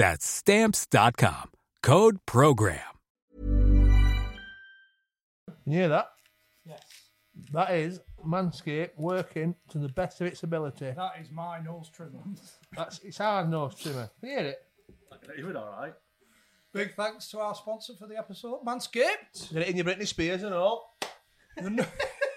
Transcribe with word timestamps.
That's 0.00 0.24
Stamps.com. 0.24 1.50
Code 1.82 2.20
PROGRAM. 2.24 2.78
You 5.66 5.72
hear 5.78 5.88
that? 5.90 6.06
Yes. 6.64 6.80
That 7.52 7.74
is 7.74 8.00
Manscaped 8.26 8.96
working 8.96 9.54
to 9.68 9.76
the 9.76 9.90
best 9.90 10.22
of 10.22 10.28
its 10.28 10.42
ability. 10.42 10.92
That 10.96 11.12
is 11.20 11.30
my 11.30 11.60
nose 11.60 11.90
trimmer. 11.94 12.22
That's 12.78 13.00
it's 13.00 13.18
hard 13.18 13.50
nose 13.50 13.74
trimmer. 13.74 14.08
You 14.22 14.28
hear 14.30 14.38
it? 14.38 14.58
You 15.36 15.44
were 15.44 15.58
all 15.58 15.76
right. 15.78 15.92
Big 16.72 16.94
thanks 16.94 17.30
to 17.32 17.40
our 17.40 17.54
sponsor 17.54 17.92
for 17.98 18.06
the 18.06 18.16
episode, 18.16 18.64
Manscaped. 18.64 19.52
Get 19.52 19.64
it 19.64 19.68
in 19.68 19.76
your 19.76 19.84
Britney 19.84 20.06
Spears 20.06 20.42
and 20.44 20.54
all. 20.54 20.96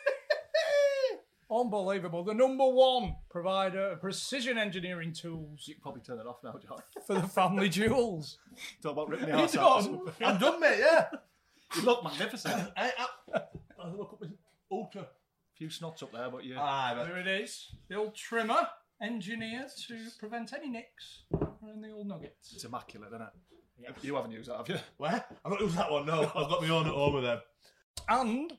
The 1.53 1.57
nu- 1.57 1.61
Unbelievable. 1.63 2.23
The 2.23 2.33
number 2.33 2.67
one 2.67 3.15
provider 3.29 3.91
of 3.91 4.01
precision 4.01 4.57
engineering 4.57 5.13
tools 5.13 5.65
You 5.67 5.75
can 5.75 5.81
probably 5.81 6.01
turn 6.01 6.19
it 6.19 6.27
off 6.27 6.37
now, 6.43 6.55
John. 6.67 6.79
for 7.07 7.15
the 7.15 7.27
family 7.27 7.69
jewels. 7.69 8.37
Talk 8.81 8.93
about 8.93 9.09
ripping 9.09 9.25
the 9.29 9.33
You 9.35 9.39
arse 9.41 9.57
out. 9.57 9.83
done? 9.83 10.11
I'm 10.23 10.39
done, 10.39 10.59
mate. 10.59 10.77
Yeah. 10.79 11.05
You 11.75 11.81
look 11.83 12.03
magnificent. 12.03 12.71
I, 12.77 12.91
I, 13.35 13.39
I 13.83 13.89
look 13.91 14.13
up 14.13 14.21
with 14.21 14.31
ultra. 14.71 15.07
few 15.55 15.67
snots 15.67 16.03
up 16.03 16.11
there, 16.11 16.29
but 16.29 16.45
yeah. 16.45 16.57
Ah, 16.59 16.91
Aye, 16.91 16.93
but 16.95 17.03
There 17.07 17.17
it 17.17 17.27
is. 17.27 17.75
The 17.89 17.95
old 17.95 18.15
trimmer, 18.15 18.67
engineered 19.01 19.69
to 19.87 19.97
prevent 20.19 20.53
any 20.53 20.69
nicks 20.69 21.23
around 21.33 21.81
the 21.83 21.91
old 21.91 22.07
nuggets. 22.07 22.53
It's 22.53 22.63
immaculate, 22.63 23.09
isn't 23.09 23.21
it? 23.21 23.95
You 24.01 24.15
haven't 24.15 24.31
used 24.31 24.49
that, 24.49 24.57
have 24.57 24.69
you? 24.69 24.77
where? 24.97 25.25
I've 25.43 25.51
not 25.51 25.59
used 25.61 25.75
that 25.77 25.91
one. 25.91 26.05
No, 26.05 26.21
I've 26.21 26.49
got 26.49 26.61
my 26.61 26.69
own 26.69 26.85
at 26.87 26.93
home 26.93 27.15
with 27.15 27.23
them. 27.23 27.39
And 28.07 28.53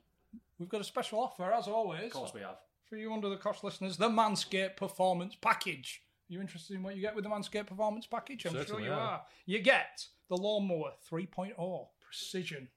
we've 0.59 0.69
got 0.69 0.81
a 0.81 0.83
special 0.83 1.19
offer, 1.19 1.51
as 1.51 1.67
always, 1.67 2.03
Of 2.05 2.11
course 2.11 2.33
we 2.33 2.41
have. 2.41 2.57
For 2.89 2.97
you 2.97 3.11
under 3.13 3.29
the 3.29 3.37
Cosh 3.37 3.63
listeners, 3.63 3.97
the 3.97 4.09
Manscaped 4.09 4.77
Performance 4.77 5.35
Package. 5.41 6.01
Are 6.29 6.33
you 6.33 6.41
interested 6.41 6.75
in 6.75 6.83
what 6.83 6.95
you 6.95 7.01
get 7.01 7.15
with 7.15 7.23
the 7.23 7.29
Manscaped 7.29 7.67
Performance 7.67 8.05
Package? 8.07 8.45
I'm 8.45 8.53
Certainly 8.53 8.83
sure 8.83 8.87
you 8.87 8.93
am. 8.93 8.99
are. 8.99 9.21
You 9.45 9.59
get 9.59 10.05
the 10.29 10.37
Lawnmower 10.37 10.91
3.0 11.11 11.87
Precision 11.99 12.67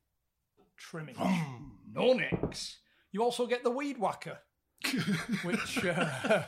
Trimming. 0.77 1.17
no 1.93 2.13
nicks. 2.15 2.79
You 3.13 3.23
also 3.23 3.47
get 3.47 3.65
the 3.65 3.71
Weed 3.71 3.99
Whacker, 3.99 4.39
which 5.43 5.85
uh, 5.85 6.43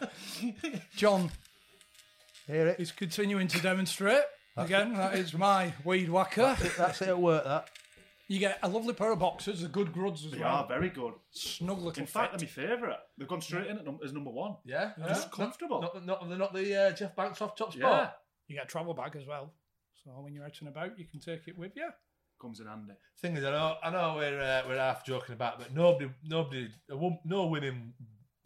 John 0.96 1.30
Hear 2.46 2.68
it? 2.68 2.80
is 2.80 2.92
continuing 2.92 3.48
to 3.48 3.60
demonstrate. 3.60 4.22
Again, 4.56 4.94
that 4.94 5.14
is 5.14 5.32
my 5.34 5.72
Weed 5.84 6.10
Whacker. 6.10 6.56
That's 6.76 7.00
it 7.02 7.08
at 7.08 7.18
work. 7.18 7.44
That. 7.44 7.68
You 8.30 8.38
get 8.38 8.60
a 8.62 8.68
lovely 8.68 8.94
pair 8.94 9.10
of 9.10 9.18
boxers, 9.18 9.60
the 9.62 9.66
good 9.68 9.92
gruds 9.92 10.24
as 10.24 10.30
They 10.30 10.38
well. 10.38 10.54
are 10.58 10.68
very 10.68 10.88
good. 10.88 11.14
Snug 11.32 11.78
little 11.78 12.00
In 12.00 12.06
fact, 12.06 12.40
fit. 12.40 12.48
they're 12.54 12.68
my 12.68 12.68
favourite. 12.76 12.98
They've 13.18 13.26
gone 13.26 13.40
straight 13.40 13.66
in 13.66 13.76
at 13.78 13.84
num- 13.84 13.98
as 14.04 14.12
number 14.12 14.30
one. 14.30 14.54
Yeah. 14.64 14.92
Just 15.08 15.32
comfortable. 15.32 15.82
Not, 15.82 16.06
not, 16.06 16.28
they're 16.28 16.38
not 16.38 16.54
the 16.54 16.76
uh, 16.76 16.92
Jeff 16.92 17.16
Banks 17.16 17.42
off 17.42 17.56
top 17.56 17.72
spot. 17.72 17.80
Yeah. 17.82 18.10
You 18.46 18.54
get 18.54 18.66
a 18.66 18.68
travel 18.68 18.94
bag 18.94 19.16
as 19.16 19.26
well. 19.26 19.52
So 20.04 20.12
when 20.12 20.32
you're 20.32 20.44
out 20.44 20.56
and 20.60 20.68
about, 20.68 20.96
you 20.96 21.06
can 21.06 21.18
take 21.18 21.48
it 21.48 21.58
with 21.58 21.72
you. 21.74 21.88
Comes 22.40 22.60
in 22.60 22.66
handy. 22.68 22.92
Thing 23.20 23.36
is, 23.36 23.44
I 23.44 23.50
know, 23.50 23.74
I 23.82 23.90
know 23.90 24.14
we're 24.16 24.40
uh, 24.40 24.62
we're 24.68 24.78
half 24.78 25.04
joking 25.04 25.34
about, 25.34 25.58
but 25.58 25.74
nobody, 25.74 26.08
nobody, 26.24 26.68
a 26.88 26.96
wom- 26.96 27.18
no 27.24 27.46
women 27.46 27.94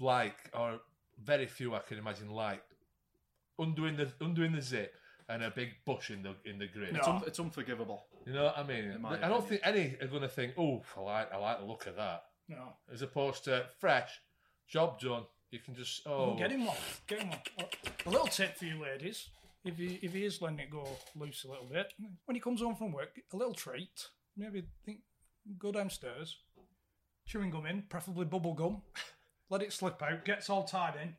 like, 0.00 0.50
or 0.58 0.80
very 1.22 1.46
few 1.46 1.74
I 1.74 1.80
can 1.80 1.98
imagine 1.98 2.30
like, 2.30 2.62
undoing 3.58 3.96
the 3.98 4.10
undoing 4.20 4.52
the 4.52 4.62
zip 4.62 4.94
and 5.28 5.42
a 5.42 5.50
big 5.50 5.70
bush 5.84 6.10
in 6.10 6.22
the 6.22 6.34
in 6.46 6.58
the 6.58 6.66
grid. 6.68 6.96
It's, 6.96 7.06
un- 7.06 7.22
it's 7.26 7.38
unforgivable. 7.38 8.06
You 8.26 8.32
know 8.32 8.44
what 8.44 8.58
I 8.58 8.62
mean? 8.62 9.04
I 9.04 9.28
don't 9.28 9.46
think 9.46 9.60
any 9.64 9.96
are 10.00 10.06
going 10.06 10.22
to 10.22 10.28
think, 10.28 10.54
"Oh, 10.56 10.82
I 10.96 11.00
like, 11.00 11.32
I 11.32 11.36
like 11.36 11.58
the 11.60 11.66
look 11.66 11.86
of 11.86 11.96
that," 11.96 12.24
No. 12.48 12.72
as 12.92 13.02
opposed 13.02 13.44
to 13.44 13.66
fresh, 13.78 14.10
job 14.66 14.98
done. 15.00 15.24
You 15.50 15.58
can 15.60 15.74
just 15.74 16.06
oh, 16.06 16.34
Get 16.36 16.50
him 16.50 16.64
one. 16.66 16.76
Get 17.06 17.20
him 17.20 17.28
one. 17.28 17.38
A 18.06 18.10
little 18.10 18.26
tip 18.26 18.56
for 18.56 18.64
you 18.64 18.80
ladies. 18.82 19.28
If 19.64 19.76
he, 19.78 19.98
if 20.02 20.12
he 20.12 20.24
is 20.24 20.42
letting 20.42 20.58
it 20.58 20.70
go 20.70 20.86
loose 21.16 21.44
a 21.44 21.48
little 21.48 21.66
bit, 21.66 21.92
when 22.26 22.34
he 22.34 22.40
comes 22.40 22.60
home 22.60 22.74
from 22.74 22.92
work, 22.92 23.18
a 23.32 23.36
little 23.36 23.54
treat. 23.54 24.08
Maybe 24.36 24.64
think, 24.84 24.98
go 25.58 25.70
downstairs, 25.70 26.36
chewing 27.26 27.50
gum 27.50 27.66
in, 27.66 27.84
preferably 27.88 28.24
bubble 28.24 28.54
gum. 28.54 28.82
Let 29.50 29.62
it 29.62 29.72
slip 29.72 30.02
out, 30.02 30.24
gets 30.24 30.50
all 30.50 30.64
tied 30.64 30.94
in. 31.00 31.14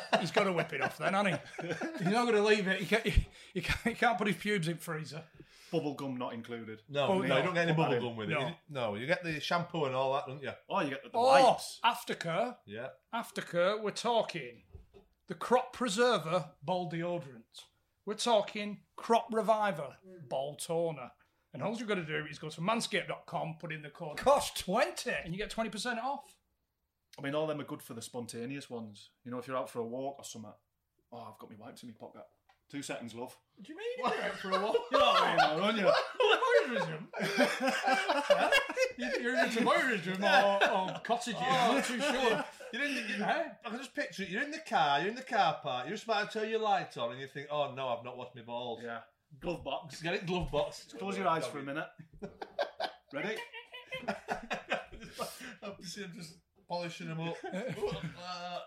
He's 0.20 0.30
got 0.30 0.44
to 0.44 0.52
whip 0.52 0.72
it 0.72 0.80
off 0.80 0.98
then, 0.98 1.12
hasn't 1.12 1.40
he? 1.60 1.68
He's 1.98 2.12
not 2.12 2.22
going 2.24 2.36
to 2.36 2.42
leave 2.42 2.66
it. 2.68 2.80
He 2.80 2.86
can't, 2.86 3.04
he, 3.04 3.60
can't, 3.60 3.80
he 3.84 3.94
can't 3.94 4.16
put 4.16 4.28
his 4.28 4.36
pubes 4.36 4.68
in 4.68 4.78
freezer. 4.78 5.22
Bubble 5.72 5.94
gum 5.94 6.16
not 6.16 6.32
included. 6.32 6.82
No, 6.88 7.06
Oh, 7.06 7.18
no, 7.18 7.26
no. 7.26 7.36
you 7.38 7.42
don't 7.42 7.54
get 7.54 7.62
any 7.68 7.74
Put 7.74 7.90
that 7.90 7.94
bubble 7.94 7.96
in. 7.96 8.02
gum 8.02 8.16
with 8.16 8.28
No. 8.28 8.38
it. 8.40 8.48
You- 8.48 8.54
No, 8.68 8.94
you 8.94 9.06
get 9.06 9.22
the 9.24 9.40
shampoo 9.40 9.84
and 9.86 9.94
all 9.94 10.12
that, 10.14 10.26
don't 10.26 10.42
you? 10.42 10.52
Oh, 10.68 10.80
you 10.80 10.90
get 10.90 11.02
the, 11.02 11.08
the 11.10 11.18
Oh, 11.18 11.22
wipes. 11.50 11.80
aftercare. 11.84 12.56
Yeah. 12.66 12.88
Aftercare, 13.14 13.82
we're 13.82 13.90
talking 13.90 14.62
the 15.28 15.34
Crop 15.34 15.72
Preserver 15.72 16.50
Ball 16.62 16.90
Deodorant. 16.90 17.64
We're 18.04 18.14
talking 18.14 18.82
Crop 18.96 19.26
Reviver 19.32 19.96
Ball 20.28 20.54
Toner. 20.56 21.10
And 21.52 21.62
all 21.62 21.74
you've 21.74 21.88
got 21.88 21.94
to 21.96 22.04
do 22.04 22.26
is 22.30 22.38
go 22.38 22.50
to 22.50 22.60
manscaped.com, 22.60 23.56
put 23.58 23.72
in 23.72 23.82
the 23.82 23.88
code 23.90 24.18
COST20, 24.18 25.24
and 25.24 25.32
you 25.34 25.38
get 25.38 25.50
20% 25.50 25.98
off. 25.98 26.36
I 27.18 27.22
mean, 27.22 27.34
all 27.34 27.46
them 27.46 27.60
are 27.60 27.64
good 27.64 27.82
for 27.82 27.94
the 27.94 28.02
spontaneous 28.02 28.68
ones. 28.68 29.10
You 29.24 29.30
know, 29.30 29.38
if 29.38 29.48
you're 29.48 29.56
out 29.56 29.70
for 29.70 29.78
a 29.80 29.86
walk 29.86 30.16
or 30.18 30.24
something. 30.24 30.52
Oh, 31.10 31.18
I've 31.32 31.38
got 31.38 31.50
my 31.50 31.56
wipes 31.58 31.82
in 31.82 31.88
my 31.88 31.94
pocket. 31.98 32.22
Two 32.70 32.82
seconds, 32.82 33.14
love. 33.14 33.36
What 33.54 33.64
do 33.66 33.72
you 33.72 33.78
mean 33.78 33.86
you're 33.98 34.24
out 34.24 34.38
for 34.38 34.50
a 34.50 34.60
walk? 34.60 34.76
You 34.92 34.98
know 34.98 35.04
what 35.04 35.22
I 35.22 35.48
mean, 35.48 35.60
don't 35.62 35.76
you? 35.78 35.90
Voyeurism? 36.76 37.06
You- 38.98 39.22
You're 39.22 39.38
into 39.44 39.60
voyeurism 39.60 40.20
or, 40.22 40.70
or 40.94 41.00
cottages? 41.00 41.40
I'm 41.40 41.74
not 41.76 41.84
too 41.84 42.00
sure. 42.00 42.44
You're 42.72 42.84
in 42.84 42.94
the, 42.94 43.00
you 43.02 43.22
Eh? 43.24 43.44
I 43.64 43.68
can 43.70 43.78
just 43.78 43.94
picture 43.94 44.22
it. 44.24 44.28
You're 44.30 44.42
in 44.42 44.50
the 44.50 44.58
car. 44.68 44.98
You're 45.00 45.10
in 45.10 45.14
the 45.14 45.22
car 45.22 45.58
park. 45.62 45.86
You're 45.86 45.94
just 45.96 46.04
about 46.04 46.30
to 46.32 46.40
turn 46.40 46.48
your 46.50 46.58
light 46.60 46.96
on, 46.98 47.12
and 47.12 47.20
you 47.20 47.28
think, 47.28 47.46
"Oh 47.50 47.72
no, 47.74 47.88
I've 47.88 48.04
not 48.04 48.16
washed 48.18 48.34
my 48.34 48.42
balls." 48.42 48.80
Yeah. 48.82 48.98
Glove 49.40 49.62
box. 49.64 49.92
Just 49.92 50.02
get 50.02 50.14
it 50.14 50.26
glove 50.26 50.50
box. 50.50 50.86
Close 50.98 51.16
your 51.16 51.28
eyes 51.28 51.46
for 51.46 51.58
a 51.60 51.62
minute. 51.62 51.86
Ready? 53.14 53.36
I'm 54.08 54.14
just, 55.80 55.98
I'm 55.98 56.12
just 56.16 56.34
polishing 56.68 57.08
them 57.08 57.20
up. 57.20 57.36
Uh, 57.52 57.60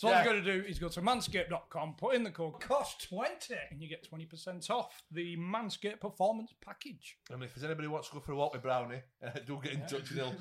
So 0.00 0.08
all 0.08 0.14
Yeah. 0.14 0.24
you've 0.24 0.32
got 0.32 0.44
to 0.46 0.60
do 0.62 0.66
is 0.66 0.78
go 0.78 0.88
to 0.88 1.02
manscaped.com, 1.02 1.96
put 1.98 2.14
in 2.14 2.22
the 2.24 2.30
code 2.30 2.54
COST20, 2.54 3.50
and 3.70 3.82
you 3.82 3.86
get 3.86 4.10
20% 4.10 4.70
off 4.70 5.02
the 5.10 5.36
Manscaped 5.36 6.00
Performance 6.00 6.54
Package. 6.64 7.18
I 7.30 7.34
mean, 7.34 7.42
if 7.42 7.54
there's 7.54 7.66
anybody 7.66 7.86
who 7.86 7.92
wants 7.92 8.08
to 8.08 8.14
go 8.14 8.20
for 8.20 8.32
a 8.32 8.36
walk 8.36 8.54
with 8.54 8.62
Brownie, 8.62 9.02
uh, 9.22 9.28
do 9.46 9.60
get 9.62 9.74
in 9.74 9.80
touch 9.80 10.10
and 10.10 10.20
he'll, 10.20 10.34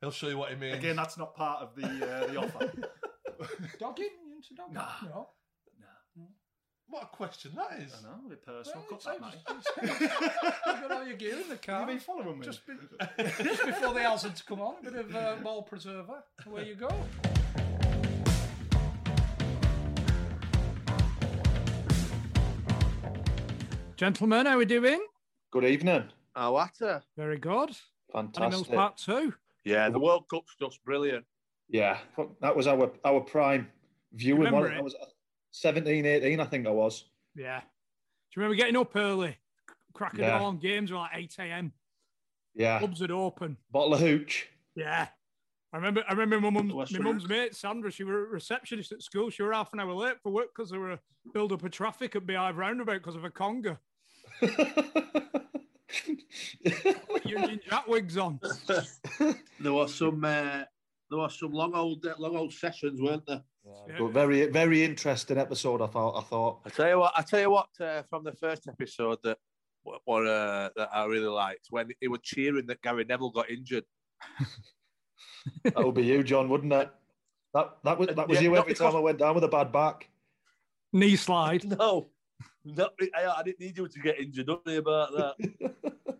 he'll 0.00 0.10
show 0.12 0.28
you 0.28 0.38
what 0.38 0.48
he 0.48 0.56
means. 0.56 0.76
Again, 0.76 0.96
that's 0.96 1.18
not 1.18 1.34
part 1.34 1.60
of 1.60 1.74
the 1.76 1.84
uh, 1.86 2.26
the 2.26 2.36
offer. 2.38 2.72
Dogging? 3.78 4.08
You 4.26 4.36
into 4.36 4.54
dogging? 4.54 4.74
Nah. 4.74 4.88
No. 5.04 5.28
What 6.88 7.02
a 7.02 7.16
question 7.16 7.52
that 7.56 7.80
is. 7.80 7.92
I 7.98 8.02
know, 8.02 8.16
a 8.24 8.28
bit 8.30 8.44
personal. 8.46 8.84
Well, 8.90 8.98
cut 8.98 9.04
that, 9.04 10.00
mate. 10.00 10.10
You've 10.66 10.80
got 10.80 10.90
all 10.90 11.06
your 11.06 11.16
gear 11.16 11.38
in 11.38 11.48
the 11.50 11.56
car. 11.56 11.80
You've 11.80 11.88
you 11.88 11.94
been 11.96 12.00
following 12.00 12.38
me? 12.38 12.46
Just, 12.46 12.66
be, 12.66 12.74
just 13.44 13.64
before 13.66 13.94
the 13.94 14.00
hazards 14.00 14.42
come 14.42 14.60
on, 14.60 14.76
a 14.80 14.90
bit 14.90 15.00
of 15.00 15.16
uh, 15.16 15.36
ball 15.42 15.62
preserver. 15.62 16.22
Away 16.46 16.68
you 16.68 16.74
go. 16.76 16.90
Gentlemen, 23.96 24.46
how 24.46 24.54
are 24.54 24.58
we 24.58 24.64
doing? 24.64 25.00
Good 25.50 25.64
evening. 25.64 26.04
Oh, 26.34 26.52
what 26.52 26.80
a 26.80 27.02
Very 27.16 27.38
good. 27.38 27.70
Animals 28.14 28.34
Fantastic. 28.68 28.74
Part 28.74 28.96
2. 28.98 29.34
yeah, 29.64 29.88
the 29.88 29.98
World 29.98 30.24
Cup 30.28 30.44
stuff's 30.48 30.78
brilliant. 30.78 31.24
Yeah, 31.68 31.98
that 32.40 32.54
was 32.54 32.66
our 32.66 32.90
our 33.04 33.20
prime 33.20 33.68
viewing. 34.12 34.40
Remember 34.42 34.60
wasn't 34.60 34.76
it? 34.76 34.80
I 34.80 34.82
was 34.82 34.94
uh, 35.00 35.06
17, 35.52 36.04
18, 36.04 36.40
I 36.40 36.44
think 36.44 36.66
I 36.66 36.70
was. 36.70 37.04
Yeah. 37.34 37.60
Do 37.60 37.64
you 38.40 38.42
remember 38.42 38.56
getting 38.56 38.76
up 38.76 38.94
early? 38.96 39.36
Cracking 39.94 40.20
Yeah. 40.20 40.38
dawn 40.38 40.58
games 40.58 40.90
were 40.90 40.98
like 40.98 41.10
8 41.14 41.36
a.m. 41.40 41.72
Yeah, 42.54 42.78
Clubs 42.78 43.00
would 43.00 43.10
open. 43.10 43.56
bottle 43.70 43.94
of 43.94 44.00
hooch. 44.00 44.48
Yeah. 44.74 45.08
I 45.72 45.76
remember 45.76 46.04
I 46.06 46.12
remember 46.12 46.50
my 46.50 46.60
mum's, 46.62 46.92
my 46.92 46.98
mum's 46.98 47.26
mate, 47.26 47.54
Sandra, 47.56 47.90
she 47.90 48.04
was 48.04 48.14
a 48.14 48.18
receptionist 48.18 48.92
at 48.92 49.02
school. 49.02 49.30
She 49.30 49.42
was 49.42 49.54
half 49.54 49.72
an 49.72 49.80
hour 49.80 49.94
late 49.94 50.20
for 50.22 50.30
work 50.30 50.48
because 50.54 50.70
there 50.70 50.80
were 50.80 50.92
a 50.92 50.98
build 51.32 51.52
up 51.52 51.62
of 51.62 51.70
traffic 51.70 52.14
at 52.14 52.26
Beehive 52.26 52.58
Roundabout 52.58 52.98
because 52.98 53.16
of 53.16 53.24
a 53.24 53.30
conga. 53.30 53.78
Union 57.24 57.60
Jack 57.68 57.86
wigs 57.88 58.18
on. 58.18 58.38
There 59.60 59.72
were 59.72 59.88
some 59.88 60.24
uh, 60.24 60.64
there 61.08 61.18
was 61.18 61.38
some 61.38 61.52
long 61.52 61.74
old 61.74 62.04
long 62.18 62.36
old 62.36 62.52
sessions, 62.52 63.00
weren't 63.00 63.24
there? 63.26 63.42
Yeah. 63.64 63.96
But 63.98 64.08
very 64.08 64.46
very 64.48 64.84
interesting 64.84 65.38
episode. 65.38 65.80
I 65.80 65.86
thought. 65.86 66.18
I 66.18 66.22
thought. 66.22 66.60
I 66.66 66.68
tell 66.70 66.88
you 66.88 66.98
what, 66.98 67.12
I 67.16 67.22
tell 67.22 67.40
you 67.40 67.50
what, 67.50 67.68
uh, 67.80 68.02
from 68.10 68.24
the 68.24 68.32
first 68.32 68.68
episode 68.68 69.18
that 69.22 69.38
what, 69.84 70.00
what 70.04 70.26
uh, 70.26 70.70
that 70.76 70.90
I 70.92 71.04
really 71.06 71.28
liked 71.28 71.68
when 71.70 71.90
he 72.00 72.08
was 72.08 72.20
cheering 72.22 72.66
that 72.66 72.82
Gary 72.82 73.04
Neville 73.04 73.30
got 73.30 73.50
injured. 73.50 73.84
That 75.64 75.76
would 75.84 75.94
be 75.94 76.04
you, 76.04 76.22
John, 76.22 76.48
wouldn't 76.48 76.72
it? 76.72 76.90
That 77.54 77.76
that 77.84 77.98
was 77.98 78.08
that 78.08 78.28
was 78.28 78.38
Yeah, 78.38 78.44
you 78.44 78.50
not 78.50 78.60
every 78.60 78.74
time 78.74 78.96
I 78.96 79.00
went 79.00 79.18
down 79.18 79.34
with 79.34 79.44
a 79.44 79.48
bad 79.48 79.72
back. 79.72 80.08
Knee 80.92 81.16
slide. 81.16 81.64
No, 81.78 82.08
no, 82.64 82.88
I, 83.16 83.26
I 83.26 83.42
didn't 83.42 83.58
need 83.60 83.76
you 83.76 83.88
to 83.88 83.98
get 84.00 84.20
injured. 84.20 84.46
Don't 84.46 84.64
worry 84.64 84.76
about 84.76 85.12
that. 85.12 85.74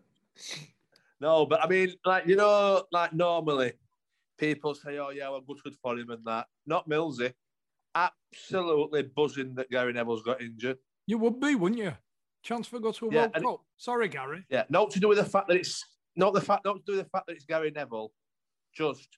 No, 1.20 1.46
but 1.46 1.62
I 1.62 1.68
mean, 1.68 1.94
like 2.04 2.26
you 2.26 2.34
know, 2.34 2.82
like 2.90 3.12
normally 3.12 3.74
people 4.38 4.74
say, 4.74 4.98
"Oh 4.98 5.10
yeah, 5.10 5.28
well, 5.28 5.40
good 5.40 5.76
for 5.80 5.96
him," 5.96 6.10
and 6.10 6.24
that. 6.24 6.46
Not 6.66 6.88
Millsy. 6.88 7.32
Absolutely 7.94 9.02
buzzing 9.04 9.54
that 9.54 9.70
Gary 9.70 9.92
Neville's 9.92 10.22
got 10.22 10.40
injured. 10.42 10.78
You 11.06 11.18
would 11.18 11.38
be, 11.38 11.54
wouldn't 11.54 11.80
you? 11.80 11.92
Chance 12.42 12.66
for 12.66 12.80
go 12.80 12.90
to 12.90 13.06
a 13.08 13.12
Yeah, 13.12 13.20
World 13.20 13.30
and- 13.36 13.44
Cup. 13.44 13.60
Sorry, 13.76 14.08
Gary. 14.08 14.44
Yeah, 14.48 14.64
not 14.68 14.90
to 14.92 15.00
do 15.00 15.08
with 15.08 15.18
the 15.18 15.24
fact 15.24 15.46
that 15.46 15.56
it's 15.56 15.84
not 16.16 16.34
the 16.34 16.40
fact, 16.40 16.64
not 16.64 16.74
to 16.78 16.82
do 16.84 16.92
with 16.96 17.04
the 17.04 17.10
fact 17.10 17.28
that 17.28 17.34
it's 17.36 17.44
Gary 17.44 17.70
Neville. 17.70 18.10
Just 18.74 19.08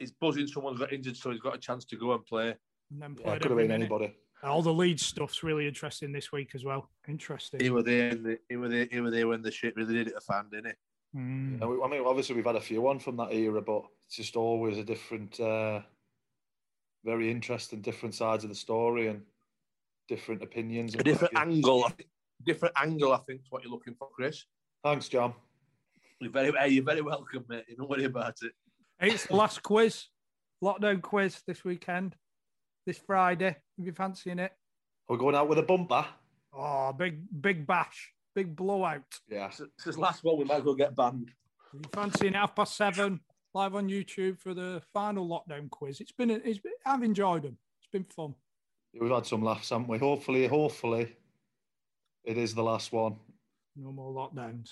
it's 0.00 0.12
buzzing. 0.12 0.46
Someone's 0.46 0.78
got 0.80 0.92
injured, 0.92 1.16
so 1.16 1.30
he's 1.30 1.40
got 1.40 1.54
a 1.54 1.58
chance 1.58 1.84
to 1.86 1.96
go 1.96 2.12
and 2.12 2.24
play. 2.26 2.54
And 2.90 3.00
then 3.02 3.16
Yeah, 3.20 3.34
could 3.38 3.50
have 3.50 3.58
been 3.58 3.68
minute. 3.68 3.74
anybody. 3.74 4.14
All 4.42 4.60
the 4.62 4.72
lead 4.72 5.00
stuff's 5.00 5.42
really 5.42 5.66
interesting 5.66 6.12
this 6.12 6.30
week 6.32 6.50
as 6.54 6.64
well. 6.64 6.90
Interesting. 7.08 7.60
He 7.60 7.70
was 7.70 7.84
there. 7.84 8.10
in 8.10 8.22
the- 8.22 8.40
He 8.48 8.56
was 8.56 8.70
there. 8.70 8.86
He 8.90 9.00
was 9.00 9.12
there 9.12 9.26
when 9.28 9.40
the 9.42 9.50
shit 9.50 9.74
really 9.76 9.94
did 9.94 10.08
it 10.08 10.14
a 10.16 10.20
fan, 10.20 10.48
didn't 10.50 10.66
it? 10.72 10.78
Mm. 11.16 11.60
Yeah, 11.60 11.84
I 11.84 11.88
mean, 11.88 12.02
obviously 12.04 12.34
we've 12.34 12.44
had 12.44 12.56
a 12.56 12.60
few 12.60 12.86
on 12.88 12.98
from 12.98 13.16
that 13.18 13.32
era, 13.32 13.62
but 13.62 13.84
it's 14.06 14.16
just 14.16 14.36
always 14.36 14.76
a 14.78 14.84
different, 14.84 15.38
uh, 15.40 15.80
very 17.04 17.30
interesting, 17.30 17.80
different 17.80 18.14
sides 18.14 18.44
of 18.44 18.50
the 18.50 18.56
story 18.56 19.06
and 19.08 19.24
different 20.08 20.42
opinions. 20.42 20.94
A 20.94 20.98
different 21.02 21.32
what 21.34 21.40
have 21.42 21.50
you. 21.50 21.56
angle. 21.56 21.90
Different 22.44 22.74
angle. 22.76 23.12
I 23.12 23.18
think 23.18 23.42
is 23.42 23.46
what 23.50 23.62
you're 23.62 23.72
looking 23.72 23.94
for, 23.94 24.10
Chris. 24.10 24.44
Thanks, 24.82 25.08
John. 25.08 25.32
You're 26.24 26.32
very, 26.32 26.52
hey, 26.58 26.68
you're 26.68 26.84
very 26.84 27.02
welcome, 27.02 27.44
mate. 27.50 27.64
Don't 27.76 27.86
worry 27.86 28.04
about 28.04 28.34
it. 28.40 28.52
It's 28.98 29.26
the 29.26 29.36
last 29.36 29.62
quiz, 29.62 30.06
lockdown 30.62 31.02
quiz 31.02 31.42
this 31.46 31.64
weekend, 31.66 32.16
this 32.86 32.96
Friday. 32.96 33.56
If 33.76 33.84
you're 33.84 33.92
fancying 33.92 34.38
it. 34.38 34.52
We're 35.06 35.18
going 35.18 35.34
out 35.34 35.50
with 35.50 35.58
a 35.58 35.62
bumper. 35.62 36.06
Oh, 36.54 36.94
big, 36.94 37.20
big 37.42 37.66
bash, 37.66 38.14
big 38.34 38.56
blowout. 38.56 39.02
Yeah. 39.28 39.48
This 39.48 39.68
this 39.76 39.86
is 39.86 39.98
last 39.98 40.24
one. 40.24 40.38
We 40.38 40.44
might 40.44 40.60
as 40.60 40.64
well 40.64 40.74
get 40.74 40.96
banned. 40.96 41.30
If 41.74 41.82
you're 41.82 41.90
fancying 41.92 42.32
half 42.32 42.56
past 42.56 42.74
seven 42.74 43.20
live 43.52 43.74
on 43.74 43.90
YouTube 43.90 44.40
for 44.40 44.54
the 44.54 44.80
final 44.94 45.28
lockdown 45.28 45.68
quiz. 45.68 46.00
It's 46.00 46.12
been, 46.12 46.30
it's 46.30 46.58
been 46.58 46.72
I've 46.86 47.02
enjoyed 47.02 47.42
them. 47.42 47.58
It's 47.80 47.90
been 47.92 48.04
fun. 48.04 48.34
We've 48.98 49.10
had 49.10 49.26
some 49.26 49.44
laughs, 49.44 49.68
haven't 49.68 49.88
we? 49.88 49.98
Hopefully, 49.98 50.46
hopefully, 50.46 51.14
it 52.24 52.38
is 52.38 52.54
the 52.54 52.62
last 52.62 52.92
one. 52.92 53.16
No 53.76 53.92
more 53.92 54.10
lockdowns. 54.10 54.70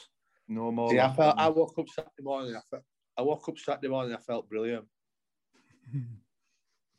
No 0.49 0.71
more. 0.71 0.91
See, 0.91 1.01
I 1.01 1.13
felt. 1.13 1.39
I 1.39 1.49
woke 1.49 1.79
up 1.79 1.89
Saturday 1.89 2.23
morning. 2.23 2.57
I 2.57 2.61
felt. 2.71 2.83
I 3.17 3.23
woke 3.23 3.49
up 3.49 3.59
Saturday 3.59 3.89
morning. 3.89 4.15
I 4.15 4.19
felt 4.19 4.49
brilliant. 4.49 4.85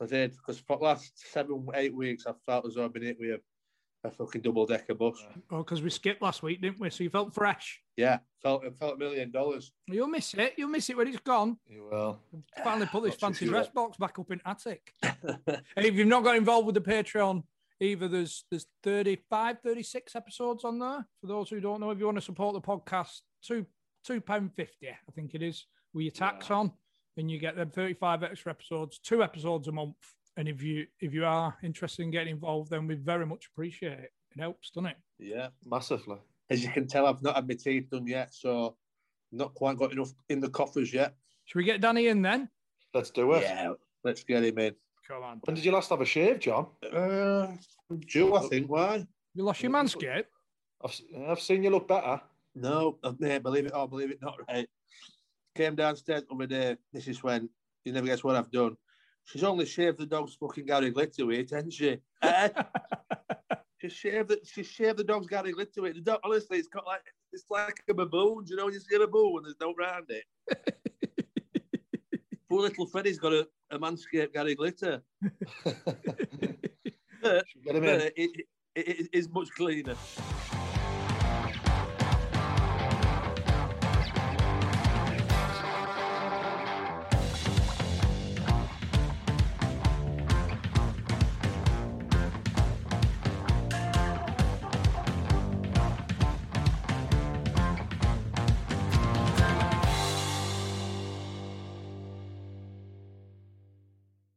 I 0.01 0.05
did 0.05 0.31
because 0.31 0.59
for 0.59 0.77
the 0.77 0.83
last 0.83 1.13
seven, 1.31 1.65
eight 1.75 1.95
weeks, 1.95 2.25
I 2.27 2.33
felt 2.45 2.65
as 2.65 2.75
though 2.75 2.85
I've 2.85 2.93
been 2.93 3.03
hit 3.03 3.17
with 3.19 3.29
a, 3.31 4.07
a 4.07 4.11
fucking 4.11 4.41
double 4.41 4.65
decker 4.65 4.95
bus. 4.95 5.15
Oh, 5.49 5.59
because 5.59 5.81
we 5.81 5.89
skipped 5.89 6.21
last 6.21 6.43
week, 6.43 6.61
didn't 6.61 6.79
we? 6.79 6.89
So 6.89 7.03
you 7.03 7.09
felt 7.09 7.33
fresh. 7.33 7.79
Yeah, 7.95 8.19
felt 8.41 8.65
it 8.65 8.75
felt 8.77 8.95
a 8.95 8.97
million 8.97 9.31
dollars. 9.31 9.71
You'll 9.87 10.07
miss 10.07 10.33
it. 10.33 10.53
You'll 10.57 10.69
miss 10.69 10.89
it 10.89 10.97
when 10.97 11.07
it's 11.07 11.19
gone. 11.19 11.57
You 11.67 11.87
will. 11.89 12.19
Finally 12.63 12.87
put 12.87 13.03
this 13.03 13.15
fancy 13.15 13.47
dress 13.47 13.69
box 13.69 13.97
back 13.97 14.19
up 14.19 14.31
in 14.31 14.41
attic. 14.45 14.93
And 15.03 15.85
if 15.85 15.95
you've 15.95 16.07
not 16.07 16.23
got 16.23 16.35
involved 16.35 16.65
with 16.65 16.75
the 16.75 16.81
Patreon 16.81 17.43
either, 17.83 18.07
there's 18.07 18.45
there's 18.49 18.65
35, 18.83 19.57
36 19.63 20.15
episodes 20.15 20.63
on 20.63 20.79
there. 20.79 21.05
For 21.21 21.27
those 21.27 21.49
who 21.49 21.59
don't 21.59 21.79
know, 21.81 21.91
if 21.91 21.99
you 21.99 22.05
want 22.05 22.17
to 22.17 22.21
support 22.21 22.53
the 22.53 22.61
podcast, 22.61 23.21
two 23.45 23.65
two 24.05 24.19
pound 24.21 24.51
fifty, 24.55 24.89
I 24.89 25.11
think 25.15 25.33
it 25.33 25.41
is, 25.41 25.65
with 25.93 26.03
your 26.03 26.11
tax 26.11 26.49
on, 26.51 26.71
and 27.17 27.29
you 27.31 27.37
get 27.39 27.55
them 27.55 27.69
35 27.69 28.23
extra 28.23 28.51
episodes, 28.51 28.99
two 28.99 29.23
episodes 29.23 29.67
a 29.67 29.71
month. 29.71 29.95
And 30.35 30.47
if 30.47 30.63
you 30.63 30.87
if 30.99 31.13
you 31.13 31.25
are 31.25 31.55
interested 31.63 32.03
in 32.03 32.11
getting 32.11 32.33
involved, 32.35 32.69
then 32.71 32.87
we 32.87 32.95
very 32.95 33.25
much 33.25 33.47
appreciate 33.53 33.99
it. 33.99 34.11
It 34.35 34.39
helps, 34.41 34.71
doesn't 34.71 34.87
it? 34.87 34.97
yeah, 35.19 35.49
Massively. 35.65 36.17
as 36.49 36.63
you 36.63 36.71
can 36.71 36.87
tell, 36.87 37.05
I've 37.05 37.21
not 37.21 37.35
had 37.35 37.47
my 37.47 37.53
teeth 37.53 37.89
done 37.91 38.07
yet, 38.07 38.33
so 38.33 38.75
not 39.31 39.53
quite 39.53 39.77
got 39.77 39.91
enough 39.91 40.11
in 40.29 40.39
the 40.39 40.49
coffers 40.49 40.91
yet. 40.91 41.13
Should 41.45 41.57
we 41.59 41.63
get 41.65 41.81
Danny 41.81 42.07
in 42.07 42.21
then? 42.23 42.49
Let's 42.95 43.11
do 43.11 43.33
it. 43.33 43.43
Yeah, 43.43 43.73
let's 44.03 44.23
get 44.23 44.43
him 44.43 44.57
in. 44.57 44.73
Come 45.07 45.23
on. 45.23 45.39
When 45.43 45.55
did 45.55 45.65
you 45.65 45.71
last 45.71 45.89
have 45.91 46.01
a 46.01 46.05
shave, 46.05 46.39
John? 46.39 46.67
Uh, 46.91 47.47
Joe, 48.05 48.35
I 48.35 48.47
think. 48.47 48.69
Why? 48.69 49.05
You 49.33 49.43
lost 49.43 49.63
your 49.63 49.71
manscape? 49.71 50.25
I've, 50.83 51.01
I've 51.27 51.39
seen 51.39 51.63
you 51.63 51.69
look 51.69 51.87
better. 51.87 52.21
No, 52.55 52.99
uh, 53.03 53.13
mate, 53.19 53.41
believe 53.41 53.65
it 53.65 53.73
or 53.73 53.87
believe 53.87 54.11
it 54.11 54.21
not, 54.21 54.37
right? 54.47 54.67
Came 55.55 55.75
downstairs 55.75 56.23
the 56.27 56.35
other 56.35 56.45
day. 56.45 56.77
This 56.91 57.07
is 57.07 57.23
when 57.23 57.49
you 57.83 57.93
never 57.93 58.05
guess 58.05 58.23
what 58.23 58.35
I've 58.35 58.51
done. 58.51 58.77
She's 59.25 59.43
only 59.43 59.65
shaved 59.65 59.99
the 59.99 60.05
dog's 60.05 60.35
fucking 60.35 60.65
Gary 60.65 60.91
Glitter 60.91 61.25
with 61.25 61.39
it, 61.39 61.49
hasn't 61.49 61.73
she? 61.73 61.97
Eh? 62.21 62.49
she 63.81 63.89
shaved 63.89 64.29
the 64.29 64.39
she 64.43 64.63
shaved 64.63 64.97
the 64.97 65.03
dog's 65.03 65.27
Gary 65.27 65.53
Glitter 65.53 65.81
with 65.81 65.91
it. 65.91 66.05
The 66.05 66.11
dog, 66.11 66.19
honestly, 66.23 66.57
it's 66.57 66.67
got 66.67 66.85
like 66.85 67.01
it's 67.31 67.45
like 67.49 67.81
a 67.89 67.93
baboon. 67.93 68.45
You 68.47 68.55
know, 68.55 68.65
when 68.65 68.73
you 68.73 68.79
see 68.79 68.95
a 68.95 68.99
baboon 68.99 69.37
and 69.37 69.45
there's 69.45 69.55
no 69.61 69.73
round 69.77 70.09
it. 70.09 70.25
Poor 72.49 72.61
little 72.61 72.85
Freddie's 72.85 73.17
got 73.17 73.33
a, 73.33 73.47
a 73.71 73.79
manscaped 73.79 74.33
Gary 74.33 74.55
Glitter. 74.55 75.01
But, 77.23 77.47
Should 77.47 77.61
we 77.65 77.71
get 77.71 77.75
him 77.75 77.83
but 77.83 78.01
it, 78.17 78.45
it, 78.75 78.87
it 78.99 79.09
is 79.13 79.29
much 79.29 79.49
cleaner. 79.51 79.95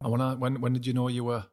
And 0.00 0.12
when 0.12 0.20
I 0.20 0.34
when 0.34 0.60
when 0.60 0.72
did 0.72 0.86
you 0.86 0.92
know 0.92 1.08
you 1.08 1.24
were 1.24 1.46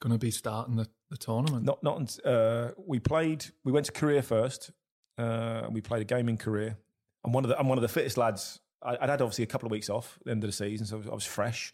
going 0.00 0.12
to 0.12 0.18
be 0.18 0.30
starting 0.30 0.76
the, 0.76 0.88
the 1.10 1.16
tournament? 1.16 1.64
Not 1.64 1.82
not. 1.82 2.18
Uh, 2.24 2.72
we 2.76 2.98
played. 2.98 3.44
We 3.64 3.72
went 3.72 3.86
to 3.86 3.92
Korea 3.92 4.22
first. 4.22 4.70
Uh, 5.18 5.66
we 5.70 5.80
played 5.80 6.02
a 6.02 6.04
game 6.04 6.28
in 6.28 6.36
Korea. 6.36 6.76
I'm 7.24 7.32
one 7.32 7.44
of 7.44 7.48
the. 7.48 7.58
I'm 7.58 7.68
one 7.68 7.78
of 7.78 7.82
the 7.82 7.88
fittest 7.88 8.16
lads. 8.16 8.60
I, 8.82 8.96
I'd 9.00 9.08
had 9.08 9.22
obviously 9.22 9.44
a 9.44 9.48
couple 9.48 9.66
of 9.66 9.72
weeks 9.72 9.88
off 9.88 10.16
at 10.20 10.26
the 10.26 10.30
end 10.32 10.44
of 10.44 10.48
the 10.48 10.52
season, 10.52 10.86
so 10.86 10.96
I 10.96 10.98
was, 10.98 11.08
I 11.08 11.14
was 11.14 11.24
fresh. 11.24 11.72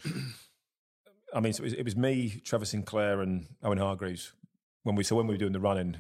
I 1.35 1.41
mean, 1.41 1.53
so 1.53 1.63
it 1.63 1.65
was, 1.65 1.73
it 1.75 1.85
was 1.85 1.97
me, 1.97 2.41
Trevor 2.45 2.65
Sinclair, 2.65 3.21
and 3.23 3.47
Owen 3.63 3.79
Hargreaves. 3.79 4.33
When 4.85 4.97
we 4.97 5.05
so 5.05 5.17
when 5.17 5.27
we 5.27 5.35
were 5.35 5.39
doing 5.39 5.53
the 5.53 5.61
running, 5.61 5.97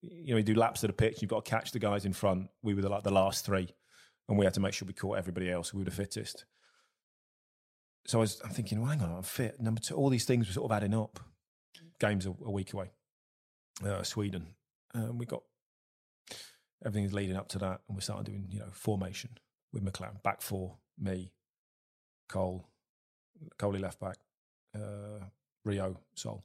you 0.00 0.34
know, 0.34 0.38
you 0.38 0.42
do 0.42 0.54
laps 0.54 0.82
of 0.82 0.88
the 0.88 0.94
pitch. 0.94 1.20
You've 1.20 1.30
got 1.30 1.44
to 1.44 1.50
catch 1.50 1.72
the 1.72 1.78
guys 1.78 2.04
in 2.04 2.12
front. 2.12 2.48
We 2.62 2.74
were 2.74 2.82
the, 2.82 2.88
like 2.88 3.02
the 3.02 3.12
last 3.12 3.44
three, 3.44 3.68
and 4.28 4.38
we 4.38 4.44
had 4.44 4.54
to 4.54 4.60
make 4.60 4.72
sure 4.74 4.86
we 4.86 4.94
caught 4.94 5.18
everybody 5.18 5.50
else. 5.50 5.72
We 5.72 5.78
were 5.78 5.84
the 5.84 5.90
fittest. 5.90 6.44
So 8.06 8.18
I 8.18 8.20
was, 8.20 8.40
I'm 8.44 8.50
thinking, 8.50 8.80
well, 8.80 8.90
hang 8.90 9.00
on, 9.00 9.10
I'm 9.16 9.22
fit. 9.22 9.58
Number 9.60 9.80
two, 9.80 9.94
all 9.94 10.10
these 10.10 10.26
things 10.26 10.46
were 10.46 10.52
sort 10.52 10.70
of 10.70 10.76
adding 10.76 10.94
up. 10.94 11.20
Games 12.00 12.26
a, 12.26 12.30
a 12.44 12.50
week 12.50 12.72
away. 12.72 12.90
uh, 13.84 14.02
Sweden. 14.02 14.46
Um, 14.94 15.18
we 15.18 15.26
got 15.26 15.42
everything's 16.84 17.12
leading 17.12 17.36
up 17.36 17.48
to 17.48 17.58
that, 17.58 17.80
and 17.88 17.96
we 17.96 18.02
started 18.02 18.26
doing 18.26 18.46
you 18.50 18.60
know 18.60 18.68
formation 18.72 19.30
with 19.72 19.84
McClaren, 19.84 20.22
back 20.22 20.40
four, 20.40 20.76
me, 20.98 21.32
Cole, 22.28 22.68
Coley 23.58 23.80
left 23.80 23.98
back, 24.00 24.16
uh, 24.76 25.24
Rio, 25.64 25.98
Sol. 26.14 26.44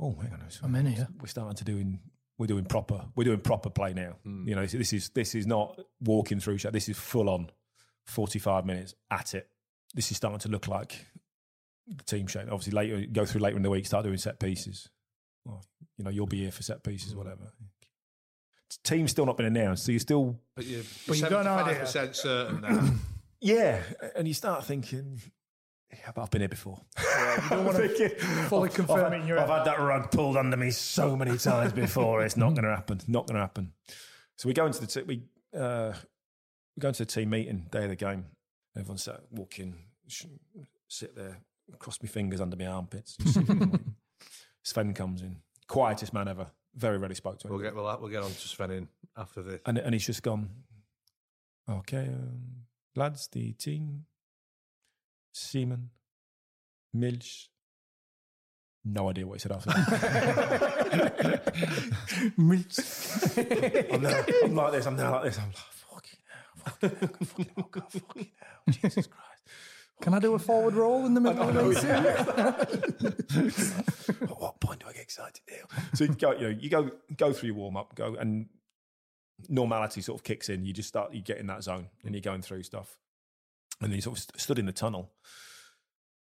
Oh, 0.00 0.14
hang 0.20 0.32
on, 0.32 0.42
I'm 0.62 0.74
in 0.76 0.86
here. 0.86 1.08
We're 1.20 1.26
starting 1.26 1.56
to 1.56 1.64
doing 1.64 2.00
we're 2.38 2.46
doing 2.46 2.64
proper 2.64 3.06
we're 3.16 3.24
doing 3.24 3.40
proper 3.40 3.68
play 3.70 3.92
now. 3.94 4.16
You 4.24 4.54
know, 4.54 4.64
this 4.64 4.92
is 4.92 5.08
this 5.10 5.34
is 5.34 5.46
not 5.46 5.80
walking 6.00 6.38
through. 6.38 6.58
This 6.58 6.88
is 6.88 6.96
full 6.96 7.28
on, 7.28 7.50
forty 8.06 8.38
five 8.38 8.64
minutes 8.64 8.94
at 9.10 9.34
it. 9.34 9.48
This 9.94 10.10
is 10.12 10.16
starting 10.16 10.38
to 10.40 10.48
look 10.48 10.68
like 10.68 11.06
the 11.96 12.04
team 12.04 12.26
shape. 12.26 12.44
Obviously, 12.50 12.72
later 12.72 13.04
go 13.10 13.24
through 13.24 13.40
later 13.40 13.56
in 13.56 13.62
the 13.62 13.70
week, 13.70 13.86
start 13.86 14.04
doing 14.04 14.18
set 14.18 14.38
pieces. 14.40 14.88
Well, 15.44 15.64
you 15.96 16.04
know, 16.04 16.10
you'll 16.10 16.26
be 16.26 16.42
here 16.42 16.52
for 16.52 16.62
set 16.62 16.82
pieces, 16.82 17.14
whatever. 17.16 17.52
Team's 18.84 19.10
still 19.10 19.24
not 19.26 19.36
been 19.36 19.46
announced, 19.46 19.86
so 19.86 19.92
you're 19.92 19.98
still 19.98 20.38
But 20.54 20.66
you're, 20.66 20.82
But 21.06 21.18
you've 21.18 21.30
got 21.30 21.46
an 21.46 21.68
idea. 21.68 21.82
75% 21.84 22.14
certain 22.14 22.60
now. 22.60 22.90
yeah, 23.40 23.82
and 24.14 24.28
you 24.28 24.34
start 24.34 24.64
thinking, 24.66 25.20
yeah, 25.90 26.10
but 26.14 26.22
I've 26.22 26.30
been 26.30 26.42
here 26.42 26.48
before. 26.50 26.78
You 26.98 27.48
don't 27.48 27.64
want 27.64 27.78
to 27.78 28.08
fully 28.48 28.68
confirm 28.68 29.06
I've, 29.06 29.12
it 29.14 29.20
in 29.22 29.26
your 29.26 29.38
I've 29.40 29.48
head. 29.48 29.58
had 29.58 29.66
that 29.66 29.80
rug 29.80 30.10
pulled 30.10 30.36
under 30.36 30.56
me 30.56 30.70
so 30.70 31.16
many 31.16 31.38
times 31.38 31.72
before. 31.72 32.22
It's 32.22 32.36
not 32.36 32.50
going 32.50 32.64
to 32.64 32.74
happen. 32.74 33.00
Not 33.08 33.26
going 33.26 33.36
to 33.36 33.40
happen. 33.40 33.72
So 34.36 34.48
we 34.48 34.52
go 34.52 34.66
into 34.66 34.80
the 34.80 34.86
t- 34.86 35.02
we 35.02 35.22
uh, 35.58 35.94
we 36.76 36.80
go 36.80 36.88
into 36.88 37.04
the 37.04 37.10
team 37.10 37.30
meeting 37.30 37.66
day 37.72 37.84
of 37.84 37.88
the 37.90 37.96
game. 37.96 38.26
Everyone's 38.76 39.02
sat, 39.02 39.20
walk 39.30 39.58
in, 39.58 39.74
sh- 40.06 40.26
sit 40.88 41.16
there, 41.16 41.38
cross 41.78 41.98
my 42.02 42.08
fingers 42.08 42.40
under 42.40 42.56
my 42.56 42.66
armpits. 42.66 43.16
Sven 44.62 44.94
comes 44.94 45.22
in, 45.22 45.36
quietest 45.66 46.12
man 46.12 46.28
ever. 46.28 46.48
Very 46.74 46.98
rarely 46.98 47.14
spoke 47.14 47.38
to 47.40 47.48
him. 47.48 47.52
We'll 47.54 47.62
get 47.62 47.74
we'll, 47.74 47.98
we'll 48.00 48.10
get 48.10 48.22
on 48.22 48.30
to 48.30 48.48
Sven 48.48 48.70
in 48.70 48.88
after 49.16 49.42
this. 49.42 49.60
and 49.66 49.78
and 49.78 49.94
he's 49.94 50.06
just 50.06 50.22
gone. 50.22 50.50
Okay, 51.68 52.06
um, 52.08 52.66
lads, 52.96 53.28
the 53.28 53.52
team. 53.52 54.06
Seaman, 55.32 55.90
Mills. 56.92 57.50
No 58.84 59.10
idea 59.10 59.26
what 59.26 59.34
he 59.34 59.40
said 59.40 59.52
after 59.52 59.70
that. 59.70 61.42
I'm, 63.92 64.02
now, 64.02 64.24
I'm 64.44 64.54
like 64.54 64.72
this. 64.72 64.86
I'm 64.86 64.96
like 64.96 65.22
this. 65.24 65.38
I'm 65.38 65.48
like, 65.48 65.56
fucking 65.90 66.18
hell, 66.30 66.46
fucking 66.64 66.96
hell, 66.98 67.16
fucking 67.26 67.50
hell, 67.56 67.68
God, 67.70 67.92
fucking 67.92 68.30
hell, 68.40 68.62
Jesus 68.70 69.06
Christ. 69.06 69.27
Can 70.00 70.14
I 70.14 70.20
do 70.20 70.34
a 70.34 70.38
forward 70.38 70.74
roll 70.74 71.04
in 71.06 71.14
the 71.14 71.20
middle 71.20 71.48
of 71.48 71.54
know, 71.54 71.60
oh, 71.62 71.72
this? 71.72 71.84
At 74.22 74.40
what 74.40 74.60
point 74.60 74.80
do 74.80 74.86
I 74.88 74.92
get 74.92 75.02
excited 75.02 75.40
now? 75.50 75.66
So 75.94 76.04
you 76.04 76.14
go, 76.14 76.32
you 76.32 76.40
know, 76.42 76.56
you 76.60 76.70
go 76.70 76.90
go 77.16 77.32
through 77.32 77.48
your 77.48 77.56
warm 77.56 77.76
up, 77.76 77.94
go 77.94 78.14
and 78.14 78.46
normality 79.48 80.00
sort 80.00 80.20
of 80.20 80.24
kicks 80.24 80.48
in. 80.48 80.64
You 80.64 80.72
just 80.72 80.88
start, 80.88 81.12
you 81.14 81.22
get 81.22 81.38
in 81.38 81.46
that 81.48 81.62
zone, 81.64 81.88
and 82.04 82.14
you're 82.14 82.22
going 82.22 82.42
through 82.42 82.62
stuff, 82.62 82.96
and 83.80 83.90
then 83.90 83.96
you 83.96 84.02
sort 84.02 84.18
of 84.18 84.22
st- 84.22 84.40
stood 84.40 84.58
in 84.58 84.66
the 84.66 84.72
tunnel, 84.72 85.10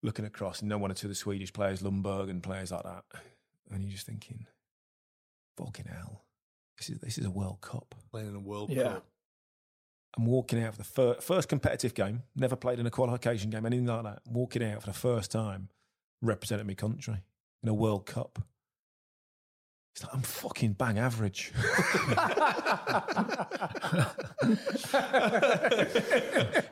looking 0.03 0.25
across, 0.25 0.61
and 0.61 0.69
no 0.69 0.79
one 0.79 0.91
or 0.91 0.95
two 0.95 1.07
of 1.09 1.11
the 1.11 1.15
Swedish 1.15 1.53
players, 1.53 1.83
Ljungberg 1.83 2.31
and 2.31 2.43
players 2.43 2.73
like 2.73 2.85
that, 2.85 3.05
and 3.71 3.83
you're 3.83 3.93
just 3.93 4.07
thinking, 4.07 4.47
fucking 5.59 5.87
hell, 5.87 6.25
this 6.79 6.89
is 6.89 6.99
this 7.01 7.19
is 7.19 7.27
a 7.27 7.31
World 7.31 7.61
Cup. 7.61 7.95
Playing 8.11 8.29
in 8.31 8.37
a 8.37 8.41
World 8.41 8.71
Yeah. 8.71 8.95
Cup. 8.95 9.07
I'm 10.17 10.27
walking 10.27 10.63
out 10.63 10.73
for 10.75 10.79
the 10.79 10.85
fir- 10.85 11.21
first 11.21 11.49
competitive 11.49 11.95
game, 11.95 12.23
never 12.35 12.57
played 12.57 12.79
in 12.79 12.87
a 12.87 12.91
qualification 12.91 13.51
game, 13.51 13.65
anything 13.65 13.87
like 13.87 14.03
that. 14.03 14.23
Walking 14.29 14.65
out 14.65 14.81
for 14.83 14.89
the 14.89 14.93
first 14.93 15.31
time, 15.31 15.69
representing 16.21 16.67
my 16.67 16.75
country 16.75 17.23
in 17.63 17.69
a 17.69 17.75
World 17.75 18.07
Cup. 18.07 18.41
It's 19.95 20.05
like, 20.05 20.15
I'm 20.15 20.23
fucking 20.23 20.73
bang 20.75 20.99
average. 20.99 21.53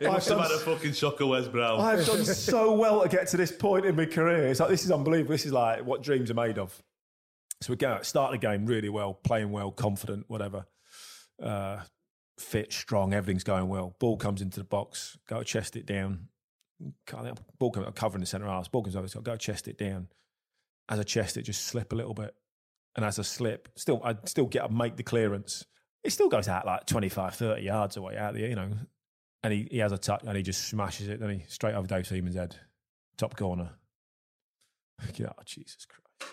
It 0.00 0.10
must 0.10 0.28
have 0.28 0.38
had 0.38 0.50
a 0.50 0.58
fucking 0.58 0.92
shock 0.92 1.20
of 1.20 1.28
Wes 1.28 1.48
Brown. 1.48 1.80
I've 1.80 2.06
done 2.06 2.24
so 2.24 2.72
well 2.72 3.02
to 3.02 3.08
get 3.08 3.28
to 3.28 3.36
this 3.36 3.52
point 3.52 3.84
in 3.84 3.96
my 3.96 4.06
career. 4.06 4.46
It's 4.48 4.60
like, 4.60 4.68
this 4.68 4.84
is 4.84 4.90
unbelievable. 4.90 5.32
This 5.32 5.46
is 5.46 5.52
like 5.52 5.84
what 5.84 6.02
dreams 6.02 6.30
are 6.30 6.34
made 6.34 6.58
of. 6.58 6.80
So 7.60 7.72
we 7.72 7.76
go 7.76 7.90
out, 7.90 8.06
start 8.06 8.32
the 8.32 8.38
game 8.38 8.66
really 8.66 8.88
well, 8.88 9.14
playing 9.14 9.50
well, 9.50 9.70
confident, 9.72 10.24
whatever. 10.28 10.66
Uh, 11.42 11.80
fit, 12.40 12.72
strong, 12.72 13.14
everything's 13.14 13.44
going 13.44 13.68
well. 13.68 13.96
Ball 13.98 14.16
comes 14.16 14.42
into 14.42 14.60
the 14.60 14.64
box, 14.64 15.18
go 15.28 15.42
chest 15.42 15.76
it 15.76 15.86
down. 15.86 16.28
Ball 17.58 17.70
comes, 17.70 17.86
I'm 17.86 17.92
covering 17.92 18.20
the 18.20 18.26
centre 18.26 18.46
half. 18.46 18.70
Ball 18.70 18.82
comes 18.82 18.96
over, 18.96 19.08
so 19.08 19.20
go 19.20 19.36
chest 19.36 19.68
it 19.68 19.78
down. 19.78 20.08
As 20.88 20.98
I 20.98 21.02
chest 21.02 21.36
it, 21.36 21.42
just 21.42 21.66
slip 21.66 21.92
a 21.92 21.96
little 21.96 22.14
bit. 22.14 22.34
And 22.96 23.04
as 23.04 23.18
I 23.18 23.22
slip, 23.22 23.68
still, 23.76 24.00
I 24.04 24.16
still 24.24 24.46
get 24.46 24.62
up, 24.62 24.70
make 24.70 24.96
the 24.96 25.02
clearance. 25.02 25.66
It 26.04 26.10
still 26.12 26.28
goes 26.28 26.48
out 26.48 26.66
like 26.66 26.86
25, 26.86 27.34
30 27.34 27.62
yards 27.62 27.96
away 27.96 28.16
out 28.16 28.34
there, 28.34 28.48
you 28.48 28.54
know. 28.54 28.70
And 29.42 29.52
he, 29.52 29.68
he 29.70 29.78
has 29.78 29.92
a 29.92 29.98
touch 29.98 30.22
and 30.26 30.36
he 30.36 30.42
just 30.42 30.68
smashes 30.68 31.08
it. 31.08 31.20
Then 31.20 31.30
he 31.30 31.44
straight 31.48 31.74
over 31.74 31.86
Dave 31.86 32.06
Seaman's 32.06 32.36
head, 32.36 32.56
top 33.16 33.36
corner. 33.36 33.70
Yeah, 35.14 35.28
oh, 35.28 35.42
Jesus 35.44 35.86
Christ. 35.86 36.32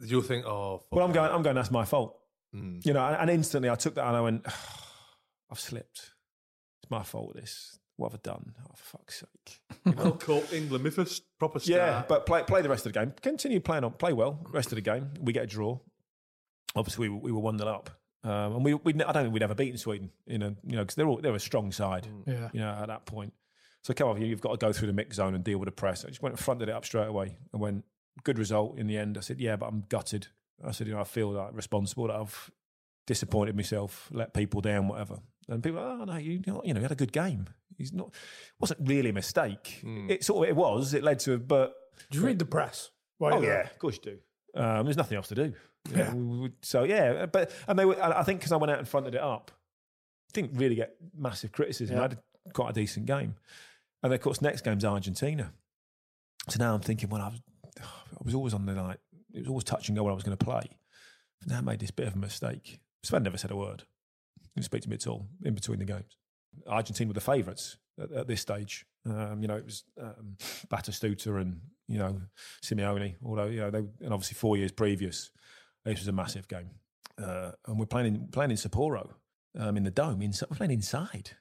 Did 0.00 0.10
you 0.10 0.22
think, 0.22 0.46
oh, 0.46 0.82
Well, 0.90 1.04
I'm 1.04 1.12
going. 1.12 1.30
I'm 1.30 1.42
going. 1.42 1.56
That's 1.56 1.70
my 1.70 1.84
fault. 1.84 2.16
Mm. 2.54 2.84
You 2.86 2.94
know, 2.94 3.04
and, 3.04 3.16
and 3.16 3.30
instantly 3.30 3.68
I 3.68 3.74
took 3.74 3.94
that 3.96 4.06
and 4.06 4.16
I 4.16 4.20
went, 4.20 4.46
I've 5.50 5.60
slipped. 5.60 6.12
It's 6.82 6.90
my 6.90 7.02
fault. 7.02 7.34
This. 7.34 7.78
What 7.96 8.12
have 8.12 8.20
I 8.24 8.30
done? 8.30 8.54
Oh, 8.64 8.70
for 8.76 8.98
fuck's 8.98 9.20
sake. 9.24 9.96
World 9.96 10.20
Cup, 10.20 10.52
England, 10.52 10.84
my 10.84 10.90
first 10.90 11.24
proper 11.38 11.58
start. 11.58 11.76
Yeah, 11.80 12.04
but 12.08 12.26
play 12.26 12.42
play 12.44 12.62
the 12.62 12.68
rest 12.68 12.86
of 12.86 12.92
the 12.92 12.98
game. 13.00 13.12
Continue 13.22 13.60
playing 13.60 13.82
on. 13.84 13.92
Play 13.92 14.12
well. 14.12 14.38
Rest 14.52 14.68
of 14.70 14.76
the 14.76 14.82
game. 14.82 15.10
We 15.20 15.32
get 15.32 15.44
a 15.44 15.46
draw. 15.46 15.78
Obviously, 16.76 17.08
we, 17.08 17.14
were- 17.14 17.20
we 17.20 17.32
were 17.32 17.40
one 17.40 17.58
0 17.58 17.68
up, 17.70 17.90
um, 18.24 18.56
and 18.56 18.64
we, 18.64 18.74
we 18.74 18.92
I 18.94 19.12
don't 19.12 19.24
think 19.24 19.32
we'd 19.32 19.42
ever 19.42 19.54
beaten 19.54 19.78
Sweden. 19.78 20.10
You 20.26 20.38
know, 20.38 20.54
you 20.64 20.76
know, 20.76 20.82
because 20.82 20.94
they're 20.94 21.08
all, 21.08 21.16
they're 21.20 21.34
a 21.34 21.40
strong 21.40 21.72
side. 21.72 22.06
Yeah. 22.26 22.50
You 22.52 22.60
know, 22.60 22.70
at 22.70 22.86
that 22.88 23.04
point. 23.06 23.32
So 23.82 23.94
come 23.94 24.08
on, 24.08 24.20
you've 24.20 24.40
got 24.40 24.50
to 24.52 24.64
go 24.64 24.72
through 24.72 24.88
the 24.88 24.92
mix 24.92 25.16
zone 25.16 25.34
and 25.34 25.42
deal 25.42 25.58
with 25.58 25.66
the 25.68 25.72
press. 25.72 26.04
I 26.04 26.08
just 26.08 26.22
went 26.22 26.34
and 26.34 26.40
fronted 26.44 26.68
it 26.68 26.72
up 26.74 26.84
straight 26.84 27.06
away. 27.06 27.36
I 27.54 27.56
went 27.56 27.84
good 28.22 28.38
result 28.38 28.78
in 28.78 28.86
the 28.86 28.98
end. 28.98 29.16
I 29.16 29.20
said, 29.22 29.40
yeah, 29.40 29.56
but 29.56 29.66
I'm 29.66 29.84
gutted. 29.88 30.26
I 30.64 30.72
said, 30.72 30.88
you 30.88 30.94
know, 30.94 31.00
I 31.00 31.04
feel 31.04 31.30
like 31.30 31.50
responsible 31.54 32.08
that 32.08 32.16
I've 32.16 32.50
disappointed 33.06 33.56
myself, 33.56 34.08
let 34.12 34.34
people 34.34 34.60
down, 34.60 34.88
whatever. 34.88 35.20
And 35.48 35.62
people, 35.62 35.80
oh 35.80 36.04
no, 36.04 36.16
you, 36.16 36.42
you 36.44 36.52
know, 36.52 36.62
you 36.64 36.74
had 36.74 36.92
a 36.92 36.96
good 36.96 37.12
game. 37.12 37.46
He's 37.76 37.92
not. 37.92 38.12
wasn't 38.60 38.86
really 38.88 39.10
a 39.10 39.12
mistake. 39.12 39.80
It 39.84 40.24
sort 40.24 40.44
of 40.46 40.50
it 40.50 40.56
was. 40.56 40.94
It 40.94 41.02
led 41.02 41.20
to, 41.20 41.34
a 41.34 41.38
but 41.38 41.74
Did 42.10 42.20
you 42.20 42.26
read 42.26 42.38
the 42.38 42.44
press? 42.44 42.90
while 43.18 43.34
Oh 43.34 43.38
you 43.40 43.46
yeah, 43.46 43.54
there? 43.54 43.62
of 43.64 43.78
course 43.78 43.98
you 44.04 44.12
do. 44.12 44.60
Um, 44.60 44.84
there's 44.84 44.96
nothing 44.96 45.16
else 45.16 45.28
to 45.28 45.34
do. 45.34 45.52
Yeah. 45.94 46.12
So 46.62 46.84
yeah, 46.84 47.26
but 47.26 47.52
and 47.66 47.78
they 47.78 47.84
were. 47.84 48.00
I 48.02 48.20
I 48.20 48.22
think 48.24 48.40
because 48.40 48.52
I 48.52 48.56
went 48.56 48.70
out 48.72 48.78
and 48.78 48.86
fronted 48.88 49.14
it 49.14 49.20
up, 49.20 49.50
didn't 50.32 50.52
really 50.58 50.74
get 50.74 50.96
massive 51.16 51.52
criticism. 51.52 51.98
I 51.98 52.02
had 52.02 52.18
quite 52.52 52.70
a 52.70 52.72
decent 52.74 53.06
game, 53.06 53.36
and 54.02 54.12
of 54.12 54.20
course 54.20 54.42
next 54.42 54.62
game's 54.62 54.84
Argentina. 54.84 55.52
So 56.48 56.58
now 56.58 56.74
I'm 56.74 56.80
thinking, 56.80 57.08
well, 57.10 57.22
I 57.22 57.28
was, 57.28 57.40
I 57.80 58.22
was 58.24 58.34
always 58.34 58.54
on 58.54 58.66
the 58.66 58.72
like, 58.74 58.98
it 59.34 59.40
was 59.40 59.48
always 59.48 59.64
touch 59.64 59.88
and 59.88 59.96
go 59.96 60.02
when 60.04 60.12
I 60.12 60.14
was 60.14 60.24
going 60.24 60.36
to 60.36 60.44
play. 60.44 60.62
But 61.40 61.48
now 61.50 61.58
I 61.58 61.60
made 61.60 61.80
this 61.80 61.90
bit 61.90 62.06
of 62.08 62.14
a 62.14 62.18
mistake. 62.18 62.80
Sven 63.02 63.22
never 63.22 63.36
said 63.38 63.50
a 63.50 63.56
word. 63.56 63.84
Didn't 64.58 64.64
speak 64.64 64.82
to 64.82 64.90
me 64.90 64.94
at 64.96 65.06
all 65.06 65.28
in 65.44 65.54
between 65.54 65.78
the 65.78 65.84
games. 65.84 66.16
Argentina 66.66 67.06
were 67.06 67.14
the 67.14 67.20
favourites 67.20 67.76
at, 68.02 68.10
at 68.10 68.26
this 68.26 68.40
stage. 68.40 68.84
Um, 69.06 69.40
you 69.40 69.46
know, 69.46 69.54
it 69.54 69.64
was 69.64 69.84
um, 70.02 70.36
Batistuta 70.66 71.40
and 71.40 71.60
you 71.86 71.96
know 71.96 72.20
Simeone. 72.64 73.14
Although 73.24 73.44
you 73.44 73.60
know, 73.60 73.70
they, 73.70 73.78
and 73.78 74.12
obviously 74.12 74.34
four 74.34 74.56
years 74.56 74.72
previous, 74.72 75.30
this 75.84 76.00
was 76.00 76.08
a 76.08 76.12
massive 76.12 76.48
game. 76.48 76.70
Uh, 77.16 77.52
and 77.68 77.78
we're 77.78 77.86
playing 77.86 78.16
in, 78.16 78.28
playing 78.32 78.50
in 78.50 78.56
Sapporo 78.56 79.10
um, 79.56 79.76
in 79.76 79.84
the 79.84 79.92
dome. 79.92 80.22
In, 80.22 80.32
we're 80.50 80.56
playing 80.56 80.72
inside. 80.72 81.36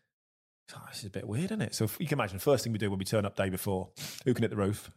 So 0.70 0.78
this 0.90 1.00
is 1.00 1.06
a 1.06 1.10
bit 1.10 1.28
weird, 1.28 1.46
isn't 1.46 1.62
it? 1.62 1.74
So 1.74 1.90
you 1.98 2.06
can 2.06 2.20
imagine, 2.20 2.38
first 2.38 2.64
thing 2.64 2.72
we 2.72 2.78
do 2.78 2.92
when 2.92 3.00
we 3.00 3.06
turn 3.06 3.26
up 3.26 3.36
day 3.36 3.50
before, 3.50 3.90
who 4.26 4.36
can 4.36 4.44
hit 4.44 4.52
the 4.52 4.58
roof? 4.58 4.92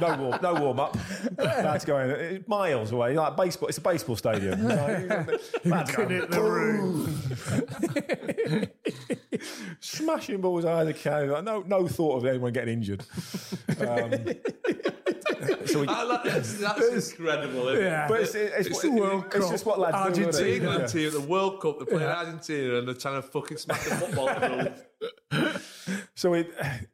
No 0.00 0.16
warm, 0.18 0.38
no 0.42 0.54
warm 0.54 0.80
up. 0.80 0.96
That's 1.36 1.84
going 1.84 2.44
miles 2.46 2.92
away, 2.92 3.14
like 3.14 3.36
baseball. 3.36 3.68
It's 3.68 3.78
a 3.78 3.82
baseball 3.82 4.16
stadium. 4.16 4.66
Lads 5.64 5.94
going, 5.96 6.08
hit 6.10 6.30
the 6.30 6.36
"Boom." 6.36 7.08
Smashing 9.80 10.40
balls 10.40 10.64
out 10.64 10.82
of 10.82 10.86
the 10.88 10.94
can. 10.94 11.30
Like, 11.30 11.44
no, 11.44 11.60
no 11.66 11.86
thought 11.88 12.16
of 12.18 12.26
anyone 12.26 12.52
getting 12.52 12.74
injured. 12.74 13.04
Um, 13.80 14.12
so 15.66 15.80
we, 15.80 15.88
I 15.88 16.02
like- 16.04 16.24
that's, 16.24 16.54
that's 16.58 17.10
incredible. 17.12 17.68
Isn't 17.68 17.84
Yeah. 17.84 18.04
It? 18.04 18.08
but 18.08 18.20
it's, 18.20 18.34
it's, 18.34 18.54
It's 18.56 18.68
it's, 18.68 18.82
the 18.82 18.90
World 18.90 19.24
it's 19.34 19.48
just 19.50 19.66
what 19.66 19.78
lads 19.80 20.16
do. 20.18 20.28
isn't 20.28 20.32
The 20.44 20.48
Yeah. 20.80 20.86
team 20.86 21.06
at 21.06 21.12
the 21.12 21.20
World 21.20 21.60
Cup, 21.60 21.78
they're 21.78 21.86
playing 21.86 22.08
Argentina 22.10 22.78
and 22.78 22.86
they're 22.88 22.94
trying 22.94 23.20
to 23.20 23.28
fucking 23.28 23.56
smack 23.56 23.80
the 23.80 23.94
football 23.96 24.28
field. 24.34 24.72
So 26.14 26.34
it, 26.34 26.50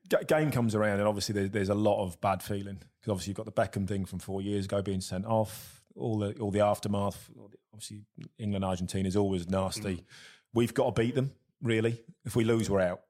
game 0.27 0.51
comes 0.51 0.75
around, 0.75 0.99
and 1.01 1.09
obviously 1.09 1.35
there, 1.35 1.49
there's 1.49 1.69
a 1.69 1.75
lot 1.75 2.03
of 2.03 2.21
bad 2.21 2.43
feeling 2.43 2.77
because 3.01 3.11
obviously 3.11 3.31
you've 3.31 3.37
got 3.37 3.47
the 3.47 3.53
Beckham 3.53 3.87
thing 3.87 4.05
from 4.05 4.19
four 4.19 4.43
years 4.43 4.65
ago 4.65 4.83
being 4.83 5.01
sent 5.01 5.27
off, 5.27 5.83
all 5.97 6.19
the 6.19 6.33
all 6.41 6.51
the 6.51 6.61
aftermath. 6.61 7.31
Obviously, 7.73 8.03
England 8.39 8.65
Argentina 8.65 9.07
is 9.07 9.17
always 9.17 9.49
nasty. 9.49 10.05
We've 10.53 10.75
got 10.75 10.95
to 10.95 11.01
beat 11.03 11.15
them. 11.15 11.33
Really, 11.63 12.01
if 12.25 12.35
we 12.37 12.45
lose, 12.45 12.69
we're 12.71 12.81
out. 12.81 13.01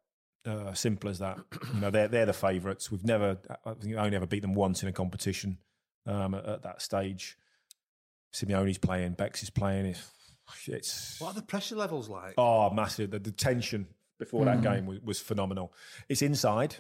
Uh, 0.47 0.73
simple 0.73 1.11
as 1.11 1.19
that. 1.19 1.39
You 1.75 1.81
know, 1.81 1.91
they're 1.91 2.09
they're 2.09 2.27
the 2.27 2.33
favourites. 2.33 2.91
We've 2.91 3.05
never, 3.05 3.39
I 3.65 3.75
think, 3.75 3.97
only 3.97 4.17
ever 4.17 4.27
beat 4.27 4.43
them 4.43 4.55
once 4.55 4.83
in 4.83 4.89
a 4.89 4.93
competition. 4.93 5.59
um, 6.07 6.35
at, 6.35 6.47
at 6.47 6.63
that 6.63 6.83
stage. 6.83 7.37
Simeone's 8.33 8.79
playing, 8.79 9.13
Bex 9.13 9.43
is 9.43 9.51
playing. 9.51 9.87
It's, 9.87 10.11
it's 10.67 11.21
What 11.21 11.29
are 11.29 11.35
the 11.35 11.43
pressure 11.43 11.77
levels 11.77 12.09
like? 12.09 12.35
Oh, 12.39 12.71
massive. 12.71 13.11
The, 13.11 13.19
the 13.19 13.31
tension 13.33 13.87
before 14.19 14.45
that 14.45 14.63
game 14.63 14.87
was, 14.87 15.01
was 15.01 15.21
phenomenal. 15.21 15.73
It's 16.09 16.23
inside, 16.23 16.77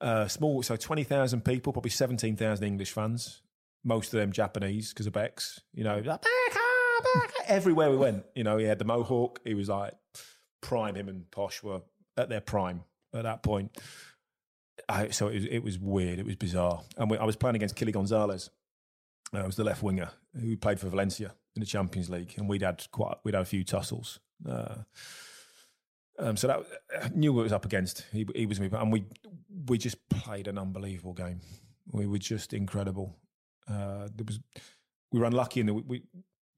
uh, 0.00 0.28
small, 0.28 0.62
so 0.62 0.76
20,000 0.76 1.44
people, 1.44 1.72
probably 1.72 1.90
17,000 1.90 2.64
English 2.64 2.92
fans, 2.92 3.42
most 3.84 4.12
of 4.12 4.20
them 4.20 4.32
Japanese 4.32 4.90
because 4.90 5.06
of 5.06 5.12
Bex. 5.12 5.60
You 5.72 5.84
know, 5.84 5.96
like, 5.96 6.22
"Becca, 6.22 6.60
Becca," 7.02 7.50
everywhere 7.50 7.90
we 7.90 7.96
went. 7.96 8.24
You 8.34 8.44
know, 8.44 8.58
he 8.58 8.64
had 8.64 8.78
the 8.78 8.84
mohawk. 8.84 9.40
He 9.44 9.54
was 9.54 9.68
like 9.68 9.94
prime. 10.60 10.94
Him 10.94 11.08
and 11.08 11.30
Posh 11.30 11.62
were 11.62 11.82
at 12.16 12.28
their 12.28 12.40
prime 12.40 12.84
at 13.14 13.24
that 13.24 13.42
point. 13.42 13.76
I, 14.88 15.10
so 15.10 15.28
it 15.28 15.34
was, 15.34 15.44
it 15.46 15.58
was 15.62 15.78
weird. 15.78 16.18
It 16.18 16.26
was 16.26 16.36
bizarre. 16.36 16.82
And 16.96 17.10
we, 17.10 17.18
I 17.18 17.24
was 17.24 17.36
playing 17.36 17.56
against 17.56 17.76
Kili 17.76 17.92
Gonzalez. 17.92 18.50
Uh, 19.34 19.38
I 19.38 19.46
was 19.46 19.56
the 19.56 19.64
left 19.64 19.82
winger 19.82 20.10
who 20.38 20.56
played 20.56 20.80
for 20.80 20.88
Valencia 20.88 21.34
in 21.54 21.60
the 21.60 21.66
Champions 21.66 22.10
League, 22.10 22.34
and 22.36 22.48
we'd 22.48 22.62
had 22.62 22.84
quite 22.90 23.16
we'd 23.24 23.34
had 23.34 23.42
a 23.42 23.46
few 23.46 23.64
tussles. 23.64 24.18
Uh, 24.48 24.76
um, 26.18 26.36
so 26.36 26.46
that 26.46 26.60
I 27.02 27.08
knew 27.14 27.32
what 27.32 27.40
it 27.40 27.44
was 27.44 27.52
up 27.52 27.64
against. 27.64 28.04
He, 28.12 28.26
he 28.34 28.46
was 28.46 28.60
me, 28.60 28.68
and 28.72 28.92
we 28.92 29.04
we 29.66 29.78
just 29.78 30.08
played 30.08 30.48
an 30.48 30.58
unbelievable 30.58 31.14
game. 31.14 31.40
We 31.90 32.06
were 32.06 32.18
just 32.18 32.52
incredible. 32.52 33.16
Uh, 33.68 34.08
there 34.14 34.24
was 34.26 34.40
we 35.10 35.20
were 35.20 35.26
unlucky 35.26 35.60
in 35.60 35.66
that 35.66 35.74
we, 35.74 35.82
we 35.82 36.02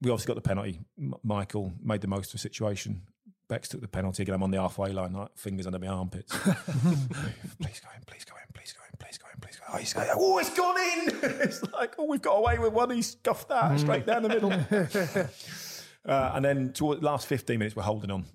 we 0.01 0.11
obviously 0.11 0.33
got 0.33 0.35
the 0.35 0.47
penalty. 0.47 0.79
M- 0.97 1.15
Michael 1.23 1.73
made 1.81 2.01
the 2.01 2.07
most 2.07 2.27
of 2.27 2.31
the 2.33 2.37
situation. 2.39 3.01
Bex 3.47 3.69
took 3.69 3.81
the 3.81 3.87
penalty. 3.87 4.23
Again, 4.23 4.35
I'm 4.35 4.43
on 4.43 4.51
the 4.51 4.59
halfway 4.59 4.91
line, 4.91 5.13
like 5.13 5.37
fingers 5.37 5.67
under 5.67 5.77
my 5.77 5.87
armpits. 5.87 6.31
please 6.37 7.79
go 7.79 7.89
in, 7.95 8.03
please 8.07 8.25
go 8.25 8.33
in, 8.35 8.53
please 8.53 8.73
go 8.73 8.81
in, 8.89 8.97
please 8.97 9.17
go 9.19 9.27
in, 9.31 9.39
please 9.39 9.57
go 9.57 9.65
in. 9.67 9.71
Oh, 9.71 9.77
he's 9.77 9.93
going, 9.93 10.07
oh, 10.15 10.37
it's 10.39 10.57
gone 10.57 10.77
in. 10.79 11.19
it's 11.41 11.61
like, 11.71 11.93
oh, 11.99 12.05
we've 12.05 12.23
got 12.23 12.33
away 12.33 12.57
with 12.57 12.73
one. 12.73 12.89
He 12.89 13.03
scuffed 13.03 13.49
that 13.49 13.79
straight 13.79 14.07
down 14.07 14.23
the 14.23 14.29
middle. 14.29 14.51
uh, 16.11 16.31
and 16.33 16.43
then 16.43 16.73
toward 16.73 17.01
the 17.01 17.05
last 17.05 17.27
15 17.27 17.59
minutes, 17.59 17.75
we're 17.75 17.83
holding 17.83 18.09
on 18.09 18.25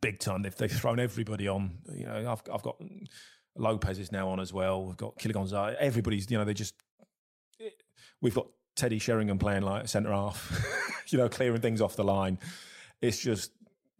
big 0.00 0.18
time. 0.18 0.42
They've, 0.42 0.54
they've 0.56 0.70
thrown 0.70 1.00
everybody 1.00 1.48
on. 1.48 1.78
You 1.92 2.06
know, 2.06 2.32
I've, 2.32 2.42
I've 2.52 2.62
got 2.62 2.76
Lopez 3.56 3.98
is 3.98 4.12
now 4.12 4.28
on 4.30 4.40
as 4.40 4.52
well. 4.52 4.84
We've 4.84 4.96
got 4.96 5.18
Kili 5.18 5.32
Gonzalez. 5.32 5.76
Everybody's, 5.78 6.30
you 6.30 6.38
know, 6.38 6.44
they 6.44 6.54
just, 6.54 6.74
we've 8.20 8.34
got 8.34 8.46
Teddy 8.76 8.98
Sheringham 8.98 9.38
playing 9.38 9.62
like 9.62 9.88
centre 9.88 10.12
half, 10.12 11.04
you 11.08 11.18
know, 11.18 11.28
clearing 11.28 11.60
things 11.60 11.80
off 11.80 11.96
the 11.96 12.04
line. 12.04 12.38
It's 13.00 13.18
just 13.18 13.52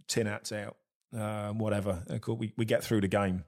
tin 0.08 0.26
hats 0.26 0.52
out, 0.52 0.76
um, 1.16 1.58
whatever. 1.58 2.02
We, 2.26 2.52
we 2.56 2.64
get 2.64 2.82
through 2.82 3.02
the 3.02 3.08
game. 3.08 3.44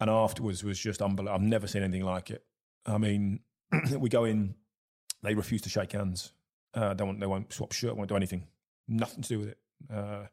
And 0.00 0.10
afterwards 0.10 0.64
was 0.64 0.78
just 0.78 1.00
unbelievable. 1.00 1.34
I've 1.34 1.48
never 1.48 1.66
seen 1.66 1.82
anything 1.82 2.04
like 2.04 2.30
it. 2.30 2.44
I 2.84 2.98
mean, 2.98 3.40
we 3.98 4.08
go 4.08 4.24
in, 4.24 4.54
they 5.22 5.34
refuse 5.34 5.62
to 5.62 5.68
shake 5.68 5.92
hands. 5.92 6.32
Uh, 6.74 6.92
they, 6.92 7.04
won't, 7.04 7.20
they 7.20 7.26
won't 7.26 7.52
swap 7.52 7.72
shirt, 7.72 7.96
won't 7.96 8.08
do 8.08 8.16
anything. 8.16 8.48
Nothing 8.88 9.22
to 9.22 9.28
do 9.28 9.38
with 9.38 9.48
it. 9.50 9.58
Uh, 9.90 10.26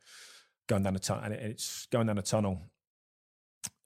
going 0.72 0.84
down 0.84 0.94
the 0.94 1.00
tunnel, 1.00 1.26
and 1.26 1.34
it's 1.34 1.86
going 1.88 2.08
down 2.08 2.18
a 2.18 2.22
tunnel. 2.22 2.62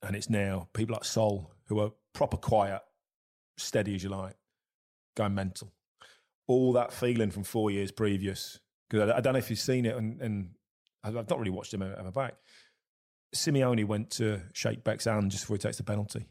And 0.03 0.15
it's 0.15 0.29
now 0.29 0.69
people 0.73 0.93
like 0.93 1.03
Sol, 1.03 1.51
who 1.65 1.79
are 1.79 1.91
proper 2.13 2.37
quiet, 2.37 2.81
steady 3.57 3.95
as 3.95 4.03
you 4.03 4.09
like, 4.09 4.35
going 5.17 5.33
mental. 5.33 5.73
All 6.45 6.73
that 6.73 6.93
feeling 6.93 7.31
from 7.31 7.43
four 7.43 7.71
years 7.71 7.91
previous. 7.91 8.59
Because 8.87 9.09
I, 9.09 9.17
I 9.17 9.21
don't 9.21 9.33
know 9.33 9.39
if 9.39 9.49
you've 9.49 9.57
seen 9.57 9.87
it, 9.87 9.95
and, 9.95 10.21
and 10.21 10.49
I've 11.03 11.15
not 11.15 11.39
really 11.39 11.49
watched 11.49 11.73
him 11.73 11.81
ever 11.81 12.11
back. 12.11 12.35
Simeone 13.35 13.85
went 13.85 14.11
to 14.11 14.41
shake 14.53 14.83
Beck's 14.83 15.05
hand 15.05 15.31
just 15.31 15.45
before 15.45 15.55
he 15.55 15.61
takes 15.61 15.77
the 15.77 15.83
penalty. 15.83 16.27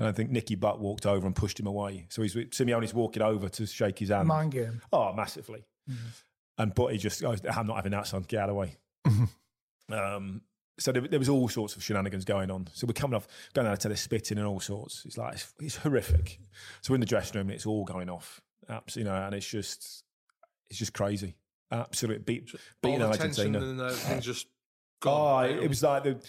And 0.00 0.08
I 0.08 0.12
think 0.12 0.30
Nicky 0.30 0.56
Butt 0.56 0.80
walked 0.80 1.06
over 1.06 1.26
and 1.26 1.36
pushed 1.36 1.60
him 1.60 1.68
away. 1.68 2.06
So 2.08 2.22
he's 2.22 2.34
Simeone's 2.34 2.92
walking 2.92 3.22
over 3.22 3.48
to 3.48 3.66
shake 3.66 4.00
his 4.00 4.08
hand. 4.08 4.26
Mind 4.26 4.50
game. 4.50 4.80
Oh, 4.92 5.12
massively. 5.12 5.64
Mm-hmm. 5.88 6.08
And 6.58 6.74
but 6.74 6.88
he 6.88 6.98
just 6.98 7.22
goes, 7.22 7.40
I'm 7.44 7.68
not 7.68 7.76
having 7.76 7.92
that, 7.92 8.08
son. 8.08 8.24
Get 8.26 8.40
out 8.40 8.48
of 8.48 8.54
the 8.54 8.58
way. 8.58 8.76
um, 9.94 10.42
so 10.78 10.92
there, 10.92 11.02
there 11.02 11.18
was 11.18 11.28
all 11.28 11.48
sorts 11.48 11.76
of 11.76 11.82
shenanigans 11.84 12.24
going 12.24 12.50
on. 12.50 12.68
So 12.72 12.86
we're 12.86 12.92
coming 12.94 13.16
off, 13.16 13.26
going 13.54 13.66
out 13.66 13.80
to 13.80 13.88
the 13.88 13.96
spitting 13.96 14.38
and 14.38 14.46
all 14.46 14.60
sorts. 14.60 15.02
It's 15.04 15.18
like 15.18 15.34
it's, 15.34 15.52
it's 15.60 15.76
horrific. 15.76 16.38
So 16.82 16.92
we're 16.92 16.96
in 16.96 17.00
the 17.00 17.06
dressing 17.06 17.38
room, 17.38 17.48
and 17.48 17.54
it's 17.54 17.66
all 17.66 17.84
going 17.84 18.08
off. 18.08 18.40
Absolutely, 18.68 19.10
you 19.12 19.16
know, 19.18 19.24
and 19.26 19.34
it's 19.34 19.48
just, 19.48 20.04
it's 20.68 20.78
just 20.78 20.92
crazy. 20.92 21.34
Absolutely, 21.72 22.22
beat, 22.24 22.50
All 22.54 22.58
beating 22.82 22.98
the 23.00 23.16
tension 23.16 23.54
Argentina. 23.56 23.58
and 23.70 23.80
uh, 23.80 23.90
things 23.90 24.24
just 24.24 24.46
Oh, 25.02 25.06
gone. 25.08 25.50
it 25.50 25.68
was 25.68 25.82
like 25.82 26.02
the, 26.04 26.20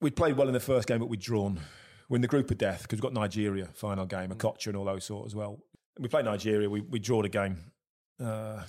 we'd 0.00 0.16
played 0.16 0.36
well 0.36 0.48
in 0.48 0.54
the 0.54 0.60
first 0.60 0.86
game, 0.88 0.98
but 1.00 1.08
we'd 1.08 1.20
drawn. 1.20 1.60
We're 2.08 2.16
in 2.16 2.22
the 2.22 2.28
group 2.28 2.50
of 2.50 2.58
death 2.58 2.82
because 2.82 2.96
we've 2.98 3.02
got 3.02 3.14
Nigeria 3.14 3.68
final 3.74 4.06
game 4.06 4.30
and 4.30 4.38
Kocha 4.38 4.66
and 4.68 4.76
all 4.76 4.84
those 4.84 5.04
sorts 5.04 5.28
as 5.32 5.34
well. 5.34 5.58
We 5.98 6.08
played 6.08 6.24
Nigeria. 6.26 6.68
We 6.68 6.80
we 6.82 6.98
draw 6.98 7.22
the 7.22 7.28
game 7.28 7.56
uh, 8.22 8.62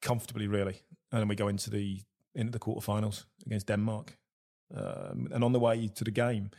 comfortably, 0.00 0.46
really, 0.48 0.80
and 1.12 1.20
then 1.20 1.28
we 1.28 1.36
go 1.36 1.48
into 1.48 1.70
the 1.70 2.00
into 2.34 2.50
the 2.50 2.58
quarterfinals 2.58 3.24
against 3.46 3.66
Denmark. 3.66 4.18
Um, 4.74 5.28
and 5.32 5.44
on 5.44 5.52
the 5.52 5.60
way 5.60 5.86
to 5.88 6.02
the 6.04 6.10
game, 6.10 6.50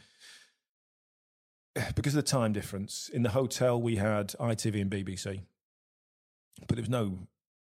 because 1.96 2.16
of 2.16 2.24
the 2.24 2.30
time 2.32 2.54
difference, 2.54 3.10
in 3.12 3.24
the 3.24 3.30
hotel 3.30 3.82
we 3.82 3.96
had 3.96 4.28
ITV 4.40 4.82
and 4.82 4.92
BBC, 4.92 5.42
but 6.68 6.76
there 6.78 6.82
was 6.84 6.90
no 6.90 7.28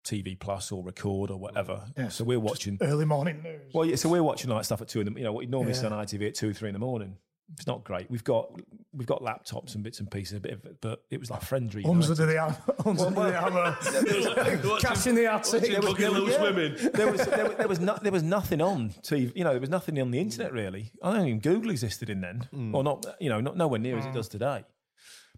TV 0.05 0.38
Plus 0.39 0.71
or 0.71 0.83
Record 0.83 1.31
or 1.31 1.38
whatever. 1.39 1.85
Yes. 1.97 2.15
So 2.15 2.23
we're 2.25 2.39
watching. 2.39 2.77
Early 2.81 3.05
morning 3.05 3.41
news. 3.41 3.71
Well, 3.73 3.85
yeah, 3.85 3.95
so 3.95 4.09
we're 4.09 4.21
watching 4.23 4.49
like 4.51 4.65
stuff 4.65 4.81
at 4.81 4.88
two 4.89 4.99
in 5.01 5.05
the 5.13 5.19
you 5.19 5.23
know 5.23 5.31
what 5.33 5.45
you 5.45 5.49
normally 5.49 5.73
Yeah. 5.73 5.79
see 5.79 5.85
on 5.88 5.93
ITV 6.05 6.27
at 6.27 6.35
two 6.35 6.53
three 6.53 6.69
in 6.69 6.73
the 6.73 6.79
morning. 6.79 7.17
It's 7.53 7.67
not 7.67 7.84
great. 7.84 8.10
We've 8.10 8.23
got 8.23 8.49
we've 8.91 9.08
got 9.08 9.21
laptops 9.21 9.75
and 9.75 9.84
bits 9.84 9.99
and 9.99 10.10
pieces, 10.10 10.38
a 10.38 10.39
bit 10.39 10.53
of 10.53 10.65
it, 10.65 10.77
but 10.81 11.03
it 11.12 11.19
was 11.19 11.29
like 11.29 11.41
friendly. 11.43 11.84
Ums 11.86 12.10
United. 12.10 12.21
under 12.23 12.34
the 12.34 12.39
hammer. 12.39 12.58
Ums 12.86 13.01
under 13.03 13.23
the 13.23 13.39
hammer. 13.39 14.79
Cash 14.79 15.08
in 15.08 15.15
the 15.15 15.25
attic. 15.31 15.62
Watching 15.62 15.81
Buggy 15.81 16.08
Lose 16.08 16.34
yeah. 16.34 16.41
Women. 16.41 16.77
there 16.93 17.12
was 17.12 17.25
there, 17.25 17.45
was- 17.47 17.58
there 17.58 17.67
was 17.67 17.79
no, 17.79 17.97
there 18.01 18.12
was 18.12 18.23
nothing 18.23 18.62
on 18.62 18.89
TV. 19.03 19.31
You 19.36 19.43
know, 19.43 19.51
there 19.51 19.60
was 19.60 19.69
nothing 19.69 19.99
on 20.01 20.12
the 20.12 20.19
internet 20.19 20.53
really. 20.53 20.91
I 21.03 21.13
don't 21.13 21.27
even 21.27 21.39
Google 21.39 21.71
existed 21.71 22.10
in 22.10 22.21
then, 22.21 22.71
or 22.73 22.84
not. 22.84 23.05
You 23.19 23.29
know, 23.29 23.41
not 23.41 23.58
nowhere 23.58 23.79
near 23.79 23.97
as 23.97 24.05
it 24.05 24.13
does 24.13 24.27
today. 24.27 24.63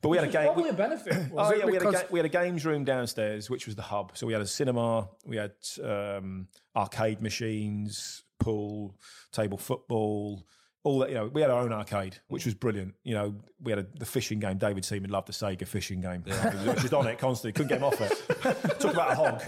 But 0.02 0.10
we 0.10 0.18
had 0.18 0.28
a 0.28 0.32
game. 0.32 0.46
Probably 0.46 0.64
we- 0.64 0.70
a 0.70 0.74
benefit. 0.74 1.32
Oh 1.36 1.50
it? 1.50 1.60
yeah, 1.60 1.66
we 1.66 1.74
had, 1.74 1.82
a 1.84 1.92
ga- 1.92 2.04
we 2.10 2.20
had 2.20 2.26
a 2.26 2.30
games 2.30 2.66
room 2.66 2.84
downstairs, 2.86 3.50
which 3.50 3.66
was 3.66 3.76
the 3.76 3.82
hub. 3.82 4.12
So 4.16 4.28
we 4.28 4.34
had 4.34 4.42
a 4.42 4.48
cinema, 4.48 5.10
we 5.26 5.38
had 5.38 5.54
um, 5.84 6.48
arcade 6.76 7.22
machines, 7.22 8.24
pool, 8.40 8.96
table 9.32 9.58
football, 9.58 10.46
all 10.88 11.00
that. 11.00 11.10
You 11.10 11.16
know, 11.16 11.28
we 11.28 11.42
had 11.42 11.50
our 11.50 11.62
own 11.62 11.74
arcade, 11.74 12.18
which 12.30 12.46
was 12.46 12.54
brilliant. 12.54 12.96
You 13.04 13.14
know, 13.16 13.36
we 13.62 13.72
had 13.72 13.80
a, 13.80 13.86
the 14.00 14.06
fishing 14.06 14.40
game. 14.40 14.58
David 14.58 14.86
Seaman 14.86 15.10
loved 15.10 15.28
the 15.28 15.34
Sega 15.34 15.68
fishing 15.68 16.00
game. 16.00 16.24
He 16.26 16.32
was 16.68 16.82
just 16.82 16.94
on 16.94 17.08
it 17.08 17.20
constantly. 17.20 17.52
Couldn't 17.54 17.70
get 17.70 17.78
him 17.80 17.84
off 17.84 18.00
it. 18.00 18.80
Talk 18.80 18.94
about 18.94 19.12
a 19.12 19.16
hog. 19.16 19.42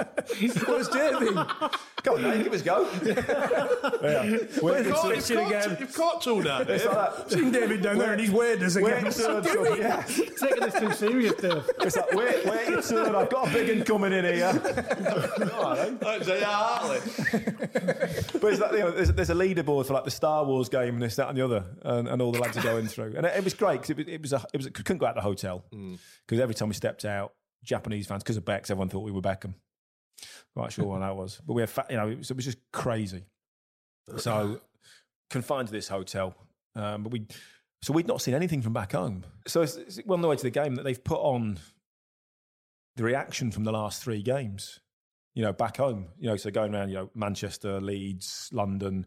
Where's 0.68 0.90
Jamie? 0.90 1.32
Come 2.04 2.16
on, 2.16 2.22
mate, 2.24 2.44
give 2.44 2.54
us 2.54 2.62
a 2.62 2.66
go. 2.66 2.90
yeah. 3.04 4.38
We're, 4.62 4.84
You've 4.84 4.94
caught, 4.96 5.12
it's, 5.14 5.30
you've, 5.30 5.40
caught, 5.50 5.80
you've 5.80 5.94
caught 5.94 6.22
two 6.22 6.42
now. 6.42 6.60
it's 6.62 6.86
like 6.86 7.18
that. 7.18 7.32
Seen 7.32 7.52
David 7.52 7.82
down 7.82 7.98
there 7.98 8.12
and 8.14 8.22
he's 8.22 8.32
waders 8.32 8.76
We're 8.78 8.96
again. 8.98 9.12
yeah. 9.78 10.02
Taking 10.04 10.60
this 10.62 10.80
too 10.80 10.92
serious, 10.94 11.34
Dave. 11.36 11.70
It's 11.82 11.96
like, 11.98 12.14
wait, 12.14 12.46
wait 12.46 12.70
your 12.70 12.82
turn. 12.82 13.16
I've 13.16 13.30
got 13.30 13.50
a 13.50 13.54
big 13.54 13.78
one 13.78 13.86
coming 13.86 14.14
in 14.14 14.26
here. 14.26 14.54
That's 14.54 16.26
J.R. 16.26 16.44
Hartley. 16.46 17.00
But 18.40 18.54
it's 18.54 18.62
like, 18.62 18.72
you 18.72 18.80
know, 18.80 18.92
there's, 18.92 19.12
there's 19.14 19.30
a 19.30 19.36
leaderboard 19.36 19.86
for 19.86 19.94
like 19.94 20.06
the 20.06 20.12
Star 20.12 20.44
Wars 20.46 20.70
game 20.70 20.96
and 20.96 21.02
this, 21.02 21.16
that, 21.18 21.29
and 21.30 21.38
the 21.38 21.46
other, 21.46 21.66
and, 21.84 22.08
and 22.08 22.22
all 22.22 22.32
the 22.32 22.40
lads 22.40 22.58
are 22.58 22.64
going 22.64 22.88
through. 22.88 23.14
And 23.16 23.26
it, 23.26 23.38
it 23.38 23.44
was 23.44 23.54
great 23.54 23.82
because 23.82 23.92
it 23.92 23.98
was, 23.98 24.08
it 24.08 24.22
was 24.22 24.34
a, 24.34 24.46
it 24.54 24.58
was 24.58 24.66
a, 24.66 24.72
couldn't 24.72 24.98
go 24.98 25.06
out 25.06 25.16
the 25.16 25.22
hotel 25.22 25.64
because 25.72 26.40
every 26.40 26.56
time 26.56 26.68
we 26.70 26.74
stepped 26.76 27.06
out, 27.06 27.34
Japanese 27.64 28.08
fans 28.08 28.24
because 28.24 28.38
of 28.38 28.46
Becks, 28.46 28.70
everyone 28.70 28.90
thought 28.90 29.04
we 29.04 29.12
were 29.12 29.22
Beckham. 29.22 29.54
Quite 30.56 30.74
sure 30.74 30.86
what 30.86 31.00
that 31.00 31.16
was, 31.16 31.42
but 31.46 31.54
we 31.54 31.62
had, 31.62 31.70
fa- 31.70 31.86
you 31.90 31.98
know, 31.98 32.10
it 32.10 32.18
was, 32.18 32.32
it 32.32 32.36
was 32.36 32.46
just 32.46 32.58
crazy. 32.74 33.26
So 34.18 34.60
confined 35.30 35.68
to 35.68 35.72
this 35.72 35.88
hotel, 35.88 36.36
um, 36.76 37.04
but 37.04 37.12
we, 37.12 37.28
so 37.82 37.94
we'd 37.94 38.08
not 38.08 38.22
seen 38.22 38.34
anything 38.34 38.62
from 38.62 38.74
back 38.74 38.92
home. 38.92 39.24
So 39.48 39.62
it's, 39.62 39.76
it's 39.76 40.00
well 40.06 40.16
on 40.16 40.22
the 40.22 40.28
way 40.28 40.36
to 40.36 40.44
the 40.44 40.50
game 40.50 40.76
that 40.76 40.84
they've 40.84 41.02
put 41.02 41.20
on 41.20 41.60
the 42.96 43.04
reaction 43.04 43.52
from 43.52 43.64
the 43.64 43.72
last 43.72 44.04
three 44.04 44.22
games 44.22 44.80
you 45.36 45.46
know, 45.46 45.54
back 45.54 45.78
home. 45.78 46.08
You 46.20 46.28
know, 46.30 46.36
so 46.36 46.52
going 46.52 46.76
around, 46.76 46.90
you 46.90 46.96
know, 46.96 47.10
Manchester, 47.16 47.80
Leeds, 47.80 48.50
London, 48.52 49.06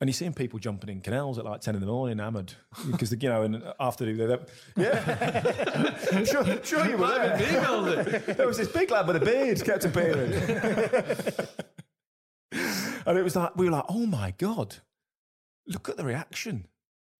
and 0.00 0.08
you're 0.08 0.14
seeing 0.14 0.32
people 0.32 0.58
jumping 0.58 0.90
in 0.90 1.00
canals 1.00 1.38
at 1.38 1.44
like 1.44 1.60
ten 1.60 1.74
in 1.74 1.80
the 1.80 1.86
morning, 1.86 2.18
hammered 2.18 2.52
because 2.90 3.10
you 3.10 3.28
know, 3.28 3.42
and 3.42 3.62
after 3.80 4.04
they, 4.04 4.12
they, 4.12 4.38
yeah, 4.76 5.94
I'm 6.12 6.24
sure, 6.24 6.64
sure 6.64 6.86
you 6.86 6.96
were 6.96 7.08
Might 7.08 7.20
have 7.20 7.38
been 7.38 8.04
there. 8.04 8.34
There 8.34 8.46
was 8.46 8.58
this 8.58 8.68
big 8.68 8.90
lad 8.90 9.06
with 9.06 9.16
a 9.16 9.24
beard 9.24 9.64
kept 9.64 9.84
appearing, 9.84 10.32
and 13.06 13.18
it 13.18 13.22
was 13.22 13.34
like 13.34 13.56
we 13.56 13.66
were 13.66 13.72
like, 13.72 13.86
oh 13.88 14.06
my 14.06 14.32
god, 14.38 14.76
look 15.66 15.88
at 15.88 15.96
the 15.96 16.04
reaction 16.04 16.66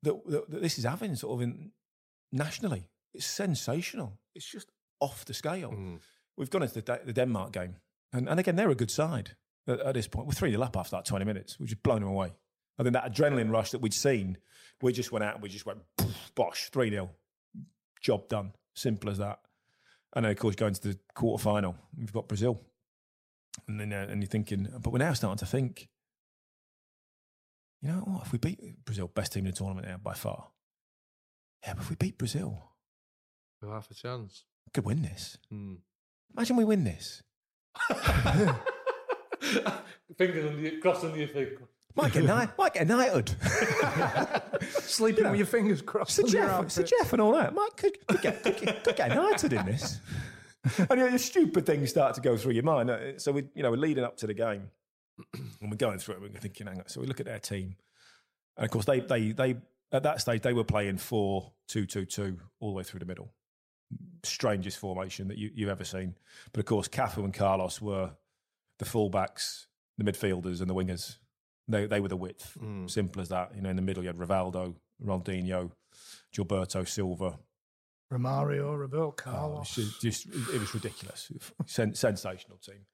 that, 0.03 0.25
that, 0.27 0.51
that 0.51 0.63
this 0.63 0.79
is 0.79 0.85
having, 0.85 1.17
sort 1.17 1.35
of 1.35 1.43
in, 1.43 1.73
nationally. 2.33 2.89
It's 3.15 3.27
sensational. 3.27 4.19
It's 4.35 4.47
just 4.47 4.71
off 5.01 5.25
the 5.25 5.35
scale. 5.35 5.71
Hmm. 5.71 5.97
We've 6.37 6.51
gone 6.51 6.63
into 6.63 6.81
the, 6.81 7.01
the 7.05 7.13
Denmark 7.13 7.53
game, 7.53 7.77
and, 8.13 8.29
and 8.29 8.39
again, 8.39 8.55
they're 8.55 8.71
a 8.71 8.77
good 8.77 8.93
side 8.93 9.33
at, 9.67 9.81
at 9.81 9.95
this 9.95 10.07
point. 10.07 10.29
We're 10.29 10.35
3 10.35 10.53
0 10.53 10.63
up 10.63 10.77
after 10.77 10.95
like 10.95 11.07
20 11.07 11.25
minutes. 11.25 11.59
We've 11.59 11.69
just 11.69 11.83
blown 11.83 12.01
them 12.01 12.11
away. 12.11 12.35
I 12.79 12.83
think 12.83 12.93
that 12.95 13.13
adrenaline 13.13 13.51
rush 13.51 13.71
that 13.73 13.81
we'd 13.81 13.95
seen, 13.95 14.39
we 14.81 14.93
just 14.93 15.11
went 15.13 15.25
out 15.25 15.35
and 15.35 15.43
we 15.43 15.49
just 15.49 15.67
went, 15.67 15.81
poof, 15.97 16.33
bosh, 16.35 16.71
3 16.71 16.91
0. 16.91 17.11
Job 18.01 18.29
done. 18.29 18.53
Simple 18.75 19.11
as 19.11 19.19
that. 19.19 19.41
And 20.15 20.25
then, 20.25 20.33
of 20.33 20.39
course, 20.39 20.55
going 20.55 20.75
to 20.75 20.81
the 20.81 20.99
quarter 21.15 21.43
final, 21.43 21.75
we've 21.99 22.13
got 22.13 22.29
Brazil. 22.29 22.61
And 23.67 23.81
then 23.81 23.93
uh, 23.93 24.07
and 24.09 24.23
you're 24.23 24.29
thinking, 24.29 24.69
but 24.81 24.93
we're 24.93 24.99
now 25.01 25.13
starting 25.15 25.39
to 25.39 25.47
think, 25.47 25.89
you 27.83 27.89
know 27.89 27.99
what, 28.01 28.25
if 28.27 28.33
we 28.33 28.39
beat 28.39 28.85
Brazil, 28.85 29.09
best 29.09 29.33
team 29.33 29.45
in 29.47 29.51
the 29.51 29.57
tournament 29.57 29.87
now 29.89 29.97
by 29.97 30.15
far. 30.15 30.49
Yeah, 31.65 31.75
but 31.75 31.83
if 31.83 31.91
we 31.91 31.97
beat 31.97 32.17
Brazil, 32.19 32.63
We'll 33.61 33.73
have 33.73 33.89
a 33.91 33.95
chance. 33.95 34.45
we 34.67 34.71
could 34.73 34.85
win 34.85 35.03
this. 35.03 35.37
Hmm. 35.51 35.75
Imagine 36.37 36.57
we 36.57 36.65
win 36.65 36.85
this. 36.85 37.23
Fingers 40.17 40.47
on 40.47 40.63
the 40.63 40.79
cross 40.81 41.03
on 41.05 41.19
your 41.19 41.29
finger. 41.29 41.63
Might 41.99 42.13
get, 42.13 42.23
ni- 42.25 42.53
might 42.57 42.75
get 42.75 42.87
knighted. 42.87 43.35
Sleeping 44.71 45.29
with 45.31 45.37
your 45.37 45.47
fingers 45.47 45.83
crossed. 45.83 46.15
Sir 46.17 46.23
Jeff, 46.23 46.71
Sir. 46.71 46.85
Jeff 46.85 47.13
and 47.13 47.21
all 47.21 47.33
that. 47.33 47.53
Mike 47.55 47.77
could, 47.77 48.07
could, 48.07 48.23
get, 48.23 48.43
could, 48.45 48.57
get, 48.57 48.85
could 48.85 48.97
get 48.97 49.09
knighted 49.09 49.53
in 49.53 49.67
this. 49.67 50.01
and 50.79 50.89
you 50.91 50.97
know, 50.97 51.11
the 51.11 51.19
stupid 51.19 51.67
things 51.67 51.91
start 51.91 52.15
to 52.15 52.21
go 52.21 52.37
through 52.37 52.53
your 52.53 52.63
mind. 52.63 52.89
Uh, 52.89 53.19
So 53.19 53.33
we, 53.33 53.49
you 53.55 53.65
know, 53.65 53.71
we're 53.73 53.79
leading 53.79 54.05
up 54.05 54.17
to 54.19 54.29
the 54.29 54.35
game, 54.35 54.71
and 55.35 55.71
we're 55.71 55.77
going 55.77 55.99
through 55.99 56.15
it. 56.15 56.21
We're 56.21 56.29
thinking, 56.41 56.69
hang 56.69 56.79
on. 56.79 56.89
So 56.89 57.01
we 57.01 57.09
look 57.09 57.19
at 57.21 57.27
their 57.27 57.41
team, 57.41 57.75
and 58.57 58.65
of 58.65 58.71
course, 58.71 58.85
they, 58.85 59.01
they, 59.01 59.33
they, 59.33 59.57
at 59.91 60.05
that 60.05 60.21
stage, 60.21 60.43
they 60.43 60.53
were 60.53 60.65
playing 60.65 60.99
four, 60.99 61.53
two, 61.67 61.85
two, 61.85 62.05
two, 62.05 62.39
all 62.61 62.71
the 62.71 62.77
way 62.77 62.85
through 62.85 63.01
the 63.01 63.07
middle. 63.07 63.33
Strangest 64.23 64.79
formation 64.79 65.27
that 65.29 65.39
you, 65.39 65.51
you've 65.53 65.69
ever 65.71 65.85
seen. 65.85 66.15
But 66.53 66.61
of 66.61 66.67
course, 66.67 66.87
Cafu 66.87 67.25
and 67.25 67.35
Carlos 67.35 67.81
were 67.81 68.13
the 68.79 68.85
fullbacks, 68.85 69.67
the 69.97 70.05
midfielders, 70.05 70.61
and 70.61 70.71
the 70.71 70.75
wingers. 70.75 71.17
They, 71.69 71.87
they 71.87 72.01
were 72.01 72.09
the 72.09 72.17
width. 72.17 72.55
Hmm. 72.59 72.87
Simple 72.87 73.21
as 73.23 73.29
that. 73.29 73.53
You 73.55 73.61
know, 73.63 73.71
in 73.71 73.77
the 73.77 73.83
middle, 73.83 74.03
you 74.03 74.09
had 74.09 74.17
Rivaldo, 74.17 74.75
Ronaldinho, 75.05 75.71
Gilberto 76.35 76.87
Silva. 76.89 77.39
Romario, 78.13 78.79
Roberto 78.79 79.09
Oh, 79.09 79.13
Carlos. 79.13 79.77
it's 79.77 79.99
just, 80.01 80.27
it 80.27 80.59
was 80.61 80.73
ridiculous. 80.73 81.31
Sen- 81.67 81.95
sensational 81.95 82.57
team. 82.59 82.87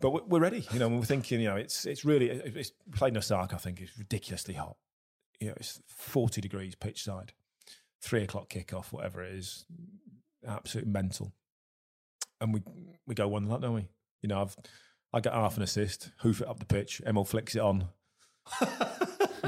But 0.00 0.28
we're, 0.28 0.38
ready. 0.40 0.64
You 0.72 0.78
know, 0.78 0.88
we're 0.88 1.04
thinking, 1.04 1.40
you 1.40 1.48
know, 1.48 1.56
it's 1.56 1.86
it's 1.86 2.04
really, 2.04 2.28
it's 2.30 2.72
playing 2.92 3.16
Osaka, 3.16 3.54
I 3.56 3.58
think, 3.58 3.80
is 3.80 3.90
ridiculously 3.98 4.54
hot. 4.54 4.76
You 5.40 5.48
know, 5.48 5.54
it's 5.56 5.80
40 5.88 6.40
degrees 6.40 6.74
pitch 6.74 7.02
side, 7.02 7.32
three 8.02 8.22
o'clock 8.22 8.48
kickoff, 8.48 8.92
whatever 8.92 9.22
it 9.24 9.32
is, 9.34 9.64
absolute 10.46 10.86
mental. 10.86 11.32
And 12.40 12.52
we 12.54 12.62
we 13.06 13.14
go 13.14 13.28
one 13.28 13.46
like, 13.48 13.60
don't 13.60 13.74
we? 13.74 13.88
You 14.22 14.28
know, 14.28 14.42
I've 14.42 14.56
I 15.12 15.20
get 15.20 15.32
half 15.32 15.56
an 15.56 15.62
assist, 15.62 16.10
hoof 16.18 16.40
it 16.40 16.48
up 16.48 16.58
the 16.58 16.66
pitch, 16.66 17.00
Emile 17.06 17.24
flicks 17.24 17.54
it 17.56 17.60
on. 17.60 17.88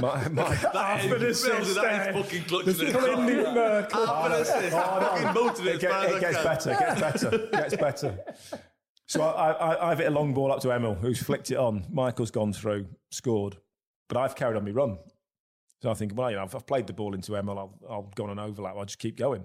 My, 0.01 0.29
my, 0.29 0.55
That 0.73 1.05
is, 1.05 1.43
that 1.45 1.61
is 1.63 1.75
fucking 2.25 2.45
clutching 2.45 2.89
it. 2.89 2.93
Half 2.93 3.19
Half 3.93 4.27
an 4.27 4.33
assist. 4.33 4.71
Fucking 4.77 5.35
motored 5.35 5.67
it 5.67 5.75
it, 5.77 5.81
get- 5.81 5.91
far 5.91 6.05
as 6.05 6.15
it 6.15 6.21
gets 6.21 6.43
better, 6.43 6.71
gets 6.79 7.01
better, 7.01 7.49
gets 7.53 7.77
better. 7.77 8.19
So 9.07 9.23
I, 9.23 9.53
I, 9.53 9.91
I've 9.91 9.99
hit 9.99 10.09
a 10.09 10.11
long 10.11 10.35
ball 10.35 10.53
up 10.53 10.61
to 10.61 10.71
Emile, 10.73 10.95
who's 10.97 11.23
flicked 11.23 11.51
it 11.51 11.57
on. 11.57 11.85
Michael's 11.91 12.31
gone 12.31 12.53
through, 12.53 12.87
scored, 13.11 13.57
but 14.09 14.19
I've 14.19 14.35
carried 14.35 14.57
on 14.57 14.65
my 14.65 14.71
run. 14.73 14.99
So 15.83 15.91
I 15.91 15.95
think, 15.95 16.13
well, 16.17 16.31
you 16.31 16.37
know, 16.37 16.45
if 16.45 16.55
I've 16.55 16.67
played 16.67 16.87
the 16.87 16.93
ball 16.93 17.15
into 17.15 17.37
Emile, 17.37 17.59
I'll, 17.59 17.79
I'll 17.89 18.13
go 18.15 18.25
on 18.25 18.31
an 18.31 18.39
overlap. 18.39 18.77
I'll 18.77 18.85
just 18.85 18.99
keep 18.99 19.17
going 19.17 19.45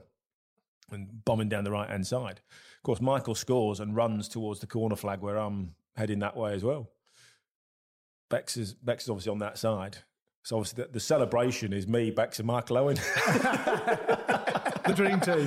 and 0.92 1.24
bombing 1.26 1.48
down 1.50 1.64
the 1.64 1.72
right 1.72 1.90
hand 1.90 2.06
side. 2.08 2.42
Of 2.78 2.84
course, 2.84 3.00
Michael 3.02 3.36
scores 3.36 3.80
and 3.80 3.96
runs 3.96 4.28
towards 4.28 4.60
the 4.60 4.68
corner 4.68 4.96
flag 4.96 5.22
where 5.22 5.38
I'm 5.38 5.76
heading 5.96 6.20
that 6.20 6.36
way 6.36 6.54
as 6.54 6.64
well. 6.64 6.90
Bex 8.32 8.58
is 8.58 8.74
Bex 8.74 9.04
is 9.04 9.10
obviously 9.10 9.32
on 9.32 9.40
that 9.40 9.58
side. 9.58 9.98
So 10.44 10.58
obviously 10.58 10.84
the, 10.84 10.90
the 10.94 11.00
celebration 11.00 11.72
is 11.72 11.88
me, 11.88 12.10
Bex, 12.10 12.40
and 12.40 12.48
Michael 12.48 12.78
Owen. 12.78 12.98
The 14.86 14.94
dream 14.94 15.20
team. 15.20 15.46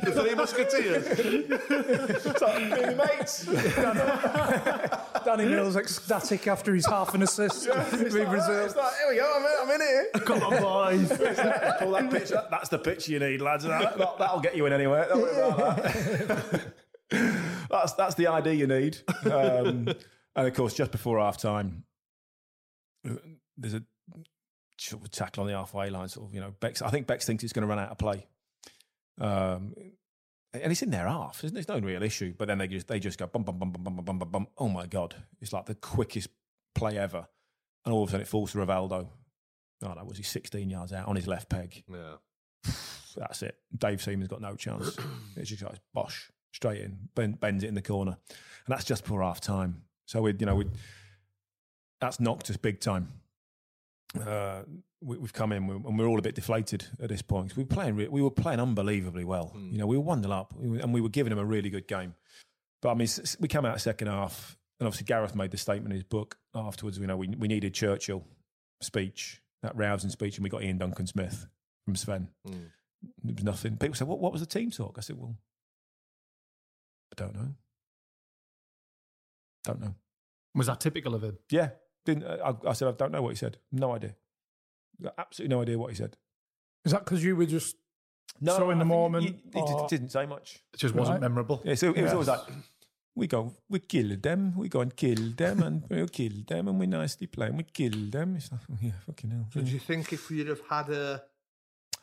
The 0.00 0.12
three 0.12 0.34
musketeers. 0.34 1.04
it's 2.24 2.40
like 2.40 2.62
me 2.62 2.82
and 2.82 2.96
my 2.96 3.04
mates. 3.06 3.44
Danny 5.24 5.46
Mills 5.46 5.76
ecstatic 5.76 6.46
after 6.46 6.74
his 6.74 6.86
half 6.86 7.14
an 7.14 7.22
assist. 7.22 7.66
It's 7.66 7.92
with 7.92 8.14
like, 8.14 8.28
Brazil. 8.28 8.64
it's 8.64 8.76
like, 8.76 8.94
here 8.94 9.08
we 9.10 9.16
go, 9.16 9.32
I'm 9.36 9.42
in, 9.42 9.52
I'm 9.62 9.70
in 9.70 9.80
here. 9.80 10.10
Come 10.24 10.42
on, 10.42 10.62
boys. 10.62 11.08
Pull 11.08 11.90
that 11.92 12.08
pitch, 12.10 12.28
that- 12.30 12.50
that's 12.50 12.68
the 12.68 12.78
pitch 12.78 13.08
you 13.08 13.18
need, 13.18 13.40
lads. 13.40 13.64
That, 13.64 13.98
will 13.98 14.40
get 14.40 14.56
you 14.56 14.66
in 14.66 14.72
anywhere. 14.72 15.06
Don't 15.08 15.20
worry 15.20 15.36
about 15.36 15.76
that. 15.82 16.62
that's, 17.68 17.92
that's 17.94 18.14
the 18.14 18.28
ID 18.28 18.52
you 18.52 18.66
need. 18.66 18.98
Um, 19.30 19.88
and 20.36 20.46
of 20.46 20.54
course, 20.54 20.74
just 20.74 20.90
before 20.90 21.18
half 21.18 21.38
time, 21.38 21.84
there's 23.56 23.74
a 23.74 23.82
sort 24.78 25.04
of 25.04 25.10
tackle 25.10 25.42
on 25.42 25.48
the 25.48 25.56
halfway 25.56 25.90
line. 25.90 26.08
Sort 26.08 26.28
of, 26.28 26.34
you 26.34 26.40
know, 26.40 26.54
Bex. 26.60 26.82
I 26.82 26.90
think 26.90 27.06
Bex 27.06 27.26
thinks 27.26 27.44
it's 27.44 27.52
going 27.52 27.62
to 27.62 27.68
run 27.68 27.78
out 27.78 27.90
of 27.90 27.98
play. 27.98 28.26
Um, 29.20 29.74
and 30.52 30.70
it's 30.70 30.82
in 30.82 30.90
their 30.90 31.08
half. 31.08 31.40
There's, 31.40 31.52
there's 31.52 31.68
no 31.68 31.78
real 31.78 32.02
issue. 32.02 32.34
But 32.36 32.48
then 32.48 32.58
they 32.58 32.68
just 32.68 32.88
they 32.88 33.00
just 33.00 33.18
go 33.18 33.26
bum 33.26 33.42
bum 33.42 33.58
bum 33.58 33.72
bum 33.72 33.82
bum 33.82 33.94
bum 33.96 34.04
bum 34.04 34.18
bum 34.18 34.30
bum. 34.30 34.46
Oh 34.58 34.68
my 34.68 34.86
god! 34.86 35.14
It's 35.40 35.52
like 35.52 35.66
the 35.66 35.74
quickest 35.74 36.28
play 36.74 36.98
ever. 36.98 37.26
And 37.84 37.92
all 37.92 38.02
of 38.02 38.08
a 38.08 38.12
sudden, 38.12 38.22
it 38.22 38.28
falls 38.28 38.52
to 38.52 38.58
Rivaldo. 38.58 39.08
Oh, 39.82 39.94
that 39.94 40.06
was 40.06 40.16
he 40.16 40.22
16 40.22 40.70
yards 40.70 40.92
out 40.92 41.06
on 41.06 41.16
his 41.16 41.26
left 41.26 41.50
peg. 41.50 41.84
Yeah. 41.86 42.16
That's 43.16 43.42
it. 43.42 43.58
Dave 43.76 44.02
Seaman's 44.02 44.28
got 44.28 44.40
no 44.40 44.56
chance. 44.56 44.96
it's 45.36 45.50
just 45.50 45.62
like 45.62 45.78
bosh 45.92 46.30
straight 46.52 46.80
in, 46.80 46.96
bend, 47.14 47.40
bends 47.40 47.64
it 47.64 47.68
in 47.68 47.74
the 47.74 47.82
corner, 47.82 48.16
and 48.28 48.72
that's 48.72 48.84
just 48.84 49.02
before 49.02 49.22
half 49.22 49.40
time. 49.40 49.82
So 50.06 50.22
we, 50.22 50.34
you 50.38 50.46
know, 50.46 50.56
we 50.56 50.66
that's 52.00 52.20
knocked 52.20 52.50
us 52.50 52.56
big 52.56 52.80
time. 52.80 53.08
Uh, 54.20 54.62
we, 55.00 55.18
we've 55.18 55.32
come 55.32 55.52
in 55.52 55.68
and 55.68 55.98
we're 55.98 56.06
all 56.06 56.18
a 56.18 56.22
bit 56.22 56.34
deflated 56.34 56.86
at 57.00 57.08
this 57.08 57.22
point. 57.22 57.56
We 57.56 57.64
were 57.64 57.68
playing, 57.68 57.96
we 57.96 58.22
were 58.22 58.30
playing 58.30 58.60
unbelievably 58.60 59.24
well. 59.24 59.52
You 59.72 59.78
know, 59.78 59.86
we 59.86 59.96
were 59.96 60.02
one 60.02 60.22
0 60.22 60.34
up, 60.34 60.54
and 60.58 60.92
we 60.92 61.00
were 61.00 61.08
giving 61.08 61.30
them 61.30 61.38
a 61.38 61.44
really 61.44 61.70
good 61.70 61.88
game. 61.88 62.14
But 62.80 62.90
I 62.90 62.94
mean, 62.94 63.08
we 63.40 63.48
came 63.48 63.64
out 63.64 63.80
second 63.80 64.08
half, 64.08 64.56
and 64.78 64.86
obviously 64.86 65.06
Gareth 65.06 65.34
made 65.34 65.50
the 65.50 65.56
statement 65.56 65.92
in 65.92 65.96
his 65.96 66.04
book 66.04 66.36
afterwards. 66.54 66.98
You 66.98 67.06
know, 67.06 67.16
we 67.16 67.28
we 67.28 67.48
needed 67.48 67.74
Churchill 67.74 68.24
speech, 68.82 69.40
that 69.62 69.74
rousing 69.76 70.10
speech, 70.10 70.36
and 70.36 70.44
we 70.44 70.50
got 70.50 70.62
Ian 70.62 70.78
Duncan 70.78 71.06
Smith 71.06 71.46
from 71.84 71.96
Sven. 71.96 72.28
Mm. 72.46 72.70
There 73.22 73.34
was 73.34 73.44
nothing. 73.44 73.76
People 73.76 73.94
said, 73.94 74.08
what, 74.08 74.18
what 74.18 74.32
was 74.32 74.40
the 74.40 74.46
team 74.46 74.70
talk? 74.70 74.96
I 74.98 75.00
said, 75.00 75.18
well, 75.18 75.36
I 77.12 77.14
don't 77.16 77.34
know. 77.34 77.54
Don't 79.64 79.80
know. 79.80 79.94
Was 80.54 80.66
that 80.68 80.80
typical 80.80 81.14
of 81.14 81.22
him? 81.24 81.38
Yeah. 81.50 81.70
Didn't, 82.04 82.24
uh, 82.24 82.52
I, 82.64 82.70
I 82.70 82.72
said, 82.74 82.88
I 82.88 82.92
don't 82.92 83.12
know 83.12 83.22
what 83.22 83.30
he 83.30 83.36
said. 83.36 83.58
No 83.72 83.92
idea. 83.92 84.14
Got 85.02 85.14
absolutely 85.18 85.54
no 85.56 85.62
idea 85.62 85.78
what 85.78 85.90
he 85.90 85.96
said. 85.96 86.16
Is 86.84 86.92
that 86.92 87.04
because 87.04 87.24
you 87.24 87.34
were 87.34 87.46
just 87.46 87.76
No, 88.40 88.56
so 88.56 88.70
in 88.70 88.78
the 88.78 88.84
I 88.84 88.88
think 88.88 88.96
moment? 88.96 89.24
He, 89.24 89.34
he 89.54 89.60
or- 89.60 89.68
just 89.68 89.88
didn't 89.88 90.10
say 90.10 90.26
much. 90.26 90.62
It 90.74 90.80
just 90.80 90.94
wasn't 90.94 91.14
Right. 91.16 91.20
memorable. 91.22 91.62
Yeah, 91.64 91.74
so 91.74 91.92
it 91.92 92.02
was 92.02 92.12
always 92.12 92.28
like, 92.28 92.40
we 93.16 93.26
go, 93.26 93.54
we 93.68 93.78
kill 93.80 94.16
them, 94.20 94.54
we 94.56 94.68
go 94.68 94.80
and 94.80 94.94
kill 94.94 95.30
them, 95.36 95.62
and 95.62 95.84
we'll 95.88 96.08
kill 96.20 96.32
them, 96.46 96.68
and 96.68 96.78
we 96.78 96.86
nicely 96.86 97.26
play, 97.26 97.46
and 97.46 97.56
we 97.56 97.64
kill 97.64 97.92
them. 98.10 98.36
It's 98.36 98.52
like, 98.52 98.60
oh, 98.70 98.76
yeah, 98.82 98.90
fucking 99.06 99.30
hell. 99.30 99.46
So 99.52 99.60
do 99.62 99.70
you 99.70 99.78
think 99.78 100.12
if 100.12 100.28
we'd 100.30 100.48
have 100.48 100.60
had 100.68 100.90
a 100.90 101.22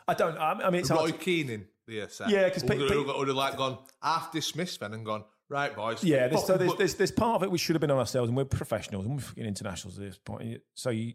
I 0.07 0.13
don't, 0.15 0.37
I, 0.37 0.53
I 0.53 0.69
mean, 0.71 0.79
it's 0.81 0.89
hard 0.89 1.01
Roy 1.01 1.11
to- 1.11 1.17
Keane 1.23 1.49
in 1.49 1.67
the 1.87 2.07
set, 2.09 2.29
Yeah, 2.29 2.49
'cause 2.49 2.63
would, 2.63 2.71
pe- 2.71 2.87
have- 2.97 3.05
would 3.15 3.27
have 3.27 3.37
like 3.37 3.55
gone 3.55 3.77
half 4.01 4.31
dismissed 4.31 4.79
then 4.79 4.93
and 4.93 5.05
gone 5.05 5.23
right, 5.51 5.75
boys. 5.75 6.03
Yeah, 6.03 6.27
there's, 6.27 6.45
so 6.45 6.57
there's, 6.57 6.71
put- 6.71 6.77
there's, 6.79 6.95
there's 6.95 7.11
part 7.11 7.35
of 7.35 7.43
it 7.43 7.51
we 7.51 7.57
should 7.57 7.75
have 7.75 7.81
been 7.81 7.91
on 7.91 7.99
ourselves, 7.99 8.29
and 8.29 8.37
we're 8.37 8.45
professionals 8.45 9.05
and 9.05 9.15
we're 9.15 9.21
fucking 9.21 9.45
internationals 9.45 9.97
at 9.99 10.05
this 10.05 10.17
point. 10.17 10.61
So, 10.73 10.89
you, 10.89 11.13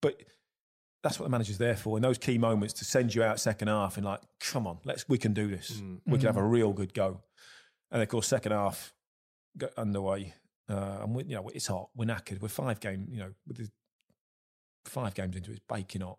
but 0.00 0.20
that's 1.02 1.18
what 1.18 1.24
the 1.24 1.30
manager's 1.30 1.58
there 1.58 1.76
for 1.76 1.98
in 1.98 2.02
those 2.02 2.18
key 2.18 2.38
moments 2.38 2.74
to 2.74 2.84
send 2.84 3.14
you 3.14 3.22
out 3.22 3.38
second 3.38 3.68
half 3.68 3.96
and 3.96 4.06
like, 4.06 4.20
come 4.40 4.66
on, 4.66 4.78
let's 4.84 5.08
we 5.08 5.18
can 5.18 5.32
do 5.34 5.48
this. 5.48 5.80
We 6.06 6.18
can 6.18 6.26
have 6.26 6.36
a 6.36 6.42
real 6.42 6.72
good 6.72 6.94
go. 6.94 7.20
And 7.90 8.02
of 8.02 8.08
course, 8.08 8.26
second 8.26 8.52
half 8.52 8.92
got 9.56 9.70
underway, 9.76 10.34
uh, 10.68 10.98
and 11.02 11.14
we, 11.14 11.24
you 11.24 11.36
know 11.36 11.48
it's 11.54 11.66
hot. 11.66 11.90
We're 11.94 12.06
knackered. 12.06 12.40
We're 12.40 12.48
five 12.48 12.80
game, 12.80 13.08
you 13.10 13.18
know, 13.18 13.32
with 13.46 13.70
five 14.84 15.14
games 15.14 15.36
into 15.36 15.50
it, 15.50 15.54
it's 15.54 15.64
baking 15.68 16.02
hot. 16.02 16.18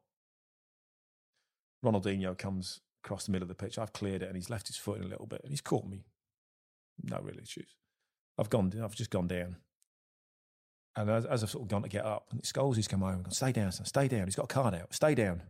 Ronaldinho 1.86 2.38
comes 2.38 2.80
across 3.04 3.26
the 3.26 3.32
middle 3.32 3.44
of 3.44 3.50
the 3.50 3.56
pitch. 3.56 3.78
I've 3.78 3.94
cleared 3.94 4.24
it, 4.24 4.28
and 4.28 4.36
he's 4.36 4.50
left 4.50 4.68
his 4.68 4.78
foot 4.78 5.00
in 5.00 5.04
a 5.04 5.08
little 5.08 5.28
bit, 5.28 5.42
and 5.44 5.52
he's 5.52 5.62
caught 5.62 5.86
me 5.86 6.06
no 7.04 7.20
real 7.22 7.38
issues. 7.42 7.76
I've 8.38 8.50
gone. 8.50 8.72
I've 8.84 8.96
just 8.96 9.10
gone 9.10 9.28
down, 9.28 9.58
and 10.96 11.10
as, 11.10 11.26
as 11.26 11.44
I've 11.44 11.50
sort 11.50 11.64
of 11.64 11.68
gone 11.70 11.84
to 11.84 11.90
get 11.90 12.06
up, 12.06 12.28
and 12.32 12.42
Scholes 12.44 12.88
come 12.88 13.04
over 13.04 13.14
and 13.14 13.24
gone, 13.24 13.32
"Stay 13.32 13.52
down, 13.52 13.72
son, 13.72 13.86
stay 13.86 14.08
down." 14.08 14.26
He's 14.26 14.36
got 14.36 14.44
a 14.46 14.48
card 14.48 14.76
out. 14.76 14.94
Stay 14.94 15.16
down. 15.16 15.42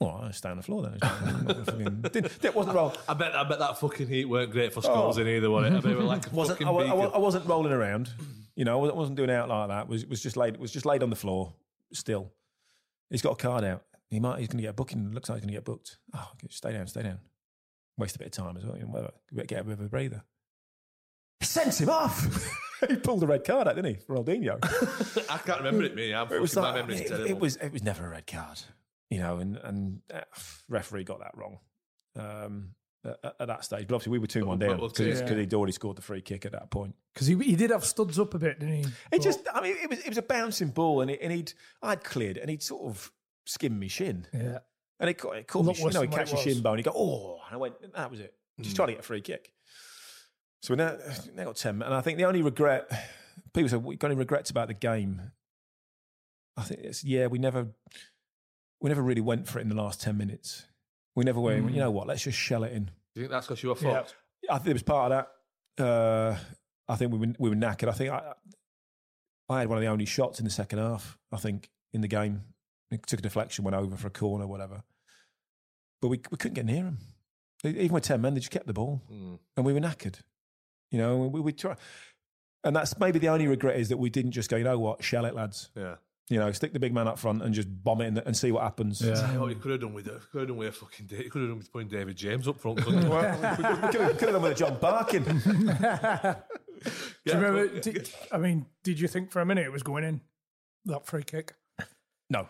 Well, 0.00 0.22
I 0.24 0.32
stay 0.32 0.48
on 0.48 0.56
the 0.56 0.64
floor 0.64 0.82
then. 0.82 0.98
I'm 1.00 1.44
not 1.44 1.46
gonna 1.46 1.64
fucking- 1.64 2.00
didn't- 2.12 2.40
That 2.40 2.56
wasn't 2.56 2.74
wrong. 2.74 2.92
I 3.08 3.14
bet 3.14 3.36
I 3.36 3.44
bet 3.44 3.60
that 3.60 3.78
fucking 3.78 4.08
heat 4.08 4.24
weren't 4.24 4.50
great 4.50 4.72
for 4.74 4.80
oh. 4.84 4.88
Scholes 4.88 5.18
in 5.18 5.28
either, 5.28 5.48
was 5.48 5.66
it? 5.66 5.72
I 5.76 5.80
bet 5.80 5.96
was 5.96 6.04
like 6.06 6.26
Oh. 6.26 6.30
wasn't, 6.32 6.58
fucking 6.58 6.68
I, 6.90 6.94
I. 6.94 7.04
I 7.06 7.18
wasn't 7.18 7.46
rolling 7.46 7.72
around. 7.72 8.10
You 8.56 8.64
know, 8.64 8.84
I 8.84 8.92
wasn't, 8.92 9.16
doing 9.16 9.30
out 9.30 9.48
like 9.48 9.68
that. 9.68 9.82
It 9.82 9.88
was 9.88 10.04
was 10.06 10.20
just 10.20 10.36
laid. 10.36 10.54
It 10.54 10.60
was 10.60 10.72
just 10.72 10.84
laid 10.86 11.04
on 11.04 11.10
the 11.10 11.16
floor. 11.16 11.54
Still, 11.92 12.32
he's 13.10 13.22
got 13.22 13.30
a 13.32 13.36
card 13.36 13.62
out. 13.62 13.84
He 14.10 14.18
might. 14.18 14.40
He's 14.40 14.48
going 14.48 14.58
to 14.58 14.62
get 14.62 14.70
a 14.70 14.74
booking. 14.74 15.12
Looks 15.12 15.28
like 15.28 15.36
he's 15.36 15.42
going 15.44 15.52
to 15.54 15.58
get 15.58 15.64
booked. 15.64 15.98
Oh, 16.14 16.30
okay, 16.34 16.48
stay 16.50 16.72
down. 16.72 16.86
Stay 16.88 17.02
down. 17.02 17.20
Waste 17.98 18.16
a 18.16 18.18
bit 18.18 18.28
of 18.28 18.32
time 18.32 18.56
as 18.56 18.64
well. 18.64 18.76
You 18.76 18.84
know, 18.84 18.88
whatever. 18.88 19.12
Get 19.46 19.60
a 19.60 19.64
bit 19.64 19.72
of 19.74 19.80
a 19.80 19.88
breather. 19.88 20.22
He 21.40 21.46
sent 21.46 21.80
him 21.80 21.90
off. 21.90 22.48
he 22.88 22.96
pulled 22.96 23.20
the 23.20 23.26
red 23.26 23.44
card 23.44 23.68
out, 23.68 23.76
didn't 23.76 23.94
he, 23.96 24.00
for 24.00 24.16
Ronaldinho? 24.16 24.58
I 25.30 25.38
can't 25.38 25.58
remember 25.58 25.82
it. 25.84 25.94
Me, 25.94 26.14
I'm 26.14 26.32
it 26.32 26.40
was 26.40 26.54
fucking, 26.54 26.62
my 26.62 26.68
like, 26.68 26.86
memory's 26.88 27.00
it, 27.00 27.08
terrible. 27.08 27.30
it 27.30 27.38
was 27.38 27.56
it 27.56 27.72
was 27.72 27.82
never 27.82 28.06
a 28.06 28.10
red 28.10 28.26
card, 28.26 28.60
you 29.10 29.18
know, 29.18 29.38
and 29.38 29.56
and 29.56 30.00
uh, 30.12 30.20
referee 30.68 31.04
got 31.04 31.20
that 31.20 31.32
wrong. 31.36 31.58
um, 32.18 32.74
at, 33.04 33.34
at 33.40 33.48
that 33.48 33.64
stage. 33.64 33.88
But 33.88 33.96
obviously, 33.96 34.12
we 34.12 34.18
were 34.18 34.26
two 34.26 34.46
one 34.46 34.58
down 34.58 34.78
because 34.80 35.20
yeah. 35.20 35.34
he'd 35.34 35.54
already 35.54 35.72
scored 35.72 35.96
the 35.96 36.02
free 36.02 36.20
kick 36.20 36.46
at 36.46 36.52
that 36.52 36.70
point. 36.70 36.94
Because 37.14 37.26
he, 37.26 37.36
he 37.36 37.56
did 37.56 37.70
have 37.70 37.84
studs 37.84 38.18
up 38.18 38.34
a 38.34 38.38
bit, 38.38 38.60
didn't 38.60 38.74
he? 38.76 38.80
It 38.82 38.90
But- 39.10 39.22
just, 39.22 39.40
I 39.52 39.60
mean, 39.60 39.76
it 39.82 39.90
was 39.90 39.98
it 40.00 40.08
was 40.08 40.18
a 40.18 40.22
bouncing 40.22 40.68
ball, 40.68 41.00
and, 41.00 41.10
it, 41.10 41.20
and 41.22 41.32
he'd 41.32 41.52
I'd 41.82 42.04
cleared, 42.04 42.36
it 42.36 42.40
and 42.40 42.50
he'd 42.50 42.62
sort 42.62 42.84
of 42.84 43.10
skimmed 43.46 43.78
me 43.78 43.88
shin, 43.88 44.26
yeah. 44.32 44.58
And 45.02 45.10
it 45.10 45.18
caught, 45.18 45.36
it 45.36 45.46
caught 45.48 45.66
me, 45.66 45.74
you 45.76 45.90
know, 45.90 46.00
he 46.00 46.06
than 46.06 46.10
what 46.10 46.20
it 46.22 46.32
your 46.32 46.40
shin 46.40 46.62
bone, 46.62 46.78
he 46.78 46.82
go, 46.82 46.92
oh, 46.94 47.40
and 47.46 47.54
I 47.54 47.58
went, 47.58 47.74
that 47.94 48.10
was 48.10 48.20
it, 48.20 48.32
just 48.60 48.76
trying 48.76 48.88
to 48.88 48.92
get 48.94 49.00
a 49.00 49.02
free 49.02 49.20
kick. 49.20 49.52
So 50.62 50.72
we 50.72 50.78
now, 50.78 50.96
now 51.34 51.44
got 51.44 51.56
ten, 51.56 51.82
and 51.82 51.92
I 51.92 52.00
think 52.00 52.18
the 52.18 52.24
only 52.24 52.40
regret 52.40 52.88
people 53.52 53.68
say, 53.68 53.76
we've 53.76 53.98
got 53.98 54.10
any 54.12 54.18
regrets 54.18 54.48
about 54.50 54.68
the 54.68 54.74
game?" 54.74 55.32
I 56.56 56.62
think 56.62 56.80
it's 56.80 57.02
yeah, 57.02 57.26
we 57.26 57.38
never 57.38 57.68
we 58.80 58.88
never 58.88 59.02
really 59.02 59.20
went 59.22 59.48
for 59.48 59.58
it 59.58 59.62
in 59.62 59.68
the 59.68 59.74
last 59.74 60.00
ten 60.00 60.16
minutes. 60.16 60.66
We 61.16 61.24
never 61.24 61.40
went. 61.40 61.66
Mm. 61.66 61.74
You 61.74 61.80
know 61.80 61.90
what? 61.90 62.06
Let's 62.06 62.22
just 62.22 62.38
shell 62.38 62.62
it 62.64 62.72
in. 62.72 62.84
Do 62.84 62.92
you 63.20 63.22
think 63.22 63.30
that's 63.32 63.46
because 63.46 63.62
you 63.62 63.70
were 63.70 63.76
Yeah. 63.80 63.94
fucked? 63.94 64.14
I 64.50 64.58
think 64.58 64.68
it 64.68 64.72
was 64.74 64.82
part 64.82 65.12
of 65.12 65.26
that. 65.78 65.84
Uh, 65.84 66.36
I 66.88 66.96
think 66.96 67.12
we 67.12 67.18
were 67.18 67.34
we 67.38 67.48
were 67.50 67.56
knackered. 67.56 67.88
I 67.88 67.92
think 67.92 68.10
I 68.10 68.34
I 69.48 69.60
had 69.60 69.68
one 69.68 69.78
of 69.78 69.82
the 69.82 69.88
only 69.88 70.04
shots 70.04 70.38
in 70.38 70.44
the 70.44 70.50
second 70.50 70.78
half. 70.78 71.18
I 71.32 71.38
think 71.38 71.70
in 71.92 72.02
the 72.02 72.08
game, 72.08 72.42
it 72.90 73.06
took 73.06 73.18
a 73.18 73.22
deflection, 73.22 73.64
went 73.64 73.74
over 73.74 73.96
for 73.96 74.06
a 74.08 74.10
corner, 74.10 74.46
whatever. 74.46 74.82
But 76.02 76.08
we 76.08 76.20
we 76.30 76.36
couldn't 76.36 76.54
get 76.54 76.66
near 76.66 76.84
them. 76.84 76.98
Even 77.64 77.94
with 77.94 78.04
ten 78.04 78.20
men, 78.20 78.34
they 78.34 78.40
just 78.40 78.52
kept 78.52 78.66
the 78.66 78.72
ball, 78.74 79.00
Mm. 79.10 79.38
and 79.56 79.64
we 79.64 79.72
were 79.72 79.80
knackered. 79.80 80.20
You 80.90 80.98
know, 80.98 81.16
we 81.28 81.40
we 81.40 81.52
try, 81.52 81.76
and 82.64 82.74
that's 82.76 82.98
maybe 82.98 83.18
the 83.20 83.28
only 83.28 83.46
regret 83.46 83.78
is 83.78 83.88
that 83.88 83.96
we 83.98 84.10
didn't 84.10 84.32
just 84.32 84.50
go. 84.50 84.56
You 84.56 84.64
know 84.64 84.78
what? 84.78 85.02
Shell 85.02 85.24
it, 85.24 85.34
lads. 85.34 85.70
Yeah. 85.76 85.94
You 86.28 86.38
know, 86.38 86.50
stick 86.52 86.72
the 86.72 86.78
big 86.80 86.92
man 86.94 87.08
up 87.08 87.18
front 87.18 87.42
and 87.42 87.52
just 87.54 87.68
bomb 87.84 88.00
it 88.00 88.06
in 88.06 88.14
the, 88.14 88.26
and 88.26 88.36
see 88.36 88.52
what 88.52 88.62
happens. 88.62 89.00
Yeah. 89.02 89.14
Tell 89.14 89.32
you 89.32 89.40
what 89.40 89.48
you 89.50 89.56
could 89.56 89.70
have 89.72 89.80
done 89.80 89.92
with 89.94 90.06
it. 90.06 90.20
Could 90.32 90.38
have 90.40 90.48
done 90.48 90.56
with 90.56 90.68
a 90.68 90.72
fucking. 90.72 91.06
Da- 91.06 91.22
You 91.24 91.30
could 91.30 91.42
have 91.42 91.50
done 91.50 91.58
with 91.58 91.72
putting 91.72 91.88
David 91.88 92.16
James 92.16 92.48
up 92.48 92.58
front. 92.58 92.78
Couldn't 92.82 93.02
you? 93.02 93.08
Well, 93.08 93.38
we, 93.40 93.48
we 93.48 93.56
could 93.56 93.64
have, 94.00 94.18
could 94.18 94.28
have 94.28 94.32
done 94.32 94.42
with 94.42 94.52
a 94.52 94.54
Jon 94.54 94.78
Parkin. 94.78 95.24
Do 97.24 97.26
you 97.26 97.34
remember? 97.34 97.68
but- 97.68 97.82
Did, 97.82 98.10
I 98.32 98.38
mean, 98.38 98.66
did 98.82 98.98
you 98.98 99.08
think 99.08 99.30
for 99.30 99.40
a 99.40 99.46
minute 99.46 99.64
it 99.66 99.72
was 99.72 99.82
going 99.82 100.04
in 100.04 100.20
that 100.86 101.06
free 101.06 101.22
kick? 101.22 101.54
No. 102.30 102.48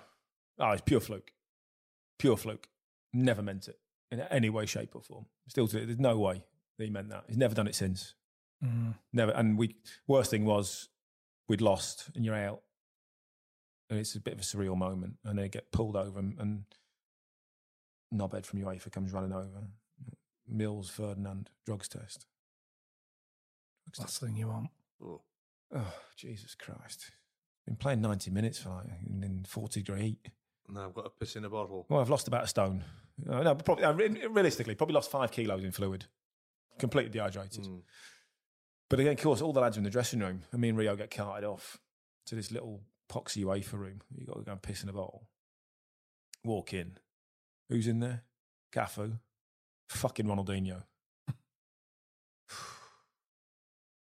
Oh, 0.59 0.71
it's 0.71 0.83
pure 0.83 1.01
fluke. 1.01 1.33
Pure 2.19 2.37
fluke. 2.37 2.69
Never 3.13 3.43
meant 3.43 3.69
it 3.69 3.79
in 4.11 4.21
any 4.21 4.51
way, 4.51 4.67
shape, 4.67 4.95
or 4.95 5.03
form. 5.03 5.27
Still, 5.49 5.69
to, 5.69 5.87
there's 5.87 5.99
no 5.99 6.19
way 6.19 6.45
that 6.79 6.85
he 6.85 6.91
meant 6.91 7.09
that. 7.11 7.25
He's 7.29 7.37
never 7.37 7.55
done 7.55 7.67
it 7.67 7.75
since. 7.75 8.15
Mm. 8.65 8.95
Never. 9.13 9.33
And 9.33 9.59
we 9.59 9.77
worst 10.07 10.31
thing 10.31 10.45
was 10.45 10.89
we'd 11.49 11.61
lost 11.61 12.11
and 12.15 12.25
you're 12.25 12.35
out, 12.35 12.63
and 13.91 13.99
it's 13.99 14.15
a 14.15 14.21
bit 14.21 14.35
of 14.35 14.41
a 14.41 14.43
surreal 14.43 14.77
moment. 14.77 15.15
And 15.25 15.39
they 15.39 15.49
get 15.49 15.73
pulled 15.73 15.97
over, 15.97 16.19
and, 16.19 16.39
and 16.39 16.65
knobhead 18.15 18.47
from 18.47 18.63
UEFA 18.63 18.93
comes 18.93 19.13
running 19.13 19.33
over. 19.33 19.69
Mills 20.49 20.91
Ferdinand 20.91 21.51
drugs 21.65 21.89
test. 21.89 22.27
Drugs 23.87 24.01
Last 24.01 24.21
thing 24.21 24.37
you 24.37 24.49
want. 24.49 24.69
Oh. 25.03 25.23
Oh 25.75 25.95
Jesus 26.17 26.55
Christ! 26.55 27.11
Been 27.67 27.77
playing 27.77 28.03
ninety 28.03 28.31
minutes 28.31 28.59
for 28.59 28.71
like 28.71 28.87
in, 29.07 29.23
in 29.23 29.45
forty 29.45 29.83
degree 29.83 30.03
heat. 30.03 30.29
Now 30.69 30.87
I've 30.87 30.95
got 30.95 31.07
a 31.07 31.11
piss 31.11 31.37
in 31.37 31.45
a 31.45 31.51
bottle. 31.51 31.87
Well, 31.89 32.01
I've 32.01 32.11
lost 32.11 32.29
about 32.29 32.45
a 32.45 32.47
stone. 32.47 32.85
Uh, 33.29 33.43
no, 33.43 33.55
probably 33.55 33.85
uh, 33.85 33.93
realistically, 33.93 34.75
probably 34.75 34.95
lost 34.95 35.11
five 35.11 35.31
kilos 35.31 35.65
in 35.65 35.73
fluid, 35.73 36.07
completely 36.79 37.11
dehydrated. 37.11 37.65
Mm. 37.65 37.83
But 38.89 39.01
again, 39.01 39.13
of 39.13 39.23
course, 39.23 39.41
all 39.41 39.53
the 39.53 39.61
lads 39.61 39.77
are 39.77 39.81
in 39.81 39.85
the 39.85 39.91
dressing 39.91 40.21
room, 40.21 40.43
and 40.51 40.61
me 40.61 40.69
and 40.69 40.79
Rio 40.79 40.97
get 40.97 41.11
carted 41.11 41.45
off 41.45 41.79
to 42.27 42.35
this 42.35 42.51
little 42.51 42.83
poxy 43.11 43.45
UEFA 43.45 43.75
room. 43.75 44.01
You 44.15 44.27
got 44.27 44.37
to 44.37 44.43
go 44.43 44.53
and 44.53 44.63
piss 44.63 44.83
in 44.83 44.89
a 44.89 44.93
bottle. 44.93 45.29
Walk 46.45 46.75
in. 46.75 46.99
Who's 47.69 47.87
in 47.87 48.01
there? 48.01 48.25
Cafu. 48.73 49.19
Fucking 49.89 50.27
Ronaldinho. 50.27 50.83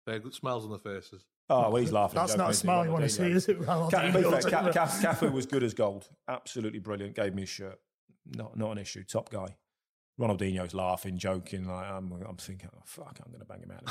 Very 0.06 0.20
good 0.20 0.34
smiles 0.34 0.66
on 0.66 0.72
the 0.72 0.80
faces. 0.80 1.26
Oh, 1.50 1.70
well, 1.70 1.76
he's 1.78 1.92
laughing. 1.94 2.16
That's 2.16 2.32
joking, 2.34 2.38
not 2.40 2.48
a 2.48 2.52
isn't 2.52 2.62
he, 2.62 2.66
smile 2.66 2.86
you 2.86 2.92
want 2.92 3.04
to 3.04 3.10
see, 3.10 3.24
is 3.24 3.48
it? 3.48 3.66
Ca- 3.66 3.90
Ronaldinho? 3.90 4.12
to 4.12 4.18
be 4.18 4.24
fair, 4.24 4.42
Ca- 4.42 4.72
Ca- 4.74 4.88
Cafu 5.14 5.32
was 5.32 5.46
good 5.46 5.64
as 5.64 5.74
gold. 5.74 6.10
Absolutely 6.28 6.80
brilliant. 6.80 7.16
Gave 7.16 7.34
me 7.34 7.44
his 7.44 7.50
shirt. 7.50 7.80
Not 8.36 8.58
not 8.58 8.72
an 8.72 8.78
issue. 8.80 9.04
Top 9.04 9.30
guy. 9.30 9.56
Ronaldinho's 10.20 10.74
laughing, 10.74 11.18
joking. 11.18 11.66
Like 11.68 11.86
I'm, 11.86 12.12
I'm 12.28 12.36
thinking, 12.38 12.70
oh, 12.76 12.82
fuck, 12.86 13.20
I'm 13.24 13.32
going 13.32 13.40
to 13.40 13.46
bang 13.46 13.62
him 13.62 13.72
out. 13.72 13.84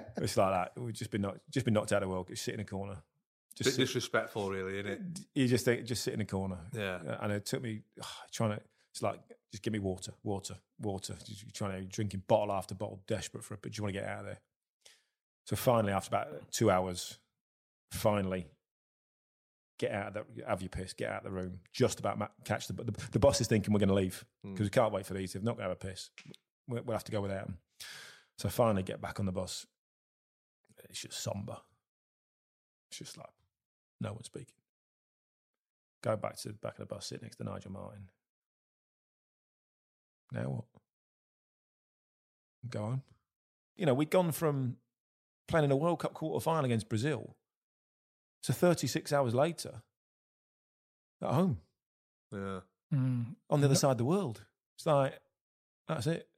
it's 0.18 0.36
like 0.36 0.52
that. 0.52 0.72
We've 0.76 0.92
just 0.92 1.10
been 1.10 1.22
knocked, 1.22 1.40
just 1.50 1.64
been 1.64 1.74
knocked 1.74 1.92
out 1.92 2.02
of 2.02 2.08
the 2.08 2.12
world. 2.12 2.28
Just 2.28 2.42
sit 2.44 2.54
in 2.54 2.60
a 2.60 2.64
corner. 2.64 2.94
Bit 2.94 3.64
Just 3.64 3.76
sit, 3.76 3.82
disrespectful, 3.82 4.50
really, 4.50 4.78
isn't 4.80 4.90
it? 4.90 5.00
you 5.34 5.46
just 5.46 5.64
think, 5.64 5.84
just 5.86 6.02
sit 6.02 6.12
in 6.12 6.20
a 6.20 6.24
corner. 6.24 6.58
Yeah. 6.72 6.98
And 7.20 7.32
it 7.32 7.46
took 7.46 7.62
me 7.62 7.82
trying 8.32 8.50
to. 8.50 8.60
It's 8.90 9.02
like 9.02 9.20
just 9.52 9.62
give 9.62 9.72
me 9.72 9.78
water, 9.78 10.12
water, 10.24 10.56
water. 10.80 11.14
You're 11.26 11.50
trying 11.52 11.80
to 11.80 11.86
drinking 11.86 12.22
bottle 12.26 12.52
after 12.52 12.74
bottle, 12.74 13.00
desperate 13.06 13.44
for 13.44 13.54
it, 13.54 13.60
but 13.62 13.76
you 13.78 13.82
want 13.84 13.94
to 13.94 14.00
get 14.00 14.08
out 14.08 14.20
of 14.20 14.26
there. 14.26 14.40
So 15.44 15.56
finally, 15.56 15.92
after 15.92 16.08
about 16.08 16.50
two 16.52 16.70
hours, 16.70 17.18
finally 17.90 18.46
get 19.78 19.92
out 19.92 20.16
of 20.16 20.26
the 20.36 20.44
have 20.46 20.62
your 20.62 20.68
piss, 20.68 20.92
get 20.92 21.10
out 21.10 21.18
of 21.18 21.24
the 21.24 21.30
room. 21.30 21.60
Just 21.72 22.00
about 22.00 22.18
ma- 22.18 22.28
catch 22.44 22.66
the 22.66 22.72
the, 22.72 22.94
the 23.12 23.18
boss 23.18 23.40
is 23.40 23.46
thinking 23.46 23.72
we're 23.72 23.80
going 23.80 23.88
to 23.88 23.94
leave 23.94 24.24
hmm. 24.42 24.52
because 24.52 24.66
we 24.66 24.70
can't 24.70 24.92
wait 24.92 25.06
for 25.06 25.14
these. 25.14 25.32
They're 25.32 25.42
not 25.42 25.56
going 25.56 25.68
to 25.68 25.70
have 25.70 25.72
a 25.72 25.76
piss, 25.76 26.10
we'll, 26.68 26.82
we'll 26.82 26.94
have 26.94 27.04
to 27.04 27.12
go 27.12 27.20
without 27.20 27.46
them. 27.46 27.58
So 28.38 28.48
finally, 28.48 28.82
get 28.82 29.00
back 29.00 29.20
on 29.20 29.26
the 29.26 29.32
bus. 29.32 29.66
It's 30.90 31.00
just 31.00 31.22
somber. 31.22 31.56
It's 32.90 32.98
just 32.98 33.16
like 33.16 33.30
no 34.00 34.12
one 34.12 34.24
speaking. 34.24 34.54
Go 36.02 36.16
back 36.16 36.36
to 36.38 36.48
the 36.48 36.54
back 36.54 36.74
of 36.78 36.88
the 36.88 36.94
bus, 36.94 37.06
sit 37.06 37.22
next 37.22 37.36
to 37.36 37.44
Nigel 37.44 37.72
Martyn. 37.72 38.08
Now 40.32 40.42
what? 40.42 40.64
Go 42.68 42.82
on. 42.82 43.02
You 43.76 43.86
know, 43.86 43.94
we'd 43.94 44.10
gone 44.10 44.32
from 44.32 44.76
playing 45.48 45.64
in 45.64 45.70
a 45.70 45.76
World 45.76 46.00
Cup 46.00 46.14
quarter 46.14 46.42
final 46.42 46.64
against 46.64 46.88
Brazil 46.88 47.36
to 48.42 48.52
36 48.52 49.12
hours 49.12 49.34
later 49.34 49.82
at 51.22 51.30
home 51.32 51.58
Yeah. 52.32 52.60
Mm. 52.92 53.34
on 53.50 53.60
the 53.60 53.66
other 53.66 53.74
side 53.74 53.92
of 53.92 53.98
the 53.98 54.04
world. 54.04 54.44
It's 54.76 54.86
like, 54.86 55.18
that's 55.88 56.06
it. 56.06 56.28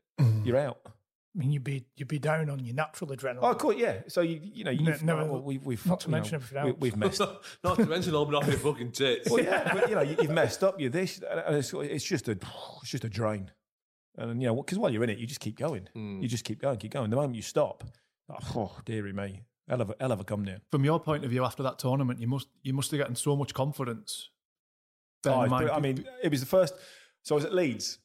You're 0.44 0.56
out. 0.56 0.78
I 0.86 1.38
mean, 1.38 1.52
you'd 1.52 1.64
be 1.64 1.84
you'd 1.96 2.08
be 2.08 2.18
down 2.18 2.48
on 2.48 2.64
your 2.64 2.74
natural 2.74 3.10
adrenaline. 3.10 3.40
Oh, 3.42 3.54
cool. 3.54 3.74
Yeah. 3.74 4.02
So, 4.08 4.22
you, 4.22 4.40
you 4.42 4.64
know, 4.64 4.70
you've, 4.70 5.02
never- 5.02 5.24
well, 5.26 5.42
we, 5.42 5.58
we've, 5.58 5.84
not 5.84 6.00
to 6.00 6.06
you 6.06 6.12
know, 6.12 6.16
mention 6.18 6.34
everything 6.36 6.64
we, 6.64 6.70
else. 6.70 6.78
we've 6.80 6.96
messed 6.96 7.20
up. 7.20 7.44
Not 7.64 7.76
to 7.76 7.84
mention 7.84 8.14
opening 8.14 8.40
off 8.40 8.48
your 8.48 8.56
fucking 8.58 8.92
tits. 8.92 9.28
well, 9.30 9.42
yeah, 9.44 9.70
but, 9.74 9.88
you 9.90 9.96
know, 9.96 10.00
you- 10.00 10.16
you've 10.22 10.30
messed 10.30 10.64
up. 10.64 10.80
You're 10.80 10.88
this, 10.88 11.20
and 11.46 11.56
it's, 11.56 11.74
it's 11.74 12.04
just 12.04 12.28
a, 12.28 12.32
it's 12.80 12.90
just 12.90 13.04
a 13.04 13.08
drain. 13.10 13.50
And 14.16 14.40
you 14.40 14.48
know, 14.48 14.56
because 14.56 14.78
while 14.78 14.90
you're 14.90 15.04
in 15.04 15.10
it, 15.10 15.18
you 15.18 15.26
just 15.26 15.40
keep 15.40 15.58
going. 15.58 15.88
Mm. 15.94 16.22
You 16.22 16.28
just 16.28 16.44
keep 16.44 16.58
going, 16.62 16.78
keep 16.78 16.92
going. 16.92 17.10
The 17.10 17.16
moment 17.16 17.34
you 17.34 17.42
stop, 17.42 17.84
oh, 18.54 18.76
dearie 18.84 19.12
me, 19.12 19.42
hell 19.68 19.80
of 19.80 19.90
a, 19.90 19.96
hell 20.00 20.12
of 20.12 20.20
a 20.20 20.24
come 20.24 20.44
down. 20.44 20.60
From 20.70 20.84
your 20.84 21.00
point 21.00 21.24
of 21.24 21.30
view, 21.30 21.44
after 21.44 21.62
that 21.62 21.78
tournament, 21.78 22.20
you 22.20 22.28
must 22.28 22.48
you 22.62 22.72
must 22.72 22.90
have 22.90 22.98
gotten 22.98 23.16
so 23.16 23.36
much 23.36 23.54
confidence. 23.54 24.30
Oh, 25.26 25.40
I 25.40 25.80
mean, 25.80 26.04
it 26.22 26.30
was 26.30 26.40
the 26.40 26.46
first. 26.46 26.74
So 27.22 27.34
I 27.34 27.36
was 27.36 27.44
at 27.44 27.54
Leeds, 27.54 27.98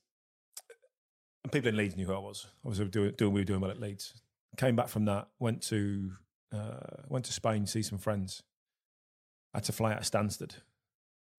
and 1.43 1.51
people 1.51 1.69
in 1.69 1.77
Leeds 1.77 1.95
knew 1.95 2.07
who 2.07 2.13
I 2.13 2.19
was. 2.19 2.47
I 2.65 2.69
was 2.69 2.79
doing, 2.79 3.13
doing 3.17 3.33
we 3.33 3.41
were 3.41 3.45
doing 3.45 3.61
well 3.61 3.71
at 3.71 3.79
Leeds. 3.79 4.13
Came 4.57 4.75
back 4.75 4.87
from 4.87 5.05
that, 5.05 5.27
went 5.39 5.61
to 5.63 6.11
uh, 6.53 7.03
went 7.07 7.25
to 7.25 7.33
Spain, 7.33 7.67
see 7.67 7.83
some 7.83 7.99
friends. 7.99 8.41
had 9.53 9.63
to 9.65 9.71
fly 9.71 9.93
out 9.93 9.99
of 9.99 10.05
Stansted 10.05 10.55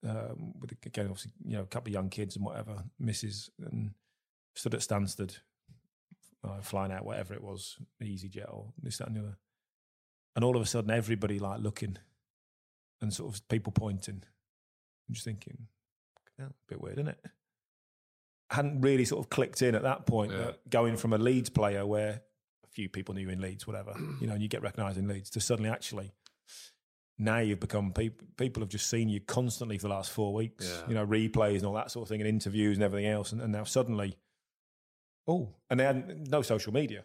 um, 0.08 0.52
with 0.60 0.72
again, 0.84 1.06
obviously, 1.06 1.32
you 1.44 1.56
know, 1.56 1.62
a 1.62 1.66
couple 1.66 1.90
of 1.90 1.94
young 1.94 2.08
kids 2.08 2.36
and 2.36 2.44
whatever, 2.44 2.84
misses, 2.98 3.50
and 3.60 3.92
stood 4.54 4.74
at 4.74 4.80
Stansted, 4.80 5.38
uh, 6.44 6.60
flying 6.60 6.92
out 6.92 7.04
whatever 7.04 7.34
it 7.34 7.42
was, 7.42 7.76
EasyJet 8.02 8.52
or 8.52 8.72
this 8.82 8.98
that 8.98 9.08
and 9.08 9.16
the 9.16 9.20
other. 9.20 9.38
And 10.34 10.44
all 10.44 10.56
of 10.56 10.62
a 10.62 10.66
sudden, 10.66 10.90
everybody 10.90 11.38
like 11.38 11.60
looking, 11.60 11.98
and 13.00 13.12
sort 13.12 13.34
of 13.34 13.46
people 13.48 13.72
pointing. 13.72 14.22
I'm 15.08 15.14
just 15.14 15.24
thinking, 15.24 15.66
yeah, 16.38 16.46
a 16.46 16.68
bit 16.68 16.80
weird, 16.80 16.98
isn't 16.98 17.08
it? 17.08 17.18
Hadn't 18.50 18.80
really 18.80 19.04
sort 19.04 19.24
of 19.24 19.30
clicked 19.30 19.62
in 19.62 19.74
at 19.74 19.82
that 19.82 20.06
point. 20.06 20.32
Yeah. 20.32 20.38
That 20.38 20.70
going 20.70 20.96
from 20.96 21.12
a 21.12 21.18
Leeds 21.18 21.50
player 21.50 21.86
where 21.86 22.22
a 22.64 22.68
few 22.70 22.88
people 22.88 23.14
knew 23.14 23.22
you 23.22 23.30
in 23.30 23.40
Leeds, 23.40 23.66
whatever, 23.66 23.94
you 24.20 24.26
know, 24.26 24.34
and 24.34 24.42
you 24.42 24.48
get 24.48 24.62
recognised 24.62 24.98
in 24.98 25.08
Leeds, 25.08 25.30
to 25.30 25.40
suddenly 25.40 25.70
actually 25.70 26.12
now 27.18 27.38
you've 27.38 27.60
become 27.60 27.92
people. 27.92 28.26
People 28.36 28.62
have 28.62 28.70
just 28.70 28.88
seen 28.88 29.08
you 29.08 29.20
constantly 29.20 29.78
for 29.78 29.88
the 29.88 29.94
last 29.94 30.10
four 30.10 30.32
weeks. 30.32 30.68
Yeah. 30.68 30.88
You 30.88 30.94
know, 30.94 31.06
replays 31.06 31.56
and 31.56 31.66
all 31.66 31.74
that 31.74 31.90
sort 31.90 32.04
of 32.04 32.08
thing, 32.08 32.20
and 32.20 32.28
interviews 32.28 32.76
and 32.76 32.84
everything 32.84 33.10
else, 33.10 33.32
and, 33.32 33.40
and 33.40 33.52
now 33.52 33.64
suddenly, 33.64 34.16
oh, 35.26 35.54
and 35.70 35.80
they 35.80 35.84
had 35.84 36.30
no 36.30 36.42
social 36.42 36.72
media. 36.72 37.04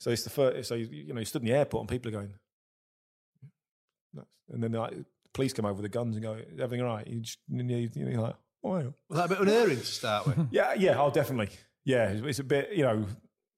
So 0.00 0.10
it's 0.10 0.24
the 0.24 0.30
first. 0.30 0.68
So 0.68 0.74
you, 0.74 0.88
you 0.90 1.12
know, 1.14 1.20
you 1.20 1.26
stood 1.26 1.42
in 1.42 1.48
the 1.48 1.54
airport 1.54 1.82
and 1.82 1.88
people 1.88 2.10
are 2.10 2.20
going, 2.20 2.34
"Nuts." 4.12 4.36
and 4.50 4.62
then 4.62 4.72
like, 4.72 4.94
police 5.32 5.52
come 5.52 5.64
over 5.64 5.80
with 5.80 5.90
the 5.90 5.96
guns 5.96 6.16
and 6.16 6.24
go, 6.24 6.38
everything 6.60 6.84
all 6.84 6.94
right?" 6.94 7.06
You 7.06 7.20
just, 7.20 7.38
you 7.48 7.62
know, 7.62 7.88
you're 7.94 8.20
like, 8.20 8.36
oh, 8.64 8.78
yeah. 8.78 8.88
Was 9.08 9.18
that 9.18 9.24
a 9.26 9.28
bit 9.28 9.40
unerring 9.40 9.78
to 9.78 9.86
start 9.86 10.26
with? 10.26 10.38
Yeah, 10.50 10.74
yeah, 10.74 11.00
oh, 11.00 11.10
definitely. 11.10 11.54
Yeah, 11.84 12.08
it's, 12.08 12.22
it's 12.26 12.38
a 12.38 12.44
bit, 12.44 12.70
you 12.72 12.82
know, 12.82 13.06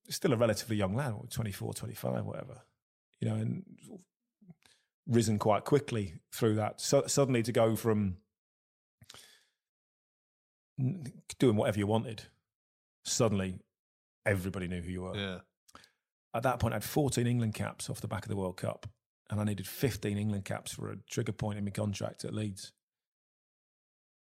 still 0.08 0.32
a 0.32 0.36
relatively 0.36 0.76
young 0.76 0.94
lad, 0.94 1.14
what, 1.14 1.30
24, 1.30 1.74
25, 1.74 2.24
whatever, 2.24 2.62
you 3.20 3.28
know, 3.28 3.36
and 3.36 3.64
risen 5.06 5.38
quite 5.38 5.64
quickly 5.64 6.14
through 6.32 6.56
that. 6.56 6.80
So, 6.80 7.04
suddenly 7.06 7.42
to 7.44 7.52
go 7.52 7.76
from 7.76 8.16
doing 11.38 11.56
whatever 11.56 11.78
you 11.78 11.86
wanted, 11.86 12.24
suddenly 13.04 13.60
everybody 14.26 14.68
knew 14.68 14.80
who 14.82 14.90
you 14.90 15.02
were. 15.02 15.16
Yeah. 15.16 15.38
At 16.34 16.42
that 16.42 16.58
point, 16.58 16.74
I 16.74 16.76
had 16.76 16.84
14 16.84 17.26
England 17.26 17.54
caps 17.54 17.88
off 17.88 18.00
the 18.00 18.08
back 18.08 18.24
of 18.24 18.28
the 18.28 18.36
World 18.36 18.58
Cup, 18.58 18.86
and 19.30 19.40
I 19.40 19.44
needed 19.44 19.66
15 19.66 20.18
England 20.18 20.44
caps 20.44 20.72
for 20.72 20.90
a 20.90 20.96
trigger 21.08 21.32
point 21.32 21.58
in 21.58 21.64
my 21.64 21.70
contract 21.70 22.24
at 22.24 22.34
Leeds. 22.34 22.72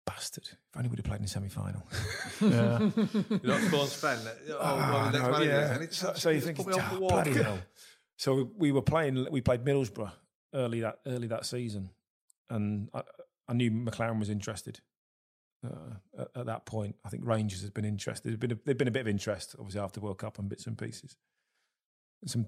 Bastard! 0.07 0.45
If 0.45 0.59
only 0.77 0.89
we'd 0.89 1.01
have 1.01 1.05
played 1.05 1.17
in 1.17 1.23
the 1.23 1.29
semi-final. 1.29 1.87
Yeah. 2.41 2.79
You're 2.79 3.41
not 3.43 3.61
supposed 3.63 3.93
to 3.93 3.99
spend 3.99 4.27
it. 4.27 4.39
Oh, 4.59 4.77
well, 4.77 5.05
the 5.07 5.19
next 5.19 5.25
no, 5.25 5.31
man 5.33 5.43
yeah. 5.43 5.77
Any 5.77 5.87
So, 5.91 6.13
so 6.15 6.31
you 6.31 6.41
think, 6.41 6.57
put 6.57 6.69
me 6.69 6.75
off 6.75 6.91
the 6.91 6.97
"Ah, 6.97 6.99
bloody 6.99 7.33
hell. 7.33 7.59
So 8.17 8.51
we 8.57 8.73
were 8.73 8.83
playing. 8.83 9.29
We 9.31 9.41
played 9.41 9.65
Middlesbrough 9.65 10.11
early 10.53 10.81
that 10.81 10.99
early 11.07 11.29
that 11.29 11.47
season, 11.47 11.91
and 12.51 12.89
I, 12.93 13.03
I 13.49 13.53
knew 13.53 13.71
McClaren 13.71 14.19
was 14.19 14.29
interested. 14.29 14.81
Uh, 15.65 15.95
at, 16.19 16.29
at 16.37 16.47
that 16.47 16.67
point, 16.67 16.95
I 17.05 17.09
think 17.09 17.27
Rangers 17.27 17.63
had 17.63 17.75
been 17.75 17.85
interested. 17.85 18.29
There's 18.29 18.39
been 18.39 18.53
a, 18.53 18.59
there'd 18.65 18.79
been 18.79 18.89
a 18.89 18.93
bit 18.93 19.01
of 19.01 19.09
interest, 19.09 19.57
obviously 19.59 19.81
after 19.81 20.01
World 20.01 20.19
Cup 20.19 20.39
and 20.39 20.49
bits 20.49 20.67
and 20.67 20.79
pieces. 20.79 21.17
Some 22.27 22.47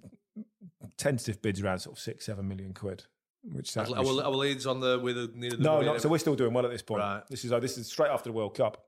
tentative 0.97 1.43
bids 1.43 1.61
around 1.61 1.81
sort 1.81 1.97
of 1.97 2.03
six, 2.03 2.27
seven 2.27 2.49
million 2.49 2.73
quid. 2.75 3.05
Which 3.43 3.77
Our, 3.77 3.87
sounds- 3.87 3.99
our, 3.99 4.25
our 4.25 4.31
leads 4.33 4.67
on 4.67 4.81
the 4.81 4.99
with 4.99 5.17
the 5.17 5.27
the 5.49 5.57
no. 5.57 5.99
So 5.99 6.09
we're 6.09 6.19
still 6.19 6.37
doing 6.37 6.53
well 6.53 6.65
at 6.67 6.71
this 6.71 6.83
point. 6.83 7.01
Right. 7.01 7.23
This 7.29 7.45
is 7.45 7.53
uh, 7.53 7.59
this 7.61 7.79
is 7.79 7.87
straight 7.87 8.11
after 8.11 8.29
the 8.29 8.35
World 8.35 8.55
Cup. 8.55 8.85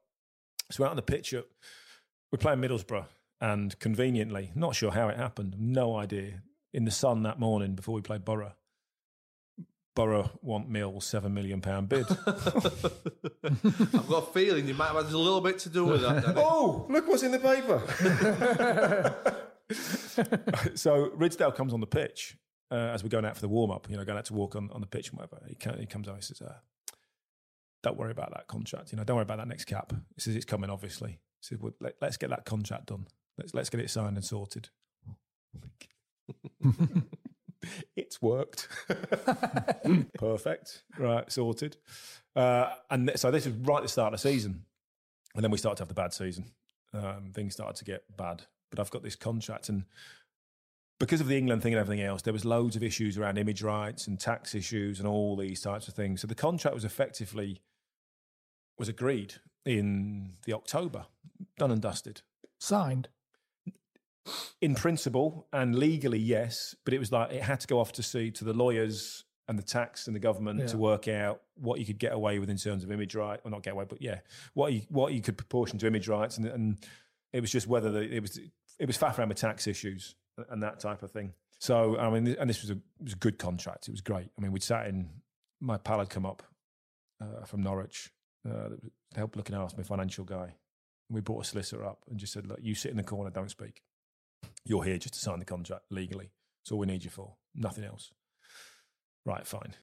So 0.70 0.82
we're 0.82 0.86
out 0.86 0.90
on 0.90 0.96
the 0.96 1.02
pitch. 1.02 1.32
At, 1.32 1.46
we're 2.30 2.38
playing 2.38 2.60
Middlesbrough, 2.60 3.06
and 3.40 3.78
conveniently, 3.78 4.52
not 4.54 4.74
sure 4.74 4.90
how 4.90 5.08
it 5.08 5.16
happened, 5.16 5.56
no 5.58 5.96
idea. 5.96 6.42
In 6.74 6.86
the 6.86 6.90
sun 6.90 7.22
that 7.24 7.38
morning 7.38 7.74
before 7.74 7.94
we 7.94 8.00
played 8.00 8.24
Boro, 8.24 8.54
Boro 9.94 10.30
want 10.40 10.68
Mill 10.68 11.00
seven 11.00 11.34
million 11.34 11.60
pound 11.60 11.88
bid. 11.88 12.06
I've 12.26 14.08
got 14.08 14.28
a 14.28 14.32
feeling 14.32 14.66
you 14.66 14.74
might 14.74 14.88
have 14.88 15.04
had 15.04 15.12
a 15.12 15.18
little 15.18 15.40
bit 15.40 15.58
to 15.60 15.68
do 15.68 15.84
with 15.84 16.00
that. 16.02 16.34
Oh, 16.36 16.86
look 16.88 17.06
what's 17.08 17.22
in 17.22 17.32
the 17.32 17.38
paper. 17.38 17.82
so 20.74 21.10
Ridsdale 21.10 21.54
comes 21.54 21.72
on 21.72 21.80
the 21.80 21.86
pitch 21.86 22.36
uh, 22.70 22.74
as 22.74 23.02
we're 23.02 23.08
going 23.08 23.24
out 23.24 23.34
for 23.34 23.40
the 23.40 23.48
warm 23.48 23.70
up, 23.70 23.88
you 23.90 23.96
know, 23.96 24.04
going 24.04 24.18
out 24.18 24.24
to 24.26 24.34
walk 24.34 24.56
on, 24.56 24.70
on 24.72 24.80
the 24.80 24.86
pitch 24.86 25.10
and 25.10 25.18
whatever. 25.18 25.42
He, 25.48 25.54
ca- 25.54 25.76
he 25.76 25.86
comes 25.86 26.08
out. 26.08 26.14
and 26.14 26.24
says, 26.24 26.40
uh, 26.42 26.54
Don't 27.82 27.98
worry 27.98 28.12
about 28.12 28.32
that 28.32 28.46
contract. 28.48 28.92
You 28.92 28.98
know, 28.98 29.04
don't 29.04 29.16
worry 29.16 29.22
about 29.22 29.38
that 29.38 29.48
next 29.48 29.64
cap. 29.66 29.92
He 30.14 30.20
says, 30.20 30.36
It's 30.36 30.44
coming, 30.44 30.70
obviously. 30.70 31.10
He 31.10 31.18
says, 31.42 31.58
well, 31.60 31.72
let, 31.80 31.96
Let's 32.00 32.16
get 32.16 32.30
that 32.30 32.44
contract 32.44 32.86
done. 32.86 33.06
Let's, 33.38 33.54
let's 33.54 33.70
get 33.70 33.80
it 33.80 33.90
signed 33.90 34.16
and 34.16 34.24
sorted. 34.24 34.68
It's 37.96 38.20
worked. 38.20 38.68
Perfect. 40.18 40.84
Right, 40.98 41.30
sorted. 41.30 41.76
Uh, 42.34 42.70
and 42.90 43.08
th- 43.08 43.18
so 43.18 43.30
this 43.30 43.46
is 43.46 43.54
right 43.54 43.78
at 43.78 43.82
the 43.82 43.88
start 43.88 44.12
of 44.12 44.20
the 44.20 44.28
season. 44.28 44.64
And 45.34 45.42
then 45.42 45.50
we 45.50 45.58
started 45.58 45.76
to 45.76 45.82
have 45.82 45.88
the 45.88 45.94
bad 45.94 46.12
season. 46.12 46.52
Um, 46.94 47.30
things 47.34 47.54
started 47.54 47.76
to 47.76 47.84
get 47.84 48.04
bad. 48.16 48.42
But 48.70 48.80
I've 48.80 48.90
got 48.90 49.02
this 49.02 49.16
contract, 49.16 49.68
and 49.68 49.84
because 50.98 51.20
of 51.20 51.26
the 51.26 51.36
England 51.36 51.62
thing 51.62 51.74
and 51.74 51.80
everything 51.80 52.04
else, 52.04 52.22
there 52.22 52.32
was 52.32 52.44
loads 52.44 52.76
of 52.76 52.82
issues 52.82 53.18
around 53.18 53.36
image 53.36 53.62
rights 53.62 54.06
and 54.06 54.18
tax 54.18 54.54
issues 54.54 54.98
and 54.98 55.06
all 55.06 55.36
these 55.36 55.60
types 55.60 55.88
of 55.88 55.94
things. 55.94 56.20
So 56.20 56.26
the 56.26 56.34
contract 56.34 56.74
was 56.74 56.84
effectively 56.84 57.60
was 58.78 58.88
agreed 58.88 59.34
in 59.66 60.34
the 60.46 60.54
October, 60.54 61.06
done 61.58 61.70
and 61.70 61.82
dusted. 61.82 62.22
Signed. 62.58 63.08
In 64.60 64.74
principle 64.76 65.48
and 65.52 65.74
legally, 65.74 66.18
yes, 66.18 66.74
but 66.84 66.94
it 66.94 66.98
was 66.98 67.10
like 67.10 67.32
it 67.32 67.42
had 67.42 67.60
to 67.60 67.66
go 67.66 67.80
off 67.80 67.92
to 67.92 68.02
see 68.02 68.30
to 68.32 68.44
the 68.44 68.52
lawyers 68.52 69.24
and 69.48 69.58
the 69.58 69.62
tax 69.62 70.06
and 70.06 70.14
the 70.14 70.20
government 70.20 70.60
Yeah. 70.60 70.66
to 70.66 70.78
work 70.78 71.08
out 71.08 71.42
what 71.56 71.80
you 71.80 71.86
could 71.86 71.98
get 71.98 72.12
away 72.12 72.38
with 72.38 72.48
in 72.48 72.56
terms 72.56 72.84
of 72.84 72.92
image 72.92 73.14
right, 73.16 73.40
or 73.44 73.50
not 73.50 73.62
get 73.64 73.72
away, 73.72 73.84
but 73.88 74.00
yeah, 74.00 74.20
what 74.54 74.72
you 74.72 74.82
what 74.88 75.12
you 75.12 75.20
could 75.20 75.36
proportion 75.36 75.78
to 75.80 75.86
image 75.88 76.06
rights, 76.06 76.36
and, 76.38 76.46
and 76.46 76.86
it 77.32 77.40
was 77.40 77.50
just 77.50 77.66
whether 77.66 77.90
the, 77.90 78.00
it 78.02 78.20
was 78.20 78.38
it 78.78 78.86
was 78.86 78.96
faff 78.96 79.18
around 79.18 79.28
with 79.30 79.38
tax 79.38 79.66
issues 79.66 80.14
and 80.50 80.62
that 80.62 80.78
type 80.78 81.02
of 81.02 81.10
thing. 81.10 81.32
So 81.58 81.98
I 81.98 82.08
mean, 82.10 82.36
and 82.38 82.48
this 82.48 82.62
was 82.62 82.70
a 82.70 82.74
it 82.74 82.80
was 83.04 83.12
a 83.14 83.16
good 83.16 83.38
contract. 83.38 83.88
It 83.88 83.90
was 83.92 84.00
great. 84.02 84.30
I 84.38 84.40
mean, 84.40 84.52
we'd 84.52 84.62
sat 84.62 84.86
in. 84.86 85.10
My 85.60 85.76
pal 85.78 85.98
had 85.98 86.10
come 86.10 86.26
up 86.26 86.42
uh, 87.20 87.44
from 87.44 87.62
Norwich 87.62 88.12
uh, 88.48 88.68
that 88.68 88.82
was- 88.82 88.92
to 89.12 89.18
help 89.18 89.36
looking 89.36 89.54
after 89.56 89.76
my 89.76 89.82
financial 89.82 90.24
guy. 90.24 90.44
And 91.08 91.14
we 91.16 91.20
brought 91.20 91.44
a 91.44 91.48
solicitor 91.48 91.84
up 91.84 91.98
and 92.08 92.18
just 92.18 92.32
said, 92.32 92.46
"Look, 92.46 92.60
you 92.62 92.74
sit 92.76 92.90
in 92.92 92.96
the 92.96 93.02
corner, 93.02 93.30
don't 93.30 93.50
speak. 93.50 93.82
You're 94.64 94.84
here 94.84 94.98
just 94.98 95.14
to 95.14 95.20
sign 95.20 95.38
the 95.38 95.44
contract 95.44 95.84
legally. 95.90 96.30
That's 96.62 96.72
all 96.72 96.78
we 96.78 96.86
need 96.86 97.04
you 97.04 97.10
for. 97.10 97.34
Nothing 97.54 97.84
else." 97.84 98.12
Right, 99.24 99.46
fine. 99.46 99.74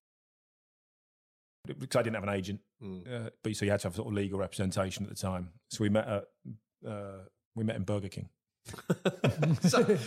Because 1.68 2.00
I 2.00 2.02
didn't 2.04 2.16
have 2.16 2.24
an 2.24 2.30
agent, 2.34 2.62
Mm. 2.82 3.26
uh, 3.28 3.30
but 3.44 3.56
so 3.56 3.66
you 3.66 3.72
had 3.72 3.82
to 3.82 3.88
have 3.88 3.96
sort 3.96 4.08
of 4.08 4.14
legal 4.14 4.40
representation 4.40 5.04
at 5.04 5.10
the 5.10 5.16
time. 5.16 5.52
So 5.70 5.84
we 5.84 5.90
met 5.90 6.08
at 6.08 6.26
uh, 6.88 7.20
we 7.56 7.64
met 7.64 7.76
in 7.76 7.84
Burger 7.84 8.08
King. 8.10 8.30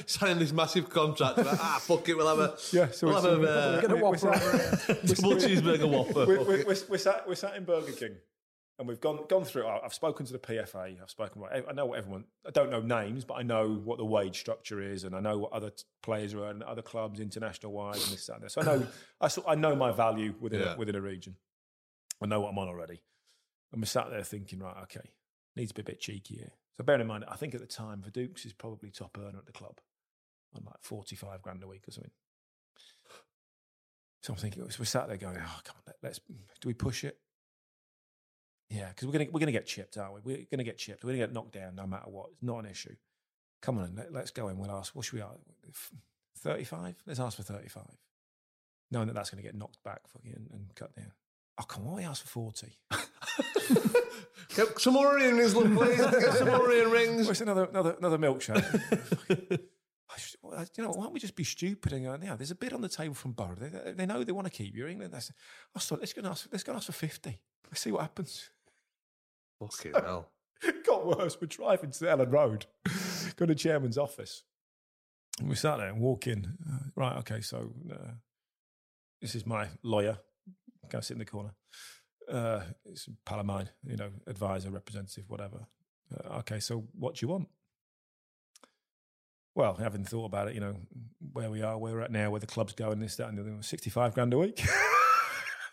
Signing 0.06 0.38
this 0.38 0.52
massive 0.52 0.88
contract. 0.88 1.38
like, 1.38 1.46
ah, 1.60 1.78
fuck 1.82 2.08
it, 2.08 2.16
we'll 2.16 2.28
have 2.28 2.38
a 2.38 2.56
Yeah, 2.72 2.90
so 2.90 3.06
we'll 3.08 3.20
have 3.20 3.42
a 3.42 3.48
uh, 3.50 3.80
Get 3.80 3.90
a 3.92 3.94
we- 3.96 4.00
whopper 4.02 4.30
we- 4.30 4.36
over 4.36 4.56
it. 4.56 5.16
double 5.16 5.34
cheeseburger 5.36 5.90
whopper. 5.90 6.26
we, 6.26 6.36
Fuck 6.36 6.48
we, 6.48 6.54
it. 6.54 6.66
we, 6.66 6.74
we're, 6.90 6.98
sat, 6.98 7.28
we're 7.28 7.34
sat 7.34 7.56
in 7.56 7.64
Burger 7.64 7.92
King 7.92 8.16
and 8.82 8.88
we've 8.88 9.00
gone 9.00 9.24
gone 9.28 9.44
through. 9.44 9.66
I've 9.66 9.94
spoken 9.94 10.26
to 10.26 10.32
the 10.32 10.38
PFA. 10.38 11.00
I've 11.00 11.08
spoken. 11.10 11.42
I 11.68 11.72
know 11.72 11.86
what 11.86 11.98
everyone. 11.98 12.24
I 12.46 12.50
don't 12.50 12.70
know 12.70 12.80
names, 12.80 13.24
but 13.24 13.34
I 13.34 13.42
know 13.42 13.68
what 13.84 13.96
the 13.98 14.04
wage 14.04 14.38
structure 14.38 14.80
is, 14.82 15.04
and 15.04 15.14
I 15.14 15.20
know 15.20 15.38
what 15.38 15.52
other 15.52 15.70
t- 15.70 15.84
players 16.02 16.34
are 16.34 16.46
and 16.48 16.62
other 16.62 16.82
clubs, 16.82 17.20
international 17.20 17.72
wise, 17.72 18.02
and 18.04 18.12
this 18.12 18.26
that, 18.26 18.34
and 18.36 18.44
this. 18.44 18.54
So 18.54 18.60
I 18.60 18.64
know. 18.64 18.86
I, 19.20 19.28
sort- 19.28 19.46
I 19.48 19.54
know 19.54 19.74
my 19.76 19.92
value 19.92 20.34
within 20.40 20.60
Yeah. 20.60 20.74
a, 20.74 20.76
within 20.76 20.94
a 20.96 21.00
region. 21.00 21.36
I 22.22 22.26
know 22.26 22.40
what 22.40 22.50
I'm 22.50 22.58
on 22.58 22.68
already. 22.68 23.00
And 23.72 23.80
we're 23.80 23.86
sat 23.86 24.10
there 24.10 24.22
thinking, 24.22 24.58
right, 24.58 24.76
okay, 24.82 25.10
needs 25.56 25.70
to 25.70 25.74
be 25.74 25.80
a 25.82 25.84
bit 25.92 26.00
cheeky 26.00 26.36
here. 26.36 26.52
So 26.76 26.84
bearing 26.84 27.00
in 27.00 27.06
mind, 27.06 27.24
I 27.28 27.36
think 27.36 27.54
at 27.54 27.60
the 27.60 27.66
time, 27.66 28.02
Viduka's 28.02 28.44
is 28.44 28.52
probably 28.52 28.90
top 28.90 29.16
earner 29.18 29.38
at 29.38 29.46
the 29.46 29.52
club 29.52 29.78
on 30.54 30.62
like 30.66 30.82
45 30.82 31.40
grand 31.42 31.62
a 31.62 31.66
week 31.66 31.88
or 31.88 31.92
something. 31.92 32.10
So 34.22 34.32
I'm 34.32 34.38
thinking, 34.38 34.62
so 34.70 34.76
we're 34.78 34.84
sat 34.84 35.08
there 35.08 35.16
going, 35.16 35.36
oh, 35.38 35.60
come 35.64 35.76
on, 35.86 35.94
let's, 36.02 36.20
do 36.60 36.68
we 36.68 36.74
push 36.74 37.02
it? 37.04 37.18
Yeah, 38.72 38.88
because 38.88 39.06
we're 39.06 39.12
going 39.12 39.26
to 39.26 39.32
we're 39.32 39.40
gonna 39.40 39.52
get 39.52 39.66
chipped, 39.66 39.98
aren't 39.98 40.14
we? 40.14 40.20
We're 40.24 40.36
going 40.50 40.58
to 40.58 40.64
get 40.64 40.78
chipped. 40.78 41.04
We're 41.04 41.10
going 41.10 41.20
to 41.20 41.26
get 41.26 41.34
knocked 41.34 41.52
down 41.52 41.74
no 41.74 41.86
matter 41.86 42.08
what. 42.08 42.30
It's 42.32 42.42
not 42.42 42.58
an 42.60 42.66
issue. 42.70 42.94
Come 43.60 43.78
on, 43.78 43.94
let, 43.96 44.12
let's 44.12 44.30
go 44.30 44.48
in. 44.48 44.58
We'll 44.58 44.70
ask, 44.70 44.94
what 44.94 45.04
should 45.04 45.14
we 45.14 45.22
ask? 45.22 45.38
35? 46.38 46.96
Let's 47.06 47.20
ask 47.20 47.36
for 47.36 47.42
35. 47.42 47.84
Knowing 48.90 49.06
that 49.08 49.14
that's 49.14 49.30
going 49.30 49.42
to 49.42 49.48
get 49.48 49.54
knocked 49.54 49.82
back 49.84 50.00
fucking 50.08 50.48
and, 50.52 50.74
cut 50.74 50.94
down. 50.96 51.12
Oh, 51.60 51.64
come 51.64 51.86
on, 51.86 51.96
we 51.96 52.04
ask 52.04 52.22
for 52.22 52.28
40? 52.28 52.78
Get 54.54 54.78
some 54.80 54.94
more 54.94 55.18
love, 55.18 55.52
please. 55.54 55.96
Get 55.96 56.34
some 56.34 56.48
more 56.48 56.66
rings. 56.68 57.26
What's 57.26 57.40
another 57.40 57.64
another 57.64 57.96
another 57.98 58.18
milkshake? 58.18 58.62
Should- 60.18 60.40
well, 60.42 60.66
you 60.76 60.84
know, 60.84 60.90
why 60.90 61.04
don't 61.04 61.14
we 61.14 61.20
just 61.20 61.36
be 61.36 61.44
stupid 61.44 61.92
and 61.94 62.04
go, 62.04 62.18
yeah, 62.22 62.36
there's 62.36 62.50
a 62.50 62.54
bid 62.54 62.74
on 62.74 62.82
the 62.82 62.88
table 62.88 63.14
from 63.14 63.32
Boro. 63.32 63.54
They, 63.54 63.92
they- 63.92 64.06
know 64.06 64.22
they 64.24 64.32
want 64.32 64.46
to 64.46 64.52
keep 64.52 64.76
you. 64.76 64.86
England. 64.86 65.14
That's, 65.14 65.30
oh, 65.30 65.70
I 65.76 65.78
thought, 65.78 66.00
let's 66.00 66.12
go 66.12 66.18
and 66.20 66.28
ask, 66.28 66.48
let's 66.52 66.64
go 66.64 66.72
and 66.72 66.76
ask 66.78 66.86
for 66.86 66.92
50. 66.92 67.38
Let's 67.70 67.80
see 67.80 67.92
what 67.92 68.02
happens. 68.02 68.50
Fucking 69.70 69.92
hell. 69.94 70.28
It 70.64 70.86
got 70.86 71.04
worse. 71.04 71.36
We're 71.40 71.48
driving 71.48 71.90
to 71.90 72.04
Elland 72.04 72.30
Road, 72.30 72.66
go 73.36 73.46
to 73.46 73.54
chairman's 73.54 73.98
office. 73.98 74.44
And 75.40 75.48
we 75.48 75.56
sat 75.56 75.78
there 75.78 75.88
and 75.88 76.00
walk 76.00 76.28
in. 76.28 76.56
Uh, 76.64 76.84
right, 76.94 77.16
okay, 77.18 77.40
so 77.40 77.72
uh, 77.92 78.12
this 79.20 79.34
is 79.34 79.44
my 79.44 79.66
lawyer. 79.82 80.18
Go 80.88 81.00
sit 81.00 81.14
in 81.14 81.18
the 81.18 81.24
corner. 81.24 81.54
Uh, 82.30 82.60
it's 82.84 83.08
a 83.08 83.10
pal 83.26 83.40
of 83.40 83.46
mine, 83.46 83.70
you 83.84 83.96
know, 83.96 84.10
advisor, 84.28 84.70
representative, 84.70 85.24
whatever. 85.26 85.66
Uh, 86.14 86.38
okay, 86.38 86.60
so 86.60 86.84
what 86.96 87.16
do 87.16 87.26
you 87.26 87.28
want? 87.32 87.48
Well, 89.54 89.74
having 89.74 90.04
thought 90.04 90.26
about 90.26 90.48
it, 90.48 90.54
you 90.54 90.60
know, 90.60 90.76
where 91.32 91.50
we 91.50 91.62
are, 91.62 91.76
where 91.76 91.92
we're 91.92 92.02
at 92.02 92.12
now, 92.12 92.30
where 92.30 92.40
the 92.40 92.46
club's 92.46 92.72
going, 92.72 93.00
this, 93.00 93.16
that, 93.16 93.28
and 93.28 93.36
the 93.36 93.42
other, 93.42 93.62
65 93.62 94.14
grand 94.14 94.32
a 94.32 94.38
week. 94.38 94.64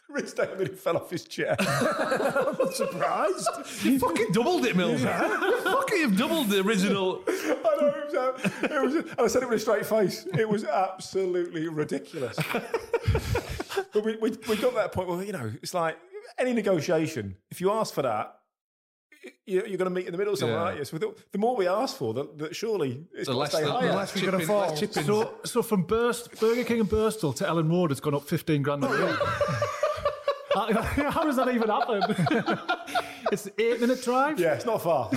Rich 0.10 0.34
David 0.36 0.78
fell 0.80 0.98
off 0.98 1.10
his 1.12 1.24
chair. 1.26 1.56
I'm 1.60 2.56
not 2.58 2.74
surprised. 2.74 3.48
You 3.84 4.00
fucking 4.00 4.32
doubled 4.32 4.65
it, 4.65 4.76
Mills. 4.76 5.02
fucking, 5.04 6.00
you've 6.00 6.17
doubled 6.17 6.50
the 6.50 6.62
original. 6.62 7.21
I 7.27 7.31
know, 7.79 7.88
it 7.88 8.06
was, 8.06 8.15
uh, 8.15 8.50
it 8.63 8.81
was, 8.84 8.96
and 8.96 9.19
I 9.19 9.27
said 9.27 9.44
it 9.44 9.50
with 9.50 9.58
a 9.58 9.62
straight 9.62 9.86
face. 9.86 10.25
It 10.38 10.50
was 10.50 10.65
absolutely 10.65 11.67
ridiculous. 11.67 12.38
but 13.94 14.04
we, 14.04 14.15
we, 14.17 14.31
we 14.31 14.56
got 14.58 14.69
to 14.69 14.75
that 14.75 14.92
point 14.94 15.10
where, 15.10 15.23
you 15.23 15.31
know, 15.31 15.52
it's 15.62 15.73
like 15.75 15.98
any 16.38 16.54
negotiation, 16.54 17.36
if 17.52 17.62
you 17.62 17.71
ask 17.71 17.94
for 17.94 18.02
that, 18.02 18.36
you- 19.46 19.63
you're 19.67 19.77
going 19.77 19.79
to 19.86 19.90
meet 19.90 20.06
in 20.08 20.12
the 20.12 20.17
middle 20.17 20.36
somewhere, 20.36 20.58
Yeah. 20.58 20.63
aren't 20.63 20.79
you? 20.79 20.86
So 20.86 20.98
the, 20.98 21.13
the 21.31 21.38
more 21.38 21.56
we 21.56 21.67
ask 21.67 21.98
for, 21.98 22.13
the, 22.15 22.27
the 22.36 22.54
surely 22.54 23.06
it's 23.13 23.27
The 23.27 23.34
to 23.34 23.38
less 23.38 23.52
stay 23.52 23.62
the- 23.62 23.67
the 23.67 23.94
less 23.94 24.15
We're 24.15 24.31
going 24.31 24.40
to 24.42 24.48
fall. 24.48 24.75
So, 24.75 25.34
so 25.46 25.62
from 25.62 25.84
Burst, 25.84 26.40
Burger 26.40 26.63
King 26.63 26.79
and 26.79 26.90
Birstall 26.90 27.36
to 27.36 27.44
Elland 27.44 27.69
Road 27.69 27.92
it's 27.92 28.00
gone 28.00 28.15
up 28.15 28.23
15 28.23 28.62
grand 28.63 28.84
a 28.84 28.88
week. 28.90 29.19
How 31.12 31.24
does 31.24 31.36
that 31.36 31.50
even 31.50 31.70
happen? 31.70 32.02
it's 33.32 33.46
an 33.46 33.54
eight 33.58 33.80
minute 33.82 34.04
drive. 34.04 34.40
Yeah, 34.40 34.54
it's 34.54 34.65
not 34.65 34.82
far. 34.82 35.10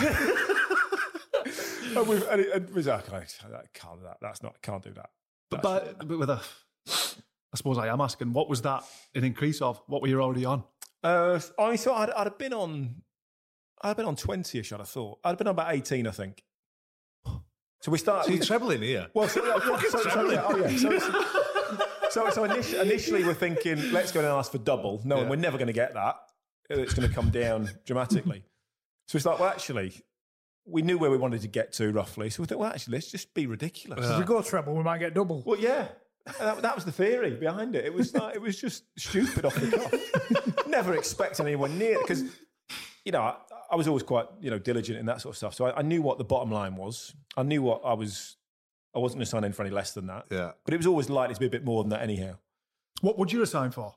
and 1.97 2.07
we've, 2.07 2.27
and 2.29 2.41
it, 2.41 2.53
and 2.55 2.71
we're 2.75 2.83
like, 2.83 3.09
"Okay, 3.13 3.25
that 3.51 3.73
can't 3.75 3.99
do 3.99 4.05
that. 4.05 4.19
That's 4.21 4.43
not 4.43 4.61
can't 4.63 4.83
do 4.83 4.93
that. 4.93 5.11
But, 5.51 5.63
but, 5.63 6.09
but 6.09 6.19
with 6.19 6.31
a, 6.31 6.41
I 6.89 7.57
suppose 7.57 7.79
I 7.79 7.89
am 7.89 8.01
asking, 8.01 8.33
what 8.33 8.49
was 8.49 8.63
that 8.63 8.85
an 9.15 9.25
increase 9.25 9.61
of? 9.61 9.81
What 9.87 10.01
were 10.03 10.09
you 10.09 10.21
already 10.21 10.45
on? 10.45 10.65
Uh, 11.03 11.39
I 11.59 11.77
thought 11.77 12.09
I'd, 12.09 12.15
I'd 12.15 12.27
have 12.29 12.39
been 12.39 12.55
on. 12.55 13.03
I'd 13.83 13.97
been 13.97 14.07
on 14.07 14.17
20 14.17 14.59
ish, 14.61 14.73
I'd 14.73 14.79
have 14.79 14.89
thought. 14.89 15.19
I'd 15.25 15.37
been 15.37 15.49
on 15.49 15.53
about 15.53 15.75
18, 15.75 16.07
I 16.07 16.11
think. 16.13 16.45
So 17.83 17.91
we 17.91 17.99
started. 17.99 18.27
So 18.29 18.35
you're 18.35 18.45
trebling 18.45 18.81
here. 18.83 19.09
Well, 19.13 19.29
so, 19.29 19.45
yeah, 19.45 19.59
yeah, 19.69 19.81
so, 19.91 19.99
so, 20.03 20.31
yeah, 20.31 20.43
oh 20.47 20.57
yeah. 20.57 20.77
So, 20.77 20.93
it's- 20.93 21.42
so, 22.13 22.31
so 22.31 22.45
initially, 22.51 22.81
initially 22.81 23.25
we're 23.25 23.35
thinking, 23.35 23.93
let's 23.93 24.13
go 24.13 24.21
and 24.21 24.29
ask 24.29 24.53
for 24.53 24.59
double. 24.59 25.01
No, 25.05 25.21
Yeah. 25.23 25.29
we're 25.29 25.37
never 25.37 25.59
going 25.59 25.67
to 25.69 25.73
get 25.73 25.95
that. 25.95 26.17
It's 26.71 26.95
going 26.95 27.09
to 27.09 27.15
come 27.15 27.31
down 27.31 27.71
dramatically. 27.87 28.45
So 29.09 29.17
it's 29.17 29.27
like, 29.27 29.39
well, 29.39 29.49
actually, 29.49 29.93
we 30.65 30.83
knew 30.83 30.97
where 30.99 31.11
we 31.11 31.17
wanted 31.19 31.43
to 31.43 31.49
get 31.49 31.73
to 31.75 31.91
roughly. 31.93 32.31
So 32.31 32.43
we 32.43 32.47
thought, 32.47 32.59
well, 32.59 32.71
actually, 32.71 32.93
let's 32.95 33.11
just 33.11 33.35
be 33.35 33.47
ridiculous. 33.47 34.09
If 34.09 34.19
we 34.19 34.25
go 34.25 34.41
treble, 34.43 34.75
we 34.75 34.83
might 34.83 34.99
get 34.99 35.13
double. 35.15 35.43
Well, 35.45 35.59
yeah. 35.59 35.89
That, 36.39 36.63
that 36.63 36.75
was 36.77 36.85
the 36.85 36.93
theory 36.93 37.33
behind 37.33 37.75
it. 37.75 37.85
It 37.85 37.93
was 37.93 38.15
like, 38.15 38.37
it 38.37 38.41
was 38.41 38.61
just 38.61 38.85
stupid 38.97 39.45
off 39.45 39.55
the 39.57 39.71
cuff. 39.77 40.67
Never 40.69 40.95
expecting 40.95 41.47
anyone 41.47 41.77
near 41.79 41.95
it 41.97 42.03
because 42.03 42.23
you 43.05 43.11
know 43.11 43.23
I, 43.23 43.35
I 43.73 43.75
was 43.75 43.89
always 43.89 44.05
quite 44.05 44.27
you 44.41 44.49
know 44.49 44.59
diligent 44.61 45.01
in 45.01 45.07
that 45.07 45.21
sort 45.21 45.33
of 45.33 45.37
stuff. 45.37 45.55
So 45.55 45.65
I, 45.67 45.79
I 45.81 45.83
knew 45.83 46.01
what 46.01 46.19
the 46.19 46.25
bottom 46.25 46.51
line 46.53 46.77
was. 46.77 47.13
I 47.37 47.43
knew 47.43 47.61
what 47.61 47.83
I 47.85 47.95
was. 47.95 48.37
I 48.95 48.99
wasn't 48.99 49.19
going 49.19 49.25
to 49.25 49.31
sign 49.31 49.45
in 49.45 49.53
for 49.53 49.63
any 49.63 49.71
less 49.71 49.93
than 49.93 50.07
that. 50.09 50.27
Yeah. 50.31 50.53
But 50.65 50.75
it 50.75 50.77
was 50.77 50.87
always 50.87 51.09
likely 51.11 51.35
to 51.35 51.41
be 51.41 51.47
a 51.47 51.51
bit 51.51 51.65
more 51.65 51.83
than 51.83 51.91
that 51.91 52.03
anyhow. 52.03 52.37
What 53.01 53.19
would 53.19 53.33
you 53.33 53.41
have 53.41 53.49
signed 53.49 53.75
for? 53.75 53.95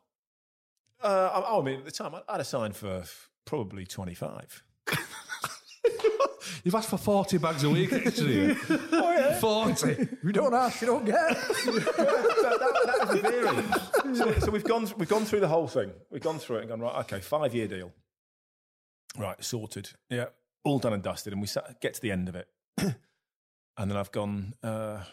Uh, 1.04 1.30
I, 1.46 1.58
I 1.58 1.62
mean, 1.62 1.80
at 1.80 1.86
the 1.86 1.92
time, 1.92 2.16
I- 2.16 2.24
I'd 2.30 2.38
have 2.38 2.48
signed 2.48 2.76
for 2.76 3.04
probably 3.46 3.86
twenty 3.86 4.14
five. 4.16 4.64
You've 6.64 6.74
asked 6.74 6.90
for 6.90 6.98
40 6.98 7.38
bags 7.38 7.64
a 7.64 7.70
week 7.70 7.94
extra 7.94 8.26
here. 8.26 8.58
Oh 8.92 9.12
yeah. 9.12 9.40
40. 9.40 9.90
If 9.92 10.24
you 10.24 10.32
don't 10.32 10.54
ask, 10.54 10.82
you 10.82 10.88
don't 10.88 11.06
get. 11.06 11.14
that, 11.30 11.96
that, 11.98 12.86
that 12.86 13.08
was 13.08 13.22
the 13.22 13.30
theory. 13.30 14.16
So, 14.16 14.40
so 14.46 14.52
we've 14.52 14.64
gone 14.64 14.88
we've 14.98 15.08
gone 15.10 15.26
through 15.26 15.42
the 15.42 15.48
whole 15.48 15.68
thing. 15.68 15.92
We've 16.10 16.22
gone 16.24 16.40
through 16.40 16.58
it 16.58 16.60
and 16.62 16.70
gone 16.70 16.80
right. 16.80 16.96
Okay, 17.02 17.20
five 17.20 17.54
year 17.54 17.68
deal. 17.68 17.92
Right, 19.18 19.42
sorted. 19.44 19.92
Yeah, 20.10 20.26
all 20.64 20.80
done 20.80 20.94
and 20.94 21.04
dusted. 21.04 21.34
And 21.34 21.42
we 21.42 21.48
sat, 21.48 21.80
get 21.82 21.94
to 21.96 22.02
the 22.02 22.12
end 22.12 22.30
of 22.30 22.36
it, 22.36 22.48
and 23.78 23.90
then 23.90 23.98
I've 23.98 24.12
gone. 24.12 24.54
Uh, 24.64 25.04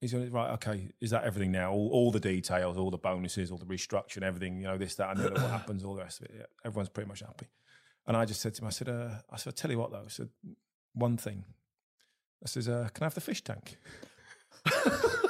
he's 0.00 0.12
going 0.12 0.30
right. 0.30 0.52
Okay, 0.54 0.90
is 1.00 1.10
that 1.10 1.24
everything 1.24 1.52
now? 1.52 1.72
All, 1.72 1.90
all 1.92 2.10
the 2.10 2.20
details, 2.20 2.76
all 2.76 2.90
the 2.90 2.98
bonuses, 2.98 3.50
all 3.50 3.58
the 3.58 3.66
restructuring, 3.66 4.22
everything. 4.22 4.60
You 4.60 4.68
know, 4.68 4.78
this, 4.78 4.94
that, 4.96 5.10
and 5.10 5.20
the 5.20 5.30
other. 5.30 5.40
What 5.40 5.50
happens? 5.58 5.84
All 5.84 5.94
the 5.94 6.02
rest 6.02 6.20
of 6.20 6.26
it. 6.26 6.34
Yeah, 6.38 6.46
everyone's 6.64 6.88
pretty 6.88 7.08
much 7.08 7.20
happy. 7.20 7.46
And 8.06 8.16
I 8.16 8.24
just 8.24 8.40
said 8.40 8.54
to 8.54 8.62
him, 8.62 8.66
I 8.66 8.70
said, 8.70 8.88
uh, 8.88 9.08
I 9.30 9.36
said, 9.36 9.54
I 9.54 9.56
tell 9.56 9.70
you 9.70 9.78
what 9.78 9.90
though. 9.90 10.02
I 10.04 10.08
said, 10.08 10.28
one 10.92 11.16
thing. 11.16 11.44
I 12.42 12.48
says, 12.48 12.68
uh, 12.68 12.88
can 12.92 13.04
I 13.04 13.06
have 13.06 13.14
the 13.14 13.20
fish 13.20 13.42
tank? 13.42 13.78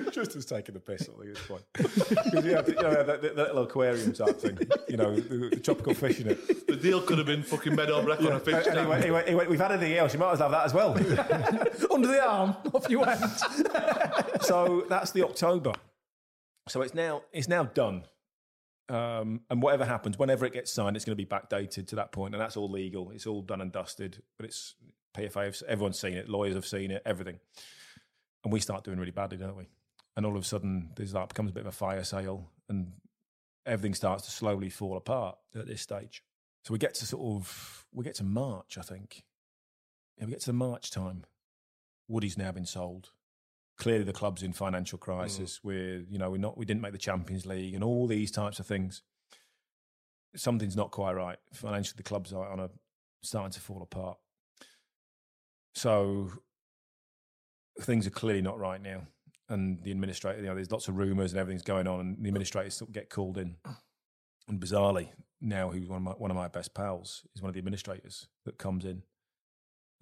Just 0.12 0.36
as 0.36 0.44
taking 0.44 0.74
the 0.74 0.80
piss, 0.80 1.02
at 1.02 1.16
think 1.16 1.30
it's 1.30 1.40
fine. 1.40 1.58
Because 1.74 2.44
you 2.44 2.54
have, 2.54 2.68
you 2.68 2.74
know, 2.74 3.02
that, 3.02 3.22
that, 3.22 3.36
that 3.36 3.36
little 3.36 3.62
aquarium 3.64 4.12
type 4.12 4.38
thing, 4.38 4.58
you 4.88 4.96
know, 4.96 5.14
the, 5.14 5.50
the 5.50 5.60
tropical 5.60 5.94
fish 5.94 6.20
in 6.20 6.28
it. 6.28 6.66
The 6.66 6.76
deal 6.76 7.00
could 7.00 7.18
have 7.18 7.26
been 7.26 7.42
fucking 7.42 7.74
Meadow 7.74 8.02
Breck 8.02 8.20
on 8.20 8.32
a 8.32 8.40
fish 8.40 8.54
Uh, 8.54 8.70
anyway, 8.70 8.94
tank. 8.94 9.04
anyway, 9.04 9.24
anyway, 9.26 9.46
we've 9.46 9.60
had 9.60 9.72
anything 9.72 9.96
else, 9.96 10.12
you 10.12 10.18
might 10.20 10.32
as 10.32 10.40
well 10.40 10.50
have 10.50 10.58
that 10.58 10.66
as 10.66 10.74
well. 10.74 10.92
Under 11.92 12.08
the 12.08 12.26
arm, 12.26 12.56
off 12.72 12.88
you 12.88 13.00
went. 13.00 13.20
so 14.42 14.84
that's 14.88 15.10
the 15.12 15.24
October. 15.24 15.72
So 16.68 16.82
it's 16.82 16.94
now 16.94 17.22
it's 17.32 17.48
now 17.48 17.64
done. 17.64 18.04
Um, 18.88 19.40
and 19.50 19.60
whatever 19.60 19.84
happens, 19.84 20.18
whenever 20.18 20.46
it 20.46 20.52
gets 20.52 20.72
signed, 20.72 20.94
it's 20.96 21.04
going 21.04 21.16
to 21.16 21.22
be 21.22 21.28
backdated 21.28 21.88
to 21.88 21.96
that 21.96 22.12
point, 22.12 22.34
and 22.34 22.40
that's 22.40 22.56
all 22.56 22.70
legal. 22.70 23.10
It's 23.10 23.26
all 23.26 23.42
done 23.42 23.60
and 23.60 23.72
dusted. 23.72 24.22
But 24.36 24.46
it's 24.46 24.74
PFA. 25.16 25.62
Everyone's 25.68 25.98
seen 25.98 26.14
it. 26.14 26.28
Lawyers 26.28 26.54
have 26.54 26.66
seen 26.66 26.90
it. 26.90 27.02
Everything. 27.04 27.40
And 28.44 28.52
we 28.52 28.60
start 28.60 28.84
doing 28.84 28.98
really 28.98 29.10
badly, 29.10 29.38
don't 29.38 29.56
we? 29.56 29.66
And 30.16 30.24
all 30.24 30.36
of 30.36 30.42
a 30.42 30.46
sudden, 30.46 30.90
there's 30.96 31.14
like 31.14 31.28
becomes 31.28 31.50
a 31.50 31.54
bit 31.54 31.62
of 31.62 31.66
a 31.66 31.72
fire 31.72 32.04
sale, 32.04 32.50
and 32.68 32.92
everything 33.66 33.94
starts 33.94 34.24
to 34.24 34.30
slowly 34.30 34.70
fall 34.70 34.96
apart 34.96 35.36
at 35.54 35.66
this 35.66 35.82
stage. 35.82 36.22
So 36.64 36.72
we 36.72 36.78
get 36.78 36.94
to 36.94 37.06
sort 37.06 37.22
of 37.22 37.86
we 37.92 38.04
get 38.04 38.14
to 38.16 38.24
March, 38.24 38.78
I 38.78 38.82
think. 38.82 39.24
Yeah, 40.18 40.24
we 40.24 40.32
get 40.32 40.40
to 40.40 40.46
the 40.46 40.54
March 40.54 40.90
time. 40.90 41.24
Woody's 42.08 42.38
now 42.38 42.52
been 42.52 42.66
sold 42.66 43.10
clearly 43.76 44.04
the 44.04 44.12
club's 44.12 44.42
in 44.42 44.52
financial 44.52 44.98
crisis. 44.98 45.58
Mm. 45.58 45.64
We're, 45.64 45.98
you 46.08 46.18
know, 46.18 46.30
we're 46.30 46.38
not, 46.38 46.56
we 46.56 46.64
didn't 46.64 46.82
make 46.82 46.92
the 46.92 46.98
Champions 46.98 47.46
League 47.46 47.74
and 47.74 47.84
all 47.84 48.06
these 48.06 48.30
types 48.30 48.58
of 48.58 48.66
things. 48.66 49.02
Something's 50.34 50.76
not 50.76 50.90
quite 50.90 51.12
right. 51.12 51.38
Financially, 51.52 51.96
the 51.96 52.02
club's 52.02 52.32
are 52.32 52.48
on 52.48 52.60
a 52.60 52.70
starting 53.22 53.52
to 53.52 53.60
fall 53.60 53.82
apart. 53.82 54.18
So 55.74 56.30
things 57.80 58.06
are 58.06 58.10
clearly 58.10 58.42
not 58.42 58.58
right 58.58 58.82
now. 58.82 59.02
And 59.48 59.82
the 59.82 59.92
administrator, 59.92 60.40
you 60.40 60.46
know, 60.46 60.54
there's 60.54 60.72
lots 60.72 60.88
of 60.88 60.96
rumours 60.96 61.32
and 61.32 61.40
everything's 61.40 61.62
going 61.62 61.86
on, 61.86 62.00
and 62.00 62.16
the 62.20 62.28
administrators 62.28 62.82
get 62.90 63.10
called 63.10 63.38
in. 63.38 63.56
And 64.48 64.60
bizarrely, 64.60 65.10
now 65.40 65.70
who's 65.70 65.88
one 65.88 65.98
of 65.98 66.02
my 66.02 66.12
one 66.12 66.30
of 66.30 66.36
my 66.36 66.48
best 66.48 66.74
pals 66.74 67.24
is 67.34 67.42
one 67.42 67.48
of 67.48 67.54
the 67.54 67.60
administrators 67.60 68.28
that 68.44 68.58
comes 68.58 68.84
in. 68.84 69.02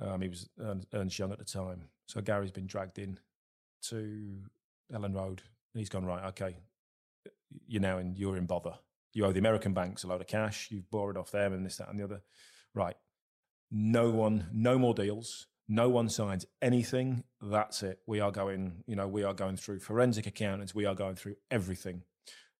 Um, 0.00 0.22
he 0.22 0.28
was 0.28 0.48
Ernst 0.92 1.18
Young 1.18 1.32
at 1.32 1.38
the 1.38 1.44
time, 1.44 1.88
so 2.06 2.20
Gary's 2.20 2.50
been 2.50 2.66
dragged 2.66 2.98
in 2.98 3.18
to 3.88 4.38
Elland 4.92 5.14
Road, 5.14 5.42
and 5.74 5.78
he's 5.80 5.88
gone 5.88 6.04
right. 6.04 6.24
Okay, 6.28 6.56
you're 7.66 7.82
now 7.82 7.98
in. 7.98 8.16
You're 8.16 8.36
in 8.36 8.46
bother. 8.46 8.74
You 9.12 9.24
owe 9.26 9.32
the 9.32 9.38
American 9.38 9.74
banks 9.74 10.02
a 10.02 10.08
load 10.08 10.20
of 10.20 10.26
cash. 10.26 10.68
You've 10.70 10.90
borrowed 10.90 11.16
off 11.16 11.30
them, 11.30 11.52
and 11.52 11.64
this, 11.64 11.76
that, 11.76 11.88
and 11.88 11.98
the 11.98 12.04
other. 12.04 12.22
Right. 12.74 12.96
No 13.70 14.10
one, 14.10 14.48
no 14.52 14.78
more 14.78 14.94
deals. 14.94 15.46
No 15.68 15.88
one 15.88 16.08
signs 16.08 16.44
anything. 16.60 17.24
That's 17.40 17.82
it. 17.82 18.00
We 18.06 18.20
are 18.20 18.30
going. 18.30 18.84
You 18.86 18.96
know, 18.96 19.08
we 19.08 19.24
are 19.24 19.34
going 19.34 19.56
through 19.56 19.80
forensic 19.80 20.26
accountants. 20.26 20.74
We 20.74 20.84
are 20.84 20.94
going 20.94 21.16
through 21.16 21.36
everything. 21.50 22.02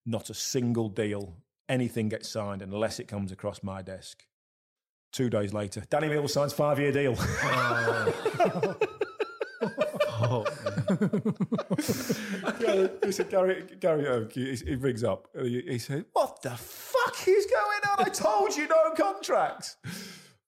Not 0.07 0.31
a 0.31 0.35
single 0.35 0.89
deal, 0.89 1.35
anything 1.69 2.09
gets 2.09 2.29
signed 2.29 2.63
unless 2.63 2.99
it 3.01 3.09
comes 3.09 3.33
across 3.33 3.63
my 3.63 3.83
desk. 3.83 4.25
Two 5.13 5.31
days 5.31 5.53
later, 5.55 5.83
Danny 5.89 6.09
Mills 6.09 6.33
signs 6.33 6.53
five 6.53 6.79
year 6.79 6.93
deal. 6.93 7.17
Oh, 10.27 10.45
Gary, 12.59 12.89
Gary, 13.29 13.65
Gary 13.81 14.07
Oak, 14.07 14.33
he, 14.33 14.55
he 14.55 14.75
rings 14.75 15.05
up. 15.05 15.29
He, 15.39 15.61
he 15.63 15.79
said, 15.79 16.07
"What 16.13 16.41
the 16.43 16.51
fuck 16.51 17.29
is 17.29 17.47
going 17.47 17.81
on? 17.91 18.07
I 18.07 18.09
told 18.09 18.57
you 18.57 18.67
no 18.69 18.93
contracts." 18.97 19.77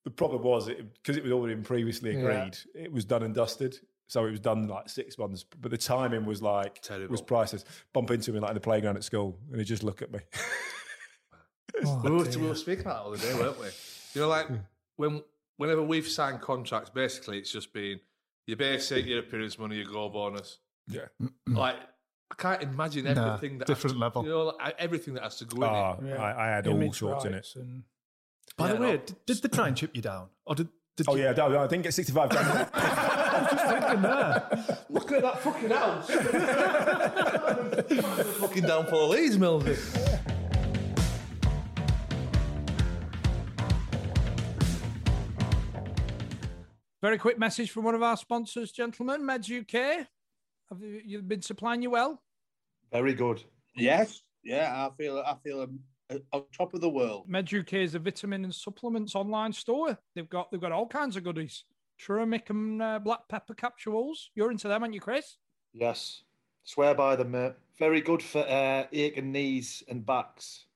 The 0.06 0.10
problem 0.12 0.42
was 0.44 0.68
because 0.68 1.16
it, 1.16 1.24
was 1.24 1.32
already 1.32 1.54
been 1.56 1.64
previously 1.64 2.16
agreed. 2.16 2.56
It 2.76 2.92
was 2.92 3.04
done 3.04 3.24
and 3.24 3.34
dusted, 3.34 3.76
so 4.06 4.24
it 4.24 4.30
was 4.30 4.38
done 4.38 4.68
like 4.68 4.88
six 4.88 5.18
months. 5.18 5.44
But 5.60 5.72
the 5.72 5.76
timing 5.76 6.24
was 6.24 6.40
like 6.40 6.80
Terrible. 6.80 7.10
was 7.10 7.20
priceless. 7.20 7.64
Bump 7.92 8.12
into 8.12 8.30
me 8.32 8.38
like 8.38 8.50
in 8.50 8.54
the 8.54 8.60
playground 8.60 8.96
at 8.96 9.02
school, 9.02 9.36
and 9.50 9.58
he 9.58 9.64
just 9.64 9.82
look 9.82 10.02
at 10.02 10.12
me. 10.12 10.20
we, 12.04 12.10
were, 12.10 12.22
we 12.24 12.46
were 12.46 12.54
speaking 12.54 12.86
about 12.86 13.10
that 13.10 13.20
the 13.20 13.26
day, 13.26 13.34
weren't 13.34 13.58
we? 13.58 13.66
You 14.14 14.20
know, 14.20 14.28
like 14.28 14.46
when 14.94 15.24
whenever 15.56 15.82
we've 15.82 16.06
signed 16.06 16.40
contracts, 16.40 16.88
basically 16.90 17.38
it's 17.38 17.50
just 17.50 17.72
been 17.72 17.98
your 18.46 18.56
basic, 18.58 19.06
your 19.06 19.18
appearance 19.18 19.58
money, 19.58 19.74
your 19.74 19.86
goal 19.86 20.08
bonus. 20.10 20.58
yeah, 20.86 21.06
Like 21.48 21.76
I 22.30 22.34
can't 22.36 22.62
imagine 22.62 23.06
Nah, 23.06 23.34
everything 23.34 23.58
that 23.58 23.66
different 23.66 23.94
has 23.94 24.12
to, 24.12 24.20
level. 24.20 24.22
You 24.24 24.30
know, 24.30 24.44
like, 24.60 24.76
everything 24.78 25.14
that 25.14 25.24
has 25.24 25.36
to 25.38 25.46
go 25.46 25.56
in 25.56 25.68
Ah, 25.68 25.96
it. 26.00 26.12
I, 26.16 26.46
I 26.46 26.54
had 26.54 26.66
all 26.68 26.74
Image 26.76 26.98
sorts 26.98 27.24
in 27.24 27.34
it. 27.34 27.48
and- 27.56 27.82
By 28.56 28.68
Yeah, 28.68 28.74
the 28.74 28.80
way, 28.80 28.90
no. 28.92 28.96
did, 28.98 29.16
did 29.26 29.42
they 29.42 29.48
try 29.48 29.68
and 29.68 29.76
chip 29.76 29.94
you 29.94 30.02
down, 30.02 30.28
or 30.46 30.54
did? 30.54 30.68
did 30.96 31.06
Oh 31.08 31.14
you, 31.14 31.24
yeah, 31.24 31.32
no, 31.32 31.58
I 31.58 31.66
didn't 31.66 31.82
get 31.82 31.92
sixty-five 31.92 32.30
grand. 32.30 32.48
I 32.74 33.40
was 33.42 33.50
just 33.50 33.66
thinking, 33.68 34.00
man. 34.00 34.42
Look 34.88 35.12
at 35.12 35.22
that 35.22 35.38
fucking 35.40 35.70
house. 35.70 36.10
fucking 38.40 38.62
down 38.62 38.86
for 38.86 39.02
Leeds, 39.04 39.36
Milby. 39.38 39.76
Very 47.02 47.18
quick 47.18 47.38
message 47.38 47.70
from 47.70 47.84
one 47.84 47.94
of 47.94 48.02
our 48.02 48.16
sponsors, 48.16 48.72
gentlemen. 48.72 49.22
Meds 49.22 49.50
UK. 49.60 50.06
Have 50.70 50.80
you 50.82 51.00
you 51.04 51.22
been 51.22 51.42
supplying 51.42 51.82
you 51.82 51.90
well? 51.90 52.22
Very 52.90 53.14
good. 53.14 53.44
Yes, 53.76 54.22
yeah, 54.42 54.72
I 54.86 54.90
feel 54.96 55.18
I 55.18 55.36
feel 55.44 55.60
um, 55.60 55.80
on 56.32 56.44
top 56.56 56.74
of 56.74 56.80
the 56.80 56.88
world. 56.88 57.28
Meds 57.28 57.58
UK 57.58 57.74
is 57.74 57.94
a 57.94 57.98
vitamin 57.98 58.44
and 58.44 58.54
supplements 58.54 59.14
online 59.14 59.52
store. 59.52 59.98
They've 60.14 60.28
got 60.28 60.50
they've 60.50 60.60
got 60.60 60.72
all 60.72 60.86
kinds 60.86 61.16
of 61.16 61.24
goodies. 61.24 61.64
Turmeric 61.98 62.50
and 62.50 62.82
uh, 62.82 62.98
black 62.98 63.20
pepper 63.28 63.54
capsules. 63.54 64.30
You're 64.34 64.50
into 64.50 64.68
them, 64.68 64.82
aren't 64.82 64.94
you, 64.94 65.00
Chris? 65.00 65.38
Yes. 65.72 66.22
Swear 66.64 66.94
by 66.94 67.16
them, 67.16 67.30
mate. 67.30 67.52
Very 67.78 68.00
good 68.00 68.22
for 68.22 68.40
uh, 68.40 68.84
aching 68.92 69.32
knees 69.32 69.82
and 69.88 70.04
backs. 70.04 70.66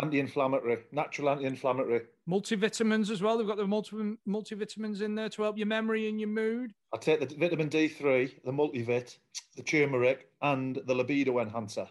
Anti-inflammatory, 0.00 0.78
natural 0.92 1.30
anti-inflammatory. 1.30 2.02
Multivitamins 2.28 3.10
as 3.10 3.22
well. 3.22 3.36
They've 3.36 3.46
got 3.46 3.56
the 3.56 3.66
multi 3.66 4.16
multivitamins 4.28 5.00
in 5.00 5.14
there 5.14 5.28
to 5.30 5.42
help 5.42 5.58
your 5.58 5.66
memory 5.66 6.08
and 6.08 6.20
your 6.20 6.28
mood. 6.28 6.72
I 6.94 6.98
take 6.98 7.20
the 7.20 7.34
vitamin 7.34 7.68
D3, 7.68 8.44
the 8.44 8.52
multivit, 8.52 9.16
the 9.56 9.62
turmeric, 9.62 10.28
and 10.42 10.80
the 10.86 10.94
libido 10.94 11.40
enhancer. 11.40 11.88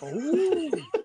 Oh, 0.00 0.70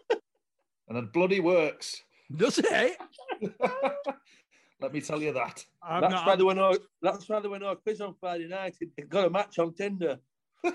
And 0.88 0.98
it 0.98 1.12
bloody 1.14 1.40
works. 1.40 2.02
does 2.36 2.60
it? 2.64 2.98
Let 4.80 4.94
me 4.94 5.02
tell 5.02 5.22
you 5.22 5.34
that. 5.34 5.66
I'm 5.82 6.02
That's 6.02 6.14
not- 6.14 6.28
why 6.28 6.36
there 6.36 6.46
were 6.46 6.54
no. 6.56 6.78
That's 7.02 7.28
why 7.28 7.40
there 7.40 7.50
were 7.50 7.60
no 7.60 7.76
quiz 7.76 8.00
on 8.02 8.14
Friday 8.20 8.48
night. 8.48 8.76
It, 8.80 8.90
it 8.98 9.10
got 9.10 9.26
a 9.26 9.30
match 9.30 9.60
on 9.60 9.74
Tinder. 9.74 10.18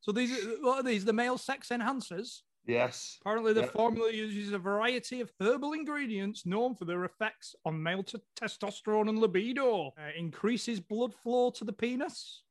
So 0.00 0.12
these 0.12 0.30
are- 0.46 0.50
what 0.62 0.78
are 0.78 0.82
these? 0.84 1.04
The 1.04 1.12
male 1.12 1.36
sex 1.36 1.70
enhancers? 1.70 2.42
Yes. 2.64 3.18
Apparently, 3.22 3.52
the 3.52 3.62
Yeah. 3.62 3.66
formula 3.70 4.12
uses 4.12 4.52
a 4.52 4.58
variety 4.58 5.20
of 5.20 5.32
herbal 5.40 5.72
ingredients 5.72 6.46
known 6.46 6.76
for 6.76 6.84
their 6.84 7.04
effects 7.04 7.56
on 7.64 7.82
male 7.82 8.04
t- 8.04 8.18
testosterone 8.40 9.08
and 9.08 9.18
libido. 9.18 9.88
Uh, 9.98 10.10
increases 10.16 10.78
blood 10.78 11.12
flow 11.12 11.50
to 11.50 11.64
the 11.64 11.72
penis. 11.72 12.44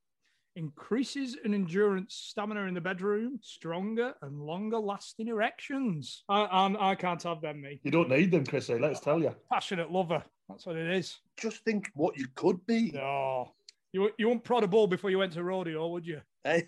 Increases 0.58 1.36
an 1.44 1.54
endurance 1.54 2.16
stamina 2.16 2.62
in 2.62 2.74
the 2.74 2.80
bedroom. 2.82 3.40
Stronger 3.42 4.14
and 4.22 4.40
longer 4.40 4.78
lasting 4.80 5.28
erections. 5.28 6.24
I, 6.30 6.44
I, 6.44 6.92
I 6.92 6.96
can't 6.96 7.22
have 7.24 7.42
them, 7.42 7.62
me. 7.62 7.82
You 7.84 7.92
don't 7.92 8.10
need 8.10 8.32
them, 8.32 8.46
Chrissy. 8.46 8.80
Let's 8.80 9.02
tell 9.02 9.20
you. 9.20 9.36
Passionate 9.52 9.92
lover. 9.92 10.24
That's 10.48 10.66
what 10.66 10.78
it 10.78 10.90
is. 10.96 11.18
Just 11.38 11.64
think 11.66 11.90
what 11.94 12.18
you 12.18 12.28
could 12.36 12.66
be. 12.66 12.92
No. 12.94 13.54
You, 13.92 14.12
you 14.18 14.28
wouldn't 14.28 14.46
prod 14.46 14.64
a 14.64 14.68
ball 14.68 14.88
before 14.88 15.10
you 15.10 15.18
went 15.18 15.34
to 15.34 15.44
rodeo, 15.44 15.88
would 15.90 16.06
you? 16.06 16.22
Hey, 16.46 16.64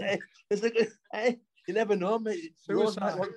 hey, 0.00 0.18
it's 0.50 0.60
like, 0.62 0.76
hey, 1.12 1.38
you 1.68 1.74
never 1.74 1.94
know, 1.94 2.18
mate. 2.18 2.52
Rose 2.68 2.98
might 2.98 3.16
want, 3.16 3.32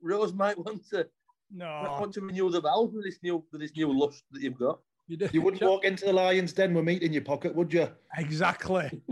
Rose 0.00 0.32
might 0.32 0.58
want 0.58 0.84
to 0.90 1.06
No. 1.52 1.82
might 1.82 2.00
want 2.00 2.12
to 2.14 2.20
renew 2.22 2.50
the 2.50 2.60
vows 2.60 2.90
with 2.92 3.04
this 3.04 3.18
new 3.22 3.44
with 3.52 3.60
this 3.60 3.70
new 3.76 3.96
lust 3.96 4.24
that 4.32 4.42
you've 4.42 4.58
got. 4.58 4.80
You, 5.12 5.18
do- 5.18 5.28
You 5.30 5.42
wouldn't 5.42 5.62
walk 5.62 5.84
into 5.84 6.06
the 6.06 6.12
lion's 6.14 6.54
den 6.54 6.72
with 6.72 6.86
meat 6.86 7.02
in 7.02 7.12
your 7.12 7.20
pocket, 7.20 7.54
would 7.54 7.70
you? 7.70 7.86
Exactly. 8.16 9.02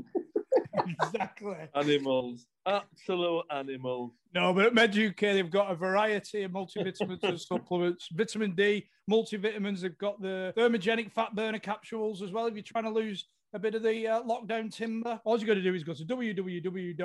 exactly. 0.87 1.57
Animals, 1.75 2.47
absolute 2.67 3.45
animals. 3.51 4.13
No, 4.35 4.55
but 4.55 4.65
at 4.65 4.73
Med 4.75 4.97
UK, 4.97 5.21
they've 5.21 5.51
got 5.51 5.71
a 5.71 5.75
variety 5.75 6.43
of 6.45 6.53
multivitamins 6.53 7.23
and 7.23 7.39
supplements. 7.39 8.09
Vitamin 8.13 8.55
D, 8.55 8.87
multivitamins. 9.11 9.83
They've 9.83 9.99
got 9.99 10.23
the 10.23 10.55
thermogenic 10.57 11.13
fat 11.13 11.35
burner 11.37 11.59
capsules 11.59 12.23
as 12.23 12.31
well. 12.33 12.47
If 12.47 12.55
you're 12.55 12.63
trying 12.63 12.85
to 12.85 12.91
lose 12.91 13.27
a 13.53 13.59
bit 13.59 13.75
of 13.75 13.83
the 13.83 14.09
uh, 14.09 14.23
lockdown 14.23 14.75
timber, 14.75 15.21
all 15.27 15.39
you 15.39 15.47
got 15.47 15.53
to 15.53 15.61
do 15.63 15.75
is 15.75 15.85
go 15.85 15.93
to 15.93 16.03
www.meduk.uk. 16.03 17.05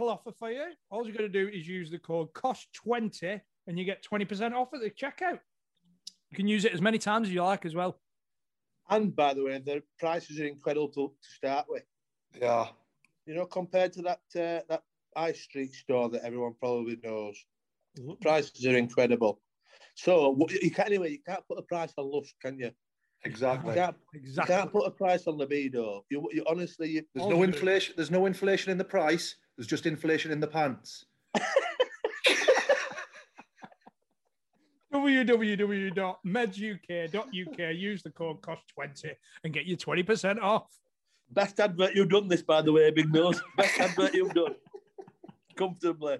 Offer 0.00 0.32
for 0.38 0.50
you. 0.50 0.64
All 0.90 1.06
you 1.06 1.12
got 1.12 1.20
to 1.20 1.28
do 1.28 1.48
is 1.48 1.68
use 1.68 1.90
the 1.90 1.98
code 1.98 2.32
COSH20 2.32 3.40
and 3.66 3.78
you 3.78 3.84
get 3.84 4.04
20% 4.04 4.52
off 4.52 4.68
at 4.74 4.80
the 4.80 4.90
checkout. 4.90 5.38
You 6.30 6.36
can 6.36 6.48
use 6.48 6.64
it 6.64 6.72
as 6.72 6.80
many 6.80 6.98
times 6.98 7.28
as 7.28 7.34
you 7.34 7.42
like 7.42 7.64
as 7.64 7.74
well. 7.74 8.00
And 8.90 9.14
by 9.14 9.34
the 9.34 9.44
way, 9.44 9.62
the 9.64 9.82
prices 9.98 10.40
are 10.40 10.46
incredible 10.46 10.88
to, 10.88 11.08
to 11.08 11.28
start 11.36 11.66
with. 11.68 11.84
Yeah. 12.40 12.66
You 13.26 13.34
know, 13.34 13.46
compared 13.46 13.92
to 13.94 14.02
that 14.02 14.20
uh, 14.36 14.60
that 14.68 14.82
high 15.16 15.32
street 15.32 15.72
store 15.72 16.10
that 16.10 16.24
everyone 16.24 16.54
probably 16.58 16.98
knows, 17.02 17.42
the 17.94 18.16
prices 18.20 18.66
are 18.66 18.76
incredible. 18.76 19.40
So 19.94 20.36
you 20.60 20.70
can't 20.70 20.88
anyway. 20.88 21.12
You 21.12 21.20
can't 21.26 21.46
put 21.48 21.58
a 21.58 21.62
price 21.62 21.92
on 21.96 22.10
lust, 22.10 22.34
can 22.42 22.58
you? 22.58 22.72
Exactly. 23.24 23.70
You 23.70 23.80
can't, 23.80 23.96
Exactly. 24.14 24.54
you 24.54 24.60
can't 24.60 24.72
put 24.72 24.86
a 24.86 24.90
price 24.90 25.26
on 25.26 25.38
libido. 25.38 26.04
You, 26.10 26.28
you 26.32 26.44
honestly, 26.46 26.90
you, 26.90 27.02
There's 27.14 27.28
no 27.28 27.42
inflation. 27.42 27.94
There's 27.96 28.10
no 28.10 28.26
inflation 28.26 28.72
in 28.72 28.76
the 28.76 28.84
price. 28.84 29.36
There's 29.56 29.66
just 29.66 29.86
inflation 29.86 30.30
in 30.32 30.40
the 30.40 30.46
pants. 30.46 31.06
www.meduk.uk. 34.92 35.94
Use 37.74 38.02
the 38.02 38.10
code 38.10 38.40
COSH20 38.40 39.12
and 39.44 39.52
get 39.52 39.66
you 39.66 39.76
20% 39.76 40.40
off. 40.40 40.66
Best 41.30 41.58
advert 41.60 41.94
you've 41.94 42.10
done 42.10 42.28
this, 42.28 42.42
by 42.42 42.62
the 42.62 42.72
way, 42.72 42.90
Big 42.90 43.12
Nose. 43.12 43.40
Best 43.56 43.80
advert 43.80 44.14
you've 44.14 44.34
done. 44.34 44.54
Comfortably. 45.56 46.18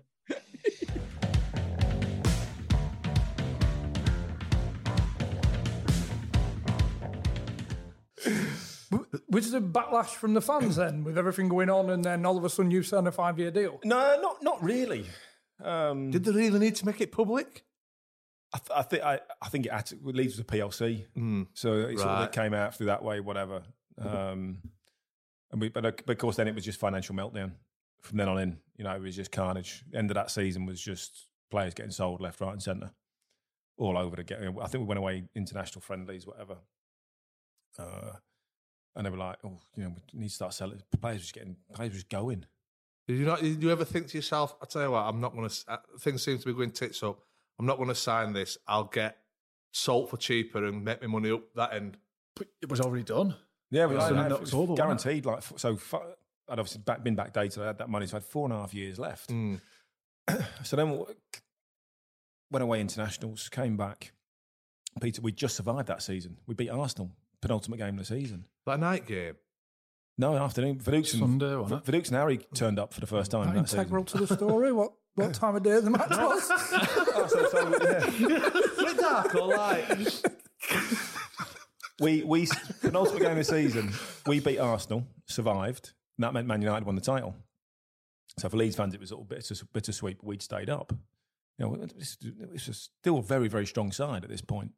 Was 9.29 9.51
there 9.51 9.61
a 9.61 9.63
backlash 9.63 10.15
from 10.15 10.35
the 10.35 10.41
fans 10.43 10.77
then 10.77 11.05
with 11.05 11.17
everything 11.19 11.49
going 11.49 11.71
on 11.71 11.91
and 11.91 12.05
then 12.05 12.25
all 12.27 12.37
of 12.37 12.45
a 12.45 12.51
sudden 12.51 12.71
you 12.71 12.83
signed 12.83 13.07
a 13.09 13.13
five 13.13 13.39
year 13.39 13.51
deal? 13.51 13.81
No, 13.85 14.19
not 14.21 14.43
not 14.43 14.63
really. 14.63 15.07
Um, 15.63 16.11
Did 16.11 16.25
they 16.25 16.33
really 16.33 16.59
need 16.59 16.75
to 16.77 16.87
make 16.87 17.01
it 17.01 17.13
public? 17.13 17.65
I, 18.53 18.59
th- 18.59 18.71
I 18.77 18.83
think 18.83 19.03
I, 19.03 19.21
I 19.43 19.49
think 19.49 19.67
it, 19.67 19.73
had 19.73 19.87
to, 19.87 19.97
it 19.97 20.15
Leeds 20.15 20.37
to 20.37 20.45
PLC, 20.45 21.07
Mm. 21.17 21.47
so 21.55 21.73
it 21.75 21.99
sort 21.99 22.09
of 22.11 22.19
Right. 22.19 22.25
it 22.25 22.33
came 22.33 22.55
out 22.55 22.75
through 22.77 22.87
that 22.87 23.03
way, 23.03 23.21
whatever. 23.21 23.63
Um, 24.01 24.59
and 25.51 25.61
we, 25.61 25.69
but, 25.69 25.85
uh, 25.87 25.93
but 26.07 26.11
of 26.13 26.19
course, 26.19 26.37
then 26.37 26.47
it 26.49 26.55
was 26.55 26.65
just 26.65 26.79
financial 26.79 27.15
meltdown 27.15 27.53
from 28.03 28.19
then 28.19 28.29
on 28.29 28.39
in. 28.39 28.59
You 28.77 28.85
know, 28.85 28.95
it 28.95 29.01
was 29.03 29.17
just 29.17 29.33
carnage. 29.33 29.85
End 29.95 30.11
of 30.11 30.15
that 30.17 30.31
season 30.31 30.67
was 30.67 30.81
just 30.81 31.27
players 31.51 31.75
getting 31.75 31.93
sold 31.93 32.21
left, 32.21 32.41
right, 32.41 32.53
and 32.53 32.63
centre, 32.63 32.91
all 33.77 33.97
over 33.99 34.21
again. 34.21 34.57
I 34.61 34.67
think 34.69 34.83
we 34.83 34.87
went 34.89 34.99
away 34.99 35.25
international 35.35 35.81
friendlies, 35.81 36.27
whatever. 36.27 36.59
Uh, 37.79 38.13
and 38.97 39.05
they 39.07 39.11
were 39.11 39.17
like, 39.17 39.39
"Oh, 39.45 39.59
you 39.77 39.85
know, 39.85 39.95
we 40.13 40.21
need 40.21 40.29
to 40.29 40.35
start 40.35 40.55
selling." 40.55 40.83
Players 41.01 41.23
just 41.23 41.35
getting, 41.35 41.57
players 41.73 41.93
just 41.95 42.09
going. 42.09 42.47
Did 43.07 43.19
you 43.19 43.27
not? 43.27 43.41
Did 43.41 43.63
you 43.63 43.71
ever 43.71 43.85
think 43.85 44.09
to 44.09 44.19
yourself, 44.19 44.55
"I 44.63 44.67
tell 44.67 44.83
you 44.83 44.91
what, 44.93 45.03
I'm 45.03 45.21
not 45.21 45.35
going 45.35 45.49
to. 45.49 45.81
Things 46.01 46.23
seem 46.23 46.39
to 46.39 46.47
be 46.47 46.53
going 46.53 46.71
tits 46.71 47.03
up. 47.03 47.19
I'm 47.59 47.67
not 47.67 47.77
going 47.77 47.89
to 47.89 47.95
sign 47.95 48.33
this. 48.33 48.57
I'll 48.67 48.85
get 48.85 49.19
salt 49.73 50.11
for 50.11 50.17
cheaper 50.17 50.65
and 50.65 50.85
make 50.85 51.01
my 51.03 51.09
money 51.09 51.31
up 51.31 51.43
that 51.55 51.73
end." 51.75 51.97
But 52.37 52.49
it 52.63 52.69
was 52.69 52.81
already 52.81 53.05
done. 53.05 53.37
Yeah, 53.71 53.87
we 53.87 53.95
It 53.95 53.99
was 53.99 54.05
had, 54.11 54.33
it 54.33 54.41
was 54.41 54.51
October, 54.53 54.73
wasn't 54.73 54.77
guaranteed. 54.79 55.27
Like 55.27 55.39
f- 55.39 55.53
so, 55.57 55.75
f- 55.75 55.95
I'd 56.49 56.59
obviously 56.59 56.81
back, 56.83 57.03
been 57.03 57.17
backdated. 57.17 57.63
I 57.63 57.67
had 57.69 57.79
that 57.79 57.89
money, 57.89 58.07
so 58.07 58.17
I 58.17 58.21
had 58.21 58.25
four 58.25 58.45
and 58.47 58.53
a 58.55 58.59
half 58.59 58.75
years 58.75 58.99
left. 58.99 59.31
Mm. 59.31 59.61
So 60.65 60.77
then 60.77 60.89
w- 60.89 61.15
went 62.51 62.63
away 62.63 62.81
internationals, 62.81 63.49
came 63.49 63.77
back. 63.77 64.13
Peter, 65.01 65.21
we 65.21 65.33
just 65.33 65.57
survived 65.57 65.89
that 65.89 66.03
season. 66.03 66.39
We 66.47 66.55
beat 66.55 66.71
Arsenal, 66.71 67.11
penultimate 67.45 67.79
game 67.79 67.99
of 67.99 68.07
the 68.07 68.21
season. 68.21 68.47
That 68.67 68.81
night 68.81 69.07
game. 69.07 69.35
No, 70.17 70.37
afternoon. 70.37 70.79
Viduka's 70.79 71.13
and, 71.15 71.21
Sunday, 71.21 71.57
wasn't 71.57 71.85
V- 71.85 71.97
and 71.97 72.07
Harry 72.17 72.39
turned 72.55 72.79
up 72.79 72.95
for 72.95 73.01
the 73.01 73.07
first 73.07 73.31
time. 73.31 73.49
That 73.53 73.59
Integral 73.59 74.07
season. 74.07 74.21
to 74.21 74.27
the 74.27 74.37
story. 74.37 74.73
What 74.73 74.93
what 75.17 75.35
time 75.43 75.57
of 75.57 75.63
day 75.63 75.79
the 75.81 75.91
match 75.91 76.09
was? 76.11 76.49
Oh, 76.51 77.27
so- 77.29 77.49
so, 77.49 77.69
yeah. 77.83 78.85
Bit 78.85 78.97
dark 78.99 79.35
or 79.35 79.49
light? 79.49 80.23
we 82.01 82.23
we 82.23 82.47
penultimate 82.81 83.23
game 83.23 83.31
of 83.33 83.37
the 83.39 83.45
season. 83.45 83.93
We 84.27 84.41
beat 84.41 84.59
Arsenal, 84.59 85.07
survived. 85.27 85.93
And 86.17 86.25
that 86.25 86.33
meant 86.33 86.47
Man 86.47 86.63
United 86.63 86.87
won 86.87 86.95
the 86.95 87.01
title. 87.01 87.35
So 88.39 88.49
for 88.49 88.57
Leeds 88.57 88.77
fans, 88.77 88.95
it 88.95 89.01
was 89.01 89.11
a 89.11 89.15
little 89.15 89.27
bit 89.27 89.51
bittersweet. 89.73 90.19
But 90.19 90.27
we'd 90.27 90.43
stayed 90.43 90.71
up. 90.71 90.93
You 91.59 91.67
know, 91.67 91.87
it's, 91.99 92.17
it's 92.53 92.67
just 92.67 92.91
still 93.01 93.19
a 93.19 93.23
very 93.23 93.49
very 93.49 93.67
strong 93.67 93.93
side 93.93 94.25
at 94.25 94.31
this 94.31 94.41
point. 94.41 94.73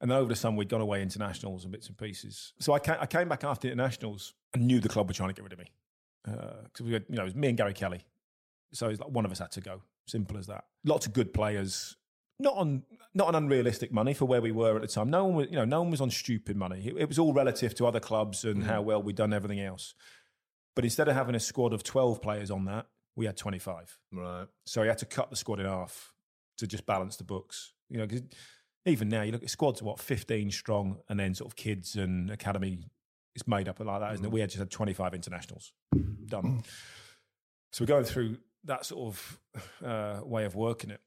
And 0.00 0.10
then 0.10 0.18
over 0.18 0.28
the 0.28 0.36
summer, 0.36 0.56
we'd 0.56 0.68
gone 0.68 0.80
away 0.80 1.02
internationals 1.02 1.64
and 1.64 1.72
bits 1.72 1.88
and 1.88 1.98
pieces. 1.98 2.52
So 2.60 2.72
I 2.72 2.78
came, 2.78 2.96
I 3.00 3.06
came 3.06 3.28
back 3.28 3.42
after 3.44 3.66
internationals 3.66 4.34
and 4.54 4.66
knew 4.66 4.80
the 4.80 4.88
club 4.88 5.08
were 5.08 5.14
trying 5.14 5.30
to 5.30 5.34
get 5.34 5.42
rid 5.42 5.52
of 5.52 5.58
me 5.58 5.72
uh, 6.28 6.62
because 6.64 6.86
we 6.86 6.92
had, 6.92 7.04
you 7.08 7.16
know, 7.16 7.22
it 7.22 7.26
was 7.26 7.34
me 7.34 7.48
and 7.48 7.56
Gary 7.56 7.74
Kelly. 7.74 8.04
So 8.72 8.88
it's 8.88 9.00
like 9.00 9.10
one 9.10 9.24
of 9.24 9.32
us 9.32 9.38
had 9.40 9.50
to 9.52 9.60
go. 9.60 9.82
Simple 10.06 10.38
as 10.38 10.46
that. 10.46 10.64
Lots 10.84 11.06
of 11.06 11.12
good 11.12 11.34
players, 11.34 11.96
not 12.38 12.56
on 12.56 12.82
not 13.12 13.28
on 13.28 13.34
unrealistic 13.34 13.92
money 13.92 14.14
for 14.14 14.24
where 14.24 14.40
we 14.40 14.52
were 14.52 14.76
at 14.76 14.82
the 14.82 14.88
time. 14.88 15.10
No 15.10 15.24
one 15.24 15.34
was, 15.34 15.46
you 15.50 15.56
know, 15.56 15.64
no 15.64 15.82
one 15.82 15.90
was 15.90 16.00
on 16.00 16.10
stupid 16.10 16.56
money. 16.56 16.82
It, 16.86 16.96
it 16.96 17.08
was 17.08 17.18
all 17.18 17.32
relative 17.32 17.74
to 17.74 17.86
other 17.86 18.00
clubs 18.00 18.44
and 18.44 18.64
how 18.64 18.78
mm-hmm. 18.78 18.86
well 18.86 19.02
we'd 19.02 19.16
done 19.16 19.32
everything 19.32 19.60
else. 19.60 19.94
But 20.74 20.84
instead 20.84 21.08
of 21.08 21.14
having 21.14 21.34
a 21.34 21.40
squad 21.40 21.72
of 21.72 21.82
twelve 21.82 22.22
players 22.22 22.50
on 22.50 22.66
that, 22.66 22.86
we 23.16 23.26
had 23.26 23.36
twenty 23.36 23.58
five. 23.58 23.98
Right. 24.12 24.46
So 24.64 24.82
he 24.82 24.88
had 24.88 24.98
to 24.98 25.06
cut 25.06 25.28
the 25.28 25.36
squad 25.36 25.60
in 25.60 25.66
half 25.66 26.14
to 26.58 26.66
just 26.66 26.86
balance 26.86 27.16
the 27.16 27.24
books. 27.24 27.72
You 27.90 27.98
know, 27.98 28.06
'cause 28.06 28.22
even 28.88 29.08
now 29.08 29.22
you 29.22 29.32
look 29.32 29.42
at 29.42 29.50
squads 29.50 29.82
what 29.82 30.00
fifteen 30.00 30.50
strong, 30.50 30.98
and 31.08 31.20
then 31.20 31.34
sort 31.34 31.50
of 31.50 31.56
kids 31.56 31.94
and 31.96 32.30
academy 32.30 32.90
it's 33.34 33.46
made 33.46 33.68
up 33.68 33.78
like 33.78 34.00
that, 34.00 34.14
isn't 34.14 34.24
it? 34.24 34.32
We 34.32 34.40
had 34.40 34.50
just 34.50 34.58
had 34.58 34.70
twenty 34.70 34.92
five 34.92 35.14
internationals 35.14 35.72
done. 36.26 36.64
So 37.72 37.84
we're 37.84 37.86
going 37.86 38.04
through 38.04 38.38
that 38.64 38.86
sort 38.86 39.14
of 39.14 39.40
uh, 39.84 40.20
way 40.24 40.44
of 40.44 40.54
working 40.54 40.90
it. 40.90 41.00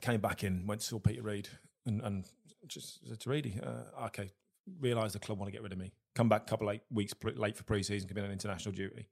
Came 0.00 0.20
back 0.20 0.44
in, 0.44 0.66
went 0.66 0.80
to 0.82 0.86
saw 0.86 0.98
Peter 0.98 1.22
Reid, 1.22 1.48
and, 1.86 2.00
and 2.02 2.24
just 2.66 3.08
said 3.08 3.18
to 3.20 3.30
Reedy, 3.30 3.58
uh, 3.60 4.04
okay, 4.06 4.30
realised 4.78 5.14
the 5.14 5.18
club 5.18 5.38
want 5.38 5.48
to 5.48 5.52
get 5.52 5.62
rid 5.62 5.72
of 5.72 5.78
me. 5.78 5.92
Come 6.14 6.28
back 6.28 6.42
a 6.42 6.50
couple 6.50 6.68
of 6.68 6.78
weeks 6.90 7.14
late 7.34 7.56
for 7.56 7.64
pre-season, 7.64 8.08
come 8.08 8.18
in 8.18 8.24
on 8.24 8.30
international 8.30 8.74
duty. 8.74 9.08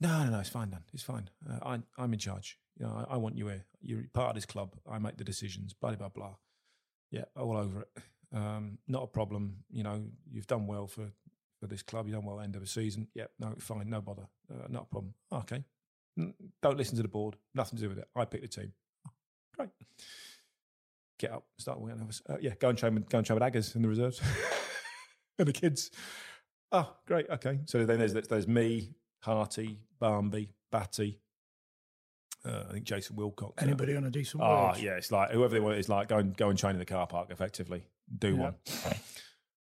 No, 0.00 0.24
no, 0.24 0.30
no, 0.30 0.40
it's 0.40 0.48
fine, 0.48 0.70
Dan. 0.70 0.84
It's 0.94 1.02
fine. 1.02 1.28
Uh, 1.48 1.58
I, 1.62 1.78
I'm 1.98 2.12
in 2.12 2.18
charge. 2.18 2.58
You 2.78 2.86
know, 2.86 3.06
I, 3.10 3.14
I 3.14 3.16
want 3.16 3.36
you 3.36 3.48
here. 3.48 3.64
You're 3.80 4.04
part 4.12 4.30
of 4.30 4.34
this 4.36 4.46
club. 4.46 4.76
I 4.90 4.98
make 4.98 5.16
the 5.16 5.24
decisions. 5.24 5.74
Blah 5.74 5.96
blah 5.96 6.08
blah. 6.08 6.34
Yeah, 7.10 7.24
all 7.36 7.56
over 7.56 7.82
it. 7.82 7.88
Um, 8.34 8.78
not 8.88 9.02
a 9.04 9.06
problem. 9.06 9.56
You 9.70 9.82
know, 9.84 10.02
you've 10.30 10.46
done 10.46 10.66
well 10.66 10.86
for 10.86 11.10
for 11.60 11.66
this 11.66 11.82
club. 11.82 12.06
You've 12.06 12.16
done 12.16 12.24
well 12.26 12.40
end 12.40 12.54
of 12.56 12.60
the 12.62 12.66
season. 12.68 13.08
Yeah, 13.14 13.26
no, 13.38 13.54
fine, 13.58 13.88
no 13.88 14.00
bother. 14.00 14.26
Uh, 14.50 14.66
not 14.68 14.82
a 14.82 14.86
problem. 14.86 15.14
Okay. 15.32 15.64
N- 16.18 16.34
Don't 16.62 16.76
listen 16.76 16.96
to 16.96 17.02
the 17.02 17.08
board. 17.08 17.36
Nothing 17.54 17.78
to 17.78 17.82
do 17.84 17.88
with 17.88 17.98
it. 17.98 18.08
I 18.14 18.24
pick 18.24 18.42
the 18.42 18.48
team. 18.48 18.72
Great. 19.56 19.70
Get 21.18 21.32
up, 21.32 21.46
start 21.58 21.78
hours. 21.80 22.20
Uh, 22.28 22.36
yeah, 22.40 22.52
go 22.60 22.68
and 22.68 22.76
train. 22.78 22.94
with- 22.94 23.08
Go 23.08 23.18
and 23.18 23.26
train 23.26 23.36
with 23.40 23.42
Aggers 23.42 23.74
in 23.74 23.82
the 23.82 23.88
reserves 23.88 24.20
and 25.38 25.48
the 25.48 25.52
kids. 25.52 25.90
Oh, 26.72 26.94
great. 27.06 27.26
Okay. 27.30 27.60
So 27.66 27.86
then 27.86 27.98
there's 27.98 28.12
there's 28.12 28.48
me, 28.48 28.92
Harty, 29.20 29.78
Barmby, 29.98 30.50
Batty. 30.70 31.20
Uh, 32.44 32.64
I 32.68 32.72
think 32.74 32.84
Jason 32.84 33.16
Wilcox. 33.16 33.60
uh, 33.60 33.66
Anybody 33.66 33.96
on 33.96 34.04
a 34.04 34.10
decent 34.10 34.42
Oh 34.42 34.72
wage? 34.72 34.82
yeah, 34.82 34.92
it's 34.96 35.10
like 35.10 35.30
whoever 35.32 35.52
they 35.54 35.60
want. 35.60 35.78
It's 35.78 35.88
like 35.88 36.08
go 36.08 36.18
and 36.18 36.36
go 36.36 36.48
and 36.50 36.58
train 36.58 36.72
in 36.74 36.78
the 36.78 36.84
car 36.84 37.06
park. 37.06 37.30
Effectively, 37.30 37.84
do 38.18 38.36
Yeah. 38.36 38.42
one. 38.42 38.54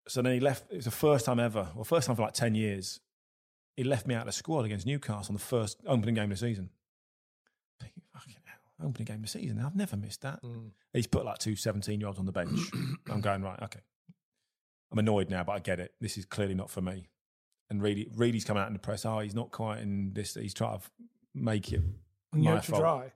So 0.08 0.22
then 0.22 0.34
he 0.34 0.40
left. 0.40 0.72
It 0.72 0.78
was 0.78 0.86
the 0.86 0.92
first 0.92 1.26
time 1.26 1.40
ever, 1.40 1.70
well, 1.76 1.84
first 1.84 2.08
time 2.08 2.16
for 2.16 2.22
like 2.24 2.34
ten 2.34 2.56
years. 2.56 3.00
He 3.76 3.84
left 3.84 4.08
me 4.08 4.16
out 4.16 4.22
of 4.22 4.26
the 4.28 4.32
squad 4.32 4.66
against 4.66 4.86
Newcastle 4.88 5.32
on 5.32 5.34
the 5.36 5.40
first 5.44 5.78
opening 5.86 6.16
game 6.16 6.26
of 6.32 6.40
the 6.40 6.48
season. 6.48 6.70
Thinking, 7.80 8.02
fucking 8.14 8.34
hell, 8.46 8.88
opening 8.90 9.06
game 9.06 9.18
of 9.18 9.22
the 9.22 9.28
season. 9.28 9.60
I've 9.60 9.76
never 9.76 9.96
missed 9.96 10.22
that. 10.24 10.40
He's 10.94 11.08
put 11.08 11.26
like 11.26 11.38
two 11.38 11.56
17 11.56 12.00
year 12.00 12.08
olds 12.08 12.20
on 12.20 12.26
the 12.26 12.32
bench. 12.32 12.60
I'm 13.12 13.22
going 13.22 13.44
right. 13.44 13.62
Okay, 13.64 13.82
I'm 14.92 14.98
annoyed 15.00 15.30
now, 15.30 15.44
but 15.44 15.52
I 15.54 15.60
get 15.60 15.80
it. 15.80 15.94
This 16.02 16.18
is 16.18 16.26
clearly 16.26 16.56
not 16.56 16.70
for 16.70 16.82
me. 16.82 17.10
And 17.70 17.82
Reedy, 17.82 18.10
Reedy's 18.16 18.46
come 18.46 18.56
out 18.58 18.68
in 18.68 18.74
the 18.74 18.80
press. 18.80 19.06
Oh, 19.06 19.20
he's 19.20 19.36
not 19.36 19.52
quite 19.52 19.80
in 19.82 20.12
this. 20.14 20.34
He's 20.36 20.54
trying 20.54 20.80
to 20.80 20.86
make 21.36 21.72
it 21.74 21.82
And 22.34 22.44
you 22.44 22.50
my 22.52 22.60
to 22.60 22.72
fault. 22.72 22.82
dry. 22.82 23.12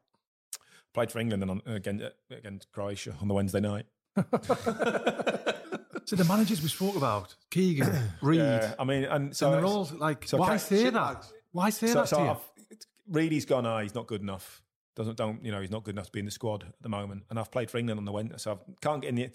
Played 0.93 1.11
for 1.11 1.19
England 1.19 1.43
and 1.43 1.51
on, 1.51 1.61
against, 1.65 2.05
against 2.29 2.71
Croatia 2.71 3.15
on 3.21 3.27
the 3.27 3.33
Wednesday 3.33 3.61
night. 3.61 3.85
So 6.05 6.17
the 6.17 6.25
managers 6.25 6.61
we 6.61 6.67
spoke 6.67 6.97
about, 6.97 7.35
Keegan, 7.51 7.89
Reid, 8.21 8.39
Yeah, 8.39 8.73
I 8.77 8.83
mean, 8.83 9.05
and 9.05 9.33
so 9.33 9.47
and 9.47 9.55
they're 9.55 9.65
all 9.65 9.89
like, 9.97 10.27
so 10.27 10.37
why 10.37 10.57
say 10.57 10.83
shit 10.83 10.93
that? 10.93 11.25
Why 11.53 11.69
say 11.69 11.87
so, 11.87 11.93
that 12.01 12.09
so 12.09 12.17
to 12.17 12.23
you? 12.23 12.29
I've, 12.31 12.77
Reedy's 13.09 13.45
gone. 13.45 13.65
Ah, 13.65 13.79
he's 13.79 13.95
not 13.95 14.07
good 14.07 14.21
enough. 14.21 14.61
Doesn't 14.97 15.15
don't 15.15 15.43
you 15.45 15.51
know? 15.51 15.61
He's 15.61 15.71
not 15.71 15.83
good 15.83 15.95
enough 15.95 16.07
to 16.07 16.11
be 16.11 16.19
in 16.19 16.25
the 16.25 16.31
squad 16.31 16.63
at 16.63 16.73
the 16.81 16.89
moment. 16.89 17.23
And 17.29 17.39
I've 17.39 17.51
played 17.51 17.71
for 17.71 17.77
England 17.77 17.97
on 17.97 18.05
the 18.05 18.11
Wednesday, 18.11 18.37
so 18.39 18.53
I 18.53 18.57
can't 18.81 19.01
get 19.01 19.09
in 19.09 19.15
the 19.15 19.29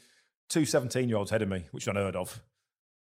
two 0.50 0.66
17 0.66 1.08
year 1.08 1.16
olds 1.16 1.30
ahead 1.30 1.42
of 1.42 1.48
me, 1.48 1.64
which 1.70 1.88
I've 1.88 1.96
unheard 1.96 2.16
of. 2.16 2.42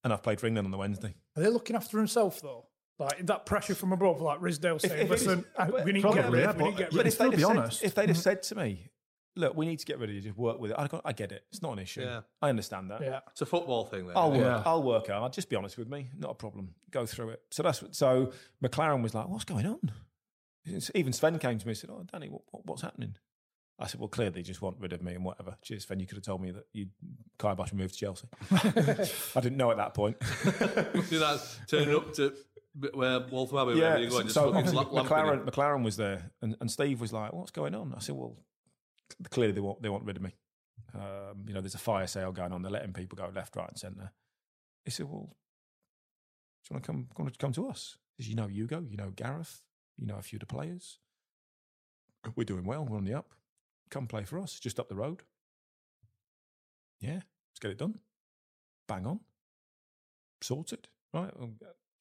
And 0.03 0.11
I've 0.11 0.23
played 0.23 0.41
for 0.41 0.47
England 0.47 0.65
on 0.65 0.71
the 0.71 0.77
Wednesday. 0.77 1.15
Are 1.37 1.43
they 1.43 1.49
looking 1.49 1.75
after 1.75 1.97
himself 1.97 2.41
though? 2.41 2.65
Like 2.99 3.25
that 3.25 3.45
pressure 3.45 3.73
from 3.75 3.91
above, 3.91 4.21
like 4.21 4.39
Ridsdale 4.39 4.79
saying, 4.79 4.93
if 5.05 5.11
it 5.11 5.13
is- 5.15 5.25
"Listen, 5.27 5.45
we 5.83 5.91
need 5.93 6.03
to 6.03 6.13
get 6.13 6.31
rid 6.31 6.41
yeah, 6.43 6.49
of 6.51 6.57
we 6.57 6.63
need 6.65 6.71
to 6.71 6.71
but- 6.71 6.77
get 6.77 6.89
but 6.91 6.97
rid 6.97 7.07
if 7.07 7.17
they'd 7.17 7.29
be 7.31 7.31
have 7.31 7.39
said- 7.41 7.57
honest. 7.57 7.83
if 7.83 7.95
they'd 7.95 8.09
have 8.09 8.17
said 8.17 8.43
to 8.43 8.55
me, 8.55 8.87
"Look, 9.35 9.55
we 9.57 9.65
need 9.65 9.79
to 9.79 9.85
get 9.85 9.97
rid 9.97 10.09
of 10.11 10.15
you, 10.15 10.21
just 10.21 10.37
work 10.37 10.59
with 10.59 10.71
it," 10.71 10.77
I'd 10.79 10.89
go, 10.91 11.01
"I 11.03 11.11
get 11.11 11.31
it. 11.31 11.43
It's 11.49 11.61
not 11.63 11.73
an 11.73 11.79
issue. 11.79 12.01
Yeah. 12.01 12.21
I 12.41 12.49
understand 12.49 12.91
that. 12.91 13.01
Yeah. 13.01 13.21
It's 13.31 13.41
a 13.41 13.47
football 13.47 13.85
thing. 13.85 14.05
Then. 14.07 14.15
I'll 14.15 14.31
work. 14.31 14.41
Yeah. 14.41 14.63
I'll 14.63 14.83
work 14.83 15.07
hard. 15.07 15.33
Just 15.33 15.49
be 15.49 15.55
honest 15.55 15.75
with 15.77 15.89
me. 15.89 16.09
Not 16.15 16.31
a 16.31 16.35
problem. 16.35 16.75
Go 16.91 17.07
through 17.07 17.29
it. 17.29 17.41
So 17.49 17.63
that's 17.63 17.81
what, 17.81 17.95
so. 17.95 18.31
McClaren 18.63 19.01
was 19.01 19.15
like, 19.15 19.27
"What's 19.27 19.45
going 19.45 19.65
on?" 19.65 19.91
Even 20.95 21.11
Sven 21.13 21.39
came 21.39 21.57
to 21.57 21.65
me 21.65 21.71
and 21.71 21.77
said, 21.77 21.89
"Oh, 21.89 22.05
Danny, 22.11 22.29
what, 22.29 22.43
what, 22.51 22.65
what's 22.67 22.83
happening?" 22.83 23.15
I 23.79 23.87
said, 23.87 23.99
"Well, 23.99 24.07
clearly 24.07 24.33
they 24.35 24.43
just 24.43 24.61
want 24.61 24.77
rid 24.79 24.93
of 24.93 25.01
me 25.01 25.15
and 25.15 25.25
whatever." 25.25 25.57
Cheers, 25.63 25.83
Sven. 25.85 25.99
You 25.99 26.05
could 26.05 26.17
have 26.17 26.23
told 26.23 26.41
me 26.41 26.51
that 26.51 26.67
you 26.73 26.87
Kai 27.39 27.55
Bosch 27.55 27.73
moved 27.73 27.95
to 27.95 27.99
Chelsea. 27.99 28.27
I 29.35 29.41
didn't 29.41 29.57
know 29.57 29.71
at 29.71 29.77
that 29.77 29.95
point. 29.95 30.15
See 30.23 31.17
that 31.17 31.41
turning 31.67 31.95
up 31.95 32.13
to 32.13 32.33
where 32.93 33.19
Waltham 33.29 33.57
Abbey, 33.59 33.75
wherever 33.75 33.99
you 33.99 34.09
go, 34.09 34.17
and 34.17 34.25
just 34.25 34.35
so 34.35 34.53
obviously 34.53 34.83
McClaren. 34.85 35.45
McClaren 35.45 35.83
was 35.83 35.97
there, 35.97 36.31
and, 36.41 36.55
and 36.59 36.71
Steve 36.71 36.99
was 36.99 37.13
like, 37.13 37.33
"What's 37.33 37.51
going 37.51 37.75
on?" 37.75 37.93
I 37.95 37.99
said, 37.99 38.15
"Well, 38.15 38.37
clearly 39.29 39.53
they 39.53 39.61
want 39.61 39.81
they 39.81 39.89
want 39.89 40.05
rid 40.05 40.17
of 40.17 40.23
me. 40.23 40.35
Um, 40.95 41.45
you 41.47 41.53
know, 41.53 41.61
there's 41.61 41.75
a 41.75 41.79
fire 41.79 42.07
sale 42.07 42.31
going 42.31 42.51
on. 42.51 42.61
They're 42.61 42.71
letting 42.71 42.93
people 42.93 43.15
go 43.15 43.31
left, 43.33 43.55
right, 43.55 43.69
and 43.69 43.77
centre." 43.77 44.11
He 44.85 44.91
said, 44.91 45.07
"Well, 45.07 45.35
do 46.63 46.69
you 46.69 46.73
want 46.75 46.83
to 46.83 46.87
come? 46.87 47.07
Want 47.17 47.33
to 47.33 47.37
come 47.37 47.53
to 47.53 47.67
us? 47.67 47.97
Because 48.17 48.29
you 48.29 48.35
know 48.35 48.47
Ugo, 48.49 48.85
you 48.89 48.97
know 48.97 49.11
Gareth, 49.15 49.61
you 49.97 50.07
know 50.07 50.17
a 50.17 50.21
few 50.21 50.37
of 50.37 50.41
the 50.41 50.45
players. 50.47 50.99
We're 52.35 52.45
doing 52.45 52.63
well. 52.63 52.85
We're 52.85 52.97
on 52.97 53.05
the 53.05 53.13
up. 53.13 53.33
Come 53.89 54.07
play 54.07 54.23
for 54.23 54.39
us, 54.39 54.59
just 54.59 54.79
up 54.79 54.89
the 54.89 54.95
road. 54.95 55.23
Yeah, 56.99 57.15
let's 57.15 57.59
get 57.59 57.71
it 57.71 57.77
done. 57.77 57.99
Bang 58.87 59.05
on, 59.05 59.19
sorted. 60.41 60.87
Right, 61.13 61.37
well, 61.37 61.51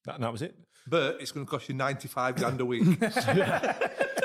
that, 0.04 0.16
and 0.16 0.24
that 0.24 0.32
was 0.32 0.42
it. 0.42 0.56
But 0.86 1.20
it's 1.20 1.30
going 1.30 1.46
to 1.46 1.50
cost 1.50 1.68
you 1.68 1.74
95 1.74 2.36
grand 2.36 2.60
a 2.60 2.64
week. 2.64 2.82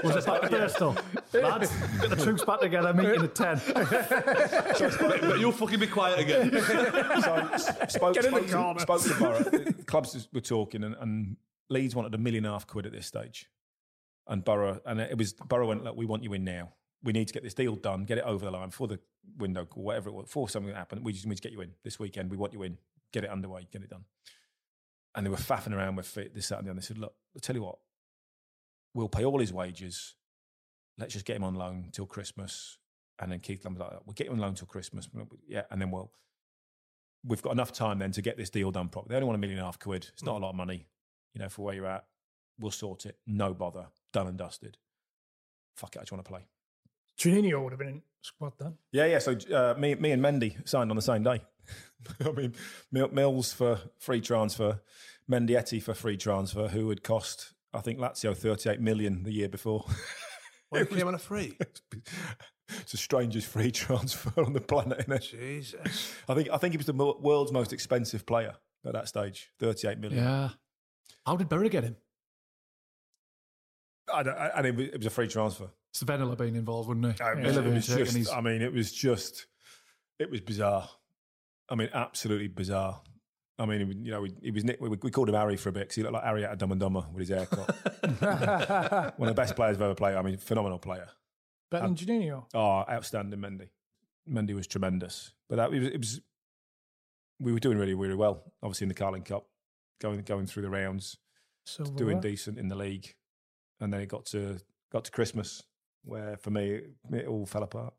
Was 0.03 0.15
it 0.15 0.25
back 0.25 0.41
to 0.41 0.49
Bristol? 0.49 0.95
Lads, 1.33 1.71
get 2.01 2.09
the 2.09 2.15
troops 2.15 2.43
back 2.45 2.59
together, 2.59 2.93
meeting 2.93 3.23
at 3.23 3.35
10. 3.35 3.61
but 3.73 5.39
you'll 5.39 5.51
fucking 5.51 5.79
be 5.79 5.87
quiet 5.87 6.19
again. 6.19 6.51
so 6.61 7.49
spoke, 7.87 8.13
Get 8.13 8.25
in 8.25 8.31
spoke, 8.31 8.47
to, 8.47 8.53
corner. 8.53 8.79
spoke 8.79 9.01
to 9.01 9.13
Boro. 9.15 9.39
The 9.39 9.83
clubs 9.85 10.27
were 10.33 10.41
talking, 10.41 10.83
and, 10.83 10.95
and 10.99 11.37
Leeds 11.69 11.95
wanted 11.95 12.13
a 12.13 12.17
million 12.17 12.45
and 12.45 12.51
a 12.51 12.55
half 12.55 12.67
quid 12.67 12.85
at 12.85 12.91
this 12.91 13.07
stage, 13.07 13.49
and 14.27 14.43
Boro, 14.43 14.79
and 14.85 14.99
it 14.99 15.17
was 15.17 15.33
Boro 15.33 15.67
went, 15.67 15.83
"Look, 15.83 15.95
we 15.95 16.05
want 16.05 16.23
you 16.23 16.33
in 16.33 16.43
now. 16.43 16.73
We 17.03 17.13
need 17.13 17.27
to 17.27 17.33
get 17.33 17.43
this 17.43 17.53
deal 17.53 17.75
done, 17.75 18.05
get 18.05 18.17
it 18.17 18.23
over 18.23 18.45
the 18.45 18.51
line 18.51 18.71
for 18.71 18.87
the 18.87 18.99
window, 19.37 19.67
or 19.75 19.83
whatever 19.83 20.09
it 20.09 20.13
was, 20.13 20.25
for 20.29 20.47
something 20.49 20.71
that 20.71 20.77
happened. 20.77 21.03
We 21.03 21.13
just 21.13 21.25
need 21.25 21.35
to 21.35 21.41
get 21.41 21.51
you 21.51 21.61
in 21.61 21.71
this 21.83 21.99
weekend. 21.99 22.31
We 22.31 22.37
want 22.37 22.53
you 22.53 22.63
in. 22.63 22.77
Get 23.13 23.23
it 23.23 23.29
underway. 23.29 23.67
Get 23.71 23.81
it 23.81 23.89
done." 23.89 24.05
And 25.17 25.25
they 25.25 25.29
were 25.29 25.35
faffing 25.35 25.75
around 25.75 25.95
with 25.95 26.17
it 26.17 26.33
this, 26.33 26.47
that, 26.49 26.59
and 26.59 26.67
the 26.67 26.71
other. 26.71 26.79
They 26.79 26.85
said, 26.85 26.97
"Look, 26.97 27.15
I'll 27.35 27.41
tell 27.41 27.55
you 27.55 27.63
what, 27.63 27.79
we'll 28.93 29.09
pay 29.09 29.25
all 29.25 29.39
his 29.39 29.51
wages. 29.51 30.15
Let's 30.97 31.13
just 31.13 31.25
get 31.25 31.35
him 31.35 31.43
on 31.43 31.55
loan 31.55 31.89
till 31.91 32.05
Christmas." 32.05 32.77
And 33.19 33.31
then 33.31 33.39
Keith 33.39 33.65
Lambert 33.65 33.91
like, 33.91 34.05
"We'll 34.05 34.13
get 34.13 34.27
him 34.27 34.33
on 34.33 34.39
loan 34.39 34.53
till 34.53 34.67
Christmas." 34.67 35.09
Yeah, 35.47 35.63
and 35.71 35.81
then 35.81 35.91
we'll 35.91 36.11
we've 37.25 37.41
got 37.41 37.51
enough 37.51 37.71
time 37.71 37.99
then 37.99 38.11
to 38.11 38.21
get 38.21 38.37
this 38.37 38.49
deal 38.49 38.71
done 38.71 38.89
properly. 38.89 39.13
They 39.13 39.15
only 39.15 39.25
want 39.25 39.35
a 39.35 39.39
million 39.39 39.57
and 39.59 39.63
a 39.63 39.67
half 39.67 39.79
quid. 39.79 40.07
It's 40.13 40.23
not 40.23 40.35
a 40.35 40.39
mm. 40.39 40.43
lot 40.43 40.49
of 40.51 40.55
money, 40.55 40.87
you 41.33 41.41
know, 41.41 41.49
for 41.49 41.63
where 41.63 41.75
you're 41.75 41.87
at. 41.87 42.05
We'll 42.59 42.71
sort 42.71 43.05
it. 43.05 43.17
No 43.25 43.53
bother. 43.53 43.87
Done 44.13 44.27
and 44.27 44.37
dusted. 44.37 44.77
Fuck 45.75 45.95
it. 45.95 45.99
I 45.99 46.01
just 46.03 46.11
want 46.11 46.23
to 46.23 46.29
play. 46.29 46.47
Juninho 47.17 47.63
would 47.63 47.71
have 47.73 47.79
been 47.79 47.87
in 47.89 48.01
squad 48.21 48.53
then. 48.59 48.75
Yeah, 48.91 49.05
yeah. 49.05 49.19
So 49.19 49.35
uh, 49.53 49.75
me, 49.77 49.95
me 49.95 50.11
and 50.11 50.21
Mendy 50.23 50.67
signed 50.67 50.89
on 50.91 50.95
the 50.95 51.01
same 51.01 51.23
day. 51.23 51.41
I 52.25 52.31
mean, 52.31 52.53
Mills 52.91 53.53
for 53.53 53.79
free 53.99 54.21
transfer, 54.21 54.81
Mendieta 55.29 55.81
for 55.81 55.93
free 55.93 56.17
transfer, 56.17 56.67
who 56.67 56.89
had 56.89 57.03
cost, 57.03 57.53
I 57.73 57.81
think, 57.81 57.99
Lazio 57.99 58.35
38 58.35 58.79
million 58.79 59.23
the 59.23 59.31
year 59.33 59.49
before. 59.49 59.85
Well, 60.71 60.81
it 60.81 60.89
came 60.89 61.07
on 61.07 61.15
a 61.15 61.19
free. 61.19 61.57
it's 62.69 62.91
the 62.91 62.97
strangest 62.97 63.47
free 63.47 63.71
transfer 63.83 64.43
on 64.43 64.53
the 64.53 64.61
planet, 64.61 64.99
isn't 64.99 65.13
it? 65.13 65.21
Jesus. 65.21 66.13
I 66.27 66.33
think 66.35 66.49
I 66.51 66.57
think 66.57 66.73
he 66.73 66.77
was 66.77 66.85
the 66.87 66.93
world's 66.93 67.51
most 67.51 67.73
expensive 67.73 68.25
player 68.25 68.53
at 68.85 68.93
that 68.93 69.07
stage, 69.07 69.49
38 69.59 69.97
million. 69.99 70.23
Yeah. 70.23 70.49
How 71.25 71.35
did 71.35 71.49
Bury 71.49 71.69
get 71.69 71.83
him? 71.83 71.95
I 74.13 74.23
don't- 74.23 74.37
I- 74.37 74.49
and 74.57 74.67
it 74.67 74.75
was, 74.75 74.87
it 74.87 74.97
was 74.97 75.05
a 75.07 75.09
free 75.09 75.27
transfer. 75.27 75.69
Have 75.99 76.37
been 76.37 76.55
involved, 76.55 76.89
wouldn't 76.89 77.17
he? 77.17 77.23
I 77.23 77.35
mean, 77.35 77.45
He'll 77.45 77.59
it 77.59 77.73
was 77.73 77.87
just, 77.87 78.33
I 78.33 78.41
mean, 78.41 78.61
it 78.61 78.73
was 78.73 78.91
just, 78.91 79.47
it 80.19 80.29
was 80.29 80.41
bizarre. 80.41 80.89
I 81.69 81.75
mean, 81.75 81.89
absolutely 81.93 82.47
bizarre. 82.47 83.01
I 83.59 83.65
mean, 83.65 84.03
you 84.05 84.11
know, 84.11 84.21
we, 84.21 84.33
he 84.41 84.51
was 84.51 84.63
nick- 84.63 84.79
we, 84.79 84.89
we 84.89 85.11
called 85.11 85.29
him 85.29 85.35
Harry 85.35 85.57
for 85.57 85.69
a 85.69 85.71
bit 85.71 85.81
because 85.81 85.95
he 85.95 86.03
looked 86.03 86.13
like 86.13 86.23
Harry 86.23 86.45
out 86.45 86.53
of 86.53 86.59
Dumb 86.59 86.71
and 86.71 86.79
Dumber 86.79 87.05
with 87.11 87.27
his 87.27 87.29
haircut. 87.29 87.75
One 89.17 89.29
of 89.29 89.35
the 89.35 89.41
best 89.41 89.55
players 89.55 89.77
I've 89.77 89.81
ever 89.81 89.95
played. 89.95 90.15
I 90.15 90.21
mean, 90.21 90.37
phenomenal 90.37 90.77
player. 90.77 91.07
Juninho. 91.95 92.45
Oh, 92.53 92.85
outstanding, 92.89 93.39
Mendy. 93.39 93.69
Mendy 94.29 94.53
was 94.53 94.67
tremendous. 94.67 95.33
But 95.49 95.55
that 95.57 95.73
it 95.73 95.79
was, 95.79 95.87
it 95.89 95.97
was, 95.97 96.21
we 97.39 97.51
were 97.51 97.59
doing 97.59 97.77
really, 97.77 97.93
really 97.93 98.15
well. 98.15 98.43
Obviously 98.61 98.85
in 98.85 98.89
the 98.89 98.95
Carling 98.95 99.23
Cup, 99.23 99.47
going 99.99 100.21
going 100.21 100.45
through 100.45 100.63
the 100.63 100.69
rounds, 100.69 101.17
doing 101.95 102.19
decent 102.21 102.57
in 102.57 102.67
the 102.67 102.75
league, 102.75 103.15
and 103.79 103.91
then 103.91 104.01
it 104.01 104.07
got 104.07 104.25
to 104.27 104.59
got 104.91 105.05
to 105.05 105.11
Christmas, 105.11 105.63
where 106.07 106.37
for 106.37 106.49
me 106.51 106.81
it 107.11 107.27
all 107.27 107.45
fell 107.45 107.63
apart. 107.63 107.93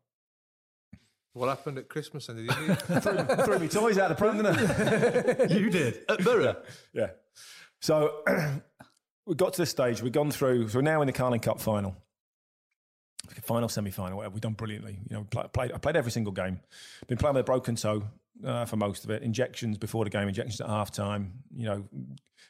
What 1.33 1.47
happened 1.47 1.77
at 1.77 1.87
Christmas? 1.89 2.27
And 2.27 2.47
did 2.47 2.57
you 2.57 2.75
Threw 3.45 3.59
me 3.59 3.67
toys 3.67 3.97
out 3.97 4.11
of 4.11 4.17
the 4.17 4.21
pram, 4.21 4.37
didn't 4.37 5.51
I? 5.51 5.53
you 5.55 5.69
did. 5.69 5.99
at 6.09 6.23
Borough? 6.23 6.55
Yeah. 6.91 7.11
So 7.81 8.23
we 9.25 9.35
got 9.35 9.53
to 9.53 9.61
this 9.61 9.69
stage. 9.69 10.01
We've 10.01 10.11
gone 10.11 10.31
through. 10.31 10.69
So 10.69 10.79
we're 10.79 10.83
now 10.83 11.01
in 11.01 11.07
the 11.07 11.13
Carling 11.13 11.39
Cup 11.39 11.61
final, 11.61 11.95
final, 13.43 13.69
semi-final, 13.69 14.17
whatever. 14.17 14.33
We've 14.33 14.41
done 14.41 14.53
brilliantly. 14.53 14.99
You 15.09 15.17
know, 15.17 15.23
play, 15.29 15.45
played. 15.53 15.71
I 15.71 15.77
played 15.77 15.95
every 15.95 16.11
single 16.11 16.33
game. 16.33 16.59
Been 17.07 17.17
playing 17.17 17.35
with 17.35 17.41
a 17.41 17.45
broken 17.45 17.75
toe 17.75 18.03
uh, 18.45 18.65
for 18.65 18.77
most 18.77 19.03
of 19.03 19.09
it. 19.09 19.23
Injections 19.23 19.77
before 19.77 20.03
the 20.03 20.09
game, 20.09 20.27
injections 20.27 20.61
at 20.61 20.67
half 20.67 20.91
time. 20.91 21.43
You 21.55 21.65
know, 21.65 21.83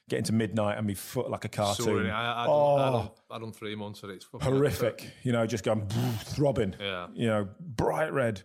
getting 0.09 0.25
to 0.25 0.33
midnight 0.33 0.77
and 0.77 0.87
my 0.87 0.93
foot 0.93 1.29
like 1.29 1.45
a 1.45 1.49
cartoon. 1.49 1.85
Sorry, 1.85 2.11
I, 2.11 2.43
I, 2.43 2.45
done, 2.45 2.53
oh, 2.53 2.75
I, 2.75 2.91
done, 2.91 3.09
I 3.31 3.39
done 3.39 3.51
three 3.51 3.75
months 3.75 4.03
of 4.03 4.09
it. 4.09 4.15
It's 4.15 4.25
fucking 4.25 4.45
horrific. 4.45 5.11
You 5.23 5.31
know, 5.31 5.45
just 5.45 5.63
going 5.63 5.87
throbbing. 6.19 6.75
Yeah. 6.79 7.07
You 7.13 7.27
know, 7.27 7.47
bright 7.59 8.11
red. 8.11 8.41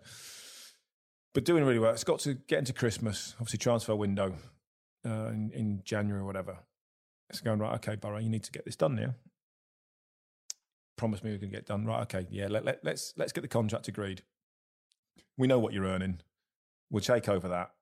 But 1.33 1.45
doing 1.45 1.65
really 1.65 1.79
well. 1.79 1.93
It's 1.93 2.05
got 2.05 2.21
to 2.21 2.35
get 2.35 2.61
into 2.61 2.73
Christmas, 2.73 3.35
obviously 3.41 3.59
transfer 3.59 3.97
window 3.97 4.37
uh, 5.05 5.27
in, 5.29 5.51
in 5.53 5.81
January 5.85 6.23
or 6.23 6.27
whatever. 6.27 6.59
It's 7.31 7.41
going 7.41 7.59
right, 7.59 7.75
okay, 7.77 7.97
Boro, 7.97 8.19
you 8.19 8.29
need 8.29 8.45
to 8.45 8.53
get 8.53 8.65
this 8.65 8.77
done 8.77 8.95
now. 8.95 9.15
Promise 10.97 11.25
me 11.25 11.33
we 11.33 11.39
can 11.39 11.51
get 11.51 11.67
done. 11.67 11.85
Right, 11.85 12.03
okay, 12.03 12.27
yeah. 12.31 12.47
Let, 12.49 12.65
let, 12.65 12.85
let's 12.85 13.15
let's 13.17 13.33
get 13.33 13.41
the 13.41 13.49
contract 13.49 13.89
agreed. 13.89 14.23
We 15.37 15.49
know 15.49 15.59
what 15.59 15.73
you're 15.73 15.87
earning. 15.87 16.21
We'll 16.95 17.01
take 17.01 17.29
over 17.29 17.49
that. 17.49 17.73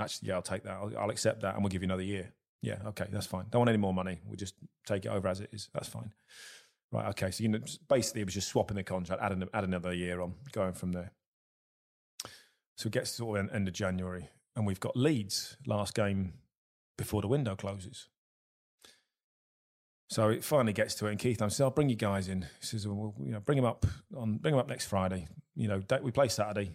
Actually, 0.00 0.28
yeah, 0.28 0.36
I'll 0.36 0.40
take 0.40 0.62
that. 0.62 0.72
I'll, 0.72 0.90
I'll 0.98 1.10
accept 1.10 1.42
that, 1.42 1.56
and 1.56 1.62
we'll 1.62 1.68
give 1.68 1.82
you 1.82 1.88
another 1.88 2.02
year. 2.02 2.32
Yeah, 2.62 2.78
okay, 2.86 3.04
that's 3.12 3.26
fine. 3.26 3.44
Don't 3.50 3.60
want 3.60 3.68
any 3.68 3.76
more 3.76 3.92
money. 3.92 4.18
We'll 4.24 4.36
just 4.36 4.54
take 4.86 5.04
it 5.04 5.08
over 5.08 5.28
as 5.28 5.40
it 5.40 5.50
is. 5.52 5.68
That's 5.74 5.88
fine. 5.88 6.10
Right, 6.90 7.08
okay. 7.08 7.30
So 7.30 7.42
you 7.42 7.50
know, 7.50 7.60
basically, 7.90 8.22
it 8.22 8.24
was 8.24 8.32
just 8.32 8.48
swapping 8.48 8.78
the 8.78 8.82
contract, 8.82 9.20
adding 9.20 9.46
add 9.52 9.64
another 9.64 9.92
year 9.92 10.22
on, 10.22 10.36
going 10.52 10.72
from 10.72 10.92
there. 10.92 11.12
So 12.78 12.86
it 12.86 12.94
gets 12.94 13.14
to 13.18 13.24
the 13.24 13.50
end 13.54 13.68
of 13.68 13.74
January, 13.74 14.30
and 14.56 14.66
we've 14.66 14.80
got 14.80 14.96
Leeds 14.96 15.58
last 15.66 15.94
game 15.94 16.32
before 16.96 17.20
the 17.20 17.28
window 17.28 17.56
closes. 17.56 18.08
So 20.08 20.30
it 20.30 20.44
finally 20.44 20.72
gets 20.72 20.94
to 20.94 21.08
it, 21.08 21.10
and 21.10 21.18
Keith 21.18 21.40
says, 21.40 21.60
"I'll 21.60 21.70
bring 21.70 21.90
you 21.90 21.96
guys 21.96 22.28
in." 22.28 22.40
He 22.40 22.66
says, 22.66 22.88
"Well, 22.88 23.14
you 23.22 23.32
know, 23.32 23.40
bring 23.40 23.56
them 23.56 23.66
up 23.66 23.84
on, 24.16 24.38
bring 24.38 24.52
them 24.52 24.60
up 24.60 24.68
next 24.68 24.86
Friday. 24.86 25.28
You 25.54 25.68
know, 25.68 25.82
we 26.00 26.10
play 26.10 26.28
Saturday. 26.28 26.74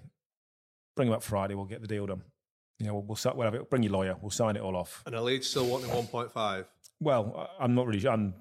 Bring 0.97 1.07
them 1.07 1.15
up 1.15 1.23
Friday. 1.23 1.55
We'll 1.55 1.65
get 1.65 1.81
the 1.81 1.87
deal 1.87 2.05
done. 2.05 2.23
You 2.79 2.87
know, 2.87 2.95
we'll, 2.95 3.03
we'll 3.03 3.33
whatever. 3.33 3.63
Bring 3.63 3.83
your 3.83 3.93
lawyer. 3.93 4.17
We'll 4.21 4.31
sign 4.31 4.57
it 4.57 4.61
all 4.61 4.75
off." 4.75 5.03
And 5.05 5.15
the 5.15 5.21
lead 5.21 5.45
still 5.45 5.65
wanting 5.65 5.89
one 5.89 6.07
point 6.07 6.31
five. 6.31 6.65
Well, 6.99 7.49
I'm 7.59 7.73
not 7.75 7.87
really. 7.87 7.99
sure. 7.99 8.11
I'm 8.11 8.33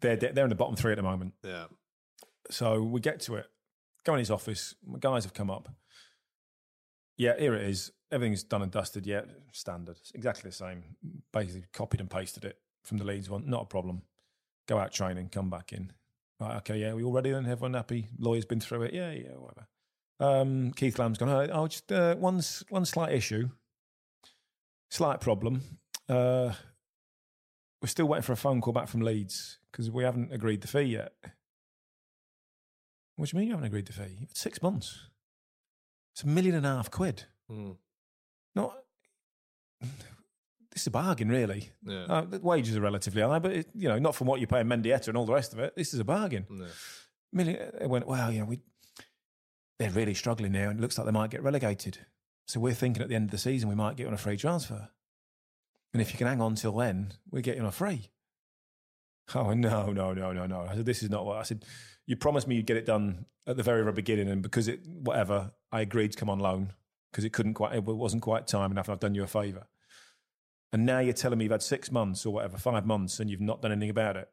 they're 0.00 0.16
they're 0.16 0.44
in 0.44 0.48
the 0.48 0.54
bottom 0.54 0.76
three 0.76 0.92
at 0.92 0.96
the 0.96 1.02
moment. 1.02 1.34
Yeah. 1.44 1.66
So 2.50 2.80
we 2.82 3.00
get 3.00 3.20
to 3.22 3.34
it. 3.34 3.46
Go 4.04 4.14
in 4.14 4.20
his 4.20 4.30
office. 4.30 4.74
My 4.86 4.98
guys 4.98 5.24
have 5.24 5.34
come 5.34 5.50
up. 5.50 5.68
Yeah, 7.16 7.38
here 7.38 7.54
it 7.54 7.62
is. 7.68 7.92
Everything's 8.10 8.42
done 8.42 8.62
and 8.62 8.70
dusted. 8.72 9.06
Yeah, 9.06 9.22
standard. 9.52 9.96
It's 10.00 10.12
exactly 10.12 10.48
the 10.48 10.56
same. 10.56 10.82
Basically, 11.32 11.64
copied 11.72 12.00
and 12.00 12.08
pasted 12.08 12.44
it 12.44 12.58
from 12.84 12.98
the 12.98 13.04
Leeds 13.04 13.28
one. 13.28 13.44
Not 13.46 13.64
a 13.64 13.66
problem. 13.66 14.02
Go 14.66 14.78
out 14.78 14.92
training, 14.92 15.28
come 15.30 15.50
back 15.50 15.72
in. 15.72 15.92
Right, 16.40 16.56
okay, 16.58 16.78
yeah, 16.78 16.94
we 16.94 17.02
all 17.02 17.12
ready 17.12 17.32
then? 17.32 17.46
Everyone 17.46 17.74
happy? 17.74 18.08
Lawyer's 18.18 18.44
been 18.44 18.60
through 18.60 18.82
it. 18.82 18.94
Yeah, 18.94 19.10
yeah, 19.10 19.30
whatever. 19.30 19.66
Um, 20.20 20.72
Keith 20.72 20.98
Lamb's 20.98 21.18
gone, 21.18 21.28
oh, 21.28 21.48
oh 21.52 21.68
just 21.68 21.90
uh, 21.92 22.16
one, 22.16 22.40
one 22.70 22.84
slight 22.84 23.12
issue, 23.12 23.50
slight 24.90 25.20
problem. 25.20 25.62
Uh, 26.08 26.52
we're 27.80 27.88
still 27.88 28.06
waiting 28.06 28.22
for 28.22 28.32
a 28.32 28.36
phone 28.36 28.60
call 28.60 28.72
back 28.72 28.88
from 28.88 29.02
Leeds 29.02 29.58
because 29.70 29.90
we 29.90 30.02
haven't 30.02 30.32
agreed 30.32 30.60
the 30.60 30.68
fee 30.68 30.82
yet. 30.82 31.12
What 33.16 33.28
do 33.28 33.36
you 33.36 33.40
mean 33.40 33.48
you 33.48 33.54
haven't 33.54 33.66
agreed 33.66 33.86
the 33.86 33.92
fee? 33.92 34.16
You've 34.18 34.30
had 34.30 34.36
six 34.36 34.62
months. 34.62 35.08
It's 36.14 36.24
a 36.24 36.26
million 36.26 36.54
and 36.56 36.66
a 36.66 36.70
half 36.70 36.90
quid. 36.90 37.24
Mm. 37.50 37.76
Not. 38.54 38.76
This 39.80 40.82
is 40.82 40.86
a 40.88 40.92
bargain, 40.92 41.28
really. 41.28 41.70
Yeah. 41.84 42.04
Uh, 42.08 42.20
the 42.22 42.38
wages 42.40 42.76
are 42.76 42.80
relatively 42.80 43.22
high, 43.22 43.38
but 43.38 43.52
it, 43.52 43.68
you 43.74 43.88
know, 43.88 43.98
not 43.98 44.14
from 44.14 44.26
what 44.26 44.40
you're 44.40 44.46
paying 44.46 44.66
Mendieta 44.66 45.08
and 45.08 45.16
all 45.16 45.26
the 45.26 45.32
rest 45.32 45.52
of 45.52 45.58
it. 45.58 45.74
This 45.76 45.94
is 45.94 46.00
a 46.00 46.04
bargain. 46.04 46.46
Yeah. 46.50 46.66
Million, 47.32 47.70
they 47.78 47.86
went, 47.86 48.06
well, 48.06 48.30
you 48.32 48.40
know, 48.40 48.46
we 48.46 48.60
they're 49.78 49.90
really 49.90 50.14
struggling 50.14 50.52
now, 50.52 50.68
and 50.70 50.78
it 50.78 50.82
looks 50.82 50.98
like 50.98 51.04
they 51.04 51.12
might 51.12 51.30
get 51.30 51.42
relegated. 51.42 51.98
So 52.46 52.60
we're 52.60 52.74
thinking 52.74 53.02
at 53.02 53.08
the 53.08 53.14
end 53.14 53.26
of 53.26 53.30
the 53.30 53.38
season 53.38 53.68
we 53.68 53.74
might 53.74 53.96
get 53.96 54.06
on 54.06 54.14
a 54.14 54.18
free 54.18 54.36
transfer. 54.36 54.88
And 55.92 56.02
if 56.02 56.12
you 56.12 56.18
can 56.18 56.26
hang 56.26 56.40
on 56.40 56.54
till 56.54 56.72
then, 56.72 57.12
we 57.30 57.42
get 57.42 57.56
you 57.56 57.62
on 57.62 57.68
a 57.68 57.72
free. 57.72 58.10
Oh 59.34 59.52
no, 59.52 59.92
no, 59.92 60.14
no, 60.14 60.32
no, 60.32 60.46
no! 60.46 60.60
I 60.62 60.74
said 60.74 60.86
this 60.86 61.02
is 61.02 61.10
not 61.10 61.26
what 61.26 61.36
I 61.36 61.42
said. 61.42 61.64
You 62.06 62.16
promised 62.16 62.48
me 62.48 62.56
you'd 62.56 62.66
get 62.66 62.78
it 62.78 62.86
done 62.86 63.26
at 63.46 63.56
the 63.56 63.62
very, 63.62 63.82
very 63.82 63.92
beginning, 63.92 64.28
and 64.28 64.42
because 64.42 64.68
it 64.68 64.86
whatever, 64.86 65.52
I 65.70 65.82
agreed 65.82 66.12
to 66.12 66.18
come 66.18 66.30
on 66.30 66.38
loan 66.38 66.72
because 67.10 67.24
it 67.24 67.32
couldn't 67.32 67.54
quite, 67.54 67.74
it 67.74 67.84
wasn't 67.84 68.22
quite 68.22 68.46
time 68.46 68.70
enough, 68.70 68.88
and 68.88 68.94
I've 68.94 69.00
done 69.00 69.14
you 69.14 69.22
a 69.22 69.26
favour. 69.26 69.66
And 70.72 70.84
now 70.84 70.98
you're 70.98 71.14
telling 71.14 71.38
me 71.38 71.44
you've 71.44 71.52
had 71.52 71.62
six 71.62 71.90
months 71.90 72.26
or 72.26 72.32
whatever, 72.32 72.58
five 72.58 72.86
months, 72.86 73.20
and 73.20 73.30
you've 73.30 73.40
not 73.40 73.62
done 73.62 73.72
anything 73.72 73.90
about 73.90 74.16
it. 74.16 74.28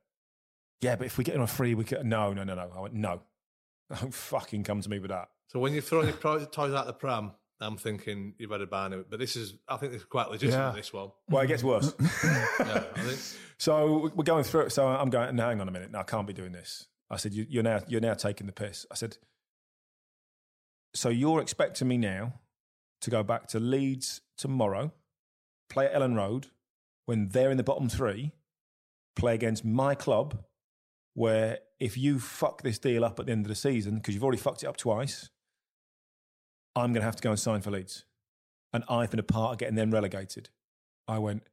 Yeah, 0.81 0.95
but 0.95 1.07
if 1.07 1.17
we 1.17 1.23
get 1.23 1.35
on 1.35 1.41
a 1.41 1.47
free, 1.47 1.73
we 1.73 1.85
can. 1.85 2.07
No, 2.09 2.33
no, 2.33 2.43
no, 2.43 2.55
no. 2.55 2.71
I 2.75 2.81
went 2.81 2.93
no. 2.93 3.21
Don't 3.99 4.13
fucking 4.13 4.63
come 4.63 4.81
to 4.81 4.89
me 4.89 4.99
with 4.99 5.11
that. 5.11 5.29
So 5.47 5.59
when 5.59 5.73
you're 5.73 5.81
throwing 5.81 6.07
your 6.07 6.17
pro- 6.17 6.43
toys 6.45 6.73
out 6.73 6.85
the 6.87 6.93
pram, 6.93 7.31
I'm 7.61 7.77
thinking 7.77 8.33
you've 8.37 8.51
had 8.51 8.61
a 8.61 8.67
ban 8.67 8.93
it. 8.93 9.09
But 9.09 9.19
this 9.19 9.35
is, 9.35 9.53
I 9.67 9.77
think 9.77 9.91
this 9.93 10.01
is 10.01 10.07
quite 10.07 10.29
legitimate, 10.29 10.57
Yeah. 10.57 10.71
this 10.75 10.91
one. 10.91 11.11
Well, 11.29 11.43
it 11.43 11.47
gets 11.47 11.63
worse. 11.63 11.93
yeah, 12.23 12.83
I 12.95 13.01
think, 13.01 13.19
So 13.57 14.11
we're 14.13 14.23
going 14.25 14.43
through 14.43 14.61
it. 14.61 14.71
So 14.71 14.85
I'm 14.87 15.09
going. 15.09 15.35
No, 15.35 15.47
hang 15.47 15.61
on 15.61 15.67
a 15.67 15.71
minute. 15.71 15.91
No, 15.91 15.99
I 15.99 16.03
can't 16.03 16.27
be 16.27 16.33
doing 16.33 16.51
this. 16.51 16.87
I 17.09 17.15
said, 17.17 17.33
you, 17.33 17.45
"You're 17.49 17.63
now 17.63 17.79
you're 17.87 18.01
now 18.01 18.13
taking 18.15 18.47
the 18.47 18.51
piss." 18.53 18.85
I 18.91 18.95
said, 18.95 19.17
"So 20.93 21.07
you're 21.09 21.39
expecting 21.41 21.87
me 21.87 21.97
now 21.97 22.33
to 23.01 23.09
go 23.09 23.23
back 23.23 23.47
to 23.49 23.59
Leeds 23.59 24.19
tomorrow, 24.37 24.91
play 25.69 25.85
at 25.85 25.93
Elland 25.93 26.15
Road 26.17 26.47
when 27.05 27.29
they're 27.29 27.51
in 27.51 27.57
the 27.57 27.63
bottom 27.63 27.87
three, 27.87 28.33
play 29.15 29.35
against 29.35 29.63
my 29.63 29.95
club, 29.95 30.43
where 31.13 31.59
if 31.79 31.97
you 31.97 32.19
fuck 32.19 32.61
this 32.63 32.79
deal 32.79 33.05
up 33.05 33.19
at 33.19 33.27
the 33.27 33.31
end 33.31 33.45
of 33.45 33.49
the 33.49 33.55
season 33.55 33.95
because 33.95 34.13
you've 34.13 34.23
already 34.23 34.39
fucked 34.39 34.63
it 34.63 34.67
up 34.67 34.75
twice, 34.77 35.29
I'm 36.75 36.91
going 36.93 37.01
to 37.01 37.05
have 37.05 37.15
to 37.15 37.23
go 37.23 37.31
and 37.31 37.39
sign 37.39 37.61
for 37.61 37.71
Leeds, 37.71 38.05
and 38.73 38.83
I've 38.89 39.11
been 39.11 39.19
a 39.19 39.23
part 39.23 39.53
of 39.53 39.57
getting 39.59 39.75
them 39.75 39.91
relegated." 39.91 40.49
I 41.07 41.19
went, 41.19 41.43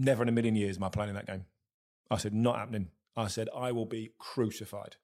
Never 0.00 0.22
in 0.22 0.28
a 0.28 0.32
million 0.32 0.54
years 0.54 0.76
am 0.76 0.84
I 0.84 0.90
playing 0.90 1.08
in 1.08 1.16
that 1.16 1.26
game. 1.26 1.44
I 2.08 2.18
said, 2.18 2.32
not 2.32 2.56
happening. 2.56 2.90
I 3.16 3.26
said, 3.26 3.48
I 3.54 3.72
will 3.72 3.84
be 3.84 4.12
crucified. 4.16 4.94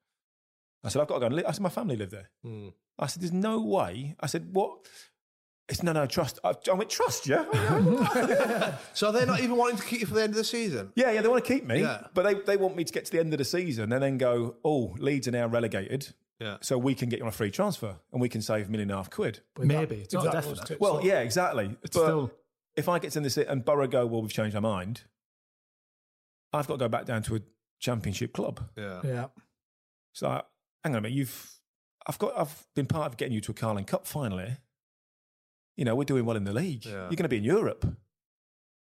I 0.85 0.89
said, 0.89 1.01
I've 1.01 1.07
got 1.09 1.15
to 1.15 1.19
go 1.19 1.25
and 1.25 1.35
live. 1.35 1.45
I 1.45 1.51
said, 1.51 1.61
my 1.61 1.69
family 1.69 1.97
live 1.97 2.11
there. 2.11 2.29
Hmm. 2.43 2.69
I 2.97 3.07
said, 3.07 3.21
there's 3.21 3.33
no 3.33 3.59
way. 3.59 4.15
I 4.21 4.27
said, 4.27 4.53
what? 4.53 4.87
It's 5.67 5.83
no, 5.83 5.91
no, 5.91 6.05
trust. 6.05 6.39
I, 6.45 6.53
I 6.71 6.73
went, 6.75 6.89
trust 6.89 7.27
you? 7.27 7.35
so 8.93 9.11
they're 9.11 9.25
not 9.25 9.41
even 9.41 9.57
wanting 9.57 9.77
to 9.77 9.83
keep 9.83 9.99
you 9.99 10.05
for 10.05 10.13
the 10.13 10.23
end 10.23 10.31
of 10.31 10.37
the 10.37 10.45
season. 10.45 10.93
yeah, 10.95 11.11
yeah, 11.11 11.21
they 11.21 11.27
want 11.27 11.43
to 11.43 11.53
keep 11.53 11.65
me. 11.65 11.81
Yeah. 11.81 12.07
But 12.13 12.23
they, 12.23 12.35
they 12.35 12.55
want 12.55 12.77
me 12.77 12.85
to 12.85 12.93
get 12.93 13.03
to 13.05 13.11
the 13.11 13.19
end 13.19 13.33
of 13.33 13.39
the 13.39 13.45
season 13.45 13.91
and 13.91 14.01
then 14.01 14.17
go, 14.17 14.55
oh, 14.63 14.95
Leeds 14.97 15.27
are 15.27 15.31
now 15.31 15.47
relegated. 15.47 16.13
Yeah. 16.39 16.57
So 16.61 16.77
we 16.77 16.95
can 16.95 17.09
get 17.09 17.19
you 17.19 17.23
on 17.23 17.29
a 17.29 17.31
free 17.31 17.51
transfer 17.51 17.95
and 18.11 18.21
we 18.21 18.29
can 18.29 18.41
save 18.41 18.67
a 18.67 18.71
million 18.71 18.89
and 18.89 18.95
a 18.95 18.97
half 18.97 19.09
quid. 19.09 19.39
Maybe. 19.57 20.01
It's 20.01 20.13
not 20.13 20.25
that 20.25 20.33
definite. 20.33 20.79
Well, 20.79 21.01
yeah, 21.03 21.21
exactly. 21.21 21.75
It's 21.83 21.95
but 21.95 22.03
still. 22.03 22.31
if 22.75 22.89
I 22.89 22.99
get 22.99 23.11
to 23.11 23.21
this 23.21 23.37
and 23.37 23.63
Boro 23.63 23.87
go, 23.87 24.05
well, 24.05 24.21
we've 24.21 24.33
changed 24.33 24.55
our 24.55 24.61
mind, 24.61 25.03
I've 26.51 26.67
got 26.67 26.75
to 26.75 26.79
go 26.79 26.89
back 26.89 27.05
down 27.05 27.23
to 27.23 27.37
a 27.37 27.39
championship 27.79 28.33
club. 28.33 28.61
Yeah. 28.77 29.01
Yeah. 29.03 29.27
So 30.13 30.29
like, 30.29 30.45
hang 30.83 30.93
on 30.93 30.99
a 30.99 31.01
minute, 31.01 31.15
you've 31.15 31.51
I've 32.07 32.19
got 32.19 32.37
I've 32.37 32.65
been 32.75 32.85
part 32.85 33.07
of 33.07 33.17
getting 33.17 33.33
you 33.33 33.41
to 33.41 33.51
a 33.51 33.55
Carling 33.55 33.85
Cup 33.85 34.05
final 34.05 34.37
here. 34.37 34.59
You 35.77 35.85
know, 35.85 35.95
we're 35.95 36.05
doing 36.05 36.25
well 36.25 36.37
in 36.37 36.43
the 36.43 36.53
league. 36.53 36.85
Yeah. 36.85 36.91
You're 36.91 37.09
going 37.09 37.23
to 37.23 37.29
be 37.29 37.37
in 37.37 37.43
Europe. 37.43 37.85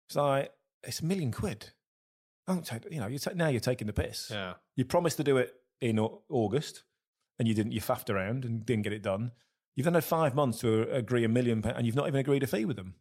It's 0.08 0.16
like 0.16 0.52
it's 0.82 1.00
a 1.00 1.04
million 1.04 1.30
quid. 1.32 1.70
Don't 2.46 2.66
take, 2.66 2.90
you 2.90 2.98
know, 2.98 3.06
you 3.06 3.18
take, 3.18 3.36
now 3.36 3.48
you're 3.48 3.60
taking 3.60 3.86
the 3.86 3.92
piss. 3.92 4.28
Yeah. 4.30 4.54
You 4.74 4.84
promised 4.84 5.16
to 5.18 5.24
do 5.24 5.36
it 5.36 5.54
in 5.80 5.98
August, 5.98 6.82
and 7.38 7.48
you 7.48 7.54
didn't. 7.54 7.72
You 7.72 7.80
faffed 7.80 8.10
around 8.10 8.44
and 8.44 8.64
didn't 8.64 8.82
get 8.82 8.92
it 8.92 9.02
done. 9.02 9.32
You've 9.74 9.84
then 9.84 9.94
had 9.94 10.04
five 10.04 10.34
months 10.34 10.60
to 10.60 10.82
agree 10.90 11.24
a 11.24 11.28
million, 11.28 11.62
pound, 11.62 11.76
and 11.76 11.86
you've 11.86 11.96
not 11.96 12.06
even 12.06 12.20
agreed 12.20 12.42
a 12.42 12.46
fee 12.46 12.64
with 12.64 12.76
them. 12.76 12.94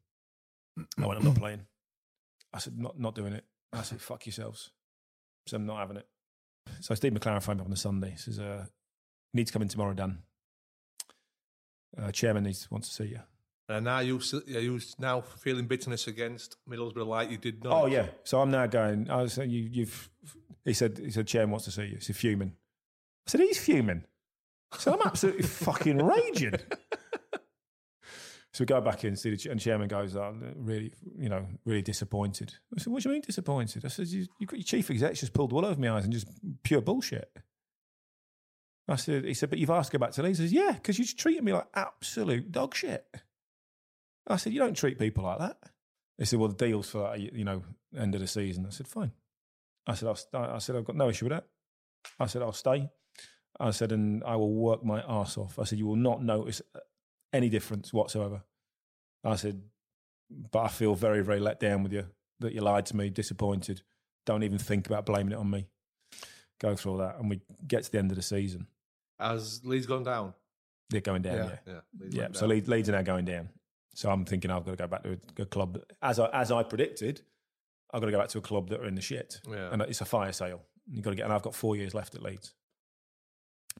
I 0.98 1.06
went, 1.06 1.20
I'm 1.20 1.26
not 1.26 1.36
playing. 1.36 1.66
I 2.54 2.60
said, 2.60 2.78
not 2.78 3.00
not 3.00 3.16
doing 3.16 3.34
it. 3.34 3.46
I 3.74 3.82
said, 3.84 4.02
fuck 4.02 4.26
yourselves. 4.26 4.72
So 5.48 5.58
I'm 5.58 5.66
not 5.66 5.80
having 5.80 5.98
it. 5.98 6.08
So 6.80 6.96
Steve 6.96 7.14
McClaren 7.14 7.42
phoned 7.42 7.60
me 7.60 7.62
up 7.62 7.68
on 7.68 7.72
the 7.72 7.78
Sunday. 7.78 8.12
He 8.12 8.18
says, 8.18 8.40
uh, 8.40 8.66
need 9.34 9.48
to 9.48 9.54
come 9.54 9.62
in 9.62 9.68
tomorrow, 9.68 9.94
Dan. 9.94 10.20
Uh, 11.98 12.12
chairman 12.12 12.44
needs 12.44 12.70
wants 12.72 12.90
to 12.90 13.04
see 13.04 13.10
you. 13.10 13.20
And 13.68 13.86
now 13.86 14.00
you 14.00 14.20
you 14.46 14.80
now 15.00 15.22
feeling 15.22 15.66
bitterness 15.66 16.08
against 16.08 16.58
Middlesbrough 16.70 17.08
like 17.08 17.32
you 17.32 17.38
did 17.38 17.64
not. 17.64 17.74
Oh 17.74 17.86
yeah. 17.86 18.08
So 18.24 18.42
I'm 18.42 18.52
now 18.52 18.68
going. 18.68 19.10
I 19.10 19.22
was 19.22 19.34
saying 19.34 19.50
you, 19.50 19.68
you've. 19.72 20.10
He 20.66 20.74
said. 20.74 20.98
He 20.98 21.12
said. 21.12 21.28
Chairman 21.28 21.52
wants 21.52 21.66
to 21.66 21.72
see 21.72 21.84
you. 21.84 21.98
He's 22.06 22.16
fuming. 22.16 22.54
I 23.28 23.32
said 23.32 23.42
he's 23.42 23.60
fuming. 23.60 24.04
So 24.78 24.94
I'm 24.94 25.02
absolutely 25.06 25.44
fucking 25.44 25.98
raging. 25.98 26.56
So 28.54 28.64
we 28.64 28.66
go 28.66 28.82
back 28.82 29.06
in, 29.06 29.16
see 29.16 29.34
the 29.34 29.50
and 29.50 29.60
chairman 29.60 29.88
goes, 29.88 30.16
"I'm 30.16 30.54
really, 30.58 30.94
you 31.18 31.30
know, 31.30 31.48
really 31.64 31.82
disappointed." 31.82 32.54
I 32.76 32.82
said, 32.82 32.92
"What 32.92 33.02
do 33.02 33.10
you 33.10 33.14
mean 33.14 33.22
disappointed?" 33.22 33.86
I 33.86 33.88
said, 33.88 34.08
"You, 34.08 34.28
you 34.40 34.48
got 34.48 34.58
your 34.58 34.66
chief 34.66 34.92
exec 34.92 35.14
just 35.14 35.32
pulled 35.32 35.54
all 35.54 35.66
over 35.66 35.80
my 35.80 35.92
eyes 35.92 36.04
and 36.04 36.12
just 36.12 36.28
pure 36.64 36.82
bullshit." 36.82 37.32
I 38.90 38.98
said, 38.98 39.24
"He 39.24 39.34
said, 39.34 39.50
but 39.50 39.60
you've 39.60 39.70
asked 39.70 39.92
to 39.92 39.98
go 39.98 40.02
back 40.06 40.12
to 40.14 40.24
Leeds." 40.24 40.40
He 40.40 40.46
says, 40.46 40.54
"Yeah, 40.54 40.74
because 40.74 41.00
you 41.00 41.06
treated 41.06 41.46
me 41.46 41.54
like 41.54 41.68
absolute 41.74 42.52
dog 42.52 42.76
shit." 42.76 43.08
I 44.28 44.36
said, 44.36 44.52
"You 44.52 44.60
don't 44.60 44.76
treat 44.76 45.00
people 45.00 45.24
like 45.24 45.40
that." 45.40 45.58
He 46.18 46.26
said, 46.26 46.38
"Well, 46.40 46.50
the 46.50 46.66
deal's 46.66 46.90
for 46.90 47.16
you 47.16 47.46
know, 47.46 47.64
end 47.98 48.16
of 48.16 48.22
the 48.22 48.28
season." 48.28 48.66
I 48.66 48.72
said, 48.72 48.88
"Fine." 48.88 49.14
I 49.88 49.94
said, 49.94 50.10
I'll 50.10 50.16
st- 50.16 50.36
"I 50.36 50.58
said 50.58 50.76
I've 50.76 50.86
got 50.86 50.98
no 50.98 51.08
issue 51.08 51.26
with 51.26 51.32
that." 51.32 51.48
I 52.20 52.26
said, 52.26 52.42
"I'll 52.42 52.52
stay." 52.52 52.90
I 53.60 53.72
said, 53.72 53.91
"And 53.91 54.24
I 54.24 54.36
will 54.36 54.54
work 54.54 54.84
my 54.84 55.02
ass 55.08 55.38
off." 55.38 55.60
I 55.60 55.64
said, 55.64 55.80
"You 55.80 55.86
will 55.88 55.95
not 55.95 56.24
notice 56.24 56.62
any 57.34 57.49
difference 57.49 57.93
whatsoever." 57.93 58.43
I 59.24 59.36
said, 59.36 59.62
"But 60.30 60.60
I 60.64 60.68
feel 60.70 60.95
very, 60.95 61.22
very 61.24 61.39
let 61.39 61.60
down 61.60 61.84
with 61.84 61.93
you 61.93 62.08
that 62.39 62.54
you 62.54 62.62
lied 62.62 62.86
to 62.88 62.95
me, 62.95 63.10
disappointed. 63.10 63.82
Don't 64.26 64.43
even 64.43 64.58
think 64.58 64.88
about 64.88 65.06
blaming 65.06 65.34
it 65.34 65.38
on 65.38 65.49
me." 65.49 65.68
Go 66.60 66.76
through 66.76 66.93
all 66.93 66.97
that, 66.99 67.18
and 67.20 67.30
we 67.30 67.41
get 67.68 67.84
to 67.84 67.91
the 67.91 67.97
end 67.99 68.12
of 68.12 68.18
the 68.18 68.22
season. 68.24 68.68
Has 69.20 69.64
Leeds 69.66 69.86
gone 69.88 70.04
down? 70.04 70.34
They're 70.89 71.02
going 71.02 71.22
down, 71.22 71.36
Yeah, 71.36 71.43
yeah, 71.66 71.74
yeah, 71.74 71.80
Leeds 71.99 72.16
yeah. 72.16 72.28
So. 72.34 72.45
Leeds, 72.47 72.68
Leeds 72.68 72.89
are 72.89 72.93
now 72.93 73.02
going 73.02 73.26
down. 73.26 73.49
So 73.93 74.10
I'm 74.10 74.26
thinking 74.26 74.52
I've 74.52 74.64
got 74.66 74.72
to 74.72 74.78
go 74.78 74.88
back 74.88 75.04
to 75.04 75.18
a, 75.39 75.41
a 75.41 75.45
club 75.45 75.80
as 76.02 76.20
I 76.20 76.28
as 76.30 76.52
I 76.52 76.64
predicted. 76.64 77.22
I've 77.93 77.99
got 78.02 78.06
to 78.08 78.12
go 78.12 78.20
back 78.20 78.30
to 78.30 78.38
a 78.38 78.41
club 78.41 78.70
that 78.70 78.80
are 78.80 78.86
in 78.86 78.95
the 78.95 79.02
shit, 79.02 79.41
Yeah. 79.49 79.70
and 79.72 79.82
it's 79.82 80.02
a 80.02 80.06
fire 80.06 80.32
sale. 80.32 80.62
You've 80.89 81.04
got 81.04 81.10
to 81.12 81.16
get, 81.16 81.24
and 81.24 81.34
I've 81.34 81.41
got 81.41 81.56
four 81.56 81.76
years 81.76 81.93
left 81.93 82.16
at 82.16 82.22
Leeds. 82.22 82.54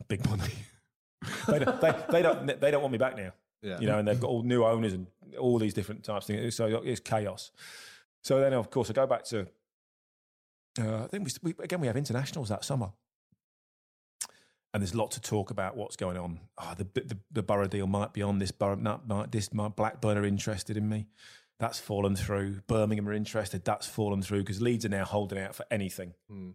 Big 0.08 0.28
money. 0.30 0.54
they, 1.48 1.60
don't, 1.60 1.82
they, 1.82 1.96
they 2.10 2.22
don't. 2.22 2.62
They 2.62 2.72
don't 2.72 2.82
want 2.82 2.92
me 2.92 2.98
back 2.98 3.16
now. 3.16 3.32
Yeah. 3.62 3.80
You 3.80 3.88
know, 3.88 4.00
and 4.00 4.08
they've 4.08 4.20
got 4.20 4.28
all 4.28 4.44
new 4.44 4.64
owners 4.64 4.94
and 4.94 5.08
all 5.40 5.60
these 5.60 5.74
different 5.74 6.04
types 6.04 6.28
of 6.30 6.36
things. 6.36 6.56
So 6.56 6.82
it's 6.84 7.00
chaos. 7.00 7.52
So 8.24 8.40
then, 8.40 8.54
of 8.54 8.70
course, 8.70 8.90
I 8.90 8.94
go 8.94 9.08
back 9.08 9.24
to. 9.26 9.48
Uh, 10.80 11.04
I 11.04 11.08
think 11.08 11.28
we, 11.42 11.54
we 11.54 11.64
again 11.64 11.82
we 11.82 11.88
have 11.88 11.98
internationals 11.98 12.50
that 12.50 12.64
summer, 12.64 12.92
and 14.74 14.82
there's 14.82 14.96
lots 14.96 15.18
of 15.18 15.24
talk 15.24 15.52
about 15.52 15.76
what's 15.76 15.96
going 15.96 16.18
on. 16.18 16.40
Oh, 16.58 16.74
the 16.78 16.86
the, 16.94 17.18
the 17.32 17.44
Boro 17.44 17.68
deal 17.68 17.88
might 17.88 18.14
be 18.14 18.22
on. 18.22 18.40
This 18.40 18.52
Boro, 18.52 18.76
not, 18.76 19.08
might, 19.08 19.32
this 19.32 19.54
my 19.54 19.68
Blackburn 19.68 20.18
are 20.18 20.26
interested 20.26 20.78
in 20.78 20.88
me. 20.88 21.08
That's 21.60 21.80
fallen 21.80 22.16
through. 22.16 22.62
Birmingham 22.66 23.08
are 23.08 23.14
interested. 23.14 23.64
That's 23.64 23.86
fallen 23.86 24.24
through 24.24 24.40
because 24.40 24.62
Leeds 24.62 24.86
are 24.86 24.90
now 24.90 25.06
holding 25.06 25.38
out 25.38 25.54
for 25.54 25.66
anything. 25.70 26.16
Hmm. 26.28 26.52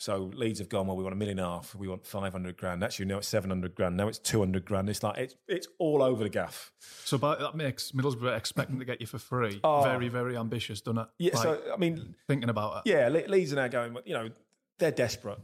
So 0.00 0.30
Leeds 0.34 0.60
have 0.60 0.70
gone, 0.70 0.86
well, 0.86 0.96
we 0.96 1.02
want 1.04 1.12
a 1.12 1.16
million 1.16 1.38
and 1.38 1.46
a 1.46 1.50
half. 1.50 1.74
We 1.74 1.86
want 1.86 2.06
500 2.06 2.56
grand. 2.56 2.82
Actually, 2.82 3.04
now 3.04 3.18
it's 3.18 3.28
700 3.28 3.74
grand. 3.74 3.98
Now 3.98 4.08
it's 4.08 4.18
200 4.18 4.64
grand. 4.64 4.88
It's 4.88 5.02
like, 5.02 5.18
it's, 5.18 5.36
it's 5.46 5.68
all 5.78 6.02
over 6.02 6.22
the 6.22 6.30
gaff. 6.30 6.72
So 7.04 7.18
but 7.18 7.38
that 7.38 7.54
makes 7.54 7.92
Middlesbrough 7.92 8.34
expecting 8.34 8.78
to 8.78 8.86
get 8.86 9.02
you 9.02 9.06
for 9.06 9.18
free. 9.18 9.60
Oh. 9.62 9.82
Very, 9.82 10.08
very 10.08 10.38
ambitious, 10.38 10.80
doesn't 10.80 11.02
it? 11.02 11.08
Yeah, 11.18 11.34
Like, 11.34 11.42
so, 11.42 11.60
I 11.74 11.76
mean, 11.76 12.14
thinking 12.26 12.48
about 12.48 12.78
it. 12.78 12.90
yeah, 12.90 13.08
Le- 13.08 13.28
Leeds 13.28 13.52
are 13.52 13.56
now 13.56 13.68
going, 13.68 13.94
you 14.06 14.14
know, 14.14 14.30
they're 14.78 14.90
desperate. 14.90 15.38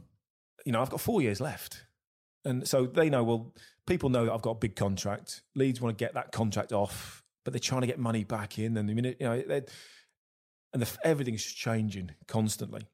You 0.65 0.71
know, 0.71 0.81
I've 0.81 0.89
got 0.89 1.01
four 1.01 1.21
years 1.21 1.39
left. 1.39 1.83
And 2.43 2.67
so 2.67 2.87
they 2.87 3.11
know, 3.11 3.23
well, 3.23 3.53
people 3.85 4.09
know 4.09 4.25
that 4.25 4.33
I've 4.33 4.41
got 4.41 4.51
a 4.51 4.55
big 4.55 4.75
contract. 4.75 5.43
Leeds 5.53 5.79
want 5.79 5.95
to 5.95 6.03
get 6.03 6.15
that 6.15 6.31
contract 6.31 6.73
off, 6.73 7.23
but 7.45 7.53
they're 7.53 7.59
trying 7.59 7.81
to 7.81 7.87
get 7.87 7.99
money 7.99 8.23
back 8.23 8.57
in. 8.57 8.75
And 8.75 8.89
the 8.89 8.95
minute, 8.95 9.17
you 9.19 9.27
know, 9.27 9.33
and 10.73 10.81
the, 10.81 10.97
everything's 11.03 11.45
changing 11.45 12.09
constantly. 12.27 12.87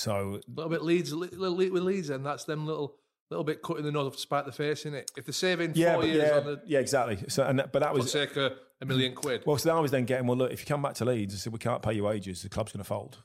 So 0.00 0.40
A 0.46 0.50
little 0.50 0.70
bit 0.70 0.82
Leeds, 0.82 1.12
li- 1.12 1.28
little, 1.32 1.56
li- 1.56 1.70
with 1.70 1.82
Leeds, 1.82 2.10
and 2.10 2.24
that's 2.24 2.44
them 2.44 2.66
little 2.66 2.96
little 3.30 3.44
bit 3.44 3.62
cutting 3.62 3.84
the 3.84 3.92
nose 3.92 4.08
off 4.08 4.14
to 4.14 4.18
spite 4.20 4.44
the 4.44 4.50
face, 4.52 4.86
in 4.86 4.94
it? 4.94 5.08
If 5.16 5.24
they're 5.24 5.32
saving 5.32 5.72
yeah, 5.76 5.94
four 5.94 6.04
years 6.04 6.28
yeah, 6.30 6.36
on 6.38 6.44
the 6.46 6.60
yeah, 6.66 6.78
exactly. 6.80 7.18
So, 7.28 7.44
and 7.44 7.60
that, 7.60 7.72
but 7.72 7.78
that 7.80 7.94
was 7.94 8.12
of 8.12 8.38
a 8.80 8.84
million 8.86 9.14
quid. 9.14 9.44
Well, 9.46 9.56
so 9.56 9.68
then 9.68 9.76
I 9.76 9.80
was 9.80 9.92
then 9.92 10.04
getting, 10.04 10.26
well, 10.26 10.36
look, 10.36 10.52
if 10.52 10.60
you 10.60 10.66
come 10.66 10.82
back 10.82 10.94
to 10.94 11.04
Leeds, 11.04 11.34
I 11.34 11.36
said, 11.38 11.52
we 11.52 11.60
can't 11.60 11.80
pay 11.80 11.92
you 11.92 12.02
wages, 12.04 12.42
the 12.42 12.48
club's 12.48 12.72
going 12.72 12.82
to 12.82 12.88
fold. 12.88 13.18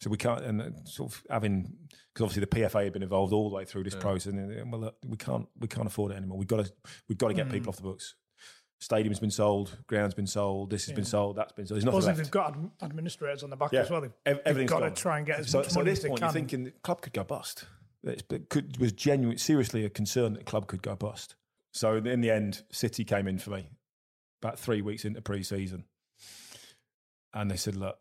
So 0.00 0.08
we 0.10 0.16
can't, 0.18 0.44
and 0.44 0.62
uh, 0.62 0.70
sort 0.84 1.10
of 1.12 1.22
having, 1.28 1.62
because 2.14 2.22
obviously 2.30 2.40
the 2.42 2.46
PFA 2.68 2.84
had 2.84 2.92
been 2.92 3.02
involved 3.02 3.32
all 3.32 3.48
the 3.50 3.56
way 3.56 3.64
through 3.64 3.82
this 3.82 3.94
Yeah. 3.94 4.00
process, 4.00 4.32
and 4.32 4.52
uh, 4.60 4.64
well, 4.70 4.80
look, 4.82 4.96
we 5.04 5.16
can't, 5.16 5.48
we 5.58 5.66
can't 5.66 5.88
afford 5.88 6.12
it 6.12 6.16
anymore. 6.16 6.38
We've 6.38 6.46
got 6.46 6.64
to, 6.64 6.72
we've 7.08 7.18
got 7.18 7.28
to 7.28 7.34
get 7.34 7.48
Mm. 7.48 7.52
people 7.52 7.70
off 7.70 7.76
the 7.76 7.82
books. 7.82 8.14
Stadium's 8.80 9.18
been 9.18 9.30
sold, 9.30 9.76
ground's 9.88 10.14
been 10.14 10.26
sold, 10.28 10.70
this 10.70 10.86
has 10.86 10.94
been 10.94 11.04
sold, 11.04 11.36
that's 11.36 11.52
been 11.52 11.66
sold. 11.66 11.76
There's 11.76 11.84
nothing 11.84 12.00
Suppose 12.00 12.12
if 12.12 12.16
left. 12.18 12.18
they've 12.18 12.30
got 12.30 12.56
ad- 12.56 12.70
administrators 12.90 13.42
on 13.42 13.50
the 13.50 13.56
back 13.56 13.72
Yeah, 13.72 13.80
as 13.80 13.90
well. 13.90 14.00
They've, 14.02 14.12
Ev- 14.24 14.36
they've 14.36 14.42
everything's 14.46 14.70
got 14.70 14.80
gone. 14.80 14.94
to 14.94 15.02
try 15.02 15.18
and 15.18 15.26
get 15.26 15.40
as 15.40 15.50
so, 15.50 15.58
much 15.58 15.66
so 15.68 15.70
at 15.72 15.74
money 15.84 15.90
this 15.90 15.98
as 15.98 16.02
they 16.04 16.08
point, 16.10 16.20
can. 16.20 16.26
you're 16.26 16.32
thinking 16.32 16.64
the 16.64 16.70
club 16.82 17.00
could 17.00 17.12
go 17.12 17.24
bust. 17.24 17.64
It's, 18.04 18.22
it 18.30 18.48
could, 18.48 18.76
was 18.78 18.92
genuine, 18.92 19.36
seriously 19.38 19.84
a 19.84 19.90
concern 19.90 20.34
that 20.34 20.38
the 20.40 20.44
club 20.44 20.68
could 20.68 20.82
go 20.82 20.94
bust. 20.94 21.34
So 21.72 21.96
in 21.96 22.20
the 22.20 22.30
end, 22.30 22.62
City 22.70 23.04
came 23.04 23.26
in 23.26 23.38
for 23.38 23.50
me 23.50 23.68
about 24.40 24.58
three 24.60 24.80
weeks 24.80 25.04
into 25.04 25.20
pre-season, 25.20 25.84
and 27.34 27.50
they 27.50 27.56
said, 27.56 27.74
"Look, 27.76 27.98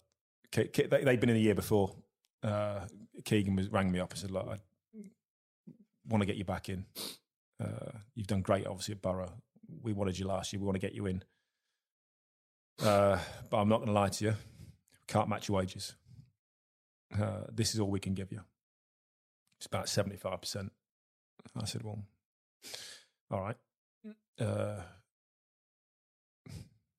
Ke- 0.52 0.72
Ke- 0.72 0.90
they, 0.90 1.04
they'd 1.04 1.20
been 1.20 1.30
in 1.32 1.36
a 1.36 1.40
year 1.40 1.56
before. 1.56 1.96
Uh, 2.44 2.82
Keegan 3.26 3.56
was 3.56 3.70
rang 3.70 3.92
me 3.92 4.00
up 4.00 4.12
and 4.12 4.20
said, 4.20 4.32
"Look, 4.32 4.48
I 4.48 4.60
want 6.08 6.22
to 6.22 6.26
get 6.28 6.38
you 6.38 6.46
back 6.46 6.70
in. 6.70 6.86
Uh, 7.60 7.98
you've 8.16 8.28
done 8.28 8.42
great, 8.42 8.68
obviously 8.68 8.94
at 8.94 9.02
Boro. 9.02 9.32
We 9.82 9.94
wanted 9.94 10.18
you 10.18 10.28
last 10.28 10.54
year. 10.54 10.60
We 10.60 10.66
want 10.66 10.76
to 10.76 10.86
get 10.86 10.94
you 10.94 11.06
in, 11.06 11.24
uh, 12.82 13.20
but 13.50 13.58
I'm 13.58 13.70
not 13.70 13.78
going 13.78 13.88
to 13.88 13.94
lie 13.94 14.10
to 14.10 14.26
you. 14.26 14.36
Can't 15.08 15.30
match 15.30 15.48
your 15.48 15.58
wages. 15.58 15.96
Uh, 17.14 17.44
this 17.52 17.74
is 17.74 17.80
all 17.80 17.90
we 17.90 18.00
can 18.00 18.14
give 18.14 18.32
you. 18.32 18.42
It's 19.60 19.68
about 19.68 19.90
seventy 19.90 20.18
five 20.18 20.42
percent." 20.42 20.72
I 21.56 21.66
said, 21.66 21.84
"Well, 21.84 22.04
all 23.32 23.42
right." 23.42 23.58
Uh, 24.40 24.82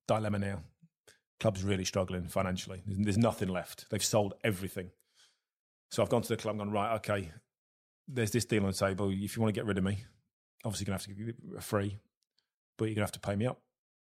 dilemma 0.07 0.39
now. 0.39 0.63
Club's 1.39 1.63
really 1.63 1.85
struggling 1.85 2.27
financially. 2.27 2.81
There's, 2.85 2.99
there's 2.99 3.17
nothing 3.17 3.47
left. 3.47 3.85
They've 3.89 4.03
sold 4.03 4.33
everything. 4.43 4.91
So 5.91 6.03
I've 6.03 6.09
gone 6.09 6.21
to 6.21 6.27
the 6.27 6.35
club 6.35 6.59
and 6.59 6.59
gone, 6.59 6.71
right, 6.71 6.95
okay, 6.97 7.31
there's 8.07 8.31
this 8.31 8.45
deal 8.45 8.63
on 8.65 8.71
the 8.71 8.77
table. 8.77 9.09
If 9.09 9.35
you 9.35 9.41
want 9.41 9.53
to 9.53 9.57
get 9.59 9.65
rid 9.65 9.77
of 9.77 9.83
me, 9.83 10.03
obviously 10.65 10.85
you're 10.85 10.97
going 10.97 10.99
to 10.99 11.09
have 11.09 11.17
to 11.17 11.23
give 11.23 11.57
a 11.57 11.61
free, 11.61 11.97
but 12.79 12.85
you're 12.85 12.95
going 12.95 13.05
to 13.05 13.11
have 13.11 13.11
to 13.11 13.19
pay 13.19 13.35
me 13.35 13.45
up. 13.45 13.61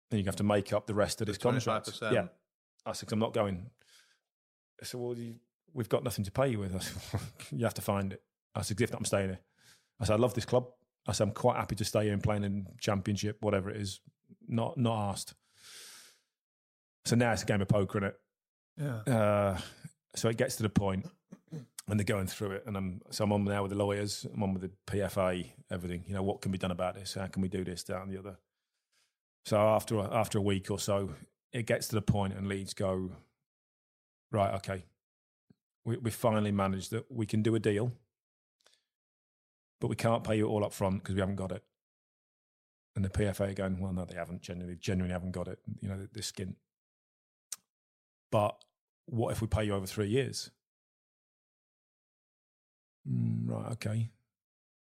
Then 0.09 0.19
you're 0.19 0.25
going 0.25 0.25
to 0.25 0.29
have 0.31 0.35
to 0.37 0.43
make 0.43 0.73
up 0.73 0.87
the 0.87 0.93
rest 0.93 1.21
of 1.21 1.27
this 1.27 1.37
contract. 1.37 1.87
25%. 1.87 2.11
Yeah. 2.11 2.25
I 2.85 2.91
said, 2.91 3.11
I'm 3.11 3.19
not 3.19 3.33
going. 3.33 3.67
I 4.81 4.85
said, 4.85 4.99
well, 4.99 5.17
you, 5.17 5.35
we've 5.73 5.87
got 5.87 6.03
nothing 6.03 6.25
to 6.25 6.31
pay 6.31 6.49
you 6.49 6.59
with. 6.59 6.75
I 6.75 6.79
said, 6.79 7.21
you 7.51 7.63
have 7.63 7.73
to 7.75 7.81
find 7.81 8.11
it. 8.11 8.21
I 8.53 8.61
said, 8.63 8.81
if 8.81 8.91
not, 8.91 8.99
I'm 8.99 9.05
staying 9.05 9.29
here. 9.29 9.39
I 9.99 10.05
said, 10.05 10.13
I 10.13 10.17
love 10.17 10.33
this 10.33 10.45
club. 10.45 10.67
I 11.07 11.13
said, 11.13 11.27
I'm 11.27 11.33
quite 11.33 11.57
happy 11.57 11.75
to 11.75 11.85
stay 11.85 12.05
here 12.05 12.13
and 12.13 12.21
playing 12.21 12.43
in 12.43 12.67
championship, 12.79 13.37
whatever 13.41 13.69
it 13.69 13.77
is. 13.77 14.01
Not 14.47 14.77
not 14.77 15.11
asked. 15.11 15.33
So 17.05 17.15
now 17.15 17.31
it's 17.31 17.43
a 17.43 17.45
game 17.45 17.61
of 17.61 17.67
poker, 17.67 17.99
is 17.99 18.11
it? 18.11 18.19
Yeah. 19.07 19.13
Uh, 19.15 19.57
so 20.15 20.29
it 20.29 20.37
gets 20.37 20.55
to 20.57 20.63
the 20.63 20.69
point 20.69 21.05
and 21.87 21.99
they're 21.99 22.05
going 22.05 22.27
through 22.27 22.51
it, 22.51 22.63
and 22.65 22.75
I'm 22.75 23.01
so 23.11 23.23
I'm 23.23 23.31
on 23.31 23.43
now 23.43 23.61
with 23.61 23.71
the 23.71 23.77
lawyers, 23.77 24.25
I'm 24.33 24.41
on 24.41 24.53
with 24.53 24.63
the 24.63 24.71
PFA, 24.87 25.47
everything. 25.71 26.03
You 26.07 26.15
know, 26.15 26.23
what 26.23 26.41
can 26.41 26.51
be 26.51 26.57
done 26.57 26.71
about 26.71 26.95
this? 26.95 27.13
How 27.13 27.27
can 27.27 27.41
we 27.41 27.47
do 27.47 27.63
this, 27.63 27.83
that, 27.83 28.01
and 28.01 28.11
the 28.11 28.17
other? 28.17 28.37
So 29.45 29.57
after 29.57 29.99
after 29.99 30.39
a 30.39 30.41
week 30.41 30.71
or 30.71 30.79
so, 30.79 31.11
it 31.53 31.67
gets 31.67 31.87
to 31.89 31.95
the 31.95 32.01
point, 32.01 32.33
and 32.33 32.47
Leeds 32.47 32.73
go, 32.73 33.11
right, 34.31 34.53
okay, 34.55 34.85
we 35.85 35.97
we 35.97 36.09
finally 36.09 36.51
managed 36.51 36.91
that 36.91 37.11
we 37.11 37.27
can 37.27 37.43
do 37.43 37.53
a 37.55 37.59
deal, 37.59 37.91
but 39.79 39.87
we 39.87 39.95
can't 39.95 40.23
pay 40.23 40.37
you 40.37 40.47
all 40.47 40.65
up 40.65 40.73
front 40.73 41.03
because 41.03 41.13
we 41.13 41.21
haven't 41.21 41.35
got 41.35 41.51
it. 41.51 41.63
And 42.95 43.05
the 43.05 43.09
PFA 43.09 43.53
going, 43.53 43.79
well, 43.79 43.91
no, 43.91 44.05
they 44.05 44.15
haven't 44.15 44.41
genuinely, 44.41 44.77
genuinely 44.77 45.11
haven't 45.11 45.33
got 45.33 45.49
it. 45.49 45.59
You 45.81 45.89
know, 45.89 46.07
the 46.11 46.23
skin. 46.23 46.55
But 48.31 48.55
what 49.05 49.31
if 49.31 49.41
we 49.41 49.47
pay 49.47 49.65
you 49.65 49.75
over 49.75 49.85
three 49.85 50.07
years? 50.07 50.49
Mm, 53.07 53.49
right, 53.49 53.71
okay. 53.73 54.09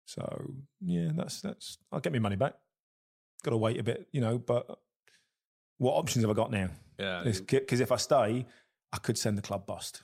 So 0.06 0.56
yeah, 0.82 1.12
that's 1.16 1.40
that's. 1.42 1.78
I'll 1.92 2.02
get 2.02 2.12
my 2.12 2.20
money 2.20 2.36
back. 2.36 2.56
Got 3.44 3.52
to 3.52 3.58
wait 3.58 3.80
a 3.80 3.84
bit, 3.84 4.08
you 4.12 4.22
know. 4.22 4.38
But 4.38 4.68
what 5.78 5.94
options 5.94 6.24
have 6.24 6.30
I 6.32 6.34
got 6.36 6.52
now? 6.52 6.70
Yeah, 7.00 7.24
because 7.26 7.80
if 7.80 7.92
I 7.92 7.96
stay, 7.96 8.46
I 8.94 8.98
could 8.98 9.18
send 9.18 9.38
the 9.38 9.42
club 9.42 9.66
bust 9.66 10.04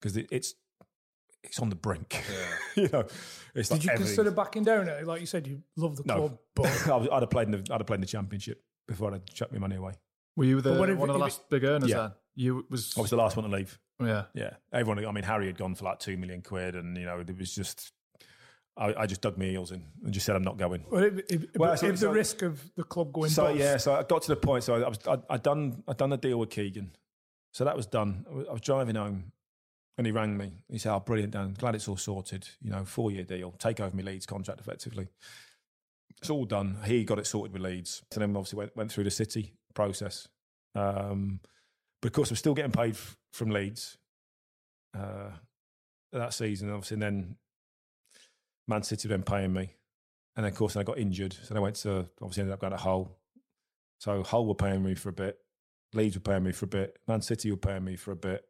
because 0.00 0.16
it, 0.16 0.26
it's 0.32 0.54
it's 1.44 1.60
on 1.60 1.68
the 1.68 1.76
brink. 1.76 2.24
Yeah. 2.28 2.46
you 2.82 2.88
know, 2.92 3.04
it's 3.54 3.68
Did 3.68 3.74
like 3.76 3.84
you 3.84 3.90
everything- 3.92 3.96
consider 4.16 4.30
backing 4.32 4.64
down? 4.64 4.88
It? 4.88 5.06
Like 5.06 5.20
you 5.20 5.26
said, 5.26 5.46
you 5.46 5.62
love 5.76 5.96
the 5.96 6.02
No. 6.04 6.16
club, 6.16 6.38
but 6.56 6.88
I 6.88 6.96
was- 6.96 7.08
I'd 7.12 7.22
have 7.22 7.30
played 7.30 7.46
in 7.48 7.52
the 7.52 7.72
I'd 7.72 7.80
have 7.80 7.86
played 7.86 7.96
in 7.98 8.00
the 8.00 8.06
championship 8.08 8.62
before 8.88 9.14
I'd 9.14 9.26
chuck 9.28 9.52
my 9.52 9.58
money 9.58 9.76
away. 9.76 9.92
Were 10.36 10.44
you 10.44 10.60
the, 10.60 10.70
But 10.70 10.80
what 10.80 10.96
one 10.96 11.08
of 11.10 11.14
the 11.14 11.20
if 11.20 11.20
last 11.20 11.48
big 11.48 11.64
earners 11.64 11.88
Yeah. 11.90 11.96
then? 11.98 12.12
You 12.34 12.66
was 12.68 12.92
I 12.98 13.00
was 13.00 13.10
the 13.10 13.16
last 13.16 13.36
one 13.36 13.48
to 13.48 13.56
leave. 13.56 13.78
yeah. 14.02 14.24
Yeah, 14.34 14.54
everyone. 14.72 15.04
I 15.06 15.10
mean, 15.12 15.24
Harry 15.24 15.46
had 15.46 15.56
gone 15.56 15.74
for 15.74 15.84
like 15.84 16.00
two 16.00 16.16
million 16.18 16.42
quid, 16.42 16.74
and 16.74 16.96
you 16.96 17.04
know, 17.06 17.20
it 17.20 17.38
was 17.38 17.54
just. 17.54 17.92
I, 18.78 18.94
I 19.02 19.06
just 19.06 19.22
dug 19.22 19.38
my 19.38 19.46
heels 19.46 19.72
in 19.72 19.82
and 20.04 20.12
just 20.12 20.26
said, 20.26 20.36
"I'm 20.36 20.42
not 20.44 20.58
going." 20.58 20.84
Well, 20.90 21.04
if, 21.04 21.18
if, 21.30 21.40
Well, 21.56 21.70
but 21.72 21.78
so- 21.78 21.86
if 21.86 21.98
so- 21.98 22.08
the 22.08 22.12
risk 22.12 22.42
of 22.42 22.62
the 22.76 22.84
club 22.84 23.12
going 23.12 23.30
So 23.30 23.44
bust, 23.44 23.58
yeah, 23.58 23.76
so 23.78 23.94
I 23.94 24.02
got 24.02 24.22
to 24.22 24.28
the 24.28 24.36
point. 24.36 24.64
So 24.64 24.74
I 24.74 24.88
was 24.88 24.98
I, 25.08 25.18
I 25.30 25.36
done 25.38 25.82
I 25.88 25.92
done 25.94 26.10
the 26.10 26.16
deal 26.18 26.38
with 26.38 26.50
Keegan, 26.50 26.90
so 27.52 27.64
that 27.64 27.76
was 27.76 27.86
done. 27.86 28.26
I 28.30 28.34
was, 28.34 28.46
I 28.48 28.52
was 28.52 28.60
driving 28.60 28.96
home, 28.96 29.32
and 29.96 30.06
he 30.06 30.12
rang 30.12 30.36
me. 30.36 30.52
He 30.68 30.78
said, 30.78 30.92
"Oh, 30.94 31.00
brilliant, 31.00 31.32
Dan. 31.32 31.54
Glad 31.58 31.74
it's 31.74 31.88
all 31.88 31.96
sorted. 31.96 32.48
You 32.60 32.70
know, 32.70 32.84
four 32.84 33.10
year 33.10 33.24
deal. 33.24 33.52
Take 33.58 33.80
over 33.80 33.96
my 33.96 34.02
Leeds 34.02 34.26
contract 34.26 34.60
effectively. 34.60 35.08
It's 36.20 36.30
all 36.30 36.44
done. 36.44 36.78
He 36.84 37.04
got 37.04 37.18
it 37.18 37.26
sorted 37.26 37.52
with 37.52 37.62
Leeds. 37.62 38.02
So 38.10 38.20
then 38.20 38.36
obviously 38.36 38.58
went 38.58 38.76
went 38.76 38.92
through 38.92 39.04
the 39.04 39.10
City 39.10 39.54
process. 39.74 40.28
Um, 40.74 41.40
but 42.02 42.08
of 42.08 42.12
course, 42.12 42.30
we're 42.30 42.36
still 42.36 42.52
getting 42.54 42.72
paid 42.72 42.92
f- 42.92 43.16
from 43.32 43.50
Leeds 43.50 43.96
uh, 44.94 45.30
that 46.12 46.34
season. 46.34 46.70
Obviously, 46.70 46.96
and 46.96 47.02
then 47.02 47.36
Man 48.68 48.82
City 48.82 49.08
then 49.08 49.22
paying 49.22 49.52
me. 49.52 49.74
And 50.36 50.44
then, 50.44 50.52
of 50.52 50.58
course, 50.58 50.76
I 50.76 50.82
got 50.82 50.98
injured. 50.98 51.32
So 51.32 51.48
then 51.48 51.56
I 51.58 51.60
went 51.60 51.76
to, 51.76 52.08
obviously, 52.20 52.42
ended 52.42 52.54
up 52.54 52.60
going 52.60 52.72
to 52.72 52.76
Hull. 52.76 53.16
So 53.98 54.22
Hull 54.22 54.46
were 54.46 54.54
paying 54.54 54.82
me 54.82 54.94
for 54.94 55.08
a 55.08 55.12
bit. 55.12 55.38
Leeds 55.94 56.16
were 56.16 56.20
paying 56.20 56.42
me 56.42 56.52
for 56.52 56.66
a 56.66 56.68
bit. 56.68 56.98
Man 57.08 57.22
City 57.22 57.50
were 57.50 57.56
paying 57.56 57.84
me 57.84 57.96
for 57.96 58.12
a 58.12 58.16
bit. 58.16 58.44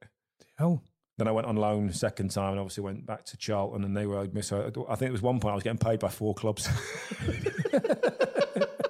hell, 0.58 0.82
Then 1.18 1.28
I 1.28 1.32
went 1.32 1.46
on 1.46 1.56
loan 1.56 1.92
second 1.92 2.30
time 2.32 2.52
and 2.52 2.58
obviously 2.60 2.82
went 2.82 3.06
back 3.06 3.24
to 3.26 3.36
Charlton 3.36 3.84
and 3.84 3.96
they 3.96 4.06
were 4.06 4.16
owed 4.18 4.34
me. 4.34 4.42
So 4.42 4.86
I 4.88 4.96
think 4.96 5.10
it 5.10 5.12
was 5.12 5.22
one 5.22 5.38
point 5.38 5.52
I 5.52 5.54
was 5.54 5.62
getting 5.62 5.78
paid 5.78 6.00
by 6.00 6.08
four 6.08 6.34
clubs. 6.34 6.68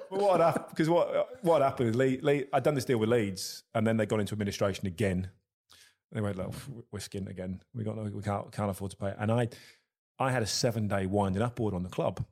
But 0.09 0.21
what 0.21 0.39
happened? 0.39 0.65
Because 0.69 0.89
what 0.89 1.43
what 1.43 1.61
happened 1.61 1.89
is 1.89 1.95
Le- 1.95 2.17
Le- 2.21 2.43
I'd 2.53 2.63
done 2.63 2.73
this 2.75 2.85
deal 2.85 2.97
with 2.97 3.09
Leeds, 3.09 3.63
and 3.75 3.85
then 3.85 3.97
they 3.97 4.05
got 4.05 4.19
into 4.19 4.33
administration 4.33 4.87
again. 4.87 5.29
They 6.11 6.21
went, 6.21 6.37
"Look, 6.37 6.53
we're 6.91 6.99
skint 6.99 7.29
again. 7.29 7.61
We 7.75 7.83
got 7.83 7.97
no, 7.97 8.03
we 8.03 8.23
can't 8.23 8.51
can't 8.51 8.71
afford 8.71 8.91
to 8.91 8.97
pay." 8.97 9.09
it." 9.09 9.17
And 9.19 9.31
I 9.31 9.49
I 10.19 10.31
had 10.31 10.43
a 10.43 10.47
seven 10.47 10.87
day 10.87 11.05
winding 11.05 11.41
up 11.41 11.59
order 11.59 11.75
on 11.75 11.83
the 11.83 11.89
club. 11.89 12.25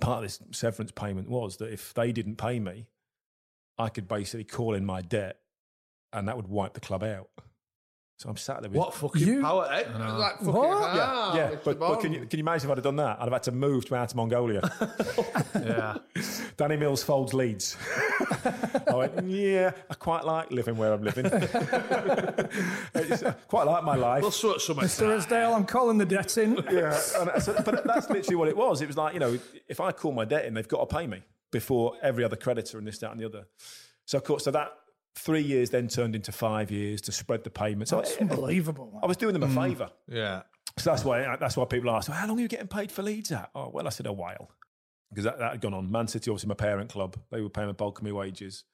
Part 0.00 0.18
of 0.18 0.22
this 0.22 0.40
severance 0.52 0.92
payment 0.92 1.28
was 1.28 1.56
that 1.56 1.72
if 1.72 1.94
they 1.94 2.12
didn't 2.12 2.36
pay 2.36 2.60
me, 2.60 2.88
I 3.78 3.88
could 3.88 4.08
basically 4.08 4.44
call 4.44 4.74
in 4.74 4.84
my 4.84 5.02
debt 5.02 5.40
and 6.12 6.28
that 6.28 6.36
would 6.36 6.48
wipe 6.48 6.74
the 6.74 6.80
club 6.80 7.02
out. 7.02 7.30
So 8.20 8.28
I'm 8.28 8.36
sat 8.36 8.60
there 8.60 8.68
with 8.68 8.78
What 8.78 8.92
fucking 8.92 9.40
power? 9.40 9.66
Eh? 9.72 9.84
Like 9.98 10.36
fucking 10.40 10.52
What? 10.52 10.94
yeah, 10.94 11.06
ah, 11.08 11.34
yeah. 11.34 11.54
But, 11.64 11.78
but 11.78 12.00
can 12.00 12.12
you 12.12 12.26
can 12.26 12.38
you 12.38 12.44
imagine 12.44 12.68
if 12.68 12.72
I'd 12.72 12.76
have 12.76 12.84
done 12.84 12.96
that? 12.96 13.16
I'd 13.18 13.24
have 13.24 13.32
had 13.32 13.44
to 13.44 13.52
move 13.52 13.86
to 13.86 13.94
Outer 13.94 14.14
Mongolia. 14.14 14.60
Yeah. 15.54 15.96
Danny 16.56 16.76
Mills 16.76 17.02
folds 17.02 17.32
Leeds. 17.34 17.76
I 18.86 18.94
went, 18.94 19.26
yeah, 19.26 19.72
I 19.90 19.94
quite 19.94 20.24
like 20.24 20.50
living 20.50 20.76
where 20.76 20.92
I'm 20.92 21.02
living. 21.02 21.26
It's, 22.94 23.22
uh, 23.22 23.32
quite 23.48 23.64
like 23.66 23.84
my 23.84 23.94
life. 23.96 24.22
We'll 24.22 24.30
sort 24.30 24.60
something. 24.60 24.84
Mr. 24.84 25.16
Isdale, 25.16 25.54
I'm 25.54 25.66
calling 25.66 25.98
the 25.98 26.06
debt 26.06 26.36
in. 26.38 26.56
yeah, 26.70 26.98
and 27.18 27.42
so, 27.42 27.54
but 27.64 27.84
that's 27.84 28.08
literally 28.08 28.36
what 28.36 28.48
it 28.48 28.56
was. 28.56 28.80
It 28.80 28.86
was 28.86 28.96
like 28.96 29.14
you 29.14 29.20
know, 29.20 29.38
if 29.68 29.80
I 29.80 29.92
call 29.92 30.12
my 30.12 30.24
debt 30.24 30.44
in, 30.44 30.54
they've 30.54 30.68
got 30.68 30.88
to 30.88 30.94
pay 30.94 31.06
me 31.06 31.22
before 31.50 31.94
every 32.02 32.24
other 32.24 32.36
creditor 32.36 32.78
and 32.78 32.86
this, 32.86 32.98
that, 32.98 33.10
and 33.12 33.20
the 33.20 33.26
other. 33.26 33.46
So 34.06 34.18
of 34.18 34.24
course, 34.24 34.44
so 34.44 34.50
that 34.50 34.72
three 35.14 35.42
years 35.42 35.70
then 35.70 35.88
turned 35.88 36.14
into 36.14 36.32
five 36.32 36.70
years 36.70 37.00
to 37.02 37.12
spread 37.12 37.44
the 37.44 37.50
payments. 37.50 37.90
So 37.90 37.96
That's 37.96 38.16
unbelievable. 38.16 38.98
I 39.02 39.06
was 39.06 39.16
doing 39.16 39.32
them 39.32 39.42
a 39.42 39.48
mm. 39.48 39.54
favour. 39.54 39.90
Yeah. 40.08 40.42
So 40.78 40.90
that's 40.90 41.04
why 41.04 41.36
that's 41.36 41.56
why 41.56 41.64
people 41.64 41.90
ask, 41.90 42.08
well, 42.08 42.16
how 42.16 42.26
long 42.26 42.38
are 42.38 42.42
you 42.42 42.48
getting 42.48 42.68
paid 42.68 42.92
for 42.92 43.02
Leeds 43.02 43.32
at? 43.32 43.50
Oh, 43.54 43.70
well, 43.72 43.86
I 43.86 43.90
said 43.90 44.06
a 44.06 44.12
while 44.12 44.50
because 45.10 45.24
that, 45.24 45.38
that 45.38 45.52
had 45.52 45.60
gone 45.60 45.74
on. 45.74 45.90
Man 45.90 46.06
City, 46.06 46.30
obviously 46.30 46.48
my 46.48 46.54
parent 46.54 46.90
club, 46.90 47.16
they 47.30 47.40
were 47.40 47.50
paying 47.50 47.68
a 47.68 47.74
bulk 47.74 47.98
of 47.98 48.04
my 48.04 48.12
wages. 48.12 48.64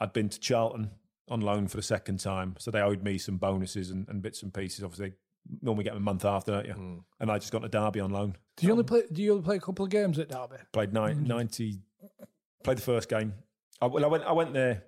I'd 0.00 0.12
been 0.12 0.28
to 0.28 0.38
Charlton 0.38 0.90
on 1.28 1.40
loan 1.40 1.68
for 1.68 1.76
the 1.76 1.82
second 1.82 2.20
time, 2.20 2.56
so 2.58 2.70
they 2.70 2.80
owed 2.80 3.02
me 3.02 3.18
some 3.18 3.38
bonuses 3.38 3.90
and, 3.90 4.06
and 4.08 4.22
bits 4.22 4.42
and 4.42 4.52
pieces. 4.52 4.84
Obviously, 4.84 5.10
they 5.10 5.14
normally 5.62 5.84
get 5.84 5.94
them 5.94 6.02
a 6.02 6.04
month 6.04 6.24
after, 6.24 6.52
don't 6.52 6.66
you? 6.66 6.74
Mm. 6.74 7.04
And 7.20 7.30
I 7.30 7.38
just 7.38 7.52
got 7.52 7.60
to 7.60 7.68
Derby 7.68 8.00
on 8.00 8.10
loan. 8.10 8.36
Do 8.56 8.66
you 8.66 8.72
only 8.72 8.82
um, 8.82 8.86
play? 8.86 9.02
Do 9.10 9.22
you 9.22 9.32
only 9.32 9.44
play 9.44 9.56
a 9.56 9.60
couple 9.60 9.84
of 9.84 9.90
games 9.90 10.18
at 10.18 10.28
Derby? 10.28 10.56
Played 10.72 10.92
ni- 10.92 11.00
mm. 11.00 11.26
90, 11.26 11.80
played 12.62 12.78
the 12.78 12.82
first 12.82 13.08
game. 13.08 13.34
I, 13.80 13.86
well, 13.86 14.04
I 14.04 14.08
went, 14.08 14.24
I 14.24 14.32
went 14.32 14.52
there. 14.52 14.84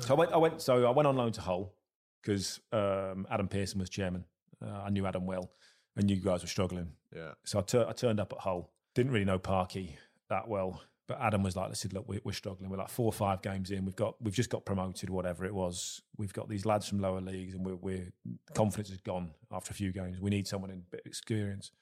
So 0.00 0.14
I 0.14 0.18
went, 0.18 0.32
I 0.32 0.36
went, 0.36 0.60
so 0.62 0.86
I 0.86 0.90
went 0.90 1.06
on 1.06 1.16
loan 1.16 1.32
to 1.32 1.40
Hull 1.40 1.74
because 2.22 2.60
um, 2.72 3.26
Adam 3.30 3.48
Pearson 3.48 3.78
was 3.80 3.88
chairman. 3.90 4.24
Uh, 4.64 4.82
I 4.86 4.90
knew 4.90 5.06
Adam 5.06 5.26
well, 5.26 5.50
and 5.96 6.10
you 6.10 6.16
guys 6.16 6.42
were 6.42 6.48
struggling. 6.48 6.92
Yeah. 7.14 7.32
So 7.44 7.58
I, 7.58 7.62
tur- 7.62 7.86
I 7.88 7.92
turned 7.92 8.20
up 8.20 8.32
at 8.32 8.40
Hull. 8.40 8.70
Didn't 8.94 9.12
really 9.12 9.24
know 9.24 9.38
Parky 9.38 9.96
that 10.30 10.48
well, 10.48 10.82
but 11.08 11.18
Adam 11.20 11.42
was 11.42 11.56
like, 11.56 11.70
"Listen, 11.70 11.90
look, 11.94 12.08
we're, 12.08 12.20
we're 12.24 12.32
struggling. 12.32 12.70
We're 12.70 12.76
like 12.78 12.88
four 12.90 13.06
or 13.06 13.12
five 13.12 13.42
games 13.42 13.70
in. 13.70 13.84
We've 13.84 13.96
got, 13.96 14.14
we've 14.22 14.34
just 14.34 14.50
got 14.50 14.64
promoted, 14.64 15.10
whatever 15.10 15.44
it 15.44 15.54
was. 15.54 16.00
We've 16.16 16.32
got 16.32 16.48
these 16.48 16.64
lads 16.64 16.88
from 16.88 17.00
lower 17.00 17.20
leagues, 17.20 17.54
and 17.54 17.64
we're, 17.64 17.76
we're 17.76 18.12
confidence 18.54 18.90
is 18.90 18.98
gone 19.00 19.30
after 19.52 19.70
a 19.70 19.74
few 19.74 19.92
games. 19.92 20.20
We 20.20 20.30
need 20.30 20.46
someone 20.46 20.70
in 20.70 20.78
a 20.78 20.90
bit 20.90 21.00
of 21.00 21.06
experience. 21.06 21.72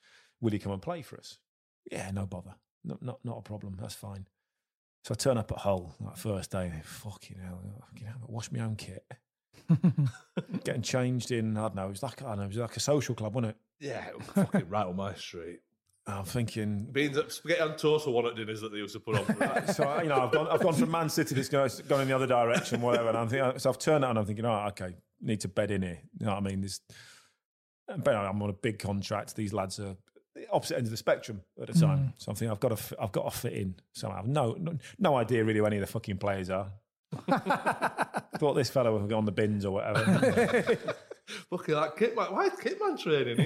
Will 0.40 0.52
he 0.52 0.58
come 0.58 0.72
and 0.72 0.82
play 0.82 1.02
for 1.02 1.18
us? 1.18 1.38
Yeah, 1.90 2.10
no 2.12 2.26
bother. 2.26 2.54
Not, 2.84 3.02
not, 3.02 3.18
not 3.24 3.38
a 3.38 3.42
problem. 3.42 3.76
That's 3.80 3.94
fine. 3.94 4.26
So 5.04 5.12
I 5.12 5.14
turn 5.16 5.36
up 5.38 5.50
at 5.50 5.58
Hull 5.58 5.94
that 6.04 6.16
first 6.18 6.52
day. 6.52 6.72
Fucking 6.84 7.38
hell, 7.44 7.60
fucking 7.80 8.06
hell, 8.06 8.16
wash 8.28 8.52
my 8.52 8.60
own 8.60 8.76
kit. 8.76 9.04
Getting 10.64 10.82
changed 10.82 11.32
in, 11.32 11.56
I 11.56 11.62
don't 11.62 11.74
know, 11.74 11.86
it 11.86 11.90
was 11.90 12.02
like 12.02 12.22
I 12.22 12.26
don't 12.26 12.38
know, 12.38 12.44
it 12.44 12.48
was 12.48 12.56
like 12.58 12.76
a 12.76 12.80
social 12.80 13.14
club, 13.14 13.34
wasn't 13.34 13.50
it? 13.50 13.56
Yeah, 13.88 14.06
it 14.08 14.16
was 14.16 14.26
fucking 14.28 14.68
right 14.68 14.86
on 14.86 14.96
my 14.96 15.14
street. 15.14 15.60
I'm 16.06 16.24
thinking, 16.24 16.88
Beans, 16.90 17.16
spaghetti 17.28 17.60
on 17.60 17.76
toast 17.76 18.06
were 18.06 18.12
one 18.12 18.24
the 18.24 18.32
dinners 18.34 18.60
that 18.60 18.72
they 18.72 18.78
used 18.78 18.92
to 18.94 19.00
put 19.00 19.18
on. 19.18 19.24
For 19.24 19.32
that. 19.34 19.70
so 19.76 19.84
I- 19.84 20.02
you 20.02 20.08
know, 20.08 20.20
I've 20.20 20.32
gone, 20.32 20.48
I've 20.48 20.60
gone 20.60 20.74
from 20.74 20.90
Man 20.90 21.08
City 21.08 21.34
that's 21.34 21.48
going, 21.48 21.70
gone 21.88 22.00
in 22.00 22.08
the 22.08 22.14
other 22.14 22.26
direction, 22.26 22.80
whatever. 22.80 23.08
And 23.10 23.18
I'm 23.18 23.28
thinking, 23.28 23.58
so 23.60 23.70
I've 23.70 23.78
turned 23.78 24.04
out 24.04 24.10
and 24.10 24.18
I'm 24.18 24.26
thinking, 24.26 24.44
oh, 24.44 24.66
okay, 24.68 24.94
need 25.20 25.40
to 25.42 25.48
bed 25.48 25.70
in 25.70 25.82
here. 25.82 26.00
You 26.18 26.26
know 26.26 26.32
what 26.32 26.38
I 26.38 26.48
mean? 26.48 26.60
There's, 26.60 26.80
but 27.98 28.14
I'm 28.16 28.42
on 28.42 28.50
a 28.50 28.54
big 28.54 28.80
contract. 28.80 29.36
These 29.36 29.52
lads 29.52 29.78
are 29.78 29.96
opposite 30.52 30.76
ends 30.76 30.88
of 30.88 30.92
the 30.92 30.96
spectrum 30.96 31.42
at 31.60 31.68
the 31.68 31.78
time. 31.78 31.98
Mm. 31.98 32.12
So 32.18 32.30
I'm 32.30 32.36
thinking, 32.36 32.52
I've 32.52 32.60
got 32.60 32.76
to, 32.76 33.02
I've 33.02 33.12
got 33.12 33.30
to 33.32 33.38
fit 33.38 33.52
in 33.54 33.74
somehow. 33.92 34.22
No, 34.26 34.56
no, 34.58 34.76
no 34.98 35.16
idea 35.16 35.44
really 35.44 35.58
who 35.58 35.66
any 35.66 35.76
of 35.76 35.80
the 35.80 35.86
fucking 35.86 36.18
players 36.18 36.50
are. 36.50 36.70
Thought 38.38 38.54
this 38.54 38.70
fellow 38.70 38.98
would 38.98 39.08
go 39.08 39.18
on 39.18 39.24
the 39.24 39.32
bins 39.32 39.64
or 39.64 39.72
whatever. 39.72 40.02
fucking 41.50 41.74
like 41.74 41.96
Kitman. 41.96 42.32
Why 42.32 42.46
is 42.46 42.52
Kitman 42.54 42.98
training? 43.00 43.38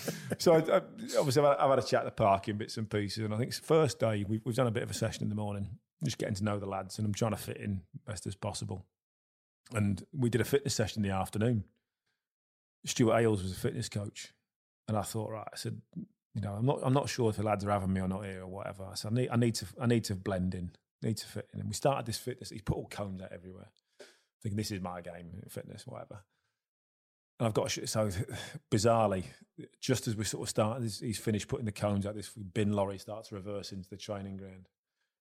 So 0.38 0.54
I, 0.54 0.58
I, 0.58 0.80
obviously 1.18 1.42
I've, 1.42 1.56
had- 1.56 1.58
I've 1.58 1.70
had 1.70 1.78
a 1.78 1.82
chat 1.82 2.00
at 2.00 2.04
the 2.04 2.10
park 2.10 2.48
in 2.48 2.58
bits 2.58 2.76
and 2.76 2.90
pieces, 2.90 3.24
and 3.24 3.32
I 3.32 3.38
think 3.38 3.48
it's 3.50 3.60
the 3.60 3.66
first 3.66 4.00
day 4.00 4.24
we, 4.28 4.40
we've 4.44 4.56
done 4.56 4.66
a 4.66 4.72
bit 4.72 4.82
of 4.82 4.90
a 4.90 4.94
session 4.94 5.22
in 5.22 5.28
the 5.28 5.34
morning, 5.36 5.68
just 6.04 6.18
getting 6.18 6.34
to 6.34 6.44
know 6.44 6.58
the 6.58 6.66
lads, 6.66 6.98
and 6.98 7.06
I'm 7.06 7.14
trying 7.14 7.30
to 7.30 7.36
fit 7.36 7.56
in 7.58 7.82
best 8.06 8.26
as 8.26 8.34
possible. 8.34 8.84
And 9.72 10.04
we 10.12 10.28
did 10.28 10.40
a 10.40 10.44
fitness 10.44 10.74
session 10.74 11.02
in 11.04 11.08
the 11.08 11.14
afternoon. 11.14 11.64
Stuart 12.84 13.16
Ailes 13.18 13.42
was 13.42 13.52
a 13.52 13.56
fitness 13.56 13.88
coach, 13.88 14.32
and 14.88 14.96
I 14.96 15.02
thought, 15.02 15.30
right, 15.30 15.48
I 15.52 15.56
said, 15.56 15.80
you 16.34 16.42
know, 16.42 16.52
I'm 16.52 16.66
not, 16.66 16.80
I'm 16.82 16.92
not 16.92 17.08
sure 17.08 17.30
if 17.30 17.36
the 17.36 17.42
lads 17.42 17.64
are 17.64 17.70
having 17.70 17.92
me 17.92 18.00
or 18.00 18.08
not 18.08 18.24
here 18.24 18.42
or 18.42 18.46
whatever. 18.46 18.88
Said, 18.94 19.12
I 19.12 19.14
need, 19.14 19.28
I 19.30 19.36
need 19.36 19.54
to, 19.56 19.66
I 19.80 19.86
need 19.86 20.04
to 20.04 20.14
blend 20.14 20.54
in, 20.54 20.70
need 21.02 21.16
to 21.16 21.26
fit 21.26 21.48
in. 21.52 21.60
And 21.60 21.68
we 21.68 21.74
started 21.74 22.06
this 22.06 22.18
fitness. 22.18 22.50
He 22.50 22.60
put 22.60 22.76
all 22.76 22.88
cones 22.88 23.20
out 23.22 23.32
everywhere, 23.32 23.68
thinking 24.42 24.56
this 24.56 24.70
is 24.70 24.80
my 24.80 25.00
game, 25.00 25.42
fitness, 25.48 25.86
whatever. 25.86 26.22
And 27.38 27.46
I've 27.46 27.54
got 27.54 27.68
to 27.68 27.86
sh- 27.86 27.90
so 27.90 28.10
bizarrely, 28.70 29.24
just 29.80 30.06
as 30.08 30.16
we 30.16 30.24
sort 30.24 30.44
of 30.44 30.50
started, 30.50 30.82
he's, 30.82 31.00
he's 31.00 31.18
finished 31.18 31.48
putting 31.48 31.66
the 31.66 31.72
cones 31.72 32.06
out. 32.06 32.14
This 32.14 32.30
bin 32.30 32.72
lorry 32.72 32.98
starts 32.98 33.30
to 33.30 33.36
reverse 33.36 33.72
into 33.72 33.88
the 33.88 33.96
training 33.96 34.36
ground, 34.36 34.68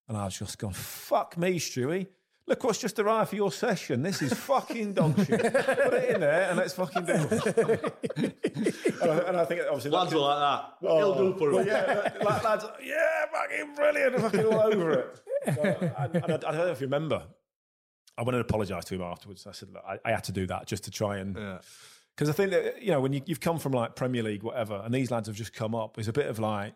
and 0.07 0.18
I 0.18 0.26
was 0.26 0.38
just 0.38 0.57
going, 0.57 0.74
"Fuck 0.74 1.38
me, 1.38 1.59
Stewie! 1.59 2.07
Look 2.48 2.64
what's 2.64 2.78
just 2.80 3.00
arrived 3.00 3.32
for 3.32 3.36
your 3.38 3.52
session. 3.52 4.04
This 4.04 4.22
is 4.22 4.32
fucking 4.34 4.93
dog 4.93 5.18
shit. 5.26 5.41
Put 5.41 5.93
it 5.96 6.14
in 6.16 6.22
there 6.22 6.50
and 6.50 6.58
let's 6.58 6.74
fucking 6.74 7.06
do 7.06 7.14
it." 7.14 8.12
and, 9.02 9.12
I, 9.12 9.18
and 9.30 9.38
I 9.38 9.46
think 9.46 9.62
obviously 9.68 9.89
Lads 9.89 10.14
were 10.14 10.20
like 10.20 10.39
that. 10.39 10.74
What 10.80 10.98
he'll 10.98 11.16
do 11.16 11.38
for 11.39 11.50
well, 11.52 11.60
him. 11.64 11.68
yeah, 11.68 12.14
la- 12.24 12.41
lads, 12.41 12.66
yeah, 12.84 13.26
fucking 13.34 13.76
brilliant, 13.76 14.20
fucking 14.20 14.46
all 14.46 14.62
over 14.62 14.91
it. 14.91 15.22
So, 15.56 15.62
and, 15.98 16.16
and 16.16 16.26
I, 16.26 16.36
I 16.36 16.38
don't 16.38 16.56
know 16.58 16.68
if 16.72 16.82
you 16.82 16.86
remember, 16.88 17.24
I 18.18 18.22
went 18.22 18.36
and 18.36 18.41
apologised 18.46 18.88
to 18.89 18.96
him 18.96 19.02
afterwards. 19.02 19.48
I 19.48 19.52
said, 19.52 19.70
Look, 19.74 19.84
I, 19.88 19.98
I 20.06 20.12
had 20.12 20.24
to 20.26 20.32
do 20.32 20.46
that 20.48 20.68
just 20.68 20.84
to 20.84 20.91
try 20.91 21.18
and 21.18 21.36
Yeah. 21.36 21.58
because 22.16 22.30
I 22.30 22.34
think 22.34 22.52
that 22.52 22.80
you 22.84 22.91
know 22.91 23.02
when 23.02 23.12
you, 23.14 23.22
you've 23.26 23.39
come 23.39 23.58
from 23.58 23.72
like 23.72 23.96
Premier 23.96 24.22
League, 24.22 24.43
whatever, 24.43 24.82
and 24.86 24.93
these 24.93 25.10
lads 25.10 25.28
have 25.28 25.36
just 25.36 25.54
come 25.54 25.74
up, 25.74 25.96
there's 25.96 26.08
a 26.08 26.14
bit 26.14 26.28
of 26.28 26.38
like 26.38 26.74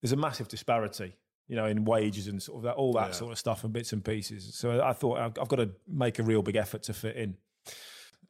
there's 0.00 0.12
a 0.12 0.16
massive 0.16 0.46
disparity, 0.46 1.16
you 1.48 1.56
know, 1.56 1.64
in 1.66 1.84
wages 1.84 2.26
and 2.28 2.42
sort 2.42 2.58
of 2.58 2.62
that, 2.64 2.74
all 2.76 2.92
that 2.92 3.08
Yeah. 3.08 3.12
sort 3.14 3.32
of 3.32 3.38
stuff 3.38 3.64
and 3.64 3.72
bits 3.72 3.92
and 3.92 4.04
pieces. 4.04 4.54
So 4.54 4.80
I 4.82 4.92
thought 4.92 5.18
I've, 5.18 5.32
I've 5.40 5.48
got 5.48 5.56
to 5.56 5.70
make 5.88 6.18
a 6.18 6.22
real 6.22 6.42
big 6.42 6.56
effort 6.56 6.82
to 6.84 6.92
fit 6.94 7.16
in. 7.16 7.36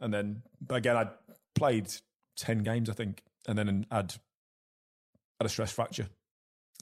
And 0.00 0.14
then 0.14 0.42
but 0.60 0.76
again, 0.76 0.96
I 0.96 1.08
played 1.54 1.90
ten 2.36 2.62
games, 2.62 2.88
I 2.88 2.92
think, 2.92 3.22
and 3.48 3.58
then 3.58 3.86
had 3.90 4.14
had 5.40 5.46
a 5.46 5.48
stress 5.48 5.72
fracture. 5.72 6.08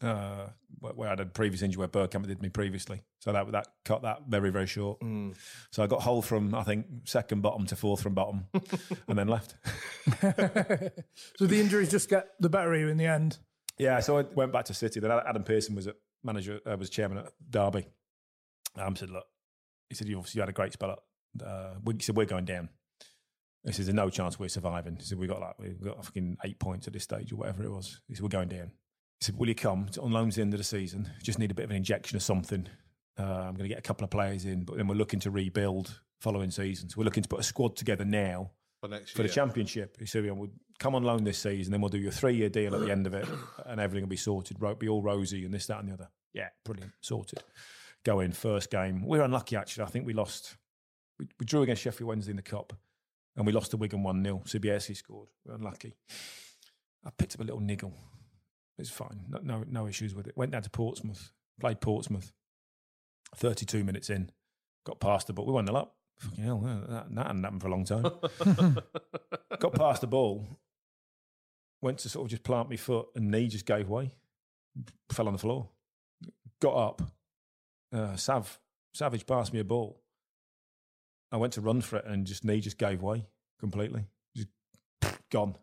Uh, 0.03 0.49
where 0.80 0.93
where 0.93 1.09
I 1.09 1.12
had 1.12 1.20
a 1.20 1.24
previous 1.24 1.62
injury 1.62 1.78
where 1.78 1.89
Bergkamp 1.89 2.26
did 2.26 2.43
me 2.43 2.51
previously, 2.51 3.03
so 3.20 3.32
that 3.32 3.51
that 3.53 3.68
cut 3.87 4.03
that 4.03 4.24
very 4.28 4.51
very 4.51 4.66
short. 4.66 4.99
So 5.70 5.82
I 5.82 5.87
got 5.87 6.03
Hull 6.03 6.20
from 6.20 6.55
I 6.55 6.64
think 6.64 6.84
second 7.05 7.41
bottom 7.41 7.64
to 7.68 7.76
fourth 7.76 8.03
from 8.03 8.12
bottom, 8.12 8.45
and 9.09 9.18
then 9.18 9.28
left. 9.28 9.55
so 10.20 11.47
the 11.47 11.61
injuries 11.61 11.91
just 11.91 12.09
get 12.11 12.28
the 12.41 12.49
better 12.51 12.74
of 12.74 12.80
you 12.80 12.89
in 12.89 12.99
the 12.99 13.07
end. 13.07 13.39
Yeah, 13.78 14.01
so 14.01 14.18
I 14.18 14.22
went 14.34 14.53
back 14.53 14.66
to 14.66 14.74
City. 14.74 15.01
Then 15.01 15.11
Adam 15.11 15.45
Pearson 15.45 15.74
was 15.74 15.87
at 15.87 15.97
manager, 16.23 16.61
uh, 16.67 16.77
was 16.77 16.91
chairman 16.91 17.19
at 17.19 17.33
Derby. 17.49 17.87
Um, 18.77 18.97
said, 18.97 19.11
look, 19.11 19.27
he 19.89 19.95
said 19.95 20.09
you 20.09 20.19
obviously 20.19 20.41
had 20.41 20.49
a 20.49 20.53
great 20.53 20.73
spell. 20.73 20.93
At, 20.93 21.47
uh, 21.47 21.75
we, 21.85 21.95
he 21.95 22.01
said 22.01 22.17
we're 22.17 22.27
going 22.27 22.45
down. 22.45 22.69
He 23.64 23.73
said 23.73 23.87
there's 23.87 23.95
no 23.95 24.11
chance 24.11 24.39
we're 24.39 24.49
surviving. 24.49 24.97
He 24.97 25.05
said 25.05 25.19
we 25.19 25.27
got 25.27 25.41
like 25.41 25.59
we 25.59 25.71
got 25.71 26.05
fucking 26.05 26.37
eight 26.45 26.59
points 26.59 26.87
at 26.87 26.93
this 26.93 27.03
stage 27.03 27.33
or 27.33 27.37
whatever 27.37 27.64
it 27.64 27.71
was. 27.71 28.01
He 28.07 28.14
said 28.14 28.23
we're 28.23 28.29
going 28.29 28.49
down. 28.49 28.71
He 29.21 29.25
said, 29.25 29.39
will 29.39 29.49
you 29.49 29.55
come 29.55 29.87
on 30.01 30.12
loan 30.12 30.31
to 30.31 30.37
the 30.37 30.43
end 30.43 30.53
of 30.53 30.59
the 30.59 30.64
season? 30.64 31.11
Just 31.23 31.39
need 31.39 31.51
a 31.51 31.55
bit 31.55 31.64
of 31.64 31.71
an 31.71 31.77
injection 31.77 32.17
of 32.17 32.23
something. 32.23 32.69
Uh, 33.19 33.23
I'm 33.23 33.55
going 33.55 33.69
to 33.69 33.69
get 33.69 33.79
a 33.79 33.83
couple 33.83 34.05
of 34.05 34.11
players 34.11 34.45
in, 34.45 34.64
but 34.64 34.77
then 34.77 34.87
we're 34.87 34.95
looking 34.95 35.21
to 35.21 35.31
rebuild 35.31 36.01
following 36.21 36.51
season. 36.51 36.91
So 36.91 36.97
we're 36.99 37.05
looking 37.05 37.23
to 37.23 37.29
put 37.29 37.41
a 37.41 37.43
squad 37.43 37.77
together 37.77 38.05
now 38.05 38.51
For 38.83 38.89
next 38.89 39.12
for 39.12 39.23
the 39.23 39.29
championship. 39.31 39.97
He 39.99 40.05
said, 40.07 40.25
we'll 40.25 40.51
come 40.79 40.95
on 40.95 41.03
loan 41.03 41.24
this 41.24 41.39
season, 41.39 41.72
then 41.72 41.81
we'll 41.81 41.89
do 41.89 41.99
your 41.99 42.12
three-year 42.12 42.49
deal 42.49 42.74
at 42.74 42.81
the 42.81 42.91
end 42.91 43.07
of 43.07 43.14
it, 43.14 43.27
and 43.64 43.81
everything 43.81 44.05
will 44.05 44.11
be 44.11 44.16
sorted. 44.16 44.59
Be 44.79 44.89
all 44.89 45.03
rosy 45.03 45.45
and 45.45 45.53
this, 45.53 45.66
that, 45.66 45.81
and 45.81 45.89
the 45.89 45.95
other. 45.95 46.09
Yeah, 46.33 46.49
brilliant, 46.64 46.93
sorted. 47.01 47.43
Go 48.05 48.20
in 48.20 48.33
first 48.33 48.70
game. 48.70 49.05
We 49.07 49.18
were 49.18 49.24
unlucky 49.24 49.57
actually. 49.57 49.85
I 49.85 49.89
think 49.89 50.07
we 50.07 50.12
lost. 50.12 50.57
We, 51.18 51.27
we 51.41 51.47
drew 51.47 51.62
against 51.62 51.83
Sheffield 51.83 52.09
Wednesday 52.09 52.31
in 52.31 52.37
the 52.37 52.43
cup, 52.43 52.72
and 53.37 53.47
we 53.47 53.53
lost 53.53 53.70
to 53.72 53.77
Wigan 53.77 54.03
one 54.03 54.22
0 54.22 54.43
Sibierski 54.45 54.97
scored. 54.97 55.29
We 55.45 55.51
were 55.51 55.57
unlucky. 55.57 55.97
I 57.05 57.11
picked 57.16 57.35
up 57.35 57.41
a 57.41 57.45
little 57.45 57.61
niggle. 57.61 57.95
It's 58.79 58.91
fine. 58.91 59.24
No, 59.29 59.39
no, 59.43 59.64
no 59.68 59.87
issues 59.87 60.14
with 60.14 60.27
it. 60.27 60.37
Went 60.37 60.53
down 60.53 60.62
to 60.62 60.70
Portsmouth. 60.70 61.33
Played 61.59 61.81
Portsmouth. 61.81 62.33
Thirty-two 63.35 63.83
minutes 63.83 64.09
in, 64.11 64.31
got 64.85 65.01
past 65.01 65.27
the 65.27 65.33
ball. 65.33 65.47
We 65.47 65.53
won 65.53 65.64
the 65.64 65.72
up. 65.72 65.97
Fucking 66.18 66.45
hell, 66.45 66.61
that, 66.89 67.14
that 67.14 67.27
hadn't 67.27 67.43
happened 67.45 67.61
for 67.61 67.68
a 67.68 67.70
long 67.70 67.85
time 67.85 68.03
got 69.59 69.74
past 69.74 70.01
the 70.01 70.07
ball, 70.07 70.47
went 71.83 71.99
to 71.99 72.09
sort 72.09 72.24
of 72.27 72.31
just 72.31 72.43
plant 72.43 72.70
my 72.70 72.77
foot, 72.77 73.09
and 73.14 73.31
knee 73.31 73.49
just 73.49 73.66
gave 73.66 73.89
way, 73.89 74.11
fell 75.12 75.27
on 75.27 75.33
the 75.33 75.39
floor. 75.39 75.68
Got 76.61 76.74
up, 76.74 77.03
uh, 77.93 78.16
Sav 78.16 78.59
Savage 78.95 79.27
passed 79.27 79.53
me 79.53 79.61
a 79.61 79.64
ball. 79.64 80.01
I 81.33 81.37
went 81.37 81.53
to 81.55 81.61
run 81.61 81.81
for 81.83 81.97
it, 81.97 82.05
and 82.07 82.27
just 82.27 82.45
knee 82.45 82.61
just 82.61 82.79
gave 82.79 83.03
way 83.03 83.27
completely, 83.61 84.05
just 84.37 84.49
gone. 85.31 85.57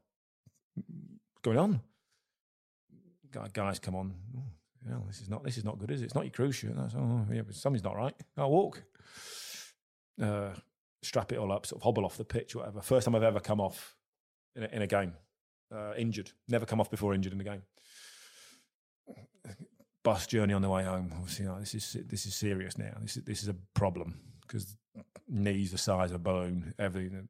What's 0.76 1.41
going 1.43 1.57
on? 1.57 1.82
Guy- 3.32 3.49
Guys, 3.53 3.80
come 3.80 3.95
on. 3.95 4.14
Oh, 4.91 5.03
this 5.07 5.22
is 5.22 5.30
not 5.30 5.43
this 5.43 5.57
is 5.57 5.64
not 5.64 5.80
good, 5.80 5.89
is 5.91 6.01
it? 6.01 6.05
It's 6.05 6.16
not 6.16 6.26
your 6.26 6.32
cruciate. 6.32 6.76
That's, 6.76 6.93
oh, 6.95 7.26
yeah, 7.32 7.41
but 7.41 7.55
something's 7.55 7.84
not 7.84 7.95
right. 7.95 8.14
I'll 8.38 8.51
walk. 8.51 8.84
uh, 10.22 10.49
strap 11.01 11.32
it 11.32 11.38
all 11.39 11.51
up, 11.51 11.66
sort 11.66 11.80
of 11.80 11.84
hobble 11.84 12.05
off 12.05 12.18
the 12.18 12.26
pitch, 12.26 12.55
whatever. 12.55 12.82
First 12.82 13.05
time 13.05 13.16
I've 13.16 13.24
ever 13.24 13.39
come 13.39 13.59
off 13.59 13.95
in 14.55 14.64
a, 14.64 14.68
in 14.68 14.82
a 14.82 14.88
game, 14.88 15.14
uh, 15.74 15.93
injured. 15.97 16.32
Never 16.47 16.65
come 16.65 16.80
off 16.80 16.91
before 16.91 17.13
injured 17.13 17.34
in 17.34 17.41
a 17.41 17.43
game. 17.43 17.63
Bus 20.03 20.28
journey 20.28 20.53
on 20.53 20.61
the 20.61 20.69
way 20.69 20.84
home. 20.84 21.13
Obviously, 21.15 21.47
this 21.59 21.74
is 21.76 21.97
this 22.07 22.26
is 22.26 22.36
serious 22.36 22.78
now. 22.78 22.93
This 23.01 23.17
is 23.17 23.24
this 23.24 23.41
is 23.41 23.47
a 23.47 23.55
problem 23.74 24.19
because 24.41 24.76
knees 25.30 25.71
the 25.71 25.78
size 25.78 26.11
of 26.11 26.15
a 26.15 26.19
balloon. 26.19 26.74
Everything. 26.78 27.30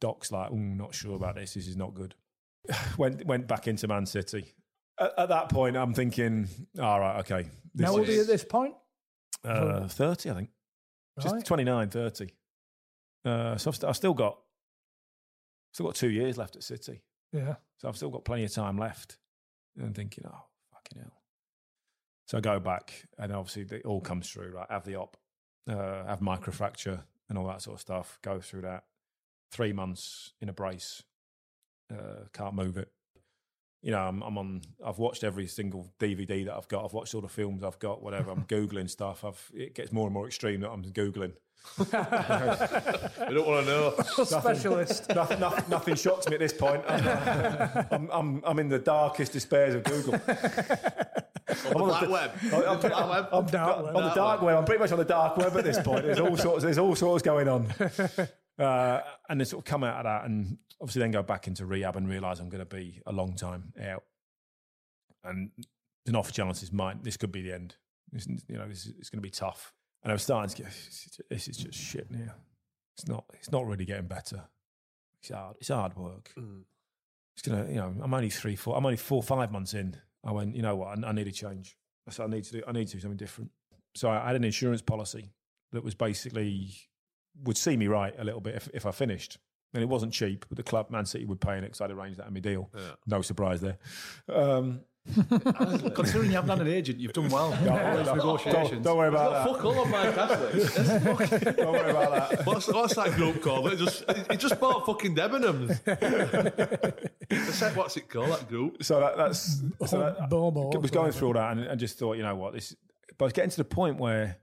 Doc's 0.00 0.30
like, 0.30 0.52
not 0.52 0.94
sure 0.94 1.16
about 1.16 1.34
this. 1.34 1.54
This 1.54 1.66
is 1.66 1.76
not 1.76 1.94
good. 1.94 2.14
went 2.98 3.24
went 3.26 3.48
back 3.48 3.66
into 3.66 3.88
Man 3.88 4.06
City. 4.06 4.54
At, 4.98 5.12
at 5.18 5.28
that 5.28 5.48
point, 5.48 5.76
I'm 5.76 5.94
thinking, 5.94 6.48
all 6.80 7.00
right, 7.00 7.18
okay. 7.20 7.48
How 7.82 7.92
old 7.92 8.08
are 8.08 8.12
you 8.12 8.20
at 8.20 8.26
this 8.26 8.44
point? 8.44 8.74
Uh, 9.44 9.86
30, 9.86 10.30
I 10.30 10.34
think. 10.34 10.50
Just 11.20 11.34
Right. 11.34 11.44
29, 11.44 11.90
30. 11.90 12.28
Uh, 13.24 13.56
so 13.56 13.70
I've, 13.70 13.74
st- 13.74 13.88
I've 13.88 13.96
still 13.96 14.14
got 14.14 14.38
still 15.72 15.86
got 15.86 15.94
two 15.94 16.10
years 16.10 16.38
left 16.38 16.56
at 16.56 16.62
City. 16.62 17.02
Yeah. 17.32 17.56
So 17.78 17.88
I've 17.88 17.96
still 17.96 18.10
got 18.10 18.24
plenty 18.24 18.44
of 18.44 18.52
time 18.52 18.78
left. 18.78 19.18
And 19.76 19.86
I'm 19.86 19.94
thinking, 19.94 20.24
oh, 20.26 20.44
fucking 20.72 21.02
hell. 21.02 21.20
So 22.26 22.38
I 22.38 22.40
go 22.40 22.58
back, 22.58 23.04
and 23.18 23.32
obviously 23.32 23.76
it 23.76 23.84
all 23.84 24.00
comes 24.00 24.28
through, 24.28 24.50
right? 24.50 24.66
Have 24.68 24.84
the 24.84 24.96
op, 24.96 25.16
uh, 25.68 26.04
have 26.06 26.20
microfracture 26.20 27.02
and 27.28 27.38
all 27.38 27.46
that 27.46 27.62
sort 27.62 27.74
of 27.74 27.80
stuff. 27.80 28.18
Go 28.22 28.40
through 28.40 28.62
that. 28.62 28.84
Three 29.52 29.72
months 29.72 30.32
in 30.40 30.48
a 30.48 30.52
brace. 30.52 31.04
Uh, 31.92 32.24
can't 32.32 32.54
move 32.54 32.78
it. 32.78 32.90
You 33.82 33.92
know, 33.92 34.00
I'm, 34.00 34.22
I'm 34.22 34.38
on. 34.38 34.62
I've 34.84 34.98
watched 34.98 35.22
every 35.22 35.46
single 35.46 35.92
DVD 36.00 36.46
that 36.46 36.54
I've 36.54 36.66
got. 36.66 36.84
I've 36.84 36.94
watched 36.94 37.14
all 37.14 37.20
the 37.20 37.28
films 37.28 37.62
I've 37.62 37.78
got. 37.78 38.02
Whatever. 38.02 38.32
I'm 38.32 38.44
googling 38.48 38.90
stuff. 38.90 39.24
I've. 39.24 39.50
It 39.54 39.74
gets 39.74 39.92
more 39.92 40.06
and 40.06 40.14
more 40.14 40.26
extreme 40.26 40.60
that 40.62 40.70
I'm 40.70 40.82
googling. 40.82 41.34
I 41.92 43.28
don't 43.30 43.46
want 43.46 43.66
to 43.66 43.70
know. 43.70 44.24
Specialist. 44.24 45.08
Nothing, 45.14 45.40
nothing, 45.40 45.64
nothing 45.68 45.94
shocks 45.94 46.28
me 46.28 46.34
at 46.34 46.40
this 46.40 46.52
point. 46.52 46.82
I'm, 46.88 47.86
I'm, 47.90 48.10
I'm, 48.10 48.42
I'm 48.44 48.58
in 48.58 48.68
the 48.68 48.78
darkest 48.78 49.32
despairs 49.32 49.74
of 49.74 49.84
Google. 49.84 50.14
On 50.14 50.18
the 51.88 51.94
on 51.94 52.10
web. 52.10 52.30
I'm, 52.44 52.54
I'm, 52.54 53.08
web. 53.08 53.28
I'm 53.32 53.46
Dark 53.46 53.78
on 53.78 53.84
web. 53.84 53.94
the 53.94 54.14
Dark 54.14 54.40
web. 54.40 54.46
web. 54.46 54.58
I'm 54.58 54.64
pretty 54.64 54.80
much 54.80 54.92
on 54.92 54.98
the 54.98 55.04
dark 55.04 55.36
web 55.36 55.56
at 55.56 55.64
this 55.64 55.80
point. 55.80 56.04
There's 56.04 56.20
all 56.20 56.36
sorts. 56.36 56.64
There's 56.64 56.78
all 56.78 56.94
sorts 56.94 57.22
going 57.22 57.48
on. 57.48 57.72
Uh, 58.58 59.00
and 59.28 59.38
then 59.38 59.44
sort 59.44 59.60
of 59.60 59.64
come 59.66 59.84
out 59.84 59.98
of 59.98 60.04
that, 60.04 60.24
and 60.24 60.56
obviously 60.80 61.00
then 61.00 61.10
go 61.10 61.22
back 61.22 61.46
into 61.46 61.66
rehab 61.66 61.96
and 61.96 62.08
realise 62.08 62.38
I'm 62.40 62.48
going 62.48 62.64
to 62.66 62.76
be 62.76 63.02
a 63.06 63.12
long 63.12 63.34
time 63.36 63.72
out. 63.82 64.04
And 65.24 65.50
an 66.06 66.16
off 66.16 66.32
chance 66.32 66.62
is 66.62 66.72
might 66.72 67.02
this 67.02 67.16
could 67.16 67.32
be 67.32 67.42
the 67.42 67.52
end. 67.52 67.76
This, 68.12 68.26
you 68.26 68.56
know, 68.56 68.68
this 68.68 68.86
is, 68.86 68.94
it's 68.98 69.10
going 69.10 69.18
to 69.18 69.22
be 69.22 69.30
tough. 69.30 69.74
And 70.06 70.12
I 70.12 70.14
was 70.14 70.22
starting 70.22 70.54
to 70.54 70.62
get 70.62 70.72
this 71.28 71.48
is 71.48 71.56
just 71.56 71.76
shit 71.76 72.08
now. 72.12 72.32
It's 72.96 73.08
not. 73.08 73.24
It's 73.34 73.50
not 73.50 73.66
really 73.66 73.84
getting 73.84 74.06
better. 74.06 74.44
It's 75.20 75.32
hard. 75.32 75.56
It's 75.58 75.68
hard 75.68 75.96
work. 75.96 76.32
It's 77.34 77.42
gonna. 77.42 77.66
You 77.68 77.74
know, 77.74 77.92
I'm 78.00 78.14
only 78.14 78.30
three, 78.30 78.54
four. 78.54 78.76
I'm 78.76 78.86
only 78.86 78.98
four, 78.98 79.20
five 79.20 79.50
months 79.50 79.74
in. 79.74 79.96
I 80.24 80.30
went. 80.30 80.54
You 80.54 80.62
know 80.62 80.76
what? 80.76 80.96
I, 80.96 81.08
I 81.08 81.10
need 81.10 81.26
a 81.26 81.32
change. 81.32 81.76
I 82.06 82.12
said 82.12 82.22
I 82.22 82.28
need 82.28 82.44
to 82.44 82.52
do. 82.52 82.62
I 82.68 82.70
need 82.70 82.86
to 82.86 82.94
do 82.94 83.00
something 83.00 83.16
different. 83.16 83.50
So 83.96 84.08
I 84.08 84.24
had 84.24 84.36
an 84.36 84.44
insurance 84.44 84.80
policy 84.80 85.32
that 85.72 85.82
was 85.82 85.96
basically 85.96 86.70
would 87.42 87.56
see 87.56 87.76
me 87.76 87.88
right 87.88 88.14
a 88.16 88.22
little 88.22 88.40
bit 88.40 88.54
if, 88.54 88.68
if 88.72 88.86
I 88.86 88.92
finished. 88.92 89.38
And 89.74 89.82
it 89.82 89.88
wasn't 89.88 90.12
cheap, 90.12 90.46
but 90.48 90.56
the 90.56 90.62
club, 90.62 90.88
Man 90.88 91.04
City, 91.04 91.24
would 91.24 91.40
pay 91.40 91.58
it 91.58 91.62
because 91.62 91.80
I'd 91.80 91.90
arranged 91.90 92.20
that 92.20 92.28
in 92.28 92.32
my 92.32 92.38
deal. 92.38 92.70
Yeah. 92.72 92.92
No 93.08 93.22
surprise 93.22 93.60
there. 93.60 93.78
Um, 94.28 94.82
Considering 95.14 96.30
you 96.30 96.36
haven't 96.36 96.50
had 96.58 96.66
an 96.66 96.72
agent, 96.72 96.98
you've 96.98 97.12
done 97.12 97.28
well. 97.28 97.50
don't, 97.50 98.04
Those 98.04 98.42
don't- 98.42 98.82
don't 98.82 98.96
worry 98.96 99.08
about 99.08 99.32
that. 99.32 99.54
Fuck 99.54 99.64
all 99.64 99.78
on 99.78 99.90
my 99.90 100.10
Catholics. 100.12 100.74
Don't 101.56 101.72
worry 101.72 101.90
about 101.90 102.30
that. 102.30 102.46
What's, 102.46 102.68
what's 102.68 102.94
that 102.96 103.12
group 103.12 103.40
called? 103.42 103.72
It 103.72 103.76
just 103.78 104.04
he 104.30 104.36
just 104.36 104.58
bought 104.60 104.84
fucking 104.86 105.14
Debenhams. 105.14 105.80
It's 107.30 107.62
what's 107.76 107.96
it 107.96 108.08
called? 108.08 108.30
That 108.30 108.48
group? 108.48 108.82
So 108.82 109.00
that, 109.00 109.16
that's 109.16 109.62
so 109.86 109.98
that, 110.00 110.28
Bobo. 110.28 110.70
I 110.72 110.78
was 110.78 110.90
going 110.90 111.12
through 111.12 111.28
all 111.28 111.34
that 111.34 111.52
and, 111.56 111.64
and 111.66 111.80
just 111.80 111.98
thought, 111.98 112.16
you 112.16 112.22
know 112.22 112.34
what, 112.36 112.52
this. 112.54 112.74
But 113.18 113.24
I 113.24 113.26
was 113.26 113.32
getting 113.32 113.50
to 113.50 113.56
the 113.56 113.64
point 113.64 113.98
where 113.98 114.36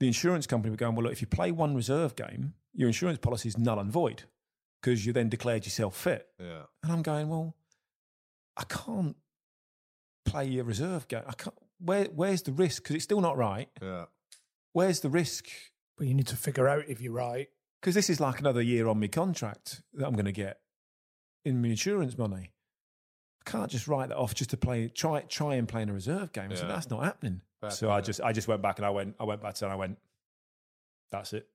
the 0.00 0.06
insurance 0.06 0.46
company 0.46 0.70
were 0.70 0.76
going, 0.76 0.94
well, 0.94 1.04
look, 1.04 1.12
if 1.12 1.20
you 1.20 1.26
play 1.26 1.52
one 1.52 1.74
reserve 1.74 2.16
game, 2.16 2.54
your 2.72 2.88
insurance 2.88 3.18
policy 3.18 3.48
is 3.48 3.58
null 3.58 3.78
and 3.78 3.90
void 3.90 4.24
because 4.80 5.04
you 5.06 5.12
then 5.12 5.28
declared 5.28 5.64
yourself 5.64 5.96
fit. 5.96 6.26
Yeah. 6.40 6.62
And 6.82 6.92
I'm 6.92 7.02
going, 7.02 7.28
well, 7.28 7.54
I 8.56 8.64
can't 8.64 9.16
play 10.24 10.58
a 10.58 10.64
reserve 10.64 11.08
game. 11.08 11.22
I 11.26 11.32
can't. 11.32 11.54
Where, 11.78 12.04
where's 12.06 12.42
the 12.42 12.52
risk? 12.52 12.82
Because 12.82 12.96
it's 12.96 13.04
still 13.04 13.20
not 13.20 13.36
right. 13.36 13.68
Yeah. 13.82 14.06
Where's 14.72 15.00
the 15.00 15.10
risk? 15.10 15.48
But 15.96 16.06
you 16.06 16.14
need 16.14 16.26
to 16.28 16.36
figure 16.36 16.66
out 16.68 16.84
if 16.88 17.00
you're 17.00 17.12
right. 17.12 17.48
Because 17.80 17.94
this 17.94 18.08
is 18.08 18.20
like 18.20 18.40
another 18.40 18.62
year 18.62 18.88
on 18.88 18.98
my 18.98 19.08
contract 19.08 19.82
that 19.92 20.06
I'm 20.06 20.14
going 20.14 20.24
to 20.24 20.32
get 20.32 20.60
in 21.44 21.60
my 21.60 21.68
insurance 21.68 22.16
money. 22.16 22.52
I 23.46 23.50
can't 23.50 23.70
just 23.70 23.86
write 23.86 24.08
that 24.08 24.16
off 24.16 24.34
just 24.34 24.50
to 24.50 24.56
play. 24.56 24.88
Try 24.88 25.20
try 25.22 25.56
and 25.56 25.68
play 25.68 25.82
in 25.82 25.90
a 25.90 25.92
reserve 25.92 26.32
game. 26.32 26.50
I 26.50 26.54
said 26.54 26.68
Yeah. 26.68 26.74
that's 26.74 26.88
not 26.88 27.04
happening. 27.04 27.42
Fair 27.60 27.70
so 27.70 27.90
I 27.90 27.96
yeah. 27.96 28.00
just 28.00 28.20
I 28.22 28.32
just 28.32 28.48
went 28.48 28.62
back 28.62 28.78
and 28.78 28.86
I 28.86 28.90
went 28.90 29.16
I 29.20 29.24
went 29.24 29.42
back 29.42 29.54
to 29.56 29.66
and 29.66 29.72
I 29.72 29.76
went. 29.76 29.98
That's 31.12 31.34
it. 31.34 31.46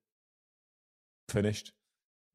Finished. 1.29 1.73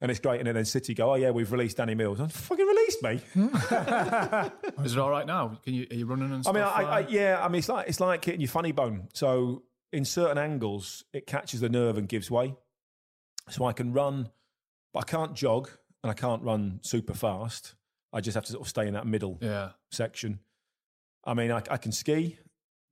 And 0.00 0.10
it's 0.10 0.20
great. 0.20 0.40
And 0.44 0.56
then 0.56 0.64
City 0.64 0.92
go, 0.92 1.12
oh 1.12 1.14
yeah, 1.14 1.30
we've 1.30 1.50
released 1.50 1.78
Danny 1.78 1.94
Mills. 1.94 2.20
I'm 2.20 2.28
fucking 2.28 2.66
released 2.66 3.02
me. 3.02 3.20
Is 4.84 4.92
it 4.92 4.98
all 4.98 5.10
right 5.10 5.26
now? 5.26 5.58
Can 5.62 5.74
you 5.74 5.86
are 5.90 5.94
you 5.94 6.06
running 6.06 6.26
and 6.26 6.34
I 6.38 6.40
stuff? 6.42 6.54
mean, 6.54 6.64
I, 6.64 6.68
I, 6.68 7.02
uh, 7.02 7.06
yeah, 7.08 7.40
I 7.42 7.48
mean, 7.48 7.60
it's 7.60 7.68
like 7.68 7.88
it's 7.88 8.00
like 8.00 8.24
hitting 8.24 8.40
your 8.40 8.48
funny 8.48 8.72
bone. 8.72 9.08
So 9.14 9.62
in 9.92 10.04
certain 10.04 10.38
angles, 10.38 11.04
it 11.12 11.26
catches 11.26 11.60
the 11.60 11.68
nerve 11.68 11.96
and 11.96 12.08
gives 12.08 12.30
way. 12.30 12.54
So 13.50 13.64
I 13.64 13.72
can 13.72 13.92
run, 13.92 14.30
but 14.92 15.00
I 15.00 15.04
can't 15.04 15.34
jog 15.34 15.70
and 16.02 16.10
I 16.10 16.14
can't 16.14 16.42
run 16.42 16.80
super 16.82 17.14
fast. 17.14 17.74
I 18.12 18.20
just 18.20 18.34
have 18.34 18.44
to 18.44 18.52
sort 18.52 18.62
of 18.62 18.68
stay 18.68 18.86
in 18.86 18.94
that 18.94 19.06
middle 19.06 19.38
yeah. 19.40 19.70
section. 19.90 20.40
I 21.24 21.34
mean, 21.34 21.50
I, 21.50 21.62
I 21.70 21.76
can 21.78 21.92
ski, 21.92 22.38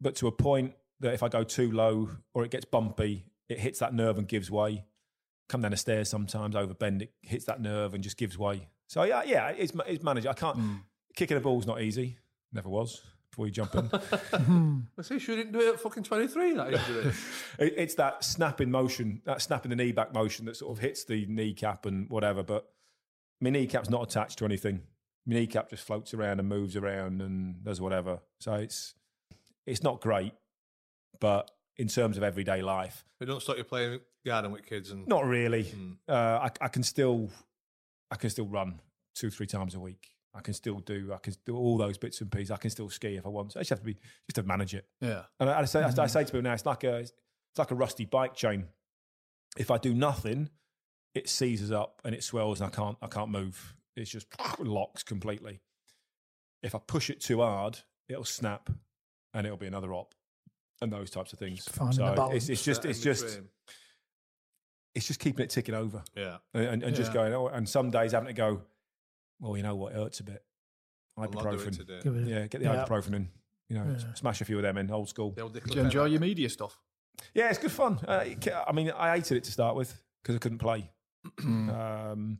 but 0.00 0.16
to 0.16 0.26
a 0.26 0.32
point 0.32 0.74
that 1.00 1.14
if 1.14 1.22
I 1.22 1.28
go 1.28 1.44
too 1.44 1.70
low 1.70 2.10
or 2.34 2.44
it 2.44 2.50
gets 2.50 2.64
bumpy, 2.64 3.26
it 3.48 3.58
hits 3.58 3.80
that 3.80 3.92
nerve 3.94 4.18
and 4.18 4.26
gives 4.26 4.50
way. 4.50 4.84
Come 5.52 5.60
down 5.60 5.72
the 5.72 5.76
stairs 5.76 6.08
sometimes, 6.08 6.54
overbend, 6.54 7.02
it 7.02 7.12
hits 7.20 7.44
that 7.44 7.60
nerve 7.60 7.92
and 7.92 8.02
just 8.02 8.16
gives 8.16 8.38
way. 8.38 8.68
So 8.86 9.02
yeah, 9.02 9.22
yeah, 9.26 9.50
it's 9.50 9.74
it's 9.86 10.02
managed. 10.02 10.26
I 10.26 10.32
can't 10.32 10.56
hmm. 10.56 10.74
kicking 11.14 11.36
a 11.36 11.40
ball's 11.40 11.66
not 11.66 11.82
easy. 11.82 12.16
Never 12.54 12.70
was 12.70 13.02
before 13.30 13.44
you 13.44 13.52
jump 13.52 13.74
in. 13.74 13.90
I 14.98 15.02
see, 15.02 15.18
she 15.18 15.36
didn't 15.36 15.52
do 15.52 15.60
it 15.60 15.74
at 15.74 15.80
fucking 15.80 16.04
23, 16.04 16.54
that. 16.54 16.72
It- 17.58 17.74
it's 17.76 17.94
that 17.96 18.24
snapping 18.24 18.70
motion, 18.70 19.20
that 19.26 19.42
snapping 19.42 19.68
the 19.68 19.76
knee 19.76 19.92
back 19.92 20.14
motion 20.14 20.46
that 20.46 20.56
sort 20.56 20.72
of 20.72 20.82
hits 20.82 21.04
the 21.04 21.26
kneecap 21.26 21.84
and 21.84 22.08
whatever. 22.08 22.42
But 22.42 22.66
my 23.42 23.50
kneecap's 23.50 23.90
not 23.90 24.02
attached 24.02 24.38
to 24.38 24.46
anything. 24.46 24.80
My 25.26 25.34
kneecap 25.34 25.68
just 25.68 25.84
floats 25.84 26.14
around 26.14 26.40
and 26.40 26.48
moves 26.48 26.76
around 26.76 27.20
and 27.20 27.62
does 27.62 27.78
whatever. 27.78 28.20
So 28.40 28.54
it's 28.54 28.94
it's 29.66 29.82
not 29.82 30.00
great, 30.00 30.32
but 31.20 31.50
in 31.76 31.88
terms 31.88 32.16
of 32.16 32.22
everyday 32.22 32.62
life, 32.62 33.04
They 33.18 33.26
don't 33.26 33.40
stop 33.40 33.56
you 33.56 33.64
playing 33.64 34.00
garden 34.24 34.52
with 34.52 34.64
kids 34.66 34.90
and 34.90 35.06
not 35.08 35.24
really. 35.26 35.64
Mm. 35.64 35.96
Uh, 36.08 36.48
I, 36.48 36.50
I 36.60 36.68
can 36.68 36.82
still 36.82 37.30
I 38.10 38.16
can 38.16 38.30
still 38.30 38.46
run 38.46 38.80
two 39.14 39.30
three 39.30 39.46
times 39.46 39.74
a 39.74 39.80
week. 39.80 40.08
I 40.34 40.40
can 40.40 40.54
still 40.54 40.78
do 40.78 41.12
I 41.12 41.18
can 41.18 41.34
do 41.44 41.56
all 41.56 41.76
those 41.76 41.98
bits 41.98 42.20
and 42.20 42.30
pieces. 42.30 42.50
I 42.50 42.56
can 42.56 42.70
still 42.70 42.88
ski 42.90 43.16
if 43.16 43.26
I 43.26 43.28
want. 43.28 43.50
to. 43.50 43.58
I 43.58 43.62
just 43.62 43.70
have 43.70 43.80
to 43.80 43.84
be 43.84 43.94
just 43.94 44.36
have 44.36 44.44
to 44.44 44.48
manage 44.48 44.74
it. 44.74 44.86
Yeah. 45.00 45.22
And 45.40 45.50
I, 45.50 45.60
I 45.60 45.64
say, 45.64 45.82
I 45.82 46.06
say 46.06 46.24
to 46.24 46.26
people 46.26 46.42
now, 46.42 46.54
it's 46.54 46.66
like 46.66 46.84
a, 46.84 46.98
it's 46.98 47.12
like 47.58 47.70
a 47.70 47.74
rusty 47.74 48.04
bike 48.04 48.34
chain. 48.34 48.66
If 49.56 49.70
I 49.70 49.76
do 49.78 49.92
nothing, 49.92 50.48
it 51.14 51.28
seizes 51.28 51.70
up 51.70 52.00
and 52.04 52.14
it 52.14 52.24
swells, 52.24 52.60
and 52.60 52.72
I 52.72 52.74
can't, 52.74 52.96
I 53.02 53.06
can't 53.06 53.30
move. 53.30 53.74
It's 53.96 54.10
just 54.10 54.26
locks 54.58 55.02
completely. 55.02 55.60
If 56.62 56.74
I 56.74 56.78
push 56.78 57.10
it 57.10 57.20
too 57.20 57.42
hard, 57.42 57.80
it'll 58.08 58.24
snap, 58.24 58.70
and 59.34 59.46
it'll 59.46 59.58
be 59.58 59.66
another 59.66 59.92
op, 59.92 60.14
and 60.82 60.92
those 60.92 61.10
types 61.10 61.32
of 61.32 61.38
things. 61.38 61.64
finding 61.70 61.96
So 61.98 62.14
balance. 62.14 62.34
it's, 62.36 62.48
it's 62.50 62.62
just, 62.64 62.84
it's 62.84 63.00
just, 63.00 63.24
between. 63.26 63.48
it's 64.94 65.06
just 65.06 65.20
keeping 65.20 65.44
it 65.44 65.50
ticking 65.50 65.74
over, 65.74 66.02
Yeah. 66.14 66.38
and, 66.54 66.64
and, 66.64 66.82
and 66.82 66.96
just 66.96 67.12
going. 67.12 67.32
Oh, 67.32 67.46
and 67.48 67.68
some 67.68 67.90
days 67.90 68.12
having 68.12 68.26
to 68.28 68.32
go. 68.34 68.62
Well, 69.40 69.56
you 69.56 69.62
know 69.62 69.74
what? 69.76 69.92
It 69.92 69.96
hurts 69.96 70.20
a 70.20 70.24
bit. 70.24 70.44
I'll 71.16 71.24
not 71.30 71.32
do 71.32 71.38
Ibuprofen. 71.50 71.76
today. 71.76 72.00
Give 72.02 72.16
it- 72.16 72.26
Yeah, 72.28 72.46
get 72.46 72.58
the 72.60 72.66
Yeah. 72.66 72.84
ibuprofen 72.84 73.14
in. 73.14 73.28
You 73.68 73.78
know, 73.78 73.96
Yeah. 73.98 74.14
smash 74.14 74.40
a 74.40 74.44
few 74.44 74.56
of 74.56 74.62
them 74.62 74.76
in. 74.78 74.90
Old 74.90 75.08
school. 75.08 75.30
Do 75.30 75.50
you 75.74 75.80
enjoy 75.80 76.04
your 76.06 76.20
media 76.20 76.48
stuff? 76.50 76.78
Yeah, 77.34 77.48
it's 77.50 77.58
good 77.58 77.72
fun. 77.72 77.98
Uh, 78.06 78.24
I 78.66 78.72
mean, 78.72 78.90
I 78.90 79.14
hated 79.16 79.36
it 79.36 79.44
to 79.44 79.52
start 79.52 79.76
with 79.76 80.00
because 80.22 80.36
I 80.36 80.38
couldn't 80.38 80.58
play, 80.58 80.90
um, 81.44 82.38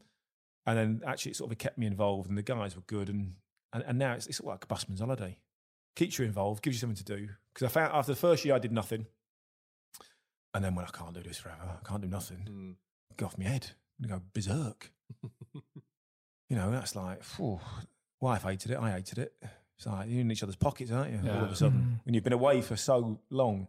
and 0.67 0.79
then 0.79 1.03
actually 1.07 1.33
it 1.33 1.37
sort 1.37 1.53
of 1.53 1.59
kept 1.59 1.79
me 1.79 1.87
involved, 1.87 2.29
and 2.29 2.37
the 2.39 2.43
guys 2.43 2.75
were 2.77 2.83
good, 2.83 3.09
and 3.09 3.35
and, 3.75 3.83
and 3.87 3.99
now 3.99 4.13
it's, 4.13 4.27
it's 4.27 4.41
like 4.41 4.65
a 4.65 4.67
busman's 4.67 5.01
holiday. 5.01 5.39
Keeps 5.95 6.19
you 6.19 6.25
involved, 6.25 6.63
gives 6.63 6.77
you 6.77 6.81
something 6.81 7.05
to 7.05 7.17
do. 7.17 7.29
Because 7.53 7.67
I 7.67 7.69
found 7.69 7.93
after 7.93 8.13
the 8.13 8.17
first 8.19 8.45
year 8.45 8.55
I 8.55 8.59
did 8.59 8.73
nothing, 8.73 9.07
and 10.55 10.65
then 10.65 10.75
when 10.75 10.85
I 10.85 10.89
can't 10.89 11.15
do 11.15 11.23
this 11.23 11.39
forever, 11.39 11.79
I 11.83 11.89
can't 11.89 12.03
do 12.03 12.09
nothing. 12.09 12.49
Mm. 12.49 12.75
Go 13.17 13.27
off 13.27 13.39
my 13.39 13.45
head, 13.45 13.71
and 14.01 14.11
go 14.11 14.23
berserk. 14.33 14.93
you 15.55 16.57
know, 16.57 16.71
that's 16.71 16.97
like, 16.97 17.23
phew, 17.23 17.61
wife 18.21 18.43
hated 18.43 18.71
it, 18.71 18.79
I 18.79 18.93
hated 18.93 19.19
it. 19.19 19.35
It's 19.77 19.87
like 19.87 20.09
you're 20.09 20.21
in 20.21 20.31
each 20.31 20.43
other's 20.43 20.57
pockets, 20.57 20.91
aren't 20.91 21.13
you? 21.13 21.31
All 21.31 21.45
of 21.45 21.51
a 21.53 21.57
sudden, 21.57 22.01
when 22.05 22.15
you've 22.15 22.25
been 22.25 22.33
away 22.33 22.61
for 22.63 22.77
so 22.77 23.19
long. 23.31 23.69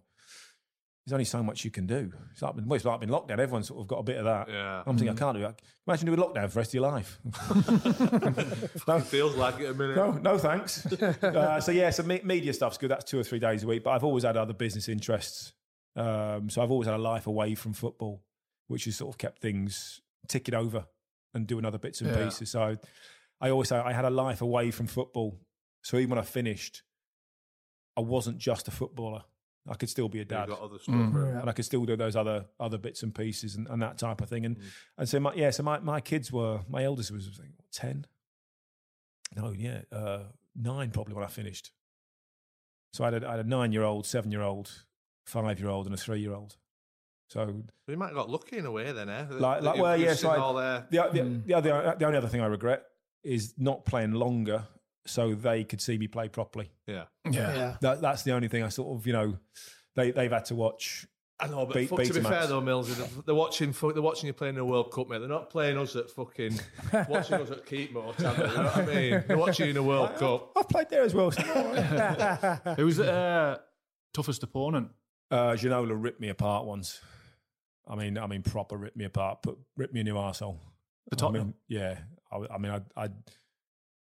There's 1.05 1.13
only 1.13 1.25
so 1.25 1.43
much 1.43 1.65
you 1.65 1.71
can 1.71 1.85
do. 1.85 2.11
It's 2.31 2.41
like, 2.41 2.53
well, 2.55 2.73
it's 2.75 2.85
like 2.85 2.99
being 3.01 3.11
lockdown. 3.11 3.31
Everyone's 3.39 3.67
sort 3.67 3.81
of 3.81 3.87
got 3.87 3.97
a 3.99 4.03
bit 4.03 4.17
of 4.17 4.25
that. 4.25 4.47
Yeah. 4.49 4.83
I'm 4.85 4.97
thinking, 4.97 5.15
I 5.15 5.19
can't 5.19 5.35
do 5.35 5.43
that. 5.43 5.61
Imagine 5.85 6.05
doing 6.07 6.19
lockdown 6.19 6.47
for 6.47 6.53
the 6.53 6.59
rest 6.59 6.69
of 6.69 6.73
your 6.75 6.83
life. 6.83 7.19
no, 8.87 8.99
Feels 9.01 9.35
like 9.35 9.59
it 9.59 9.65
a 9.69 9.73
minute. 9.73 9.95
no, 9.97 10.11
no 10.13 10.37
thanks. 10.37 10.85
uh, 11.01 11.59
so 11.59 11.71
yeah, 11.71 11.89
so 11.89 12.03
me- 12.03 12.21
media 12.23 12.53
stuff's 12.53 12.77
good. 12.77 12.89
That's 12.89 13.03
two 13.03 13.19
or 13.19 13.23
three 13.23 13.39
days 13.39 13.63
a 13.63 13.67
week. 13.67 13.83
But 13.83 13.91
I've 13.91 14.03
always 14.03 14.23
had 14.23 14.37
other 14.37 14.53
business 14.53 14.87
interests. 14.87 15.53
Um, 15.95 16.49
so 16.49 16.61
I've 16.61 16.71
always 16.71 16.87
had 16.87 16.95
a 16.95 17.01
life 17.01 17.27
away 17.27 17.55
from 17.55 17.73
football, 17.73 18.23
which 18.67 18.85
has 18.85 18.95
sort 18.95 19.13
of 19.13 19.17
kept 19.17 19.41
things 19.41 20.01
ticking 20.27 20.55
over 20.55 20.85
and 21.33 21.45
doing 21.45 21.65
other 21.65 21.77
bits 21.77 21.99
and 22.01 22.09
Yeah. 22.09 22.23
pieces. 22.25 22.51
So 22.51 22.77
I 23.41 23.49
always 23.49 23.67
say 23.69 23.75
I 23.77 23.91
had 23.91 24.05
a 24.05 24.09
life 24.09 24.41
away 24.41 24.71
from 24.71 24.87
football. 24.87 25.37
So 25.81 25.97
even 25.97 26.11
when 26.11 26.19
I 26.19 26.23
finished, 26.23 26.81
I 27.97 28.01
wasn't 28.01 28.37
just 28.37 28.67
a 28.67 28.71
footballer. 28.71 29.23
I 29.69 29.75
could 29.75 29.89
still 29.89 30.09
be 30.09 30.19
a 30.19 30.25
dad 30.25 30.49
got 30.49 30.59
other 30.61 30.77
stuff. 30.79 30.93
Mm. 30.95 31.13
right? 31.13 31.39
and 31.41 31.49
I 31.49 31.53
could 31.53 31.63
still 31.65 31.85
do 31.85 31.95
those 31.95 32.15
other 32.15 32.45
other 32.59 32.77
bits 32.77 33.01
and 33.03 33.15
pieces 33.15 33.55
and, 33.55 33.67
and 33.69 33.81
that 33.81 33.97
type 33.97 34.19
of 34.21 34.27
thing. 34.29 34.45
And 34.45 34.57
Mm. 34.57 34.63
and 34.97 35.09
so 35.09 35.19
my 35.19 35.33
yeah, 35.33 35.51
so 35.51 35.63
my, 35.63 35.79
my 35.79 36.01
kids 36.01 36.31
were 36.31 36.61
my 36.69 36.83
eldest 36.83 37.11
was 37.11 37.27
I 37.27 37.41
think, 37.41 37.53
ten. 37.71 38.05
No, 39.35 39.51
yeah, 39.51 39.81
uh, 39.91 40.19
nine 40.55 40.91
probably 40.91 41.13
when 41.15 41.23
I 41.23 41.27
finished. 41.27 41.71
So 42.93 43.03
I 43.03 43.11
had 43.11 43.23
a, 43.23 43.27
I 43.27 43.31
had 43.37 43.45
a 43.45 43.49
nine 43.49 43.71
year 43.71 43.83
old, 43.83 44.05
seven 44.05 44.31
year 44.31 44.41
old, 44.43 44.69
five 45.25 45.59
year 45.59 45.69
old, 45.69 45.85
and 45.87 45.95
a 45.95 45.97
three 45.97 46.19
year 46.19 46.33
old. 46.33 46.55
So 47.29 47.63
You 47.87 47.97
might 47.97 48.07
have 48.07 48.15
got 48.15 48.29
lucky 48.29 48.57
in 48.57 48.65
a 48.67 48.71
way 48.71 48.91
then, 48.91 49.09
eh? 49.09 49.25
Like, 49.31 49.63
like 49.63 49.79
well, 49.79 49.97
yeah. 49.97 50.13
So 50.13 50.29
I, 50.29 50.37
all 50.37 50.53
their- 50.53 50.85
the, 50.91 51.09
the, 51.11 51.19
Mm. 51.21 51.45
the, 51.47 51.53
other, 51.55 51.95
the 51.97 52.05
only 52.05 52.17
other 52.19 52.27
thing 52.27 52.41
I 52.41 52.45
regret 52.45 52.83
is 53.23 53.55
not 53.57 53.85
playing 53.85 54.11
longer, 54.11 54.65
so 55.05 55.33
they 55.35 55.63
could 55.63 55.81
see 55.81 55.97
me 55.97 56.07
play 56.07 56.29
properly. 56.29 56.71
yeah. 56.87 57.03
Yeah. 57.29 57.55
Yeah. 57.55 57.77
That, 57.81 58.01
that's 58.01 58.23
the 58.23 58.31
only 58.31 58.47
thing 58.47 58.63
I 58.63 58.69
sort 58.69 58.97
of 58.97 59.05
you 59.07 59.13
know 59.13 59.37
they 59.95 60.11
they've 60.11 60.31
had 60.31 60.45
to 60.45 60.55
watch. 60.55 61.05
I 61.39 61.47
know, 61.47 61.65
but 61.65 61.75
Beat- 61.75 61.89
fuck, 61.89 62.03
to 62.03 62.13
be 62.13 62.21
fair 62.21 62.47
though, 62.47 62.61
Mills, 62.61 62.95
they're- 62.95 63.07
they're 63.25 63.35
watching. 63.35 63.71
They're 63.73 64.01
watching 64.01 64.27
you 64.27 64.33
playing 64.33 64.53
in 64.53 64.59
the 64.59 64.65
World 64.65 64.91
Cup, 64.93 65.09
mate. 65.09 65.17
They're 65.19 65.27
not 65.27 65.49
playing 65.49 65.77
us 65.77 65.95
at 65.95 66.09
fucking 66.11 66.57
watching 67.09 67.41
us 67.41 67.51
at 67.51 67.65
Keepmoat. 67.65 68.17
You 68.19 68.23
know 68.23 68.63
what 68.63 68.77
I 68.77 68.85
mean? 68.85 69.23
They're 69.27 69.37
watching 69.37 69.65
you 69.65 69.69
in 69.71 69.75
the 69.75 69.83
World 69.83 70.15
Cup. 70.15 70.51
I've 70.55 70.69
played 70.69 70.89
there 70.89 71.01
as 71.03 71.13
well. 71.13 71.31
Who's 72.77 72.97
the 72.97 73.11
uh, 73.11 73.57
toughest 74.13 74.43
opponent? 74.43 74.89
Uh, 75.31 75.53
Ginola 75.53 76.01
ripped 76.01 76.21
me 76.21 76.29
apart 76.29 76.65
once. 76.65 77.01
I 77.87 77.95
mean, 77.95 78.17
I 78.17 78.27
mean, 78.27 78.43
proper 78.43 78.77
ripped 78.77 78.95
me 78.95 79.05
apart, 79.05 79.39
but 79.43 79.57
ripped 79.75 79.93
me 79.93 80.01
a 80.01 80.03
new 80.03 80.15
arsehole. 80.15 80.59
The 81.09 81.15
I 81.15 81.19
Tottenham? 81.19 81.47
mean, 81.47 81.53
yeah. 81.67 81.97
I, 82.31 82.53
I 82.53 82.57
mean, 82.57 82.71
I, 82.71 82.81
I, 83.05 83.09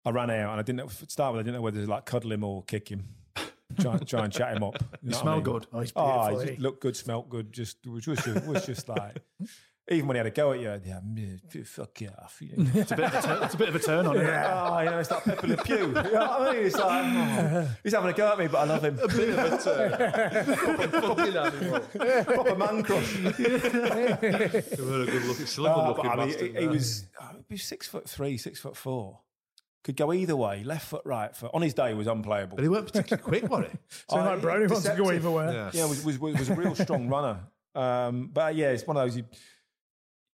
I 0.05 0.09
ran 0.11 0.30
out 0.30 0.51
and 0.51 0.59
I 0.59 0.63
didn't 0.63 0.77
know, 0.77 0.88
start 1.07 1.34
with. 1.34 1.39
I 1.41 1.43
didn't 1.43 1.55
know 1.55 1.61
whether 1.61 1.81
to 1.84 1.89
like 1.89 2.05
cuddle 2.05 2.31
him 2.31 2.43
or 2.43 2.63
kick 2.63 2.89
him, 2.89 3.05
try, 3.80 3.97
try 3.99 4.23
and 4.25 4.34
chat 4.34 4.55
him 4.57 4.63
up. 4.63 4.75
You 5.01 5.09
You 5.09 5.11
know 5.11 5.17
what 5.19 5.27
I 5.27 5.35
mean? 5.35 5.43
good. 5.43 5.67
Oh, 5.71 5.80
he's 5.80 5.93
Oh, 5.95 6.39
he 6.39 6.51
eh? 6.51 6.55
looked 6.59 6.81
good, 6.81 6.95
smelt 6.97 7.30
good. 7.30 7.51
Just 7.53 7.85
was 7.88 8.03
just 8.05 8.45
was 8.45 8.65
just 8.65 8.89
like. 8.89 9.17
Even 9.91 10.07
when 10.07 10.15
he 10.15 10.19
had 10.19 10.27
a 10.27 10.31
go 10.31 10.53
at 10.53 10.61
you, 10.61 10.80
yeah, 10.85 11.63
fuck 11.65 11.99
you 11.99 12.07
off. 12.07 12.38
You 12.41 12.55
know. 12.55 12.71
It's 12.73 12.91
a 12.93 12.95
bit 12.95 13.03
of 13.03 13.15
a, 13.15 13.21
turn, 13.21 13.43
it's 13.43 13.53
a 13.53 13.57
bit 13.57 13.67
of 13.67 13.75
a 13.75 13.80
turn 13.80 14.05
on 14.07 14.15
it. 14.15 14.23
Oh, 14.23 14.80
you 14.80 14.85
know, 14.89 14.99
it's 14.99 15.11
like 15.11 15.25
Pepe 15.25 15.45
Le 15.45 15.57
Pew. 15.57 15.75
You 15.75 15.88
know 15.91 16.01
what 16.01 16.41
I 16.41 16.53
mean? 16.53 16.65
It's 16.67 16.77
like, 16.77 17.03
oh, 17.05 17.67
he's 17.84 17.93
having 17.93 18.09
a 18.09 18.13
go 18.13 18.31
at 18.31 18.39
me, 18.39 18.47
but 18.47 18.59
I 18.59 18.63
love 18.63 18.85
him. 18.85 18.97
A 19.03 19.07
bit 19.09 19.30
of 19.38 19.39
a 19.39 19.57
turn. 19.61 20.89
fucking 21.01 21.35
animal. 21.35 21.80
Proper 22.23 22.55
man 22.55 22.81
crush. 22.84 23.13
They 23.13 24.81
were 24.81 25.01
a 25.01 25.05
good 25.05 25.25
looking, 25.25 25.45
still 25.47 25.65
a 25.65 25.73
good 25.73 25.77
Oh, 25.84 25.88
looking 25.89 26.03
but 26.05 26.11
I 26.11 26.15
mean, 26.15 26.27
bastard. 26.30 26.55
he, 26.55 26.61
he 26.61 26.67
was 26.67 27.05
oh, 27.21 27.30
he 27.49 27.53
was 27.55 27.63
six 27.63 27.85
foot 27.85 28.07
three, 28.09 28.38
six 28.38 28.61
foot 28.61 28.77
four. 28.77 29.19
Could 29.84 29.97
go 29.97 30.14
either 30.14 30.35
way, 30.35 30.64
left 30.64 30.88
foot, 30.88 31.01
right 31.03 31.35
foot. 31.35 31.51
On 31.53 31.61
his 31.61 31.73
day, 31.73 31.89
he 31.89 31.93
was 31.93 32.07
unplayable. 32.07 32.55
But 32.55 32.64
he 32.64 32.69
weren't 32.69 32.85
particularly 32.85 33.23
quick, 33.23 33.51
were 33.51 33.64
he? 33.64 33.77
So 34.10 34.15
like 34.15 34.41
Brownie 34.41 34.68
wants 34.68 34.88
to 34.88 34.95
go 34.95 35.11
either 35.11 35.30
way. 35.30 35.53
Yeah. 35.53 35.72
Yeah, 35.73 35.85
was 35.85 36.05
was 36.05 36.19
was, 36.19 36.35
was 36.39 36.49
a 36.49 36.55
real 36.55 36.76
strong 36.76 37.10
runner. 37.10 37.39
Um, 37.76 38.30
but 38.31 38.55
yeah, 38.55 38.69
it's 38.69 38.85
one 38.88 38.97
of 38.97 39.03
those. 39.03 39.18
You, 39.18 39.26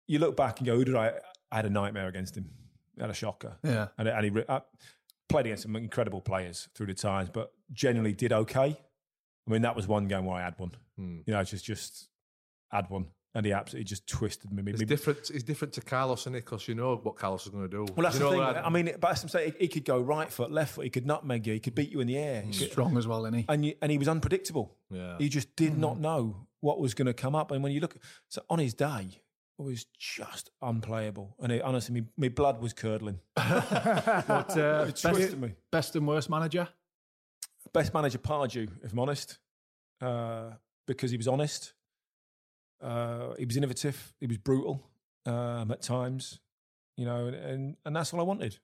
you 0.08 0.18
look 0.18 0.36
back 0.36 0.58
and 0.58 0.66
go, 0.66 0.74
"Who 0.76 0.84
did 0.84 0.96
I?" 0.96 1.12
I 1.52 1.56
had 1.56 1.66
a 1.66 1.70
nightmare 1.70 2.08
against 2.08 2.36
him. 2.36 2.50
I 2.98 3.02
had 3.02 3.10
a 3.10 3.14
shocker. 3.14 3.56
Yeah. 3.62 3.88
and, 3.98 4.08
and 4.08 4.24
he 4.24 4.42
I 4.48 4.62
played 5.28 5.46
against 5.46 5.64
some 5.64 5.76
incredible 5.76 6.20
players 6.20 6.68
through 6.74 6.86
the 6.86 6.94
times, 6.94 7.30
but 7.32 7.52
generally 7.72 8.12
did 8.12 8.32
okay. 8.32 8.76
I 9.46 9.50
mean, 9.50 9.62
that 9.62 9.76
was 9.76 9.86
one 9.86 10.08
game 10.08 10.24
where 10.24 10.36
I 10.36 10.42
had 10.42 10.58
one. 10.58 10.72
Hmm. 10.96 11.18
You 11.26 11.34
know, 11.34 11.44
just 11.44 11.64
just 11.64 12.08
had 12.70 12.88
one, 12.90 13.06
and 13.36 13.44
he 13.44 13.52
absolutely 13.52 13.84
just 13.84 14.06
twisted 14.06 14.50
me. 14.50 14.62
It's 14.72 14.82
different. 14.84 15.30
It's 15.30 15.42
different 15.44 15.74
to 15.74 15.82
Carlos 15.82 16.24
and 16.26 16.34
Nicholas. 16.34 16.66
You 16.68 16.74
know 16.74 16.96
what 16.96 17.16
Carlos 17.16 17.44
is 17.44 17.50
going 17.50 17.68
to 17.68 17.68
do. 17.68 17.84
Well, 17.94 18.04
that's 18.04 18.18
you 18.18 18.24
the 18.24 18.30
thing. 18.30 18.38
that- 18.40 18.66
I 18.66 18.70
mean, 18.70 18.92
but 18.98 19.10
as 19.12 19.22
I'm 19.22 19.28
saying, 19.28 19.52
he, 19.58 19.64
he 19.66 19.68
could 19.68 19.84
go 19.84 20.00
right 20.00 20.30
foot, 20.32 20.50
left 20.50 20.74
foot. 20.74 20.84
He 20.84 20.90
could 20.90 21.06
nutmeg 21.06 21.46
you. 21.46 21.52
He 21.52 21.60
could 21.60 21.74
beat 21.74 21.90
you 21.92 22.00
in 22.00 22.06
the 22.06 22.16
air. 22.16 22.40
He's 22.42 22.58
could- 22.58 22.70
Strong 22.72 22.96
as 22.96 23.06
well, 23.06 23.24
isn't 23.26 23.38
he? 23.40 23.44
and 23.48 23.64
you, 23.66 23.74
and 23.82 23.92
he 23.92 23.98
was 23.98 24.08
unpredictable. 24.08 24.74
yeah. 24.90 25.16
He 25.18 25.28
just 25.28 25.54
did 25.54 25.76
not 25.76 26.00
know 26.00 26.46
what 26.60 26.80
was 26.80 26.94
going 26.94 27.06
to 27.06 27.14
come 27.14 27.34
up. 27.34 27.50
And 27.50 27.62
when 27.62 27.72
you 27.72 27.80
look, 27.80 27.96
so 28.28 28.42
on 28.48 28.58
his 28.58 28.72
day, 28.74 29.20
it 29.58 29.62
was 29.62 29.84
just 29.98 30.50
unplayable. 30.62 31.36
And 31.38 31.52
it, 31.52 31.62
honestly, 31.62 31.94
me, 32.00 32.06
my 32.16 32.28
blood 32.30 32.60
was 32.62 32.72
curdling. 32.72 33.20
But, 33.36 34.56
uh, 34.56 34.86
It 34.88 34.96
twisted 34.96 35.02
best, 35.02 35.36
me. 35.36 35.52
best 35.70 35.94
and 35.96 36.06
worst 36.08 36.28
manager? 36.30 36.68
Best 37.72 37.92
manager, 37.92 38.18
Pardew, 38.18 38.68
if 38.82 38.92
I'm 38.92 38.98
honest, 38.98 39.38
uh, 40.00 40.50
because 40.86 41.10
he 41.10 41.16
was 41.18 41.28
honest. 41.28 41.74
Uh, 42.80 43.34
he 43.38 43.44
was 43.44 43.56
innovative. 43.56 44.12
He 44.20 44.26
was 44.26 44.38
brutal 44.38 44.82
um, 45.24 45.70
at 45.70 45.82
times, 45.82 46.40
you 46.96 47.04
know, 47.04 47.26
and, 47.26 47.34
and, 47.34 47.76
and 47.84 47.96
that's 47.96 48.12
all 48.12 48.20
I 48.20 48.24
wanted. 48.24 48.58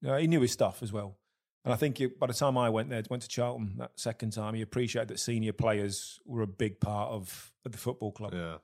You 0.00 0.08
know, 0.08 0.16
he 0.16 0.26
knew 0.26 0.40
his 0.40 0.52
stuff 0.52 0.82
as 0.82 0.92
well. 0.92 1.16
And 1.64 1.74
I 1.74 1.76
think 1.76 2.00
it, 2.00 2.18
by 2.18 2.26
the 2.26 2.32
time 2.32 2.56
I 2.56 2.70
went 2.70 2.88
there, 2.88 3.02
went 3.10 3.22
to 3.22 3.28
Charlton 3.28 3.74
that 3.78 3.92
second 3.96 4.32
time, 4.32 4.54
he 4.54 4.62
appreciated 4.62 5.08
that 5.08 5.20
senior 5.20 5.52
players 5.52 6.18
were 6.24 6.40
a 6.42 6.46
big 6.46 6.80
part 6.80 7.10
of, 7.10 7.52
of 7.66 7.72
the 7.72 7.78
football 7.78 8.12
club. 8.12 8.32
yeah. 8.32 8.56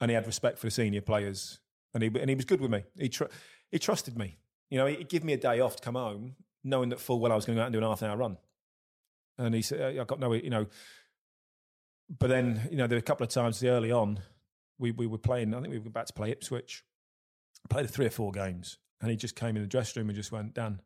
and 0.00 0.10
he 0.10 0.14
had 0.14 0.26
respect 0.26 0.58
for 0.58 0.68
the 0.68 0.70
senior 0.70 1.00
players, 1.00 1.58
and 1.92 2.04
he 2.04 2.08
and 2.20 2.28
he 2.28 2.36
was 2.36 2.44
good 2.44 2.60
with 2.60 2.70
me. 2.70 2.84
He 2.96 3.08
tr- 3.08 3.24
he 3.72 3.78
trusted 3.80 4.16
me. 4.16 4.38
You 4.70 4.78
know, 4.78 4.86
he'd 4.86 5.08
give 5.08 5.24
me 5.24 5.32
a 5.32 5.36
day 5.36 5.58
off 5.58 5.76
to 5.76 5.82
come 5.82 5.96
home, 5.96 6.36
knowing 6.62 6.90
that 6.90 7.00
full 7.00 7.18
well 7.18 7.32
I 7.32 7.34
was 7.34 7.46
going 7.46 7.56
to 7.56 7.60
go 7.60 7.62
out 7.62 7.66
and 7.66 7.72
do 7.72 7.78
an 7.78 7.84
half 7.84 8.02
an 8.02 8.10
hour 8.10 8.16
run. 8.16 8.36
And 9.38 9.52
he 9.52 9.62
said, 9.62 9.98
"I 9.98 10.04
got 10.04 10.20
no, 10.20 10.32
you 10.32 10.50
know." 10.50 10.66
But 12.08 12.28
then, 12.28 12.68
you 12.70 12.76
know, 12.76 12.86
there 12.86 12.96
were 12.96 13.00
a 13.00 13.02
couple 13.02 13.24
of 13.24 13.30
times 13.30 13.62
early 13.64 13.90
on, 13.90 14.20
we 14.78 14.90
we 14.92 15.06
were 15.06 15.18
playing. 15.18 15.54
I 15.54 15.60
think 15.60 15.72
we 15.72 15.78
were 15.78 15.88
about 15.88 16.06
to 16.06 16.12
play 16.12 16.30
Ipswich. 16.30 16.84
Played 17.68 17.90
three 17.90 18.06
or 18.06 18.10
four 18.10 18.30
games, 18.30 18.78
and 19.00 19.10
he 19.10 19.16
just 19.16 19.34
came 19.34 19.56
in 19.56 19.62
the 19.62 19.68
dressing 19.68 20.00
room 20.00 20.10
and 20.10 20.16
just 20.16 20.30
went, 20.30 20.54
"Dan," 20.54 20.80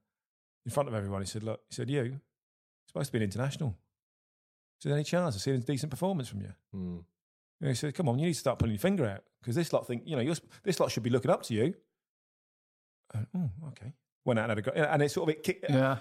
in 0.65 0.71
front 0.73 0.89
of 0.89 0.95
everyone. 0.95 1.21
He 1.21 1.27
said, 1.27 1.43
"Look," 1.43 1.61
he 1.69 1.75
said, 1.75 1.91
"You 1.91 2.03
you're 2.03 2.21
supposed 2.87 3.09
to 3.09 3.13
be 3.13 3.19
an 3.19 3.25
international. 3.25 3.77
Is 4.79 4.85
there 4.85 4.95
any 4.95 5.05
chance 5.05 5.37
of 5.37 5.43
seeing 5.43 5.57
a 5.57 5.61
decent 5.61 5.91
performance 5.91 6.29
from 6.29 6.41
you?" 6.41 6.55
Hmm. 6.73 6.99
And 7.61 7.69
he 7.69 7.75
said, 7.75 7.95
"Come 7.95 8.09
on, 8.09 8.19
you 8.19 8.27
need 8.27 8.33
to 8.33 8.39
start 8.39 8.59
pulling 8.59 8.73
your 8.73 8.81
finger 8.81 9.05
out 9.05 9.25
because 9.43 9.57
this 9.57 9.73
lot 9.75 9.87
think 9.87 10.05
you 10.07 10.17
know 10.17 10.23
you're, 10.23 10.37
this 10.63 10.81
lot 10.81 10.91
should 10.91 11.03
be 11.03 11.11
looking 11.11 11.31
up 11.31 11.43
to 11.45 11.55
you." 11.55 11.75
Oh, 13.15 13.51
okay. 13.69 13.93
Went 14.31 14.39
out 14.39 14.49
and 14.49 14.51
had 14.51 14.59
a 14.59 14.63
go, 14.63 14.71
and 14.93 15.03
it 15.03 15.11
sort 15.11 15.29
of 15.29 15.37
it 15.37 15.43
kicked. 15.43 15.69
Yeah. 15.69 15.97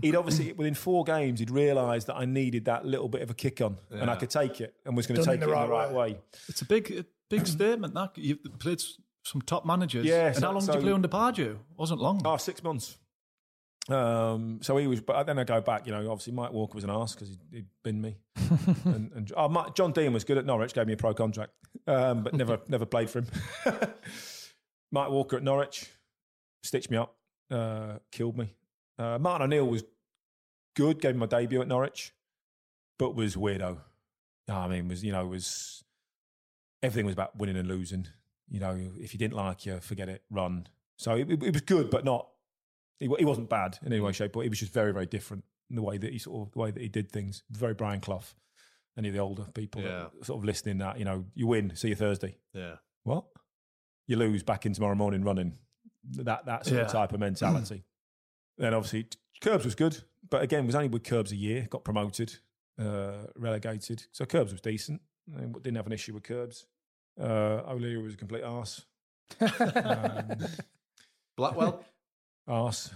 He'd 0.00 0.14
obviously 0.14 0.52
within 0.52 0.74
four 0.74 1.02
games 1.02 1.40
he'd 1.40 1.50
realised 1.50 2.06
that 2.06 2.14
I 2.16 2.24
needed 2.24 2.66
that 2.66 2.86
little 2.86 3.08
bit 3.08 3.22
of 3.22 3.30
a 3.30 3.34
kick 3.34 3.60
on, 3.60 3.78
and 3.90 4.08
I 4.10 4.14
could 4.16 4.30
take 4.30 4.60
it, 4.60 4.74
and 4.84 4.96
was 4.96 5.06
going 5.08 5.20
to 5.20 5.26
take 5.26 5.34
it 5.34 5.40
the 5.40 5.44
in 5.46 5.50
the 5.50 5.54
right 5.54 5.68
right 5.68 5.90
way. 5.92 6.18
It's 6.48 6.62
a 6.62 6.64
big, 6.64 6.90
a 6.92 7.04
big 7.28 7.46
statement. 7.46 7.94
That 7.94 8.16
you've 8.16 8.38
played 8.60 8.80
some 9.24 9.42
top 9.42 9.66
managers. 9.66 10.04
Yeah, 10.06 10.26
And 10.28 10.36
so- 10.36 10.42
how 10.46 10.52
long 10.52 10.64
did 10.64 10.74
you 10.76 10.80
play 10.82 10.92
under 10.92 11.08
Pardew? 11.08 11.56
Wasn't 11.76 12.00
long. 12.00 12.22
Oh, 12.24 12.36
six 12.36 12.62
months. 12.62 12.96
Um, 13.88 14.60
so 14.62 14.76
he 14.78 14.86
was, 14.86 15.00
but 15.02 15.24
then 15.24 15.38
I 15.38 15.44
go 15.44 15.60
back. 15.60 15.86
You 15.86 15.92
know, 15.92 16.10
obviously 16.10 16.32
Mike 16.32 16.52
Walker 16.52 16.74
was 16.74 16.84
an 16.84 16.90
arse 16.90 17.14
because 17.14 17.28
he'd, 17.28 17.40
he'd 17.52 17.66
been 17.82 18.00
me, 18.00 18.16
and, 18.84 19.12
and 19.14 19.32
oh, 19.36 19.48
Mike, 19.48 19.74
John 19.74 19.92
Deehan 19.92 20.12
was 20.14 20.24
good 20.24 20.38
at 20.38 20.46
Norwich, 20.46 20.72
gave 20.72 20.86
me 20.86 20.94
a 20.94 20.96
pro 20.96 21.12
contract, 21.12 21.52
um, 21.86 22.22
but 22.22 22.32
never 22.32 22.60
never 22.68 22.86
played 22.86 23.10
for 23.10 23.18
him. 23.20 23.26
Mike 24.92 25.10
Walker 25.10 25.36
at 25.36 25.42
Norwich 25.42 25.90
stitched 26.62 26.90
me 26.90 26.96
up, 26.96 27.14
uh, 27.50 27.98
killed 28.10 28.36
me. 28.38 28.54
Uh, 28.98 29.18
Martin 29.18 29.44
O'Neill 29.46 29.66
was 29.66 29.84
good, 30.76 31.00
gave 31.00 31.14
me 31.14 31.20
my 31.20 31.26
debut 31.26 31.60
at 31.60 31.68
Norwich, 31.68 32.12
but 32.98 33.14
was 33.14 33.36
weirdo. 33.36 33.78
I 34.48 34.68
mean, 34.68 34.88
was 34.88 35.02
you 35.02 35.12
know 35.12 35.26
was 35.26 35.82
everything 36.82 37.06
was 37.06 37.14
about 37.14 37.36
winning 37.36 37.56
and 37.56 37.68
losing. 37.68 38.06
You 38.50 38.60
know, 38.60 38.78
if 38.98 39.14
you 39.14 39.18
didn't 39.18 39.34
like 39.36 39.64
you, 39.66 39.80
forget 39.80 40.08
it, 40.08 40.22
run. 40.30 40.66
So 40.98 41.14
it, 41.16 41.30
it 41.30 41.52
was 41.52 41.62
good, 41.62 41.90
but 41.90 42.04
not. 42.04 42.28
He, 43.00 43.08
he 43.18 43.24
wasn't 43.24 43.48
bad 43.50 43.78
in 43.82 43.92
any 43.92 44.00
way, 44.00 44.12
shape, 44.12 44.32
but 44.32 44.40
he 44.40 44.48
was 44.48 44.60
just 44.60 44.72
very, 44.72 44.92
very 44.92 45.06
different 45.06 45.44
in 45.70 45.76
the 45.76 45.82
way 45.82 45.98
that 45.98 46.12
he 46.12 46.18
sort 46.18 46.46
of 46.46 46.52
the 46.52 46.58
way 46.58 46.70
that 46.70 46.80
he 46.82 46.88
did 46.88 47.10
things. 47.10 47.42
Very 47.50 47.74
Brian 47.74 48.00
Clough. 48.00 48.22
Any 48.96 49.08
of 49.08 49.14
the 49.14 49.20
older 49.20 49.44
people 49.54 49.82
Yeah. 49.82 50.06
that 50.14 50.26
sort 50.26 50.38
of 50.38 50.44
listening 50.44 50.78
that 50.78 50.98
you 50.98 51.04
know, 51.04 51.24
you 51.34 51.46
win, 51.48 51.74
see 51.74 51.88
you 51.88 51.96
Thursday. 51.96 52.36
Yeah. 52.52 52.76
What? 53.02 53.24
You 54.06 54.16
lose 54.16 54.42
back 54.44 54.66
in 54.66 54.72
tomorrow 54.74 54.94
morning 54.94 55.24
running. 55.24 55.58
That 56.12 56.46
that 56.46 56.66
sort 56.66 56.80
of 56.80 56.88
type 56.88 57.12
of 57.12 57.20
mentality. 57.20 57.84
then 58.58 58.74
obviously 58.74 59.06
Curbs 59.40 59.64
was 59.64 59.74
good, 59.74 60.02
but 60.28 60.42
again 60.42 60.66
was 60.66 60.74
only 60.74 60.88
with 60.88 61.04
Curbs 61.04 61.32
a 61.32 61.36
year. 61.36 61.66
Got 61.70 61.84
promoted, 61.84 62.34
uh, 62.78 63.26
relegated. 63.36 64.04
So 64.12 64.24
Curbs 64.24 64.52
was 64.52 64.60
decent. 64.60 65.00
I 65.36 65.40
didn't 65.40 65.76
have 65.76 65.86
an 65.86 65.92
issue 65.92 66.14
with 66.14 66.22
Curbs. 66.24 66.66
Uh, 67.20 67.62
O'Leary 67.68 68.02
was 68.02 68.14
a 68.14 68.16
complete 68.16 68.42
arse. 68.42 68.84
Um, 69.40 70.46
Blackwell, 71.36 71.84
arse. 72.46 72.90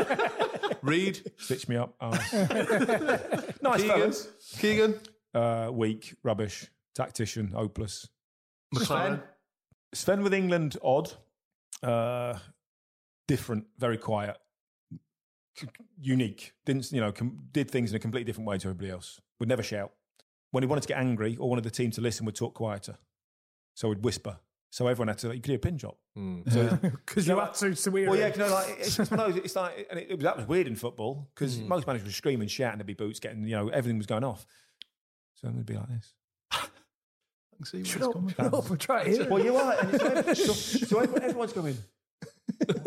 Reid, 0.82 1.30
Stitch 1.36 1.68
me 1.68 1.76
up. 1.76 1.94
Arse. 2.00 2.32
nice 3.62 3.82
Keegan, 3.82 3.88
fellas. 3.88 4.28
Keegan. 4.58 5.00
Uh, 5.34 5.68
weak, 5.70 6.14
rubbish, 6.22 6.66
tactician, 6.94 7.48
hopeless. 7.48 8.08
McClaren. 8.74 9.22
Sven 9.92 10.22
with 10.22 10.32
England, 10.32 10.76
odd, 10.82 11.12
uh, 11.82 12.38
different, 13.26 13.64
very 13.78 13.96
quiet, 13.98 14.36
c- 15.56 15.66
unique. 16.00 16.52
Didn't 16.66 16.90
you 16.92 17.00
know? 17.00 17.12
Com- 17.12 17.48
did 17.52 17.70
things 17.70 17.90
in 17.90 17.96
a 17.96 17.98
completely 17.98 18.24
different 18.24 18.48
way 18.48 18.58
to 18.58 18.68
everybody 18.68 18.90
else. 18.90 19.20
Would 19.40 19.48
never 19.48 19.62
shout. 19.62 19.92
When 20.50 20.62
he 20.62 20.66
wanted 20.66 20.82
to 20.82 20.88
get 20.88 20.98
angry 20.98 21.36
or 21.36 21.48
wanted 21.48 21.64
the 21.64 21.70
team 21.70 21.90
to 21.92 22.00
listen, 22.00 22.24
would 22.26 22.34
talk 22.34 22.54
quieter. 22.54 22.96
So 23.74 23.88
he'd 23.90 24.02
whisper. 24.02 24.38
So 24.70 24.86
everyone 24.86 25.08
had 25.08 25.18
to. 25.18 25.28
You 25.28 25.40
could 25.40 25.46
hear 25.46 25.56
a 25.56 25.60
pin 25.60 25.76
drop. 25.76 25.98
So 26.50 26.78
Because 26.82 27.26
you 27.28 27.38
had 27.38 27.54
to 27.54 27.74
to 27.74 27.90
hear 27.92 28.10
well, 28.10 28.18
it. 28.18 28.20
yeah, 28.20 28.28
you 28.32 28.38
know, 28.38 28.54
like 28.54 28.76
it's, 28.80 28.98
it's, 28.98 29.10
one 29.10 29.20
of 29.20 29.34
those- 29.34 29.44
it's 29.44 29.56
like, 29.56 29.86
and 29.90 29.98
it, 30.00 30.08
it 30.10 30.14
was 30.16 30.24
that 30.24 30.36
was 30.36 30.46
weird 30.46 30.66
in 30.66 30.74
football 30.76 31.28
because 31.34 31.58
most 31.60 31.86
managers 31.86 32.06
were 32.06 32.12
screaming, 32.12 32.48
shouting, 32.48 32.78
there'd 32.78 32.86
be 32.86 32.94
boots 32.94 33.20
getting, 33.20 33.44
you 33.44 33.54
know, 33.56 33.68
everything 33.68 33.96
was 33.98 34.06
going 34.06 34.24
off. 34.24 34.46
So 35.34 35.48
it 35.48 35.54
would 35.54 35.64
be 35.66 35.74
like 35.74 35.88
this. 35.88 36.14
Can 37.58 37.66
see 37.66 37.76
where 37.78 37.84
Shut 37.84 37.96
it's 37.96 38.06
up, 38.06 38.12
coming 38.14 38.28
shut 38.30 38.36
from. 38.36 38.54
up, 38.54 38.70
we're 38.70 38.76
trying 38.76 39.04
to 39.04 39.10
hear 39.10 39.22
it. 39.22 39.30
Well, 39.30 39.44
you 39.44 39.56
are, 39.56 39.78
and 39.80 39.94
it's, 40.28 40.46
so, 40.46 40.52
so 40.54 40.98
everyone- 41.00 41.22
everyone's 41.22 41.52
going. 41.52 41.76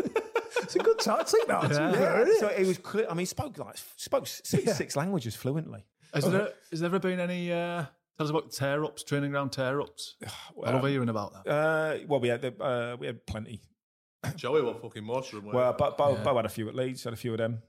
It's 0.64 0.76
a 0.76 0.80
good 0.80 1.00
tactic 1.00 1.48
now. 1.48 1.62
to 1.62 1.68
be 1.70 1.74
Yeah. 1.76 2.22
isn't 2.22 2.28
it? 2.36 2.40
So 2.40 2.48
it 2.48 2.66
was 2.68 2.78
clear. 2.78 3.06
I 3.10 3.14
mean, 3.14 3.20
he 3.20 3.26
spoke 3.26 3.58
like 3.58 3.76
spoke 3.98 4.26
six, 4.28 4.78
six 4.78 4.96
languages 4.96 5.36
fluently. 5.36 5.84
Has 6.14 6.30
there, 6.30 6.50
has 6.72 6.80
there 6.80 6.88
ever 6.88 7.00
been 7.00 7.20
any? 7.20 7.52
Uh, 7.52 7.86
tell 8.18 8.26
us 8.26 8.30
about 8.30 8.52
tear 8.52 8.86
ups, 8.86 9.04
training 9.04 9.32
ground 9.32 9.52
tear 9.52 9.82
ups. 9.82 10.16
I 10.66 10.72
love 10.72 10.86
hearing 10.88 11.10
about 11.10 11.34
that. 11.44 11.52
Uh, 11.52 11.98
well, 12.08 12.20
we 12.22 12.30
had 12.30 12.46
uh, 12.62 12.96
we 13.00 13.08
had 13.08 13.26
plenty. 13.26 13.62
Joey 14.36 14.62
were 14.62 14.76
fucking 14.76 15.04
most 15.04 15.34
of 15.34 15.44
them. 15.44 15.52
Well, 15.54 15.72
they? 15.74 15.78
Bo, 15.78 15.96
Bo, 15.98 16.10
Yeah. 16.18 16.24
Bo 16.24 16.36
had 16.38 16.46
a 16.46 16.50
few 16.50 16.70
at 16.70 16.76
Leeds. 16.76 17.04
Had 17.04 17.14
a 17.14 17.18
few 17.18 17.32
of 17.34 17.40
them. 17.40 17.62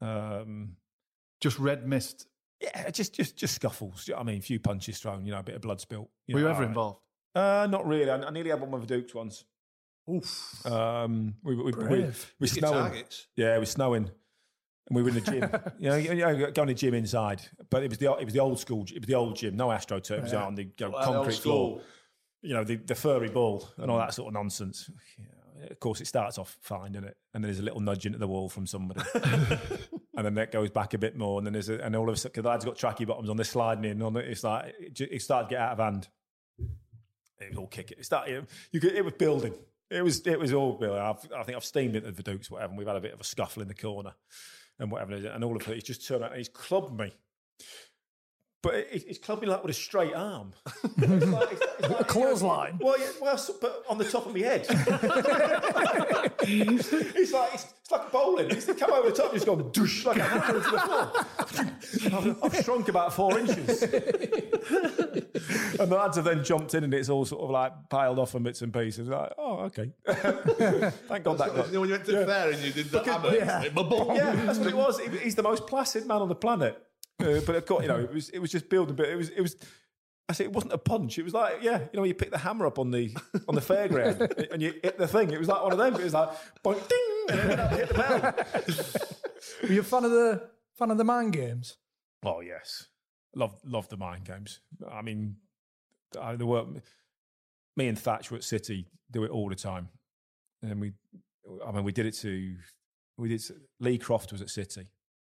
Um, 0.00 0.76
Just 1.40 1.58
red 1.58 1.88
mist. 1.88 2.26
Yeah, 2.64 2.90
just 2.90 3.14
just 3.14 3.36
just 3.36 3.54
scuffles. 3.54 4.10
I 4.16 4.22
mean, 4.22 4.38
a 4.38 4.42
few 4.42 4.60
punches 4.60 4.98
thrown. 4.98 5.24
You 5.24 5.32
know, 5.32 5.40
a 5.40 5.42
bit 5.42 5.56
of 5.56 5.62
blood 5.62 5.80
spilt. 5.80 6.08
Were 6.28 6.38
you 6.38 6.44
know, 6.44 6.50
ever 6.50 6.54
all 6.54 6.60
right. 6.60 6.68
involved? 6.68 7.00
Uh, 7.34 7.66
not 7.70 7.86
really. 7.86 8.10
I, 8.10 8.16
I 8.16 8.30
nearly 8.30 8.50
had 8.50 8.60
one 8.60 8.70
with 8.70 8.86
the 8.88 8.96
Dukes 8.96 9.14
once. 9.14 9.44
Oof. 10.12 10.66
Um, 10.66 11.34
we 11.42 11.56
we 11.56 11.64
we, 11.64 11.72
we, 11.72 11.72
Brave. 11.72 12.34
we 12.38 12.46
snowing. 12.46 12.74
targets. 12.74 13.26
Yeah, 13.36 13.56
it 13.56 13.60
was 13.60 13.70
snowing, 13.70 14.04
and 14.88 14.96
we 14.96 15.02
were 15.02 15.08
in 15.08 15.14
the 15.14 15.20
gym. 15.20 15.50
you 15.78 15.88
know, 15.88 15.96
you 15.96 16.14
know, 16.14 16.36
going 16.50 16.68
to 16.68 16.74
the 16.74 16.74
gym 16.74 16.94
inside, 16.94 17.42
but 17.70 17.82
it 17.82 17.88
was 17.88 17.98
the 17.98 18.12
it 18.14 18.24
was 18.24 18.34
the 18.34 18.40
old 18.40 18.58
school. 18.58 18.84
It 18.84 19.00
was 19.00 19.06
the 19.06 19.14
old 19.14 19.36
gym, 19.36 19.56
no 19.56 19.68
astroturf. 19.68 20.18
It 20.18 20.22
was 20.22 20.34
out 20.34 20.46
on 20.46 20.54
the 20.54 20.64
you 20.64 20.70
know, 20.80 20.90
Well, 20.90 21.00
the 21.00 21.12
concrete 21.12 21.38
floor. 21.38 21.80
You 22.42 22.52
know, 22.52 22.62
the, 22.62 22.76
the 22.76 22.94
furry 22.94 23.30
ball 23.30 23.66
and 23.78 23.90
all 23.90 23.96
that 23.96 24.12
sort 24.12 24.28
of 24.28 24.34
nonsense. 24.34 24.90
Yeah, 25.18 25.24
of 25.70 25.80
course, 25.80 26.00
it 26.00 26.06
starts 26.06 26.38
off 26.38 26.56
fine, 26.60 26.92
doesn't 26.92 27.08
it? 27.08 27.16
And 27.32 27.42
then 27.42 27.48
there's 27.48 27.60
a 27.60 27.62
little 27.62 27.80
nudge 27.80 28.06
into 28.06 28.18
the 28.18 28.26
wall 28.26 28.48
from 28.48 28.66
somebody, 28.66 29.00
and 29.14 30.26
then 30.26 30.34
that 30.34 30.52
goes 30.52 30.70
back 30.70 30.94
a 30.94 30.98
bit 30.98 31.16
more, 31.16 31.38
and 31.38 31.46
then 31.46 31.52
there's 31.52 31.68
a, 31.68 31.78
and 31.78 31.94
all 31.94 32.08
of 32.08 32.14
a 32.14 32.16
sudden, 32.16 32.42
the 32.42 32.48
lad's 32.48 32.64
got 32.64 32.76
tracky 32.76 33.06
bottoms 33.06 33.28
on, 33.30 33.36
they're 33.36 33.44
sliding 33.44 33.84
in 33.84 34.02
on 34.02 34.16
it. 34.16 34.28
It's 34.28 34.44
like 34.44 34.74
it, 34.78 35.00
it 35.00 35.22
started 35.22 35.48
to 35.48 35.54
get 35.54 35.60
out 35.60 35.72
of 35.72 35.78
hand. 35.78 36.08
It 37.40 37.50
was 37.50 37.58
all 37.58 37.66
kicking. 37.66 37.98
It 37.98 38.04
started. 38.04 38.46
You 38.72 38.80
could. 38.80 38.92
It 38.92 39.04
was 39.04 39.14
building. 39.14 39.54
It 39.90 40.02
was. 40.02 40.26
It 40.26 40.38
was 40.38 40.52
all 40.52 40.72
building. 40.72 41.00
I've, 41.00 41.18
I 41.36 41.42
think 41.42 41.56
I've 41.56 41.64
steamed 41.64 41.96
into 41.96 42.10
the 42.12 42.22
Dukes, 42.22 42.50
whatever. 42.50 42.70
And 42.70 42.78
we've 42.78 42.86
had 42.86 42.96
a 42.96 43.00
bit 43.00 43.12
of 43.12 43.20
a 43.20 43.24
scuffle 43.24 43.62
in 43.62 43.68
the 43.68 43.74
corner, 43.74 44.14
and 44.78 44.90
whatever. 44.90 45.14
And 45.14 45.44
all 45.44 45.56
of 45.56 45.68
it, 45.68 45.74
he's 45.74 45.84
just 45.84 46.06
turned 46.06 46.24
out 46.24 46.30
and 46.30 46.38
he's 46.38 46.48
clubbed 46.48 46.98
me. 46.98 47.12
But 48.64 48.74
it, 48.74 49.04
he's 49.06 49.18
clubbed 49.18 49.42
me 49.42 49.48
like 49.48 49.62
with 49.62 49.70
a 49.70 49.74
straight 49.78 50.14
arm. 50.14 50.52
It's 50.98 51.26
like- 51.26 51.52
it's- 51.52 51.60
it's 51.78 51.88
like- 51.90 52.00
A 52.00 52.04
clothesline. 52.04 52.78
Well, 52.80 52.98
yeah, 52.98 53.06
well, 53.20 53.36
so- 53.38 53.54
but 53.60 53.84
on 53.88 53.98
the 53.98 54.04
top 54.04 54.24
of 54.26 54.32
my 54.34 54.40
head. 54.40 54.66
it's 56.46 57.32
like 57.32 57.54
it's, 57.54 57.66
it's 57.82 57.90
like 57.90 58.10
bowling. 58.10 58.50
He's 58.50 58.64
come 58.66 58.92
over 58.92 59.10
the 59.10 59.14
top, 59.14 59.26
and 59.32 59.34
just 59.34 59.46
gone 59.46 59.70
douche 59.72 60.04
like 60.06 60.16
a 60.18 60.22
hammer 60.22 60.56
into 60.56 60.70
the 60.70 60.78
floor. 60.78 61.12
I've, 62.18 62.44
I've 62.44 62.64
shrunk 62.64 62.88
about 62.88 63.12
four 63.12 63.38
inches. 63.38 63.82
and 63.82 63.92
the 65.90 65.96
lads 65.96 66.16
have 66.16 66.24
then 66.24 66.42
jumped 66.44 66.74
in, 66.74 66.84
and 66.84 66.94
it's 66.94 67.08
all 67.08 67.24
sort 67.24 67.42
of 67.42 67.50
like 67.50 67.72
piled 67.90 68.18
off 68.18 68.34
in 68.34 68.42
bits 68.42 68.62
and 68.62 68.72
pieces. 68.72 69.08
Like, 69.08 69.32
oh, 69.38 69.58
okay. 69.64 69.90
Thank 70.06 71.24
God 71.24 71.38
that 71.38 71.54
got. 71.54 71.66
You 71.68 71.72
know, 71.74 71.80
when 71.80 71.88
you 71.90 71.94
went 71.94 72.04
to 72.06 72.12
the 72.12 72.26
fair 72.26 72.50
and 72.50 72.62
you 72.62 72.72
did 72.72 72.86
the 72.90 73.02
hammer, 73.02 73.34
yeah. 73.34 73.62
it- 73.62 73.72
Yeah, 73.74 74.34
that's 74.46 74.58
what 74.58 74.68
it 74.68 74.76
was. 74.76 74.98
He- 75.00 75.18
He's 75.18 75.34
the 75.34 75.42
most 75.42 75.66
placid 75.66 76.06
man 76.06 76.22
on 76.22 76.28
the 76.28 76.34
planet. 76.34 76.80
Uh, 77.20 77.40
but 77.46 77.56
of 77.56 77.66
course, 77.66 77.82
you 77.82 77.88
know, 77.88 78.00
it 78.00 78.12
was 78.12 78.28
it 78.30 78.38
was 78.38 78.50
just 78.50 78.68
building. 78.68 78.96
But 78.96 79.08
it 79.08 79.16
was 79.16 79.30
it 79.30 79.40
was. 79.40 79.56
I 80.28 80.32
say 80.32 80.44
it 80.44 80.52
wasn't 80.52 80.72
a 80.72 80.78
punch. 80.78 81.18
It 81.18 81.22
was 81.22 81.34
like 81.34 81.62
yeah, 81.62 81.80
you 81.92 81.98
know, 81.98 82.04
you 82.04 82.14
pick 82.14 82.30
the 82.30 82.38
hammer 82.38 82.66
up 82.66 82.78
on 82.78 82.90
the 82.90 83.14
on 83.48 83.54
the 83.54 83.60
fairground 83.60 84.48
and 84.52 84.62
you 84.62 84.74
hit 84.82 84.98
the 84.98 85.06
thing. 85.06 85.30
It 85.30 85.38
was 85.38 85.48
like 85.48 85.62
one 85.62 85.72
of 85.72 85.78
them. 85.78 85.94
It 85.94 86.02
was 86.02 86.14
like 86.14 86.30
boink, 86.64 86.88
ding, 86.88 87.38
and 87.38 87.50
then 87.50 87.68
hit 87.70 87.88
the 87.88 87.94
bell. 87.94 88.34
Were 89.62 89.74
you 89.74 89.80
a 89.80 89.84
fan 89.84 90.04
of 90.04 90.10
the 90.10 90.48
fan 90.78 90.90
of 90.90 90.98
the 90.98 91.04
mind 91.04 91.34
games? 91.34 91.76
Oh 92.24 92.40
yes, 92.40 92.86
love 93.36 93.54
love 93.64 93.88
the 93.88 93.98
mind 93.98 94.24
games. 94.24 94.60
I 94.90 95.02
mean, 95.02 95.36
I, 96.20 96.36
the 96.36 96.46
work. 96.46 96.68
Me 97.76 97.88
and 97.88 97.98
Thatch 97.98 98.30
were 98.30 98.36
at 98.36 98.44
City 98.44 98.86
do 99.10 99.24
it 99.24 99.30
all 99.30 99.48
the 99.48 99.54
time, 99.54 99.88
and 100.62 100.80
we. 100.80 100.92
I 101.66 101.70
mean, 101.70 101.84
we 101.84 101.92
did 101.92 102.06
it 102.06 102.14
to. 102.16 102.56
We 103.18 103.28
did. 103.28 103.42
Lee 103.78 103.98
Croft 103.98 104.32
was 104.32 104.40
at 104.40 104.48
City, 104.48 104.88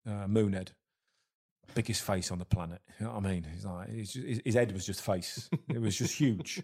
uh, 0.08 0.28
Moonhead, 0.28 0.70
biggest 1.74 2.02
face 2.02 2.32
on 2.32 2.40
the 2.40 2.46
planet. 2.46 2.82
You 3.00 3.06
know 3.06 3.14
what 3.14 3.26
I 3.26 3.30
mean? 3.32 3.48
He's 3.52 3.66
like 3.66 3.90
he's 3.90 4.14
just, 4.14 4.28
his, 4.28 4.42
his 4.46 4.56
head 4.56 4.72
was 4.72 4.86
just 4.86 5.02
face. 5.02 5.50
it 5.70 5.82
was 5.82 5.98
just 5.98 6.18
huge. 6.18 6.64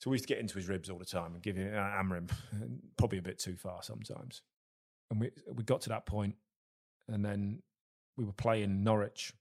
So 0.00 0.10
we 0.10 0.14
used 0.14 0.28
to 0.28 0.34
get 0.34 0.40
into 0.40 0.54
his 0.54 0.68
ribs 0.68 0.90
all 0.90 0.98
the 0.98 1.04
time 1.04 1.34
and 1.34 1.42
give 1.42 1.56
him 1.56 1.74
uh, 1.74 1.78
hammer 1.78 2.16
him, 2.16 2.28
probably 2.96 3.18
a 3.18 3.22
bit 3.22 3.38
too 3.38 3.56
far 3.56 3.82
sometimes. 3.82 4.42
And 5.10 5.20
we 5.20 5.30
we 5.52 5.64
got 5.64 5.80
to 5.82 5.88
that 5.90 6.06
point, 6.06 6.36
and 7.08 7.24
then 7.24 7.62
we 8.16 8.24
were 8.24 8.32
playing 8.32 8.84
Norwich. 8.84 9.32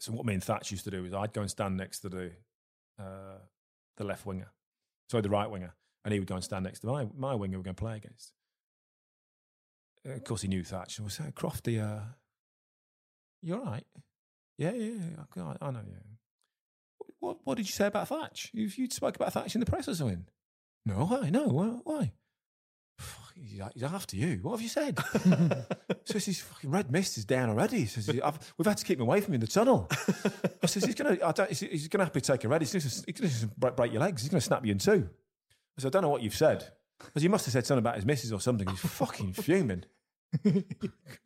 So 0.00 0.12
what 0.12 0.26
me 0.26 0.34
and 0.34 0.42
Thatch 0.42 0.70
used 0.70 0.84
to 0.84 0.90
do 0.90 1.04
is 1.04 1.14
I'd 1.14 1.32
go 1.32 1.40
and 1.40 1.50
stand 1.50 1.76
next 1.76 2.00
to 2.00 2.08
the 2.08 2.32
uh, 2.98 3.38
the 3.96 4.04
left 4.04 4.26
winger, 4.26 4.52
sorry, 5.10 5.22
the 5.22 5.30
right 5.30 5.50
winger, 5.50 5.74
and 6.04 6.12
he 6.12 6.20
would 6.20 6.28
go 6.28 6.34
and 6.34 6.44
stand 6.44 6.64
next 6.64 6.80
to 6.80 6.86
my 6.88 7.06
my 7.16 7.34
winger. 7.34 7.58
We're 7.58 7.64
going 7.64 7.76
to 7.76 7.82
play 7.82 7.96
against. 7.96 8.32
Of 10.04 10.24
course, 10.24 10.42
he 10.42 10.48
knew 10.48 10.64
Thatch. 10.64 11.00
I 11.00 11.02
was 11.02 11.14
saying, 11.14 11.32
Crofty, 11.32 11.82
uh, 11.82 12.00
you 13.42 13.54
all 13.54 13.64
right? 13.64 13.84
Yeah, 14.56 14.72
yeah, 14.72 14.94
yeah. 15.36 15.44
I, 15.60 15.66
I 15.66 15.70
know. 15.70 15.80
Yeah. 15.86 17.06
What 17.20 17.38
What 17.44 17.56
did 17.56 17.66
you 17.66 17.72
say 17.72 17.86
about 17.86 18.08
Thatch? 18.08 18.50
You 18.52 18.68
you 18.74 18.88
spoke 18.90 19.16
about 19.16 19.32
Thatch 19.32 19.54
in 19.54 19.60
the 19.60 19.66
press 19.66 19.88
or 19.88 19.94
something? 19.94 20.26
No, 20.86 21.06
why? 21.06 21.30
No, 21.30 21.80
why? 21.84 22.12
He's 23.74 23.82
after 23.82 24.16
you. 24.16 24.40
What 24.42 24.52
have 24.52 24.62
you 24.62 24.68
said? 24.68 24.98
says 26.04 26.24
his 26.24 26.40
fucking 26.40 26.70
red 26.70 26.90
mist 26.90 27.16
is 27.18 27.24
down 27.24 27.48
already. 27.48 27.80
He 27.80 27.86
says 27.86 28.08
I've, 28.08 28.54
we've 28.56 28.66
had 28.66 28.78
to 28.78 28.84
keep 28.84 28.98
him 28.98 29.06
away 29.06 29.20
from 29.20 29.34
you 29.34 29.36
in 29.36 29.40
the 29.40 29.46
tunnel. 29.46 29.88
I 30.62 30.66
says 30.66 30.84
he's 30.84 30.94
gonna. 30.94 31.18
I 31.24 31.32
don't, 31.32 31.48
he's, 31.48 31.60
he's 31.60 31.88
gonna 31.88 32.04
have 32.04 32.12
to 32.12 32.20
take 32.20 32.42
a 32.44 32.48
red. 32.48 32.62
He's 32.62 32.72
gonna, 32.72 33.04
he's 33.06 33.44
gonna 33.44 33.52
break, 33.56 33.76
break 33.76 33.92
your 33.92 34.00
legs. 34.00 34.22
He's 34.22 34.30
gonna 34.30 34.40
snap 34.40 34.64
you 34.64 34.72
in 34.72 34.78
two. 34.78 35.08
I 35.76 35.82
said 35.82 35.88
I 35.88 35.90
don't 35.90 36.02
know 36.02 36.08
what 36.08 36.22
you've 36.22 36.34
said 36.34 36.66
because 36.98 37.22
you 37.22 37.30
must 37.30 37.44
have 37.46 37.52
said 37.52 37.66
something 37.66 37.82
about 37.82 37.96
his 37.96 38.04
missus 38.04 38.32
or 38.32 38.40
something. 38.40 38.66
He's 38.66 38.80
fucking 38.80 39.34
fuming. 39.34 39.84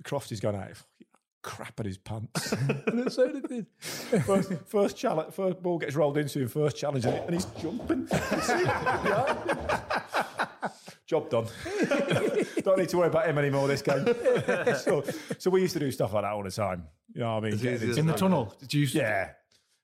Crofty's 0.05 0.41
going 0.41 0.57
out. 0.57 0.73
Fucking 1.43 1.56
Crap 1.56 1.81
at 1.81 1.86
his 1.86 1.98
pants. 1.98 2.52
And 2.86 2.98
then 2.98 3.10
so 3.10 3.32
did 3.32 3.48
they. 3.48 3.64
first, 4.20 4.52
first 4.66 4.97
challenge, 4.97 5.35
first 5.35 5.62
ball 5.62 5.78
gets 5.78 5.94
rolled 5.97 6.19
into 6.19 6.40
him, 6.40 6.48
first 6.48 6.77
challenge, 6.77 7.05
and, 7.05 7.14
and 7.16 7.35
he's 7.35 7.47
jumping. 7.60 8.06
Job 11.06 11.28
done. 11.31 11.47
Don't 12.62 12.78
need 12.78 12.89
to 12.89 12.97
worry 12.97 13.09
about 13.09 13.27
him 13.28 13.36
anymore 13.39 13.69
this 13.69 13.82
game. 13.82 14.06
so, 14.78 15.05
so 15.39 15.51
we 15.51 15.60
used 15.60 15.74
to 15.74 15.81
do 15.81 15.90
stuff 15.90 16.12
like 16.12 16.23
that 16.24 16.32
all 16.32 16.43
the 16.43 16.51
time. 16.51 16.86
You 17.12 17.20
know 17.20 17.35
what 17.35 17.44
I 17.44 17.51
mean? 17.51 17.59
Getting 17.59 17.89
into- 17.89 18.01
In 18.01 18.06
the 18.06 18.14
tunnel. 18.14 18.55
Did 18.60 18.73
you 18.73 18.81
used 18.81 18.93
to 18.94 19.01
yeah. 19.01 19.31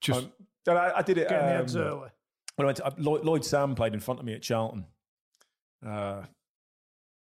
just 0.01 0.21
Um, 0.21 0.33
then 0.65 0.77
I, 0.77 0.99
I 0.99 1.03
did 1.03 1.19
it. 1.19 1.29
Getting 1.29 1.47
the 1.47 1.53
um, 1.53 1.59
heads 1.59 1.77
early. 1.77 2.09
when 2.57 2.65
I 2.65 2.65
went 2.67 2.77
to, 2.79 2.87
uh, 2.87 2.91
Lloyd, 2.99 3.25
Lloyd 3.25 3.45
Sam 3.45 3.75
played 3.75 3.93
in 3.95 4.01
front 4.01 4.21
of 4.21 4.27
me 4.27 4.33
at 4.35 4.43
Charlton, 4.43 4.87
uh, 5.85 6.23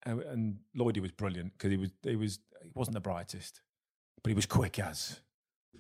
and, 0.04 0.22
and 0.22 0.58
Lloydie 0.76 1.02
was 1.02 1.12
brilliant 1.12 1.54
because 1.54 1.72
he 1.72 1.78
was 1.78 1.92
he 2.04 2.16
was 2.16 2.40
he 2.64 2.70
wasn't 2.74 2.94
the 2.96 3.02
brightest, 3.02 3.62
but 4.24 4.30
he 4.30 4.36
was 4.36 4.46
quick 4.46 4.80
as, 4.80 5.20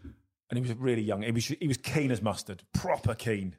and 0.04 0.58
he 0.58 0.62
was 0.62 0.74
really 0.78 1.02
young. 1.02 1.22
He 1.22 1.32
was 1.32 1.48
he 1.48 1.68
was 1.68 1.78
keen 1.78 2.12
as 2.12 2.22
mustard, 2.22 2.64
proper 2.74 3.16
keen. 3.16 3.56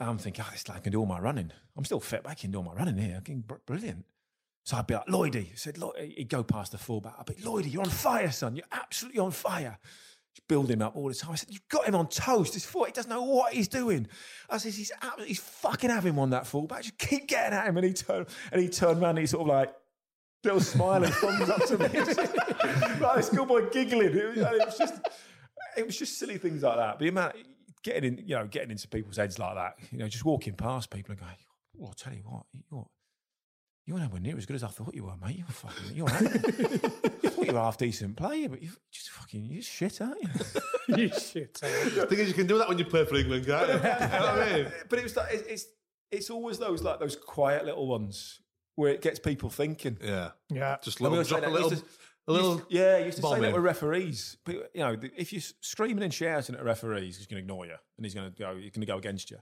I'm 0.00 0.18
thinking, 0.18 0.44
oh, 0.46 0.50
this 0.52 0.68
lad 0.68 0.82
can 0.82 0.92
do 0.92 1.00
all 1.00 1.06
my 1.06 1.20
running. 1.20 1.52
I'm 1.76 1.84
still 1.84 2.00
fit, 2.00 2.22
but 2.22 2.30
I 2.30 2.34
can 2.34 2.50
do 2.50 2.58
all 2.58 2.64
my 2.64 2.72
running 2.72 2.96
here. 2.96 3.16
I 3.18 3.20
can, 3.20 3.40
br- 3.40 3.56
brilliant. 3.66 4.06
So 4.64 4.76
I'd 4.76 4.86
be 4.86 4.94
like, 4.94 5.06
Lloydie, 5.06 5.52
I 5.52 5.56
said, 5.56 5.78
he'd 5.98 6.28
go 6.28 6.42
past 6.42 6.72
the 6.72 6.78
fullback. 6.78 7.14
I'd 7.18 7.26
be, 7.26 7.34
Lloydie, 7.34 7.72
you're 7.72 7.82
on 7.82 7.90
fire, 7.90 8.30
son. 8.30 8.56
You're 8.56 8.64
absolutely 8.72 9.20
on 9.20 9.30
fire. 9.30 9.78
Just 10.34 10.46
build 10.48 10.70
him 10.70 10.80
up 10.80 10.96
all 10.96 11.08
the 11.08 11.14
time. 11.14 11.32
I 11.32 11.34
said, 11.34 11.50
You've 11.50 11.68
got 11.68 11.86
him 11.86 11.94
on 11.94 12.06
toast. 12.08 12.54
This 12.54 12.64
foot, 12.64 12.88
he 12.88 12.92
doesn't 12.92 13.10
know 13.10 13.22
what 13.22 13.52
he's 13.52 13.68
doing. 13.68 14.06
I 14.48 14.58
said, 14.58 14.72
He's 14.72 14.92
absolutely, 15.02 15.28
he's 15.28 15.40
fucking 15.40 15.90
having 15.90 16.14
one, 16.14 16.30
that 16.30 16.46
fullback. 16.46 16.82
Just 16.82 16.98
keep 16.98 17.26
getting 17.26 17.52
at 17.52 17.66
him. 17.66 17.76
And 17.76 17.86
he 17.86 17.92
turned, 17.92 18.26
and 18.52 18.62
he 18.62 18.68
turned 18.68 19.02
around 19.02 19.10
and 19.10 19.18
he 19.18 19.26
sort 19.26 19.42
of 19.42 19.48
like, 19.48 19.74
little 20.44 20.60
smiling 20.60 21.10
thumbs 21.10 21.48
up 21.48 21.66
to 21.66 21.78
me. 21.78 21.88
like 23.00 23.16
this 23.16 23.26
schoolboy 23.26 23.70
giggling. 23.70 24.16
It 24.16 24.28
was, 24.28 24.38
it 24.38 24.66
was 24.66 24.78
just, 24.78 24.94
it 25.76 25.86
was 25.86 25.96
just 25.96 26.18
silly 26.18 26.38
things 26.38 26.62
like 26.62 26.76
that. 26.76 26.92
But 26.92 27.00
the 27.00 27.08
amount, 27.08 27.36
getting 27.82 28.04
in, 28.04 28.24
you 28.26 28.36
know, 28.36 28.46
getting 28.46 28.70
into 28.70 28.88
people's 28.88 29.16
heads 29.16 29.38
like 29.38 29.54
that, 29.54 29.74
you 29.90 29.98
know, 29.98 30.08
just 30.08 30.24
walking 30.24 30.54
past 30.54 30.90
people 30.90 31.12
and 31.12 31.20
going, 31.20 31.32
well, 31.74 31.88
I'll 31.88 31.94
tell 31.94 32.12
you 32.12 32.22
what, 32.24 32.44
you're, 32.52 32.86
You're 33.86 33.98
nowhere 33.98 34.20
near 34.20 34.36
as 34.36 34.46
good 34.46 34.56
as 34.56 34.64
I 34.64 34.68
thought 34.68 34.94
you 34.94 35.04
were, 35.04 35.16
mate. 35.22 35.36
You're 35.38 35.46
fucking. 35.46 35.96
You're. 35.96 36.08
I 36.08 36.10
thought 36.20 37.46
you 37.46 37.52
were 37.52 37.58
half 37.58 37.78
decent 37.78 38.16
player, 38.16 38.48
but 38.48 38.62
you're 38.62 38.72
just 38.90 39.10
fucking. 39.10 39.44
You're 39.46 39.62
shit, 39.62 40.00
aren't 40.00 40.22
you? 40.22 40.28
you 40.96 41.08
shit. 41.08 41.54
The 41.54 42.06
thing 42.08 42.18
is, 42.18 42.28
you 42.28 42.34
can 42.34 42.46
do 42.46 42.58
that 42.58 42.68
when 42.68 42.78
you 42.78 42.84
play 42.84 43.04
for 43.04 43.16
England, 43.16 43.46
can't 43.46 43.68
you? 43.68 43.74
you 43.74 43.80
know 43.80 43.88
I 43.88 44.52
mean? 44.52 44.72
But 44.88 44.98
it 44.98 45.02
was 45.02 45.16
like 45.16 45.32
it's, 45.32 45.42
it's 45.42 45.66
it's 46.10 46.30
always 46.30 46.58
those 46.58 46.82
like 46.82 46.98
those 46.98 47.16
quiet 47.16 47.64
little 47.64 47.86
ones 47.86 48.40
where 48.80 48.92
it 48.92 49.02
gets 49.02 49.18
people 49.18 49.50
thinking. 49.50 49.98
Yeah, 50.02 50.30
Yeah. 50.48 50.78
just 50.82 51.00
little, 51.00 51.14
always 51.16 51.28
say 51.28 51.40
drop 51.40 51.50
a 51.50 51.52
little, 51.52 51.70
to- 51.70 51.84
a 52.26 52.32
little. 52.32 52.54
used- 52.56 52.64
yeah, 52.70 52.98
you 52.98 53.04
used 53.06 53.18
to 53.18 53.22
say 53.22 53.40
that 53.40 53.48
in. 53.48 53.54
with 53.54 53.62
referees. 53.62 54.38
But, 54.44 54.70
you 54.74 54.80
know, 54.80 54.96
if 55.16 55.32
you're 55.32 55.42
screaming 55.60 56.02
and 56.02 56.12
shouting 56.12 56.54
at 56.54 56.60
a 56.60 56.64
referee, 56.64 57.06
he's 57.06 57.26
going 57.26 57.36
to 57.36 57.44
ignore 57.44 57.66
you 57.66 57.76
and 57.96 58.04
he's 58.06 58.14
going 58.14 58.30
to 58.32 58.36
go. 58.36 58.56
He's 58.56 58.70
going 58.70 58.80
to 58.80 58.86
go 58.86 58.96
against 58.98 59.30
you. 59.30 59.38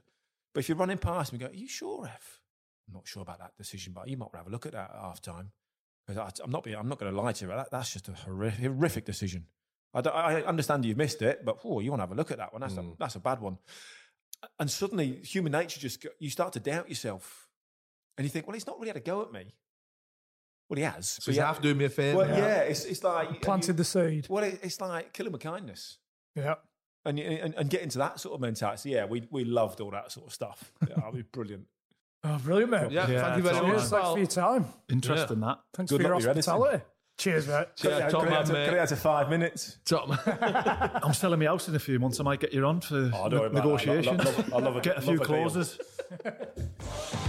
But 0.53 0.59
if 0.59 0.69
you're 0.69 0.77
running 0.77 0.97
past 0.97 1.31
him 1.31 1.39
and 1.39 1.49
go, 1.49 1.53
"Are 1.55 1.59
you 1.59 1.67
sure, 1.67 2.03
ref? 2.03 2.41
I'm 2.87 2.93
not 2.95 3.07
sure 3.07 3.21
about 3.21 3.39
that 3.39 3.55
decision, 3.57 3.93
but 3.93 4.07
you 4.07 4.17
might 4.17 4.29
have 4.33 4.47
a 4.47 4.49
look 4.49 4.65
at 4.65 4.73
that 4.73 4.91
at 4.93 4.99
half 5.01 5.21
time." 5.21 5.51
Because 6.07 6.39
I'm 6.43 6.49
not. 6.49 6.63
being- 6.63 6.75
I'm 6.75 6.89
not 6.89 6.99
going 6.99 7.13
to 7.13 7.21
lie 7.21 7.31
to 7.33 7.45
you. 7.45 7.51
That, 7.51 7.69
that's 7.71 7.93
just 7.93 8.09
a 8.09 8.13
horrific, 8.13 8.59
horrific 8.65 9.05
decision. 9.05 9.45
I, 9.93 10.01
I 10.01 10.43
understand 10.43 10.85
you've 10.85 10.97
missed 10.97 11.21
it, 11.21 11.43
but 11.45 11.59
oh, 11.63 11.79
you 11.79 11.91
want 11.91 11.99
to 11.99 12.03
have 12.03 12.11
a 12.11 12.15
look 12.15 12.31
at 12.31 12.37
that 12.37 12.51
one. 12.53 12.61
That's 12.61 12.77
a 12.77 12.81
mm. 12.81 12.95
that's 12.99 13.15
a 13.15 13.19
bad 13.19 13.39
one. 13.41 13.57
And 14.59 14.69
suddenly, 14.71 15.15
human 15.23 15.51
nature 15.51 15.79
just 15.79 16.05
you 16.19 16.29
start 16.29 16.53
to 16.53 16.59
doubt 16.59 16.89
yourself, 16.89 17.48
and 18.19 18.25
you 18.25 18.29
think, 18.29 18.45
well, 18.45 18.53
he's 18.53 18.67
not 18.67 18.77
really 18.77 18.89
had 18.89 18.97
a 18.97 18.99
go 18.99 19.21
at 19.23 19.31
me. 19.31 19.53
Well, 20.69 20.77
he 20.77 20.83
has. 20.83 21.07
So 21.09 21.21
but 21.25 21.31
he's 21.31 21.35
he 21.37 21.41
half 21.41 21.61
doing 21.61 21.77
me 21.77 21.85
a 21.85 21.89
favour. 21.89 22.17
well, 22.19 22.27
yeah, 22.29 22.59
it's, 22.59 22.85
it's 22.85 23.03
like 23.03 23.41
Planted 23.41 23.69
you- 23.69 23.73
the 23.77 23.83
seed. 23.83 24.27
Well, 24.29 24.43
it, 24.43 24.59
it's 24.61 24.79
like 24.79 25.13
kill 25.13 25.25
him 25.25 25.31
with 25.33 25.41
kindness, 25.41 25.97
Yeah. 26.35 26.55
and, 27.05 27.17
and 27.19 27.55
and 27.55 27.69
get 27.71 27.81
into 27.81 27.97
that 27.97 28.19
sort 28.19 28.35
of 28.35 28.41
mentality. 28.41 28.91
Yeah, 28.91 29.05
we 29.05 29.27
we 29.31 29.43
loved 29.45 29.81
all 29.81 29.89
that 29.91 30.11
sort 30.11 30.27
of 30.27 30.33
stuff. 30.33 30.71
Yeah, 30.87 31.03
I 31.03 31.09
mean, 31.11 31.25
brilliant. 31.31 31.65
Oh, 32.21 32.37
brilliant, 32.37 32.69
mate. 32.69 32.91
Yeah, 32.91 33.07
Yeah, 33.09 33.21
thank 33.21 33.37
you 33.37 33.43
very 33.49 33.55
much. 33.65 33.77
Cheers. 33.77 33.89
Thanks 33.89 34.07
for 34.09 34.17
your 34.17 34.27
time. 34.27 34.65
Interesting 34.89 35.39
that. 35.39 35.59
Thanks 35.73 35.89
Good 35.89 35.97
for 35.99 36.01
your 36.01 36.09
luck 36.11 36.15
with 36.17 36.23
your 36.25 36.31
editing. 36.31 36.51
hospitality. 36.51 36.83
Cheers, 37.17 37.47
mate. 37.47 37.67
Cut 37.81 37.85
it 37.93 37.97
Yeah, 37.97 38.05
out- 38.05 38.11
top 38.11 38.23
man, 38.29 38.45
to- 38.45 38.53
mate. 38.53 38.65
cut 38.65 38.73
it 38.73 38.79
out 38.79 38.89
to 38.89 38.95
five 38.97 39.29
minutes. 39.29 39.77
Top 39.85 40.09
man. 40.09 40.19
I'm 41.01 41.13
selling 41.13 41.39
my 41.39 41.45
house 41.45 41.69
in 41.69 41.75
a 41.75 41.79
few 41.79 41.97
months. 41.97 42.19
I 42.19 42.23
might 42.23 42.41
get 42.41 42.51
you 42.53 42.65
on 42.65 42.81
for 42.81 43.09
Oh, 43.13 43.29
don't 43.29 43.39
worry 43.39 43.47
about 43.47 43.53
that. 43.53 43.63
I 43.63 43.69
love- 43.69 43.85
negotiations. 43.85 44.25
love- 44.25 44.37
love- 44.37 44.53
I 44.53 44.57
love 44.65 44.75
a- 44.75 44.81
get 44.81 44.97
a 44.97 45.01
few 45.01 45.17
clauses. 45.19 45.79